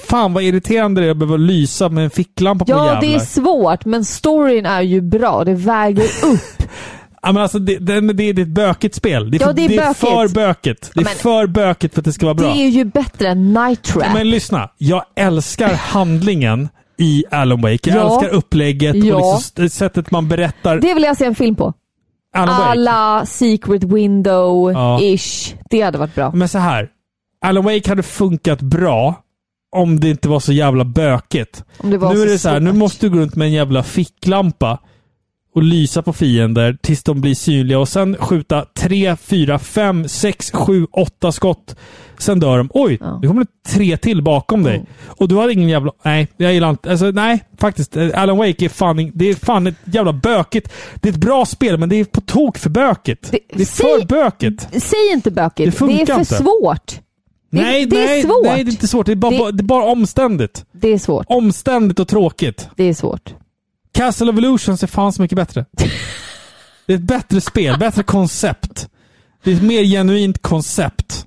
[0.08, 3.02] Fan vad irriterande det är att behöva lysa med en ficklampa på Ja, jävlar.
[3.02, 5.44] det är svårt, men storyn är ju bra.
[5.44, 6.64] Det väger upp.
[7.22, 9.32] Ja, men alltså, det, det, det är ett bökigt spel.
[9.32, 10.00] Det är, Ja, för, det är det är bökigt.
[10.00, 10.92] för bökigt.
[10.94, 12.54] Det är Men- för bökigt för att det ska vara bra.
[12.54, 14.14] Det är ju bättre än Night Trap.
[14.14, 14.70] Men lyssna.
[14.78, 16.70] Jag älskar handlingen
[17.02, 17.90] i Alan Wake.
[17.90, 18.14] Jag Ja.
[18.22, 19.16] älskar upplägget Ja.
[19.16, 20.78] och liksom sättet man berättar.
[20.80, 21.74] Det vill jag se en film på.
[22.34, 25.54] Alla Secret Window-ish.
[25.70, 26.32] Det hade varit bra.
[26.32, 26.90] Men så här.
[27.46, 29.16] Alan Wake hade funkat bra
[29.76, 31.64] om det inte var så jävla bökigt.
[31.84, 34.80] Nu så är det så här, nu måste du gå runt med en jävla ficklampa
[35.56, 40.52] och lysa på fiender tills de blir synliga och sen skjuta 3, 4, 5, 6,
[40.52, 41.76] 7, 8 skott.
[42.20, 42.70] Sen dör de.
[42.74, 44.86] Oj, det kommer tre till bakom dig.
[45.06, 45.92] Och du har ingen jävla...
[46.04, 46.92] Nej, jag gillar inte...
[46.92, 47.98] Alltså, nej, faktiskt.
[47.98, 50.74] Eh, Alan Wake är fan, det är fan ett jävla bökigt.
[50.96, 53.32] Det är ett bra spel, men det är på tok för bökigt.
[53.32, 54.68] Det, är för bökigt.
[54.84, 55.72] Säg inte bökigt.
[55.72, 56.36] Det funkar det är för inte.
[56.36, 56.92] svårt.
[57.52, 58.44] Det, nej, det nej, är svårt.
[58.46, 59.06] nej, det är inte svårt.
[59.06, 60.66] Det är bara, Det- det är bara omständigt.
[60.72, 61.26] Det är svårt.
[61.30, 62.70] Omständigt och tråkigt.
[62.76, 63.34] Det är svårt.
[63.94, 65.66] Castle of Illusions är fan så mycket bättre.
[66.86, 68.88] Det är ett bättre spel, bättre koncept.
[69.44, 71.26] Det är ett mer genuint koncept.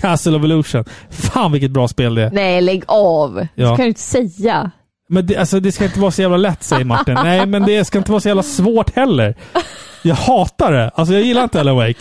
[0.00, 0.84] Castle of Illusion.
[1.10, 2.30] Fan vilket bra spel det är.
[2.30, 3.34] Nej, lägg av.
[3.34, 3.68] Det Ja.
[3.76, 4.70] kan du inte säga.
[5.08, 7.14] Men det, alltså, det ska inte vara så jävla lätt, säger Martin.
[7.24, 9.34] Nej, men det ska inte vara så jävla svårt heller.
[10.02, 10.88] Jag hatar det.
[10.94, 11.94] Alltså jag gillar inte Alan Wake.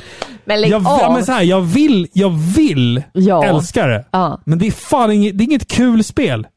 [0.45, 0.99] Men lägg jag, av.
[1.01, 3.43] ja, men så här, jag vill, jag vill Ja.
[3.45, 4.05] älska det.
[4.11, 4.41] Ja.
[4.45, 6.47] Men det är fan inget, det är inget kul spel.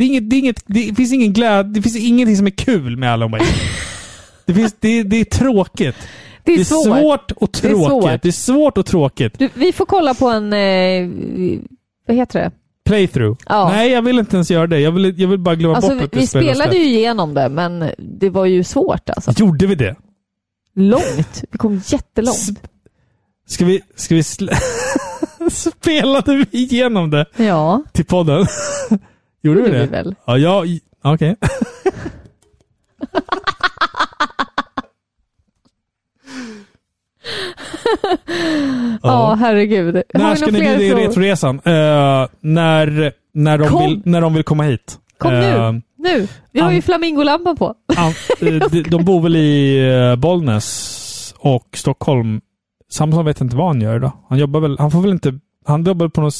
[0.00, 2.50] Det, är inget, det, är inget, det finns ingen glädje, det finns ingenting som är
[2.50, 3.44] kul med Alan Wake.
[4.46, 5.96] Det, finns, det, det är tråkigt.
[6.44, 6.84] Det är svårt.
[6.84, 7.88] svårt och Det är tråkigt.
[7.88, 8.22] svårt.
[8.22, 9.38] Det är svårt och tråkigt.
[9.38, 10.52] Du, vi får kolla på en...
[10.52, 11.08] Eh,
[12.06, 12.50] vad heter det?
[12.84, 13.38] Playthrough.
[13.48, 13.68] Ja.
[13.68, 14.80] Nej, jag vill inte ens göra det.
[14.80, 16.84] Jag vill, jag vill bara glömma Alltså, bort vi, att det vi spelet spelade ju
[16.84, 19.32] igenom det, men det var ju svårt alltså.
[19.36, 19.96] Gjorde vi det?
[20.74, 21.44] Långt.
[21.50, 22.68] Vi kom jättelångt.
[23.48, 23.80] Ska vi...
[23.96, 24.22] Ska vi
[25.50, 27.82] Spelade vi igenom det Ja.
[27.92, 28.46] till podden?
[29.42, 29.80] Gjorde Gjorde det?
[29.80, 30.14] vi väl.
[30.26, 30.78] Ja, jag...
[31.02, 31.36] Okej.
[39.02, 39.94] Ja, herregud.
[39.94, 41.08] Har När ska ni fler bjuda in frågor?
[41.08, 41.56] Retroresan?
[41.56, 43.84] Uh, när, när, de Kom.
[43.88, 44.98] vill, när de vill komma hit.
[45.18, 45.82] Kom nu.
[45.98, 46.28] Nu.
[46.52, 47.74] Vi har ju flamingolampan på.
[47.96, 48.14] an-
[48.48, 52.40] eh, de, de bor väl i Bollnäs och Stockholm.
[52.90, 54.12] Samson vet inte vad han gör idag.
[54.28, 54.76] Han jobbar väl...
[54.78, 55.38] Han får väl inte...
[55.66, 56.30] Han jobbar på någon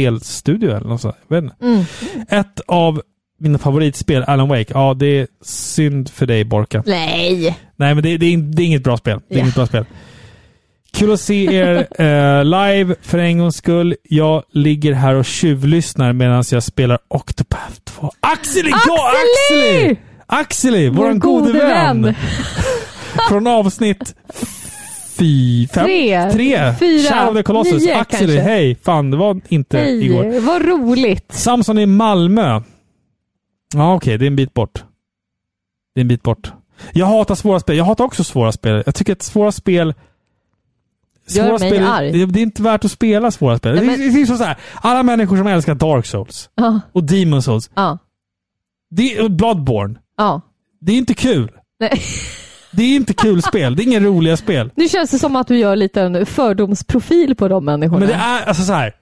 [0.00, 1.16] spelstudio eller något sånt.
[1.28, 1.64] Jag vet inte.
[1.66, 1.84] Mm.
[2.28, 3.02] Ett av
[3.40, 4.66] mina favoritspel, Alan Wake.
[4.68, 6.82] Ja, det är synd för dig, Borka.
[6.86, 7.58] Nej.
[7.76, 9.20] Nej, men det, det, är, det är inget bra spel.
[9.28, 9.42] Det är Ja.
[9.44, 9.84] inget bra spel.
[10.92, 13.94] Kul att se er eh, live för en gångs skull.
[14.02, 18.10] Jag ligger här och tjuvlyssnar medan jag spelar Octopath 2.
[18.20, 19.10] Axel igår!
[19.52, 19.96] Axeli!
[20.26, 20.88] Axeli!
[20.88, 22.02] Vår gode gode vän.
[22.02, 22.14] vän.
[23.28, 24.14] Från avsnitt
[25.18, 26.74] fy, fem, Tre, tre.
[26.78, 27.82] fyra, Shadow of the Colossus.
[27.82, 28.40] nio kanske.
[28.40, 28.76] hej!
[28.82, 30.24] Fan, det var inte igår.
[30.24, 31.32] Hej, vad roligt.
[31.32, 32.60] Samson i Malmö.
[33.74, 34.18] Ja, okej.
[34.18, 34.84] det är en bit bort.
[35.94, 36.52] Det är en bit bort.
[36.92, 37.76] Jag hatar svåra spel.
[37.76, 38.82] Jag hatar också svåra spel.
[38.86, 39.94] Jag tycker att svåra spel...
[41.28, 42.12] Gör mig spel, arg.
[42.12, 43.74] Det, det är inte värt att spela svåra spel.
[43.74, 44.56] Nej, det, men- det, det är så här.
[44.74, 46.80] Alla människor som älskar Dark Souls Ja.
[46.92, 47.70] och Demon Souls.
[47.74, 47.98] Ja.
[48.90, 49.98] Det är, och Bloodborne.
[50.16, 50.40] Ja.
[50.80, 51.50] Det är inte kul.
[51.80, 52.00] Nej.
[52.70, 53.76] Det är inte kul spel.
[53.76, 54.70] Det är inga roliga spel.
[54.74, 57.98] Nu känns det som att du gör lite en fördomsprofil på de människorna.
[57.98, 58.94] Men det är alltså så här.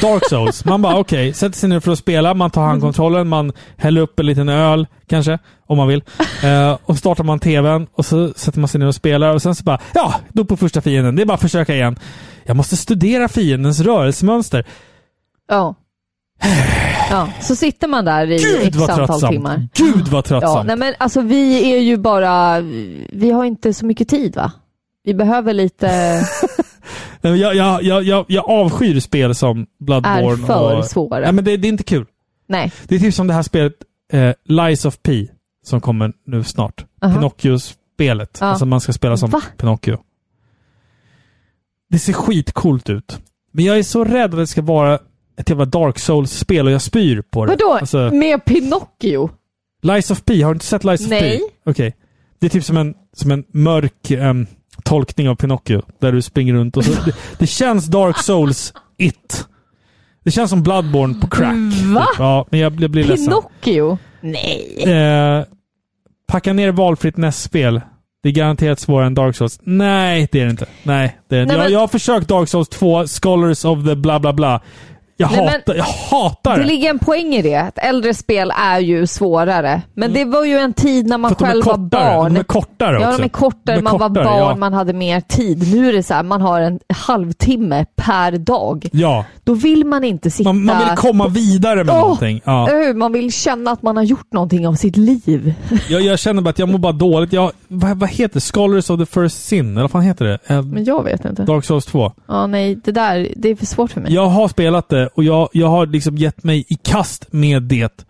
[0.00, 0.64] Dark Souls.
[0.64, 2.34] Man bara okej, sätter sig ner för att spela.
[2.34, 6.02] Man tar handkontrollen, man häller upp en liten öl kanske, om man vill.
[6.42, 9.54] Eh, och startar man tvn och så sätter man sig ner och spelar och sen
[9.54, 11.16] så bara ja, då på första fienden.
[11.16, 11.98] Det är bara att försöka igen.
[12.44, 14.64] Jag måste studera fiendens rörelsemönster.
[15.48, 15.74] Ja.
[17.10, 19.32] Ja, så sitter man där i Gud x antal tröttsamt.
[19.32, 19.68] timmar.
[19.74, 20.66] Gud vad Ja, tröttsamt.
[20.66, 22.60] nej men alltså vi är ju bara,
[23.12, 24.52] vi har inte så mycket tid va?
[25.04, 26.20] Vi behöver lite,
[27.20, 30.32] Jag, jag, jag, jag, jag avskyr spel som Bloodborne.
[30.32, 31.20] Är för och, svåra.
[31.20, 32.06] Nej, men det, det är inte kul.
[32.48, 32.72] nej.
[32.88, 33.72] Det är typ som det här spelet
[34.12, 35.26] eh, Lies of P
[35.66, 36.84] som kommer nu snart.
[37.02, 37.14] Aha.
[37.14, 38.38] Pinocchio-spelet.
[38.40, 38.46] Ja.
[38.46, 39.42] Alltså man ska spela som Va?
[39.56, 39.98] Pinocchio.
[41.90, 43.18] Det ser skitcoolt ut.
[43.52, 44.98] Men jag är så rädd att det ska vara
[45.36, 47.50] ett jävla Dark Souls-spel och jag spyr på det.
[47.52, 47.72] Vadå?
[47.80, 49.30] Alltså, Med Pinocchio?
[49.82, 51.38] Lies of P, har du inte sett Lies of Nej.
[51.38, 51.70] P?
[51.70, 51.96] Okej.
[52.38, 54.46] Det är typ som en, som en mörk um,
[54.84, 55.82] tolkning av Pinocchio.
[56.00, 56.92] Där du springer runt och så...
[57.04, 59.46] Det, det känns Dark Souls It.
[60.24, 61.54] Det känns som Bloodborne på crack.
[61.94, 62.00] Va?
[62.06, 62.18] Typ.
[62.18, 63.26] Ja, men jag, jag blir ledsen.
[63.26, 63.98] Pinocchio?
[64.20, 64.84] Nej.
[64.86, 65.44] Eh,
[66.26, 67.80] packa ner valfritt NES-spel.
[68.22, 69.60] Det är garanterat svårare än Dark Souls.
[69.62, 70.66] Nej, det är det inte.
[70.82, 71.46] Nej, det är det.
[71.46, 74.60] Nej, jag, men- jag har försökt Dark Souls 2, Scholars of the bla bla bla.
[75.16, 76.66] Jag Nej, hatar, jag hatar Det det.
[76.66, 77.54] ligger en poäng i det.
[77.56, 79.82] Att äldre spel är ju svårare.
[79.94, 81.50] Men det var ju en tid när man Mm.
[81.50, 82.16] Själv var kortare.
[82.16, 82.34] barn.
[82.34, 83.18] De är kortare Ja, också.
[83.18, 83.76] de är kortare.
[83.76, 84.56] De är man var kortare, barn, ja.
[84.56, 85.72] man hade mer tid.
[85.74, 86.80] Nu är det så här, man har en
[87.18, 88.88] halvtimme per dag.
[88.92, 89.24] Ja.
[89.44, 90.52] Då vill man inte sitta...
[90.52, 92.00] Man, man vill komma vidare med Åh!
[92.00, 92.40] någonting.
[92.44, 92.68] Ja.
[92.94, 95.54] Man vill känna att man har gjort någonting av sitt liv.
[95.88, 97.32] Jag, jag känner bara att jag mår bara dåligt.
[97.32, 98.40] Jag, vad, vad heter det?
[98.40, 99.70] Scholars of the First Sin?
[99.72, 100.38] Eller vad fan heter det?
[100.46, 101.42] Eh, Men jag vet inte.
[101.42, 102.12] Dark Souls 2.
[102.28, 104.12] Ja, nej, det där, det är för svårt för mig.
[104.14, 108.06] Jag har spelat det och jag, jag har liksom gett mig i kast med det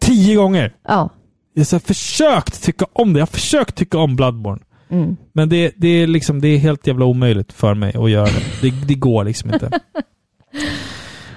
[0.00, 0.74] tio gånger.
[0.88, 1.10] Ja.
[1.54, 3.18] Jag har försökt tycka om det.
[3.18, 4.62] Jag har försökt tycka om Bloodborne.
[4.88, 5.16] Mm.
[5.32, 8.60] Men det, det, är liksom, det är helt jävla omöjligt för mig att göra det.
[8.60, 9.70] Det, det går liksom inte.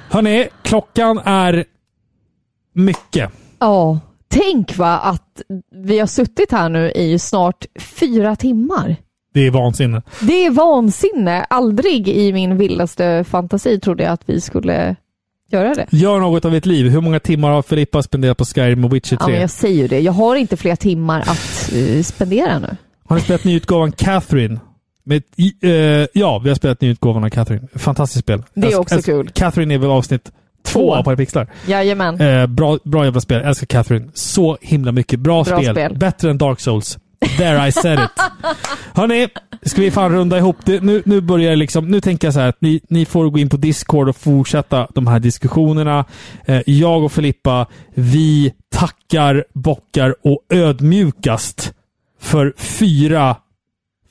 [0.09, 1.65] Hörni, klockan är
[2.73, 3.31] mycket.
[3.59, 3.99] Ja.
[4.27, 5.41] Tänk va att
[5.75, 8.95] vi har suttit här nu i snart fyra timmar.
[9.33, 10.01] Det är vansinne.
[10.21, 11.43] Det är vansinne.
[11.49, 14.95] Aldrig i min vildaste fantasi trodde jag att vi skulle
[15.51, 15.85] göra det.
[15.91, 16.89] Gör något av ert liv.
[16.89, 19.31] Hur många timmar har Filippa spenderat på Skyrim och Witcher Ja, 3?
[19.31, 19.99] men jag säger ju det.
[19.99, 22.75] Jag har inte fler timmar att eh, spendera nu.
[23.07, 24.59] Har ni spelat nyutgåvan Catherine?
[25.03, 25.23] Med,
[25.63, 27.67] eh, ja, vi har spelat nyutgåvan av Catherine.
[27.75, 28.43] Fantastiskt spel.
[28.53, 29.29] Det är också kul.
[29.29, 30.31] Catherine är väl avsnitt
[30.65, 31.47] två av Parapixlar.
[31.67, 32.21] Jajamän.
[32.21, 33.41] Eh, bra, bra jävla spel.
[33.41, 34.07] Älskar Catherine.
[34.13, 35.19] Så himla mycket.
[35.19, 35.73] Bra, Bra spel.
[35.75, 35.97] spel.
[35.97, 36.97] Bättre än Dark Souls.
[37.37, 38.11] There I said it.
[38.93, 39.27] Hörni,
[39.61, 40.83] ska vi fan runda ihop det.
[40.83, 43.39] Nu, nu börjar det liksom, nu tänker jag så här att ni, ni får gå
[43.39, 46.05] in på Discord och fortsätta de här diskussionerna.
[46.45, 51.73] Eh, jag och Filippa, vi tackar, bockar och ödmjukast
[52.19, 53.35] för fyra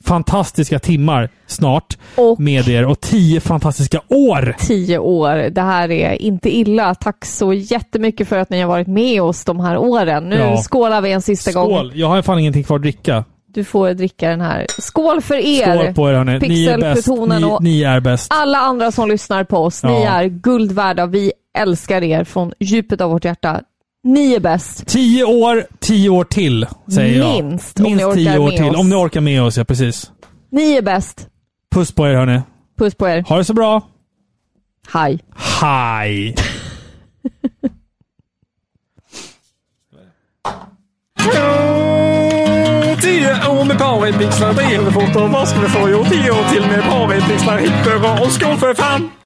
[0.05, 1.97] fantastiska timmar snart
[2.37, 4.55] med er och tio fantastiska år.
[4.59, 5.49] Tio år.
[5.49, 6.95] Det här är inte illa.
[6.95, 10.29] Tack så jättemycket för att ni har varit med oss de här åren.
[10.29, 10.57] Nu Ja.
[10.57, 11.65] skålar vi en sista gång.
[11.75, 11.91] Skål!
[11.95, 13.25] Jag har fan ingenting kvar att dricka.
[13.53, 14.65] Du får dricka den här.
[14.79, 15.75] Skål för er!
[15.83, 16.39] Skål på er hörni.
[16.47, 17.07] Ni är bäst.
[17.07, 18.27] Ni, och ni är bäst.
[18.33, 19.83] alla andra som lyssnar på oss.
[19.83, 20.07] Ni Ja.
[20.09, 21.05] är guld värda.
[21.05, 23.61] Vi älskar er från djupet av vårt hjärta.
[24.03, 24.87] Ni är bäst.
[24.87, 27.43] Tio år, tio år till, säger jag.
[27.45, 28.69] Minst, om ni Minst orkar tio år med till.
[28.69, 28.77] oss.
[28.77, 30.11] Om ni orkar med oss, ja precis.
[30.51, 31.27] Ni är bäst.
[31.75, 32.41] Puss på er hörni.
[32.77, 33.21] Puss på er.
[33.29, 33.81] Ha det så bra.
[34.93, 35.19] Hej.
[35.61, 36.35] Hej.
[43.01, 45.89] Tio år med paripixlar, det är fort och vad ska vi få?
[45.89, 47.57] Jo, tio år till med paripixlar.
[47.57, 49.11] Hipp hurra och skål för fan!